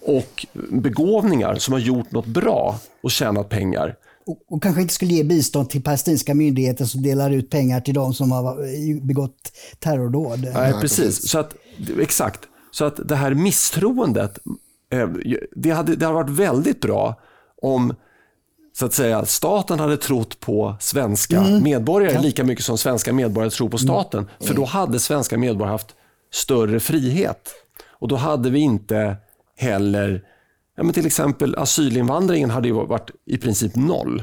och 0.00 0.46
begåvningar 0.70 1.54
som 1.54 1.72
har 1.72 1.80
gjort 1.80 2.10
något 2.10 2.26
bra 2.26 2.80
och 3.02 3.10
tjänat 3.10 3.48
pengar. 3.48 3.96
Och, 4.28 4.38
och, 4.48 4.62
kanske 4.62 4.82
inte 4.82 4.94
skulle 4.94 5.14
ge 5.14 5.24
bistånd 5.24 5.70
till 5.70 5.82
palestinska 5.82 6.34
myndigheter 6.34 6.84
som 6.84 7.02
delar 7.02 7.30
ut 7.30 7.50
pengar 7.50 7.80
till 7.80 7.94
de 7.94 8.14
som 8.14 8.32
har 8.32 9.06
begått 9.06 9.52
terrordåd. 9.78 10.50
Nej, 10.54 10.72
precis. 10.80 11.28
Så 11.28 11.38
att, 11.38 11.54
exakt. 12.00 12.40
Så 12.70 12.84
att 12.84 13.08
det 13.08 13.16
här 13.16 13.34
misstroendet, 13.34 14.38
eh, 14.92 15.08
det 15.56 15.70
hade, 15.70 15.96
det 15.96 16.06
hade 16.06 16.14
varit 16.14 16.30
väldigt 16.30 16.80
bra 16.80 17.20
om 17.62 17.94
så 18.78 18.86
att 18.86 18.92
säga, 18.92 19.24
staten 19.24 19.80
hade 19.80 19.96
trott 19.96 20.40
på 20.40 20.76
svenska 20.80 21.36
mm. 21.36 21.62
medborgare 21.62 22.14
ja. 22.14 22.20
lika 22.20 22.44
mycket 22.44 22.64
som 22.64 22.78
svenska 22.78 23.12
medborgare 23.12 23.50
tror 23.50 23.68
på 23.68 23.76
mm. 23.76 23.86
staten. 23.86 24.20
Mm. 24.20 24.48
För 24.48 24.54
då 24.54 24.64
hade 24.64 24.98
svenska 24.98 25.38
medborgare 25.38 25.72
haft 25.72 25.94
större 26.32 26.80
frihet. 26.80 27.50
Och 27.88 28.08
då 28.08 28.16
hade 28.16 28.50
vi 28.50 28.58
inte 28.58 29.16
heller, 29.56 30.22
ja 30.78 30.84
men 30.84 30.92
till 30.92 31.06
exempel 31.06 31.54
asylinvandringen 31.58 32.50
hade 32.50 32.68
ju 32.68 32.74
varit 32.74 33.10
i 33.26 33.38
princip 33.38 33.76
noll. 33.76 34.22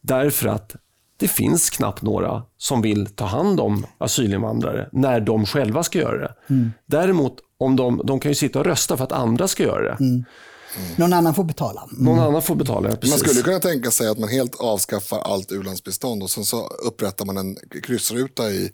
Därför 0.00 0.48
att 0.48 0.76
det 1.16 1.28
finns 1.28 1.70
knappt 1.70 2.02
några 2.02 2.42
som 2.58 2.82
vill 2.82 3.06
ta 3.06 3.24
hand 3.24 3.60
om 3.60 3.86
asylinvandrare 3.98 4.88
när 4.92 5.20
de 5.20 5.46
själva 5.46 5.82
ska 5.82 5.98
göra 5.98 6.18
det. 6.18 6.34
Mm. 6.50 6.72
Däremot, 6.86 7.36
om 7.58 7.76
de, 7.76 8.02
de 8.04 8.20
kan 8.20 8.30
ju 8.30 8.34
sitta 8.34 8.58
och 8.58 8.64
rösta 8.64 8.96
för 8.96 9.04
att 9.04 9.12
andra 9.12 9.48
ska 9.48 9.62
göra 9.62 9.82
det. 9.82 9.96
Mm. 10.04 10.24
Mm. 10.76 10.90
Någon 10.96 11.12
annan 11.12 11.34
får 11.34 11.44
betala. 11.44 11.88
Mm. 11.92 12.04
Någon 12.04 12.18
annan 12.18 12.42
får 12.42 12.54
betala, 12.54 12.88
ja, 12.88 13.08
Man 13.08 13.18
skulle 13.18 13.42
kunna 13.42 13.58
tänka 13.58 13.90
sig 13.90 14.08
att 14.08 14.18
man 14.18 14.28
helt 14.28 14.60
avskaffar 14.60 15.18
allt 15.18 15.52
u-landsbistånd 15.52 16.22
och 16.22 16.30
sen 16.30 16.44
så 16.44 16.66
upprättar 16.66 17.24
man 17.24 17.36
en 17.36 17.56
kryssruta 17.82 18.50
i, 18.50 18.70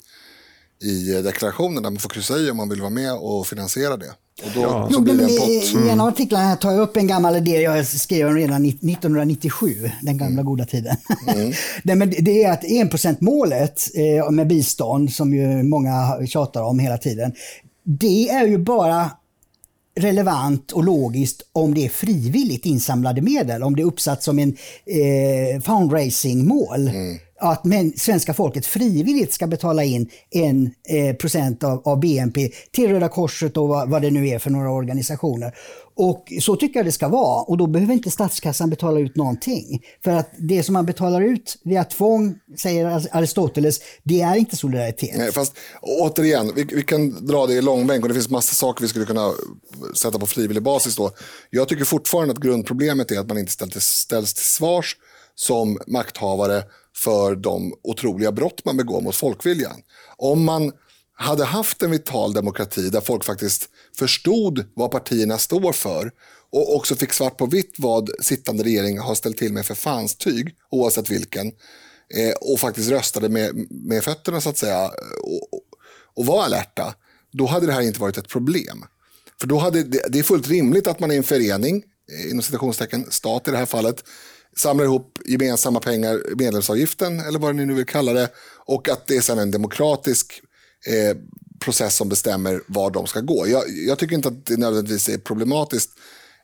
i 0.83 1.23
deklarationen 1.23 1.83
där 1.83 1.91
man 1.91 1.99
får 1.99 2.09
kryssa 2.09 2.39
i 2.39 2.51
om 2.51 2.57
man 2.57 2.69
vill 2.69 2.81
vara 2.81 2.91
med 2.91 3.13
och 3.13 3.47
finansiera 3.47 3.97
det. 3.97 4.13
Och 4.45 4.51
då, 4.55 4.61
ja. 4.61 4.89
jo, 4.93 5.01
men, 5.01 5.21
I 5.21 5.71
mm. 5.75 5.89
en 5.89 6.01
av 6.01 6.09
artiklarna 6.09 6.57
tar 6.57 6.73
jag 6.73 6.81
upp 6.81 6.97
en 6.97 7.07
gammal 7.07 7.37
idé 7.37 7.61
jag 7.61 7.87
skrev 7.87 8.35
redan 8.35 8.65
1997, 8.65 9.91
den 10.03 10.19
gamla 10.19 10.33
mm. 10.33 10.45
goda 10.45 10.65
tiden. 10.65 10.97
Mm. 11.27 11.53
Men 11.99 12.11
det 12.11 12.45
är 12.45 12.53
att 12.53 12.65
enprocentsmålet 12.65 13.83
eh, 13.95 14.31
med 14.31 14.47
bistånd, 14.47 15.13
som 15.13 15.35
ju 15.35 15.63
många 15.63 16.27
tjatar 16.27 16.63
om 16.63 16.79
hela 16.79 16.99
tiden, 16.99 17.33
det 17.85 18.29
är 18.29 18.47
ju 18.47 18.59
bara 18.59 19.11
relevant 20.01 20.73
och 20.73 20.85
logiskt 20.85 21.43
om 21.53 21.75
det 21.75 21.85
är 21.85 21.89
frivilligt 21.89 22.67
insamlade 22.67 23.23
medel, 23.23 23.63
om 23.63 23.77
det 23.77 23.83
är 23.83 23.87
uppsatt 23.87 24.23
som 24.23 24.39
en 24.39 24.57
eh, 24.87 25.63
fundraising-mål. 25.63 26.89
Mm. 26.89 27.19
Att 27.41 27.65
men, 27.65 27.93
svenska 27.97 28.35
folket 28.35 28.67
frivilligt 28.67 29.33
ska 29.33 29.47
betala 29.47 29.85
in 29.85 30.11
en 30.31 30.71
eh, 30.89 31.17
procent 31.17 31.65
av, 31.65 31.83
av, 31.85 32.01
BNP 32.01 32.51
till 32.73 32.91
Röda 32.91 33.09
Korset 33.09 33.57
och 33.57 33.69
vad, 33.69 33.91
vad 33.91 34.03
det 34.03 34.11
nu 34.11 34.29
är 34.29 34.39
för 34.39 34.51
några 34.51 34.71
organisationer. 34.71 35.55
Och 35.97 36.33
så 36.41 36.57
tycker 36.57 36.79
jag 36.79 36.87
det 36.87 36.93
ska 36.93 37.09
vara 37.09 37.43
och 37.43 37.57
då 37.57 37.67
behöver 37.67 37.95
inte 37.95 38.11
statskassan 38.11 38.71
betala 38.71 39.01
ut 39.01 39.17
någonting. 39.17 39.83
För 40.05 40.11
att 40.11 40.31
det 40.39 40.63
som 40.63 40.73
man 40.73 40.87
betalar 40.87 41.21
ut 41.21 41.59
via 41.65 41.85
tvång, 41.85 42.39
säger 42.59 43.07
Aristoteles, 43.17 43.81
det 44.03 44.21
är 44.21 44.37
inte 44.37 44.57
solidaritet. 44.57 45.17
Nej, 45.17 45.33
fast 45.33 45.55
återigen, 45.83 46.53
vi, 46.55 46.65
vi 46.65 46.83
kan 46.83 47.27
dra 47.27 47.47
det 47.47 47.55
i 47.55 47.63
långbänk 47.63 48.03
och 48.03 48.09
det 48.09 48.15
finns 48.15 48.31
massa 48.31 48.55
saker 48.55 48.83
vi 48.83 48.89
skulle 48.89 49.07
kunna 49.07 49.33
sätta 49.97 50.19
på 50.19 50.27
frivillig 50.27 50.63
basis 50.63 50.97
då. 50.97 51.11
Jag 51.51 51.69
tycker 51.69 51.85
fortfarande 51.85 52.33
att 52.33 52.41
grundproblemet 52.41 53.11
är 53.11 53.19
att 53.21 53.29
man 53.29 53.39
inte 53.39 53.53
ställs, 53.53 53.85
ställs 53.85 54.35
till 54.35 54.45
svars 54.45 54.97
som 55.35 55.79
makthavare 55.87 56.63
för 57.05 57.37
de 57.37 57.75
otroliga 57.83 58.33
brott 58.33 58.65
man 58.65 58.77
begår 58.77 59.01
mot 59.01 59.17
folkviljan. 59.17 59.83
Om 60.17 60.45
man 60.45 60.73
hade 61.13 61.45
haft 61.45 61.83
en 61.83 61.91
vital 61.91 62.33
demokrati 62.33 62.89
där 62.89 63.01
folk 63.01 63.25
faktiskt 63.25 63.69
förstod 63.99 64.65
vad 64.75 64.91
partierna 64.91 65.39
står 65.39 65.73
för 65.73 66.13
och 66.53 66.77
också 66.77 66.97
fick 66.97 67.13
svart 67.13 67.37
på 67.37 67.47
vitt 67.47 67.75
vad 67.79 68.11
sittande 68.21 68.65
regering 68.65 68.99
har 68.99 69.15
ställt 69.15 69.37
till 69.37 69.53
med 69.53 69.67
för 69.67 69.75
fanstyg, 69.75 70.55
oavsett 70.71 71.11
vilken, 71.11 71.47
eh, 72.15 72.33
och 72.41 72.61
faktiskt 72.61 72.91
röstade 72.91 73.29
med, 73.29 73.67
med 73.71 74.05
fötterna 74.05 74.41
så 74.41 74.49
att 74.49 74.59
säga 74.59 74.91
och, 75.23 75.61
och 76.15 76.27
var 76.27 76.45
alerta, 76.45 76.95
då 77.33 77.47
hade 77.47 77.67
det 77.67 77.73
här 77.73 77.81
inte 77.81 78.01
varit 78.01 78.19
ett 78.19 78.29
problem. 78.29 78.85
För 79.41 79.47
då 79.47 79.59
hade 79.59 79.83
det, 79.83 80.05
det 80.09 80.19
är 80.19 80.23
fullt 80.23 80.49
rimligt 80.49 80.87
att 80.87 81.01
man 81.01 81.11
är 81.11 81.17
en 81.17 81.23
förening, 81.23 81.85
eh, 82.13 82.31
inom 82.31 82.43
citationstecken, 82.43 83.07
stat 83.11 83.49
i 83.49 83.51
det 83.51 83.57
här 83.57 83.67
fallet, 83.67 84.05
samlar 84.57 84.85
ihop 84.85 85.19
gemensamma 85.25 85.81
pengar, 85.81 86.23
medlemsavgiften 86.37 87.21
eller 87.21 87.39
vad 87.39 87.57
ni 87.57 87.67
nu 87.67 87.75
vill 87.75 87.87
kalla 87.87 88.13
det, 88.13 88.29
och 88.67 88.89
att 88.89 89.07
det 89.07 89.17
är 89.17 89.21
sedan 89.21 89.39
en 89.39 89.51
demokratisk 89.51 90.41
eh, 90.87 91.17
process 91.61 91.97
som 91.97 92.09
bestämmer 92.09 92.61
var 92.67 92.91
de 92.91 93.07
ska 93.07 93.21
gå. 93.21 93.49
Jag, 93.49 93.65
jag, 93.87 93.99
tycker 93.99 94.15
inte 94.15 94.29
att 94.29 94.47
det 94.47 94.57
nödvändigtvis 94.57 95.09
är 95.09 95.19
problematiskt 95.19 95.91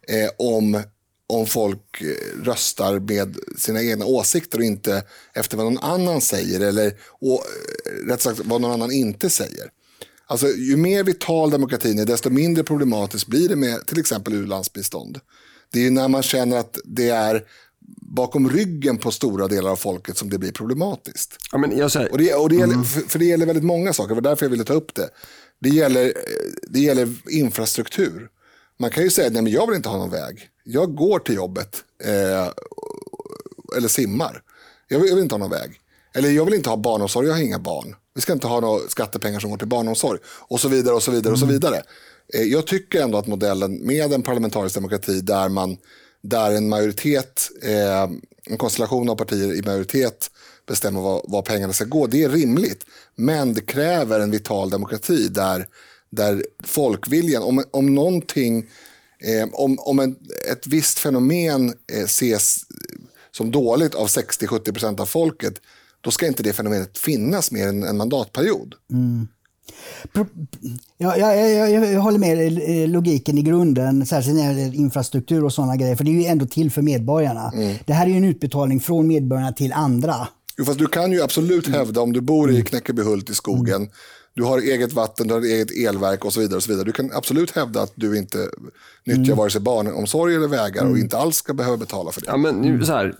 eh, 0.08 0.30
om, 0.38 0.82
om 1.26 1.46
folk 1.46 2.00
eh, 2.00 2.44
röstar 2.44 2.98
med 2.98 3.36
sina 3.58 3.82
egna 3.82 4.04
åsikter 4.04 4.58
och 4.58 4.64
inte 4.64 5.04
efter 5.34 5.56
vad 5.56 5.66
någon 5.66 5.84
annan 5.84 6.20
säger 6.20 6.60
eller 6.60 6.94
och, 7.08 7.32
eh, 7.32 8.06
rätt 8.08 8.22
sagt 8.22 8.40
vad 8.44 8.60
någon 8.60 8.72
annan 8.72 8.92
inte 8.92 9.30
säger. 9.30 9.70
Alltså, 10.28 10.48
ju 10.48 10.76
mer 10.76 11.04
vital 11.04 11.50
demokratin 11.50 11.98
är, 11.98 12.04
desto 12.04 12.30
mindre 12.30 12.64
problematiskt 12.64 13.26
blir 13.26 13.48
det 13.48 13.56
med 13.56 13.86
till 13.86 14.00
exempel 14.00 14.34
u-landsbistånd. 14.34 15.20
Det 15.72 15.86
är 15.86 15.90
när 15.90 16.08
man 16.08 16.22
känner 16.22 16.56
att 16.56 16.78
det 16.84 17.08
är 17.08 17.44
bakom 18.16 18.50
ryggen 18.50 18.98
på 18.98 19.10
stora 19.10 19.48
delar 19.48 19.70
av 19.70 19.76
folket 19.76 20.16
som 20.16 20.30
det 20.30 20.38
blir 20.38 20.52
problematiskt. 20.52 21.36
Ja, 21.52 21.58
men 21.58 21.78
jag 21.78 21.92
säger, 21.92 22.12
och 22.12 22.18
det, 22.18 22.34
och 22.34 22.48
det 22.48 22.54
gäller, 22.54 22.74
mm. 22.74 22.84
för, 22.84 23.00
för, 23.00 23.18
det 23.18 23.24
gäller 23.24 23.46
väldigt 23.46 23.64
många 23.64 23.92
saker, 23.92 24.08
det 24.08 24.14
var 24.14 24.30
därför 24.30 24.44
jag 24.44 24.50
ville 24.50 24.64
ta 24.64 24.72
upp 24.72 24.94
det. 24.94 25.08
Det 25.60 25.68
gäller, 25.68 26.12
det 26.68 26.80
gäller 26.80 27.08
infrastruktur. 27.30 28.28
Man 28.78 28.90
kan 28.90 29.04
ju 29.04 29.10
säga, 29.10 29.30
nej 29.30 29.42
men 29.42 29.52
jag 29.52 29.66
vill 29.66 29.76
inte 29.76 29.88
ha 29.88 29.98
någon 29.98 30.10
väg. 30.10 30.48
Jag 30.64 30.94
går 30.94 31.18
till 31.18 31.34
jobbet 31.34 31.76
eh, 32.04 32.48
eller 33.76 33.88
simmar. 33.88 34.42
Jag 34.88 35.00
vill, 35.00 35.08
jag 35.08 35.16
vill, 35.16 35.22
inte 35.22 35.34
ha 35.34 35.38
någon 35.38 35.50
väg. 35.50 35.80
Eller 36.14 36.30
jag 36.30 36.44
vill 36.44 36.54
inte 36.54 36.70
ha 36.70 36.76
barnomsorg, 36.76 37.26
jag 37.26 37.34
har 37.34 37.42
inga 37.42 37.58
barn. 37.58 37.94
Vi 38.14 38.20
ska 38.20 38.32
inte 38.32 38.46
ha 38.46 38.60
några 38.60 38.88
skattepengar 38.88 39.40
som 39.40 39.50
går 39.50 39.58
till 39.58 39.68
barnomsorg. 39.68 40.18
Och 40.24 40.60
så 40.60 40.68
vidare 40.68 40.94
och 40.94 41.02
så 41.02 41.10
vidare. 41.10 41.32
och 41.32 41.38
så 41.38 41.44
mm. 41.44 41.54
vidare. 41.54 41.82
Eh, 42.34 42.42
jag 42.42 42.66
tycker 42.66 43.02
ändå 43.02 43.18
att 43.18 43.26
modellen 43.26 43.86
med 43.86 44.12
en 44.12 44.22
parlamentarisk 44.22 44.74
demokrati 44.74 45.20
där 45.20 45.48
man 45.48 45.76
där 46.28 46.52
en 46.52 46.68
majoritet, 46.68 47.50
eh, 47.62 48.02
en 48.46 48.58
konstellation 48.58 49.08
av 49.08 49.16
partier 49.16 49.54
i 49.54 49.62
majoritet 49.62 50.30
bestämmer 50.66 51.00
vad, 51.00 51.22
vad 51.24 51.44
pengarna 51.44 51.72
ska 51.72 51.84
gå. 51.84 52.06
Det 52.06 52.22
är 52.22 52.28
rimligt, 52.28 52.84
men 53.14 53.54
det 53.54 53.60
kräver 53.60 54.20
en 54.20 54.30
vital 54.30 54.70
demokrati 54.70 55.28
där, 55.28 55.66
där 56.10 56.44
folkviljan, 56.64 57.42
om, 57.42 57.64
om 57.70 57.94
någonting, 57.94 58.66
eh, 59.20 59.48
om, 59.52 59.78
om 59.78 59.98
en, 59.98 60.16
ett 60.50 60.66
visst 60.66 60.98
fenomen 60.98 61.74
eh, 61.92 62.04
ses 62.04 62.56
som 63.30 63.50
dåligt 63.50 63.94
av 63.94 64.06
60-70% 64.06 65.00
av 65.00 65.06
folket, 65.06 65.60
då 66.00 66.10
ska 66.10 66.26
inte 66.26 66.42
det 66.42 66.52
fenomenet 66.52 66.98
finnas 66.98 67.50
mer 67.50 67.68
än 67.68 67.82
en 67.82 67.96
mandatperiod. 67.96 68.74
Mm. 68.92 69.28
Ja, 70.98 71.16
jag, 71.16 71.50
jag, 71.50 71.92
jag, 71.92 72.00
håller 72.00 72.18
med 72.18 72.58
eh, 72.82 72.88
logiken 72.88 73.38
i 73.38 73.42
grunden, 73.42 74.06
särskilt 74.06 74.36
när 74.36 74.54
det 74.54 74.60
gäller 74.60 74.76
infrastruktur 74.76 75.44
och 75.44 75.52
sådana 75.52 75.76
grejer. 75.76 75.96
För 75.96 76.04
det 76.04 76.10
är 76.10 76.20
ju 76.20 76.24
ändå 76.24 76.46
till 76.46 76.70
för 76.70 76.82
medborgarna. 76.82 77.52
Mm. 77.54 77.76
Det 77.86 77.92
här 77.92 78.06
är 78.06 78.10
ju 78.10 78.16
en 78.16 78.24
utbetalning 78.24 78.80
från 78.80 79.06
medborgarna 79.06 79.52
till 79.52 79.72
andra. 79.72 80.28
Jo, 80.58 80.64
fast 80.64 80.78
du 80.78 80.86
kan 80.86 81.12
ju 81.12 81.22
absolut 81.22 81.68
hävda 81.68 82.00
om 82.00 82.12
du 82.12 82.20
bor 82.20 82.50
i 82.50 82.54
mm. 82.54 82.64
Knäckebyhult 82.64 83.30
i 83.30 83.34
skogen, 83.34 83.76
mm. 83.76 83.88
du 84.34 84.44
har 84.44 84.58
eget 84.58 84.92
vatten, 84.92 85.28
du 85.28 85.34
har 85.34 85.40
eget 85.40 85.70
elverk 85.88 86.24
och 86.24 86.32
så 86.32 86.40
vidare. 86.40 86.56
och 86.56 86.62
så 86.62 86.70
vidare. 86.70 86.84
Du 86.84 86.92
kan 86.92 87.10
absolut 87.12 87.56
hävda 87.56 87.82
att 87.82 87.92
du 87.94 88.18
inte 88.18 88.38
nyttjar 89.04 89.24
mm. 89.24 89.36
vare 89.36 89.50
sig 89.50 89.60
barnomsorg 89.60 90.34
eller 90.34 90.48
vägar 90.48 90.82
och 90.82 90.88
mm. 90.88 91.02
inte 91.02 91.18
alls 91.18 91.36
ska 91.36 91.54
behöva 91.54 91.76
betala 91.76 92.12
för 92.12 92.20
det. 92.20 92.26
Ja, 92.26 92.36
men 92.36 92.86
så 92.86 92.92
här, 92.92 93.14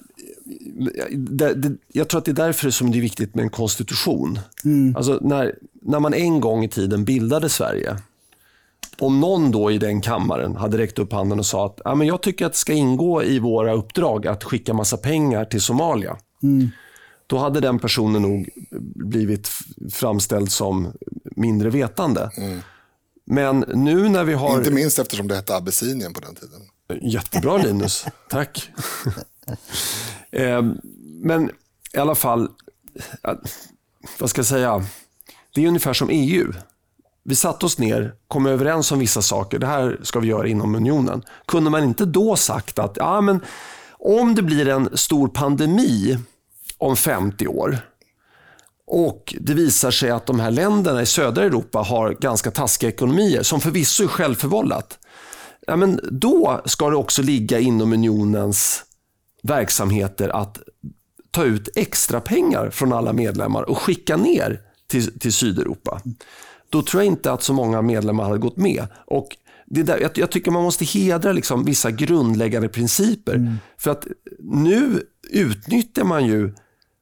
det, 1.11 1.55
det, 1.55 1.77
jag 1.93 2.09
tror 2.09 2.19
att 2.19 2.25
det 2.25 2.31
är 2.31 2.47
därför 2.47 2.71
som 2.71 2.91
det 2.93 2.99
är 2.99 3.03
viktigt 3.03 3.35
med 3.35 3.43
en 3.43 3.51
konstitution. 3.51 4.39
Mm. 4.65 4.97
Alltså 4.97 5.19
när, 5.23 5.55
när 5.83 6.01
man 6.01 6.15
en 6.15 6.41
gång 6.41 6.65
i 6.65 6.69
tiden 6.69 7.05
bildade 7.05 7.49
Sverige, 7.49 7.97
om 8.99 9.21
någon 9.21 9.51
då 9.51 9.71
i 9.71 9.79
den 9.79 10.01
kammaren 10.01 10.57
hade 10.57 10.79
räckt 10.79 10.99
upp 10.99 11.13
handen 11.13 11.39
och 11.39 11.47
sa 11.47 11.67
att 11.67 11.81
ja, 11.85 11.95
men 11.95 12.07
jag 12.07 12.23
tycker 12.23 12.47
att 12.47 12.53
det 12.53 12.59
ska 12.59 12.73
ingå 12.73 13.23
i 13.23 13.39
våra 13.39 13.73
uppdrag 13.73 14.27
att 14.27 14.45
skicka 14.45 14.75
massa 14.75 14.97
pengar 14.97 15.45
till 15.45 15.61
Somalia. 15.61 16.17
Mm. 16.43 16.71
då 17.27 17.39
hade 17.39 17.61
den 17.61 17.79
personen 17.79 18.23
nog 18.23 18.49
blivit 18.95 19.51
framställd 19.93 20.53
som 20.53 20.93
mindre 21.37 21.71
vetande. 21.71 22.31
Mm. 22.37 22.61
Men 23.25 23.65
nu 23.75 24.09
när 24.09 24.25
vi 24.25 24.35
har... 24.35 24.59
Inte 24.59 24.71
minst 24.71 24.99
eftersom 24.99 25.29
det 25.29 25.35
hette 25.35 25.57
Abessinien 25.57 26.13
på 26.13 26.21
den 26.21 26.35
tiden. 26.35 26.61
Jättebra 27.13 27.57
Linus, 27.57 28.07
tack. 28.29 28.71
Eh, 30.31 30.63
men 31.23 31.51
i 31.93 31.99
alla 31.99 32.15
fall, 32.15 32.49
eh, 33.23 33.35
vad 34.19 34.31
ska 34.31 34.39
jag 34.39 34.47
säga? 34.47 34.85
Det 35.55 35.65
är 35.65 35.69
ungefär 35.69 35.93
som 35.93 36.09
EU. 36.11 36.53
Vi 37.23 37.35
satte 37.35 37.67
oss 37.67 37.79
ner, 37.79 38.15
kom 38.29 38.47
överens 38.47 38.93
om 38.93 38.99
vissa 38.99 39.23
saker. 39.23 39.59
Det 39.59 39.67
här 39.67 40.01
ska 40.03 40.21
vi 40.21 40.29
göra 40.29 40.49
inom 40.49 40.75
unionen. 40.75 41.23
Kunde 41.47 41.71
man 41.71 41.85
inte 41.85 42.05
då 42.05 42.37
sagt 42.37 42.79
att 42.79 42.97
ja, 42.97 43.21
men 43.21 43.41
om 43.91 44.35
det 44.35 44.43
blir 44.43 44.69
en 44.69 44.97
stor 44.97 45.29
pandemi 45.29 46.19
om 46.79 46.97
50 46.97 47.47
år 47.47 47.79
och 48.87 49.35
det 49.41 49.55
visar 49.55 49.91
sig 49.91 50.11
att 50.11 50.27
de 50.27 50.41
här 50.41 50.51
länderna 50.51 51.03
i 51.03 51.07
södra 51.07 51.45
Europa 51.45 51.79
har 51.79 52.13
ganska 52.13 52.51
taskiga 52.51 52.91
ekonomier, 52.91 53.43
som 53.43 53.61
förvisso 53.61 54.05
är 54.05 54.09
självförvållat. 54.09 54.99
Ja, 55.67 55.77
men 55.77 56.01
då 56.11 56.63
ska 56.65 56.91
det 56.91 56.97
också 56.97 57.23
ligga 57.23 57.59
inom 57.59 57.93
unionens 57.93 58.85
verksamheter 59.47 60.29
att 60.29 60.59
ta 61.31 61.45
ut 61.45 61.69
extra 61.77 62.21
pengar 62.21 62.71
från 62.71 62.93
alla 62.93 63.13
medlemmar 63.13 63.63
och 63.63 63.79
skicka 63.79 64.17
ner 64.17 64.61
till, 64.87 65.19
till 65.19 65.33
Sydeuropa. 65.33 66.01
Då 66.71 66.83
tror 66.83 67.03
jag 67.03 67.13
inte 67.13 67.33
att 67.33 67.43
så 67.43 67.53
många 67.53 67.83
medlemmar 67.83 68.25
hade 68.25 68.39
gått 68.39 68.57
med. 68.57 68.87
Och 69.07 69.37
det 69.67 69.83
där, 69.83 69.99
jag, 69.99 70.11
jag 70.15 70.31
tycker 70.31 70.51
man 70.51 70.63
måste 70.63 70.85
hedra 70.85 71.33
liksom 71.33 71.65
vissa 71.65 71.91
grundläggande 71.91 72.69
principer. 72.69 73.35
Mm. 73.35 73.55
För 73.79 73.91
att 73.91 74.07
nu 74.39 75.03
utnyttjar 75.31 76.05
man 76.05 76.27
ju 76.27 76.55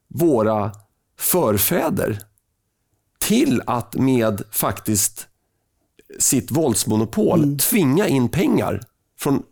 våra 0.07 0.71
förfäder 1.19 2.19
till 3.19 3.61
att 3.65 3.95
med 3.95 4.43
faktiskt 4.51 5.27
sitt 6.19 6.51
våldsmonopol 6.51 7.43
mm. 7.43 7.57
tvinga 7.57 8.07
in 8.07 8.29
pengar 8.29 8.81
från 9.19 9.43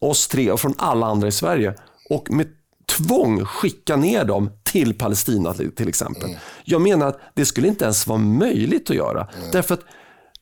oss 0.00 0.28
tre 0.28 0.50
och 0.50 0.60
från 0.60 0.74
alla 0.78 1.06
andra 1.06 1.28
i 1.28 1.32
Sverige 1.32 1.74
och 2.10 2.30
med 2.30 2.46
tvång 2.86 3.44
skicka 3.44 3.96
ner 3.96 4.24
dem 4.24 4.50
till 4.64 4.98
Palestina 4.98 5.54
till 5.54 5.88
exempel. 5.88 6.36
Jag 6.64 6.80
menar 6.80 7.06
att 7.06 7.20
det 7.34 7.44
skulle 7.44 7.68
inte 7.68 7.84
ens 7.84 8.06
vara 8.06 8.18
möjligt 8.18 8.90
att 8.90 8.96
göra. 8.96 9.28
Därför 9.52 9.74
att 9.74 9.84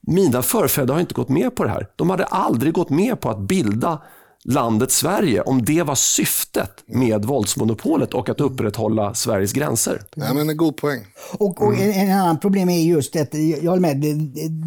mina 0.00 0.42
förfäder 0.42 0.94
har 0.94 1.00
inte 1.00 1.14
gått 1.14 1.28
med 1.28 1.54
på 1.56 1.64
det 1.64 1.70
här. 1.70 1.86
De 1.96 2.10
hade 2.10 2.24
aldrig 2.24 2.72
gått 2.72 2.90
med 2.90 3.20
på 3.20 3.30
att 3.30 3.38
bilda 3.38 4.02
landet 4.44 4.92
Sverige 4.92 5.40
om 5.40 5.64
det 5.64 5.82
var 5.82 5.94
syftet 5.94 6.70
med 6.86 7.24
våldsmonopolet 7.24 8.14
och 8.14 8.28
att 8.28 8.40
upprätthålla 8.40 9.14
Sveriges 9.14 9.52
gränser. 9.52 10.02
Ja, 10.14 10.34
men 10.34 10.50
en 10.50 10.56
god 10.56 10.76
poäng. 10.76 11.00
Och, 11.38 11.62
och 11.62 11.74
en, 11.74 11.92
en, 11.92 12.18
annan 12.18 12.40
problem 12.40 12.68
är 12.68 12.80
just 12.80 13.16
att, 13.16 13.34
jag 13.34 13.70
håller 13.70 13.80
med, 13.80 13.96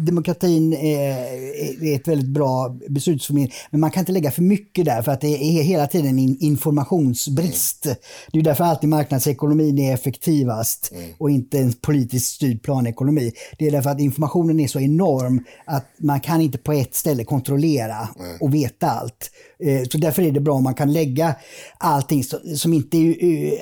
demokratin 0.06 0.72
är, 0.72 1.84
är 1.84 1.96
ett 1.96 2.08
väldigt 2.08 2.28
bra 2.28 2.76
beslutsförmedling, 2.88 3.52
men 3.70 3.80
man 3.80 3.90
kan 3.90 4.00
inte 4.00 4.12
lägga 4.12 4.30
för 4.30 4.42
mycket 4.42 4.84
där 4.84 5.02
för 5.02 5.12
att 5.12 5.20
det 5.20 5.58
är 5.58 5.62
hela 5.62 5.86
tiden 5.86 6.18
en 6.18 6.36
informationsbrist. 6.40 7.86
Mm. 7.86 7.96
Det 8.32 8.38
är 8.38 8.42
därför 8.42 8.64
alltid 8.64 8.88
marknadsekonomin 8.88 9.78
är 9.78 9.94
effektivast 9.94 10.92
mm. 10.94 11.10
och 11.18 11.30
inte 11.30 11.58
en 11.58 11.72
politiskt 11.72 12.34
styrd 12.34 12.62
planekonomi. 12.62 13.32
Det 13.58 13.66
är 13.66 13.70
därför 13.70 13.90
att 13.90 14.00
informationen 14.00 14.60
är 14.60 14.68
så 14.68 14.80
enorm 14.80 15.44
att 15.64 15.86
man 15.98 16.20
kan 16.20 16.40
inte 16.40 16.58
på 16.58 16.72
ett 16.72 16.94
ställe 16.94 17.24
kontrollera 17.24 18.08
mm. 18.18 18.36
och 18.40 18.54
veta 18.54 18.90
allt. 18.90 19.30
Eh, 19.64 19.88
så 19.92 19.98
därför 19.98 20.22
är 20.22 20.32
det 20.32 20.40
bra 20.40 20.54
om 20.54 20.64
man 20.64 20.74
kan 20.74 20.92
lägga 20.92 21.34
allting 21.78 22.24
som 22.56 22.72
inte 22.72 22.98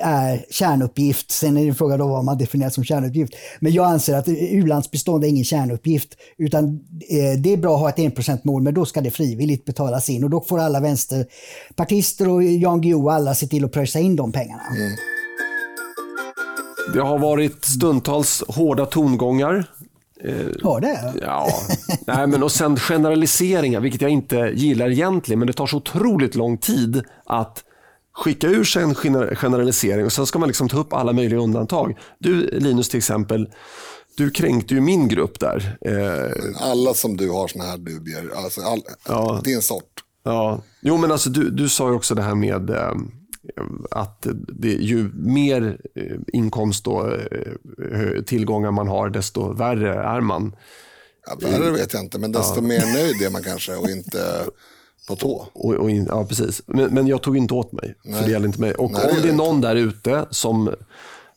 är 0.01 0.45
kärnuppgift. 0.49 1.31
Sen 1.31 1.57
är 1.57 1.65
det 1.65 1.73
frågan 1.73 2.01
om 2.01 2.09
vad 2.09 2.25
man 2.25 2.37
definierar 2.37 2.69
som 2.69 2.83
kärnuppgift. 2.83 3.33
Men 3.59 3.71
jag 3.71 3.85
anser 3.85 4.17
att 4.17 4.27
u-landsbistånd 4.27 5.23
är 5.23 5.27
ingen 5.27 5.43
kärnuppgift. 5.43 6.09
Utan 6.37 6.65
eh, 7.09 7.39
det 7.39 7.53
är 7.53 7.57
bra 7.57 7.75
att 7.75 7.81
ha 7.81 7.89
ett 7.89 7.99
enprocentsmål, 7.99 8.61
men 8.61 8.73
då 8.73 8.85
ska 8.85 9.01
det 9.01 9.11
frivilligt 9.11 9.65
betalas 9.65 10.09
in. 10.09 10.23
Och 10.23 10.29
då 10.29 10.41
får 10.41 10.59
alla 10.59 10.79
vänsterpartister 10.79 12.29
och 12.29 12.43
Jan 12.43 12.81
Guillou 12.81 13.09
alla 13.09 13.35
se 13.35 13.47
till 13.47 13.65
att 13.65 13.71
pröjsa 13.71 13.99
in 13.99 14.15
de 14.15 14.31
pengarna. 14.31 14.63
Mm. 14.63 14.97
Det 16.93 17.01
har 17.01 17.19
varit 17.19 17.65
stundtals 17.65 18.43
hårda 18.47 18.85
tongångar 18.85 19.65
har 20.63 20.81
det? 20.81 21.13
Ja. 21.21 21.47
Nej, 22.07 22.27
men 22.27 22.43
och 22.43 22.51
sen 22.51 22.77
generaliseringar, 22.77 23.79
vilket 23.79 24.01
jag 24.01 24.11
inte 24.11 24.51
gillar 24.53 24.89
egentligen, 24.89 25.39
men 25.39 25.47
det 25.47 25.53
tar 25.53 25.67
så 25.67 25.77
otroligt 25.77 26.35
lång 26.35 26.57
tid 26.57 27.03
att 27.25 27.63
skicka 28.13 28.47
ur 28.47 28.63
sig 28.63 28.83
en 28.83 28.95
generalisering 29.35 30.05
och 30.05 30.13
sen 30.13 30.25
ska 30.25 30.39
man 30.39 30.49
liksom 30.49 30.69
ta 30.69 30.77
upp 30.77 30.93
alla 30.93 31.13
möjliga 31.13 31.39
undantag. 31.39 31.97
Du 32.19 32.59
Linus 32.59 32.89
till 32.89 32.97
exempel, 32.97 33.49
du 34.17 34.29
kränkte 34.29 34.73
ju 34.73 34.81
min 34.81 35.07
grupp 35.07 35.39
där. 35.39 35.77
Eh, 35.81 36.71
alla 36.71 36.93
som 36.93 37.17
du 37.17 37.29
har 37.29 37.47
såna 37.47 37.63
här 37.63 37.77
dubier, 37.77 38.31
alltså 38.35 38.61
all, 38.61 38.81
ja. 39.07 39.41
din 39.43 39.61
sort. 39.61 40.03
Ja, 40.23 40.61
jo 40.81 40.97
men 40.97 41.11
alltså 41.11 41.29
du, 41.29 41.49
du 41.49 41.69
sa 41.69 41.89
ju 41.89 41.95
också 41.95 42.15
det 42.15 42.21
här 42.21 42.35
med 42.35 42.69
eh, 42.69 42.93
att 43.91 44.27
det, 44.47 44.73
ju 44.73 45.09
mer 45.13 45.77
eh, 45.95 46.17
inkomst 46.33 46.87
och 46.87 47.11
eh, 47.11 48.21
tillgångar 48.25 48.71
man 48.71 48.87
har, 48.87 49.09
desto 49.09 49.53
värre 49.53 49.93
är 49.93 50.21
man. 50.21 50.55
Ja, 51.27 51.49
värre 51.49 51.71
vet 51.71 51.93
jag 51.93 52.03
inte, 52.03 52.19
men 52.19 52.31
desto 52.31 52.55
ja. 52.55 52.61
mer 52.61 52.93
nöjd 52.93 53.21
är 53.21 53.31
man 53.31 53.43
kanske 53.43 53.75
och 53.75 53.89
inte 53.89 54.45
på 55.07 55.15
tå. 55.15 55.47
Och, 55.53 55.73
och 55.73 55.89
in, 55.89 56.05
ja, 56.09 56.25
precis. 56.25 56.61
Men, 56.65 56.93
men 56.93 57.07
jag 57.07 57.21
tog 57.21 57.37
inte 57.37 57.53
åt 57.53 57.71
mig, 57.71 57.95
Nej. 58.03 58.19
för 58.19 58.25
det 58.25 58.31
gäller 58.31 58.47
inte 58.47 58.61
mig. 58.61 58.73
Och 58.73 58.91
Nej, 58.91 59.11
om 59.11 59.21
det 59.21 59.29
är 59.29 59.33
någon 59.33 59.61
där 59.61 59.75
ute 59.75 60.25
som 60.31 60.75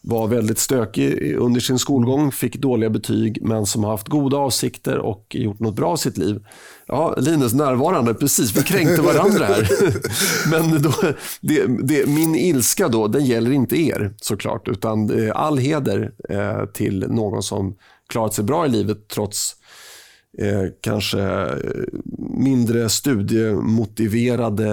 var 0.02 0.28
väldigt 0.28 0.59
stökig 0.59 1.35
under 1.36 1.60
sin 1.60 1.78
skolgång, 1.78 2.32
fick 2.32 2.56
dåliga 2.56 2.90
betyg 2.90 3.39
men 3.43 3.66
som 3.66 3.85
har 3.85 3.90
haft 3.90 4.09
goda 4.09 4.36
avsikter 4.36 4.98
och 4.98 5.36
gjort 5.39 5.60
något 5.60 5.77
bra 5.77 5.94
i 5.94 5.98
sitt 5.98 6.18
liv. 6.18 6.44
Ja, 6.86 7.14
Linus 7.18 7.52
närvarande, 7.52 8.14
precis, 8.14 8.56
vi 8.56 8.62
kränkte 8.62 9.02
varandra 9.02 9.44
här. 9.44 9.68
men 10.51 10.82
då, 10.82 10.93
det, 11.40 11.66
det, 11.82 12.09
min 12.09 12.35
ilska 12.35 12.89
då, 12.89 13.09
den 13.09 13.24
gäller 13.24 13.51
inte 13.51 13.77
er 13.77 14.14
såklart, 14.16 14.68
utan 14.68 15.31
all 15.35 15.59
heder 15.59 16.12
eh, 16.28 16.64
till 16.64 17.06
någon 17.09 17.43
som 17.43 17.77
klarat 18.09 18.35
sig 18.35 18.44
bra 18.44 18.66
i 18.66 18.68
livet 18.68 19.09
trots 19.09 19.56
eh, 20.39 20.64
kanske 20.81 21.48
mindre 22.36 22.89
studiemotiverade 22.89 24.68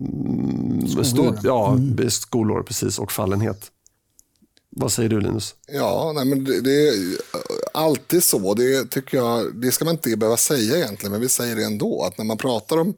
mm, 0.00 0.86
skolor. 1.02 1.38
ja, 1.42 1.72
mm. 1.72 2.10
skolor 2.10 2.62
precis, 2.62 2.98
och 2.98 3.12
fallenhet. 3.12 3.72
Vad 4.80 4.92
säger 4.92 5.08
du 5.08 5.20
Linus? 5.20 5.54
Ja, 5.66 6.12
nej, 6.14 6.24
men 6.24 6.44
det, 6.44 6.60
det, 6.60 6.88
är 6.88 6.92
eh, 6.92 7.40
alltid 7.72 8.24
så. 8.24 8.54
Det, 8.54 8.90
tycker 8.90 9.16
jag, 9.16 9.54
det 9.54 9.72
ska 9.72 9.84
man 9.84 9.94
inte 9.94 10.16
behöva 10.16 10.36
säga 10.36 10.76
egentligen, 10.76 11.12
men 11.12 11.20
vi 11.20 11.28
säger 11.28 11.56
det 11.56 11.64
ändå. 11.64 12.02
Att 12.02 12.18
när 12.18 12.24
man 12.24 12.38
pratar 12.38 12.76
om, 12.76 12.94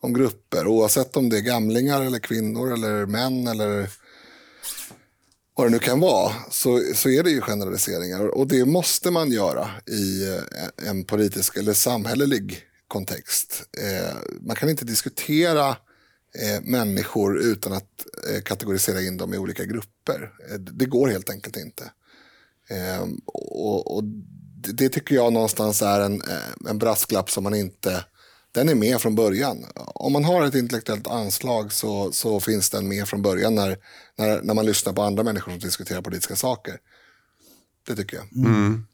om 0.00 0.14
grupper, 0.14 0.66
oavsett 0.66 1.16
om 1.16 1.28
det 1.28 1.36
är 1.36 1.40
gamlingar 1.40 2.02
eller 2.02 2.18
kvinnor 2.18 2.72
eller 2.72 3.06
män 3.06 3.46
eller 3.46 3.90
vad 5.54 5.66
det 5.66 5.70
nu 5.70 5.78
kan 5.78 6.00
vara, 6.00 6.32
så, 6.50 6.82
så 6.94 7.08
är 7.08 7.22
det 7.22 7.30
ju 7.30 7.40
generaliseringar. 7.40 8.26
Och 8.26 8.46
det 8.46 8.64
måste 8.64 9.10
man 9.10 9.32
göra 9.32 9.70
i 9.86 10.28
eh, 10.28 10.88
en 10.88 11.04
politisk 11.04 11.56
eller 11.56 11.72
samhällelig 11.72 12.60
kontext. 12.88 13.62
Eh, 13.78 14.16
man 14.40 14.56
kan 14.56 14.68
inte 14.68 14.84
diskutera 14.84 15.76
eh, 16.42 16.60
människor 16.62 17.38
utan 17.38 17.72
att 17.72 18.06
eh, 18.30 18.42
kategorisera 18.42 19.00
in 19.00 19.16
dem 19.16 19.34
i 19.34 19.38
olika 19.38 19.64
grupper. 19.64 20.30
Eh, 20.50 20.58
det 20.58 20.86
går 20.86 21.08
helt 21.08 21.30
enkelt 21.30 21.56
inte. 21.56 21.90
Eh, 22.70 23.06
och, 23.26 23.96
och 23.96 24.04
det, 24.62 24.72
det, 24.72 24.88
tycker 24.88 25.14
jag 25.14 25.32
någonstans 25.32 25.82
är 25.82 26.00
en, 26.00 26.14
eh, 26.14 26.70
en 26.70 26.78
brasklapp 26.78 27.30
som 27.30 27.44
man 27.44 27.54
inte... 27.54 28.04
Den 28.52 28.68
är 28.68 28.74
med 28.74 29.00
från 29.00 29.14
början. 29.14 29.64
Om 29.74 30.12
man 30.12 30.24
har 30.24 30.44
ett 30.44 30.54
intellektuellt 30.54 31.06
anslag 31.06 31.72
så, 31.72 32.12
så 32.12 32.40
finns 32.40 32.70
den 32.70 32.88
med 32.88 33.08
från 33.08 33.22
början 33.22 33.54
när, 33.54 33.78
när, 34.16 34.42
när 34.42 34.54
man 34.54 34.66
lyssnar 34.66 34.92
på 34.92 35.02
andra 35.02 35.22
människor 35.22 35.52
som 35.52 35.60
diskuterar 35.60 36.02
politiska 36.02 36.36
saker. 36.36 36.78
Det 37.86 37.96
tycker 37.96 38.16
jag. 38.16 38.46
Mm. 38.46 38.86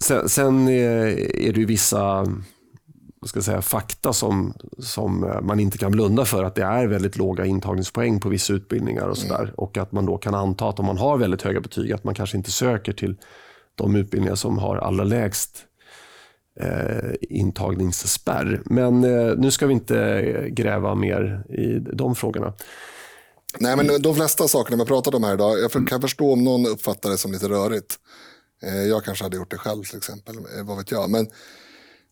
Sen, 0.00 0.28
sen 0.28 0.68
eh, 0.68 0.74
är 0.74 1.52
det 1.52 1.60
ju 1.60 1.66
vissa 1.66 2.26
ska 3.28 3.42
säga, 3.42 3.62
fakta 3.62 4.12
som, 4.12 4.54
som 4.78 5.24
eh, 5.24 5.40
man 5.40 5.60
inte 5.60 5.78
kan 5.78 5.92
blunda 5.92 6.24
för. 6.24 6.44
Att 6.44 6.54
det 6.54 6.62
är 6.62 6.86
väldigt 6.86 7.16
låga 7.16 7.44
intagningspoäng 7.44 8.20
på 8.20 8.28
vissa 8.28 8.52
utbildningar 8.52 9.08
och 9.08 9.18
sådär. 9.18 9.42
Mm. 9.42 9.54
Och 9.54 9.76
att 9.76 9.92
man 9.92 10.06
då 10.06 10.18
kan 10.18 10.34
anta 10.34 10.68
att 10.68 10.78
om 10.78 10.86
man 10.86 10.98
har 10.98 11.18
väldigt 11.18 11.42
höga 11.42 11.60
betyg 11.60 11.92
att 11.92 12.04
man 12.04 12.14
kanske 12.14 12.36
inte 12.36 12.50
söker 12.50 12.92
till 12.92 13.16
de 13.74 13.96
utbildningar 13.96 14.34
som 14.34 14.58
har 14.58 14.76
allra 14.76 15.04
lägst 15.04 15.64
eh, 16.60 17.10
intagningsspärr. 17.20 18.62
Men 18.64 19.04
eh, 19.04 19.36
nu 19.36 19.50
ska 19.50 19.66
vi 19.66 19.72
inte 19.72 20.48
gräva 20.50 20.94
mer 20.94 21.44
i 21.48 21.78
de 21.78 22.14
frågorna. 22.14 22.52
Nej, 23.58 23.76
men 23.76 24.02
de 24.02 24.14
flesta 24.14 24.48
sakerna 24.48 24.84
vi 24.84 24.88
pratat 24.88 25.14
om 25.14 25.24
här 25.24 25.34
idag, 25.34 25.58
jag 25.58 25.88
kan 25.88 26.00
förstå 26.00 26.32
om 26.32 26.44
någon 26.44 26.66
uppfattar 26.66 27.10
det 27.10 27.18
som 27.18 27.32
lite 27.32 27.48
rörigt. 27.48 27.98
Eh, 28.62 28.82
jag 28.82 29.04
kanske 29.04 29.24
hade 29.24 29.36
gjort 29.36 29.50
det 29.50 29.58
själv 29.58 29.82
till 29.82 29.98
exempel, 29.98 30.36
eh, 30.36 30.64
vad 30.64 30.76
vet 30.76 30.90
jag. 30.90 31.10
Men 31.10 31.26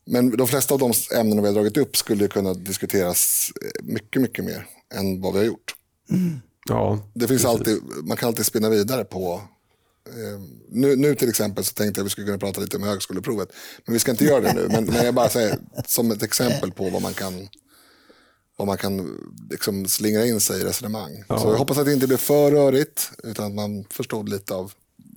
men 0.05 0.37
de 0.37 0.47
flesta 0.47 0.73
av 0.73 0.79
de 0.79 0.93
ämnen 1.15 1.41
vi 1.41 1.47
har 1.47 1.53
dragit 1.53 1.77
upp 1.77 1.97
skulle 1.97 2.27
kunna 2.27 2.53
diskuteras 2.53 3.51
eh, 3.61 3.85
mycket, 3.85 4.21
mycket 4.21 4.45
mer 4.45 4.67
än 4.93 5.21
vad 5.21 5.33
vi 5.33 5.39
har 5.39 5.45
gjort. 5.45 5.75
Mm. 6.09 6.39
Ja, 6.67 6.99
Det 7.13 7.27
finns 7.27 7.45
alltid, 7.45 7.81
man 8.03 8.17
kan 8.17 8.27
alltid 8.27 8.45
spinna 8.45 8.69
vidare 8.69 9.03
på 9.03 9.41
eh, 10.07 10.41
nu, 10.69 10.95
nu 10.95 11.15
till 11.15 11.29
exempel 11.29 11.63
så 11.65 11.73
tänkte 11.73 11.99
jag 11.99 12.03
att 12.03 12.05
vi 12.05 12.09
skulle 12.09 12.27
kunna 12.27 12.37
prata 12.37 12.61
lite 12.61 12.77
om 12.77 12.83
högskoleprovet. 12.83 13.49
Men 13.85 13.93
vi 13.93 13.99
ska 13.99 14.11
inte 14.11 14.25
göra 14.25 14.41
det 14.41 14.53
nu. 14.53 14.67
Men, 14.69 14.85
men 14.85 15.05
jag 15.05 15.13
bara 15.13 15.29
säger 15.29 15.59
som 15.87 16.11
ett 16.11 16.23
exempel 16.23 16.71
på 16.71 16.89
vad 16.89 17.01
man 17.01 17.13
kan, 17.13 17.47
vad 18.57 18.67
man 18.67 18.77
kan 18.77 19.19
liksom 19.49 19.87
slingra 19.87 20.25
in 20.25 20.39
sig 20.39 20.61
i 20.61 20.63
resonemang. 20.63 21.23
Så 21.27 21.33
jag 21.33 21.57
hoppas 21.57 21.77
att 21.77 21.85
det 21.85 21.93
inte 21.93 22.07
blir 22.07 22.17
för 22.17 22.51
rörigt 22.51 23.11
utan 23.23 23.45
att 23.45 23.53
man 23.53 23.85
förstod 23.89 24.29
lite 24.29 24.53
av 24.53 24.73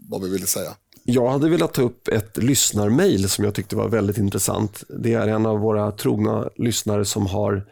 vad 0.09 0.23
vi 0.23 0.29
ville 0.29 0.47
säga. 0.47 0.77
Jag 1.11 1.29
hade 1.29 1.49
velat 1.49 1.75
ta 1.75 1.83
upp 1.83 2.09
ett 2.09 2.37
lyssnarmail 2.37 3.29
som 3.29 3.45
jag 3.45 3.55
tyckte 3.55 3.77
var 3.77 3.89
väldigt 3.89 4.19
intressant. 4.19 4.85
Det 4.89 5.15
är 5.15 5.29
en 5.29 5.47
av 5.47 5.59
våra 5.59 5.93
trogna 5.93 6.51
lyssnare 6.57 7.05
som 7.05 7.27
har 7.27 7.67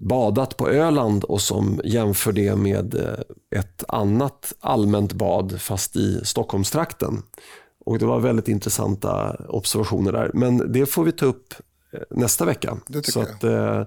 badat 0.00 0.56
på 0.56 0.68
Öland 0.68 1.24
och 1.24 1.40
som 1.40 1.80
jämför 1.84 2.32
det 2.32 2.56
med 2.56 2.94
eh, 2.94 3.58
ett 3.60 3.84
annat 3.88 4.52
allmänt 4.60 5.12
bad 5.12 5.60
fast 5.60 5.96
i 5.96 6.20
Stockholmstrakten. 6.24 7.22
Och 7.84 7.98
det 7.98 8.06
var 8.06 8.20
väldigt 8.20 8.48
intressanta 8.48 9.36
observationer 9.48 10.12
där. 10.12 10.30
Men 10.34 10.72
det 10.72 10.86
får 10.86 11.04
vi 11.04 11.12
ta 11.12 11.26
upp 11.26 11.54
eh, 11.92 12.00
nästa 12.10 12.44
vecka. 12.44 12.78
Det 12.86 13.00
tycker 13.00 13.20
att, 13.20 13.44
eh, 13.44 13.86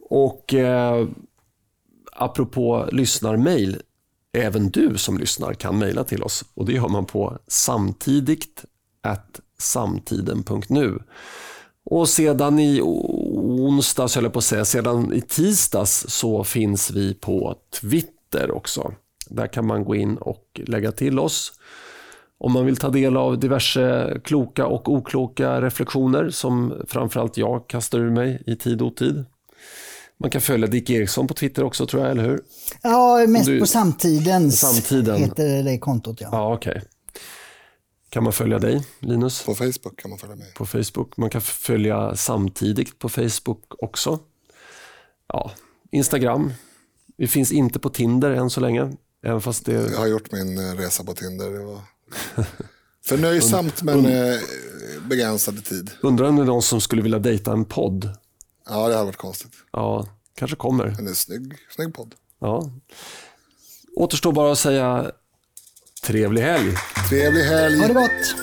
och 0.00 0.54
eh, 0.54 1.08
apropå 2.12 2.88
lyssnarmail, 2.92 3.82
även 4.32 4.70
du 4.70 4.98
som 4.98 5.18
lyssnar 5.18 5.54
kan 5.54 5.78
mejla 5.78 6.04
till 6.04 6.22
oss 6.22 6.44
och 6.54 6.66
det 6.66 6.72
gör 6.72 6.88
man 6.88 7.04
på 7.04 7.38
samtidigt 7.46 8.64
at 9.02 9.40
samtiden.nu. 9.58 10.98
Och 11.84 12.08
sedan 12.08 12.58
i 12.58 12.80
onsdags, 12.82 14.14
höll 14.14 14.24
jag 14.24 14.32
på 14.32 14.38
att 14.38 14.44
säga, 14.44 14.64
sedan 14.64 15.12
i 15.12 15.20
tisdags 15.20 16.04
så 16.08 16.44
finns 16.44 16.90
vi 16.90 17.14
på 17.14 17.56
Twitter 17.80 18.50
också. 18.50 18.94
Där 19.28 19.46
kan 19.46 19.66
man 19.66 19.84
gå 19.84 19.94
in 19.94 20.16
och 20.16 20.60
lägga 20.66 20.92
till 20.92 21.18
oss 21.18 21.52
om 22.44 22.52
man 22.52 22.66
vill 22.66 22.76
ta 22.76 22.88
del 22.88 23.16
av 23.16 23.38
diverse 23.38 24.20
kloka 24.24 24.66
och 24.66 24.92
okloka 24.92 25.60
reflektioner 25.60 26.30
som 26.30 26.74
framförallt 26.86 27.36
jag 27.36 27.68
kastar 27.68 27.98
ur 27.98 28.10
mig 28.10 28.42
i 28.46 28.56
tid 28.56 28.82
och 28.82 28.88
otid. 28.88 29.24
Man 30.22 30.30
kan 30.30 30.40
följa 30.40 30.66
Dick 30.66 30.90
Eriksson 30.90 31.26
på 31.26 31.34
Twitter 31.34 31.64
också 31.64 31.86
tror 31.86 32.02
jag, 32.02 32.10
eller 32.10 32.22
hur? 32.24 32.40
Ja, 32.82 33.24
mest 33.28 33.46
Du- 33.46 33.60
på 33.60 33.66
samtidens 33.66 34.60
Samtiden. 34.60 35.16
heter 35.16 35.62
det 35.62 35.78
kontot. 35.78 36.20
Ja. 36.20 36.28
Ja, 36.32 36.54
okej. 36.54 36.82
Kan 38.08 38.24
man 38.24 38.32
följa 38.32 38.58
dig, 38.58 38.86
Linus, 38.98 39.42
På 39.42 39.54
Facebook 39.54 39.96
kan 40.00 40.10
man 40.10 40.18
följa 40.18 40.36
med. 40.36 40.54
på 40.54 40.66
Facebook? 40.66 41.16
Man 41.16 41.30
kan 41.30 41.40
följa 41.40 42.16
samtidigt 42.16 42.98
på 42.98 43.08
Facebook 43.08 43.64
också. 43.78 44.18
Ja, 45.28 45.50
Instagram. 45.92 46.52
Vi 47.16 47.28
finns 47.28 47.52
inte 47.52 47.78
på 47.78 47.88
Tinder 47.88 48.30
än 48.30 48.50
så 48.50 48.60
länge. 48.60 48.92
Även 49.24 49.40
fast 49.40 49.64
det... 49.66 49.72
Jag 49.72 49.98
har 49.98 50.06
gjort 50.06 50.32
min 50.32 50.58
eh, 50.58 50.74
resa 50.76 51.04
på 51.04 51.14
Tinder. 51.14 51.50
Det 51.50 51.64
var 51.64 51.80
förnöjsamt 53.06 53.82
men 53.82 54.06
eh, 54.06 54.38
begränsad 55.08 55.64
tid. 55.64 55.90
Undrar 56.02 56.26
om 56.28 56.36
det 56.36 56.42
är 56.42 56.46
någon 56.46 56.62
som 56.62 56.80
skulle 56.80 57.02
vilja 57.02 57.18
dejta 57.18 57.52
en 57.52 57.64
podd. 57.64 58.08
Ja, 58.68 58.88
det 58.88 58.94
hade 58.94 59.04
varit 59.04 59.16
konstigt. 59.16 59.52
Ja, 59.72 60.06
kanske 60.34 60.56
kommer. 60.56 60.84
Men 60.84 60.94
det 60.96 61.02
är 61.02 61.08
en 61.08 61.14
snygg, 61.14 61.54
snygg 61.70 61.94
podd. 61.94 62.14
Ja. 62.40 62.70
Återstår 63.96 64.32
bara 64.32 64.52
att 64.52 64.58
säga 64.58 65.10
trevlig 66.02 66.42
helg. 66.42 66.74
Trevlig 67.08 67.42
helg. 67.42 67.78
Ha 67.78 67.86
det 67.88 67.94
gott! 67.94 68.34